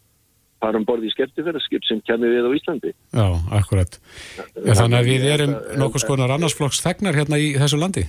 fara 0.60 0.80
um 0.80 0.86
borð 0.88 1.06
í 1.06 1.12
skemmtifæraskip 1.12 1.84
sem 1.86 2.02
kemur 2.08 2.32
við 2.32 2.48
á 2.48 2.50
Íslandi. 2.58 2.92
Já, 3.12 3.26
akkurat. 3.60 3.98
Já, 4.36 4.72
þannig 4.80 4.98
að 4.98 5.10
við 5.10 5.26
erum 5.34 5.56
nokkuð 5.82 6.04
skonar 6.04 6.36
annarsflokks 6.36 6.82
þegnar 6.84 7.18
hérna 7.20 7.40
í 7.40 7.52
þessu 7.60 7.80
landi. 7.80 8.06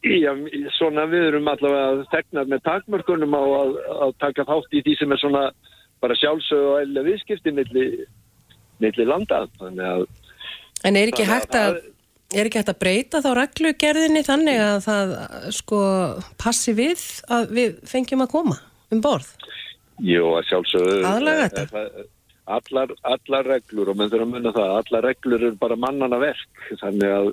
Já, 0.00 0.30
svona 0.78 1.04
við 1.10 1.26
erum 1.28 1.48
allavega 1.52 2.06
þegnar 2.12 2.46
með 2.48 2.62
takmörkunum 2.64 3.34
á 3.36 3.42
að, 3.44 3.72
að 4.06 4.12
taka 4.22 4.46
þátt 4.48 4.76
í 4.78 4.80
því 4.86 4.94
sem 4.96 5.12
er 5.12 5.20
svona 5.20 5.42
bara 6.00 6.16
sjálfsög 6.16 6.62
og 6.70 6.76
eðlega 6.80 7.08
viðskipti 7.10 7.52
milli, 7.52 7.86
milli 8.80 9.04
landa. 9.04 9.42
Þannig 9.60 9.90
að 9.90 10.06
En 10.88 10.96
er 10.96 11.10
ekki 11.12 11.26
að 11.28 11.58
að, 11.60 11.74
er 12.32 12.48
ekki 12.48 12.62
hægt 12.62 12.72
að 12.72 12.78
breyta 12.80 13.20
þá 13.20 13.28
reglugerðinni 13.42 14.22
þannig 14.24 14.62
að 14.64 14.78
það 14.86 15.12
sko 15.58 15.80
passi 16.40 16.72
við 16.78 17.02
að 17.28 17.52
við 17.58 17.76
fengjum 17.90 18.24
að 18.24 18.32
koma 18.32 18.56
um 18.94 19.02
borð? 19.04 19.28
Jú, 20.00 20.24
að 20.38 20.48
sjálfsögðu. 20.48 20.96
Aðlaga 21.10 21.50
er 21.50 21.68
það- 21.74 22.08
Allar, 22.50 22.90
allar 23.06 23.46
reglur 23.46 23.92
og 23.92 23.98
menn 24.00 24.08
þurfa 24.10 24.24
að 24.26 24.30
munna 24.32 24.50
það, 24.56 24.70
allar 24.80 25.04
reglur 25.06 25.42
eru 25.44 25.58
bara 25.60 25.76
mannana 25.78 26.18
verk, 26.18 26.48
þannig 26.80 27.12
að, 27.14 27.28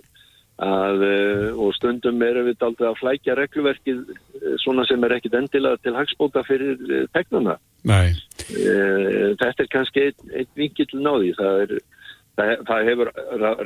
að 0.57 1.03
eh, 1.05 1.49
og 1.53 1.75
stundum 1.77 2.21
erum 2.25 2.47
við 2.47 2.63
aldrei 2.65 2.87
að 2.89 2.97
flækja 3.01 3.35
regluverkið 3.37 3.99
eh, 4.09 4.55
svona 4.63 4.87
sem 4.89 5.03
er 5.05 5.17
ekkit 5.17 5.37
endilega 5.37 5.77
til 5.83 5.93
hagspóta 5.93 6.41
fyrir 6.47 6.79
eh, 6.89 7.05
tegnana. 7.13 7.59
Nei. 7.85 8.15
Eh, 8.49 9.35
Þetta 9.37 9.63
er 9.63 9.69
kannski 9.69 10.07
einn 10.07 10.33
ein 10.41 10.49
vinkill 10.57 10.89
náði, 10.97 11.35
það 11.37 11.61
er, 11.65 11.75
það, 12.39 12.53
það 12.69 12.89
hefur 12.89 13.11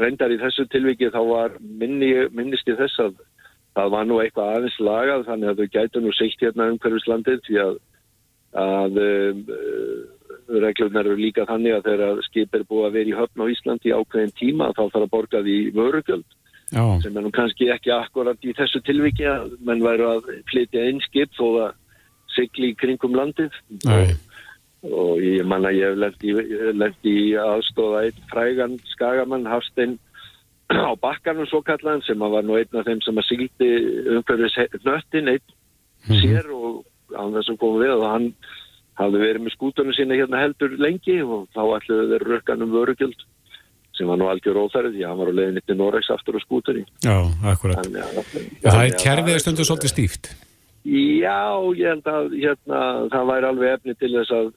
reyndar 0.01 0.35
í 0.35 0.39
þessu 0.41 0.68
tilviki 0.72 1.13
þá 1.13 1.22
var 1.30 1.55
minni, 1.61 2.11
minnist 2.35 2.68
í 2.68 2.76
þess 2.76 3.05
að 3.07 3.15
það 3.77 3.93
var 3.95 4.09
nú 4.09 4.19
eitthvað 4.19 4.57
aðeins 4.57 4.81
lagað 4.84 5.27
þannig 5.30 5.51
að 5.51 5.61
þau 5.61 5.76
gætu 5.77 6.03
nú 6.03 6.11
seitt 6.18 6.43
hérna 6.43 6.68
umhverfislandið 6.73 7.39
því 7.45 7.61
að, 7.63 7.77
að 8.59 8.99
um, 9.05 9.45
reglurnar 10.59 11.07
eru 11.07 11.15
líka 11.15 11.47
þannig 11.47 11.77
að 11.77 11.88
þegar 11.88 12.22
skip 12.27 12.55
er 12.57 12.68
búið 12.68 12.89
að 12.89 12.97
vera 12.97 13.11
í 13.13 13.15
höfn 13.15 13.43
á 13.47 13.51
Íslandi 13.53 13.95
ákveðin 13.95 14.35
tíma 14.35 14.72
þá 14.76 14.81
þarf 14.84 15.05
að 15.05 15.11
borga 15.13 15.43
því 15.45 15.57
vörugjöld 15.77 16.27
Já. 16.72 16.84
sem 17.03 17.18
er 17.18 17.26
nú 17.26 17.31
kannski 17.35 17.68
ekki 17.73 17.91
akkurat 17.91 18.45
í 18.48 18.53
þessu 18.56 18.80
tilviki 18.88 19.26
að 19.27 19.57
menn 19.68 19.84
væru 19.84 20.07
að 20.07 20.30
flytja 20.48 20.85
inn 20.88 21.02
skip 21.03 21.34
þó 21.35 21.48
að 21.65 21.73
sigli 22.31 22.72
í 22.72 22.77
kringum 22.80 23.18
landið 23.18 23.57
Nei. 23.84 24.14
og 24.88 25.19
ég 25.19 25.43
manna 25.43 25.73
ég 25.76 25.91
hef 25.91 26.77
lent 26.80 27.03
í, 27.03 27.35
aðstóða 27.35 28.06
einn 28.06 28.23
frægan 28.31 28.77
skagamann 28.93 29.49
Hafstein 29.52 29.98
á 30.72 30.95
bakkanum 30.95 31.49
svo 31.52 31.60
kallan 31.68 32.03
sem 32.07 32.23
var 32.23 32.48
nú 32.48 32.56
einn 32.56 32.80
af 32.80 32.88
þeim 32.88 33.03
sem 33.03 33.19
að 33.19 33.27
sigildi 33.27 33.69
umhverfis 34.15 34.56
nöttin 34.88 35.34
einn 35.35 36.22
sér 36.22 36.48
og 36.56 36.85
án 37.11 37.35
þess 37.35 37.52
að 37.52 37.60
koma 37.60 37.84
við 37.84 37.98
og 37.98 38.07
hann 38.07 38.31
hafði 39.02 39.23
verið 39.26 39.43
með 39.43 39.56
skútunum 39.57 39.95
sína 39.98 40.15
hérna 40.15 40.39
heldur 40.39 40.80
lengi 40.80 41.19
og 41.26 41.49
þá 41.56 41.61
ætluðu 41.77 42.10
þeir 42.14 42.27
rökkan 42.31 42.64
um 42.64 42.73
vörugjöld 42.76 43.27
sem 43.97 44.07
var 44.07 44.19
nú 44.19 44.30
algjör 44.31 44.61
óþærið 44.63 44.95
því 44.95 45.03
að 45.03 45.11
hann 45.11 45.19
var 45.22 45.31
á 45.31 45.38
leiðinni 45.39 45.65
til 45.65 45.77
Noregs 45.80 46.09
aftur 46.13 46.38
á 46.38 46.41
skútunni. 46.43 46.85
Já, 47.03 47.18
akkurat. 47.51 47.81
Þannig 47.81 48.01
að, 48.05 48.31
það 48.63 48.81
er 48.85 48.97
kerfið 49.03 49.35
er 49.35 49.43
stundu 49.43 49.68
svolítið 49.68 49.93
stíft. 49.93 50.31
Já, 50.81 51.41
ég 51.77 51.91
held 51.91 52.07
að 52.09 52.31
hérna, 52.34 52.81
það 53.13 53.31
væri 53.31 53.49
alveg 53.51 53.76
efni 53.76 53.97
til 53.99 54.13
þess 54.15 54.35
að 54.39 54.51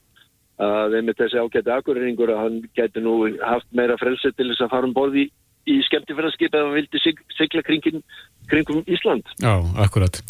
að 0.63 0.99
einmitt 1.01 1.19
þessi 1.19 1.41
ágæti 1.41 1.73
akkurreiningur 1.75 2.31
að 2.31 2.43
hann 2.45 2.59
geti 2.79 3.03
nú 3.03 3.15
haft 3.43 3.67
meira 3.75 3.97
frelsi 3.99 4.31
til 4.31 4.53
þess 4.53 4.63
að 4.63 4.71
fara 4.71 4.87
um 4.87 4.95
borði 4.95 5.25
í, 5.25 5.31
í 5.67 5.81
skemmtifæraskip 5.89 6.55
eða 6.55 6.69
hann 6.69 6.77
vildi 6.79 7.01
sig, 7.03 7.19
sigla 7.35 7.65
kringin, 7.67 8.05
kringum 8.51 8.85
Ísland. 8.87 9.27
Já, 9.43 9.59
akkurat. 9.83 10.21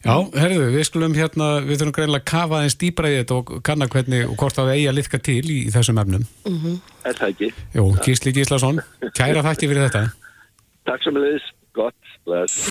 Já, 0.00 0.14
herðu, 0.32 0.70
við 0.72 0.84
skulum 0.88 1.12
hérna, 1.12 1.46
við 1.60 1.82
þurfum 1.82 1.94
greinlega 1.98 2.22
að 2.22 2.28
kafa 2.30 2.60
eins 2.64 2.76
dýbra 2.80 3.10
í 3.12 3.18
þetta 3.18 3.36
og 3.36 3.50
kanna 3.68 3.88
hvernig 3.92 4.30
og 4.30 4.36
hvort 4.40 4.56
það 4.56 4.70
eigi 4.72 4.86
að 4.88 4.96
liðka 4.96 5.20
til 5.26 5.42
í, 5.44 5.58
í 5.66 5.72
þessum 5.74 6.00
efnum. 6.00 6.24
Er 7.04 7.18
það 7.18 7.26
ekki? 7.34 7.50
Jú, 7.76 7.84
Gísli 8.06 8.32
Gíslason, 8.38 8.80
kæra 9.18 9.44
þakki 9.44 9.68
fyrir 9.68 9.88
þetta. 9.90 10.06
Takk 10.88 11.04
sem 11.04 11.20
leiðis, 11.20 11.50
gott, 11.76 12.14
bless. 12.24 12.62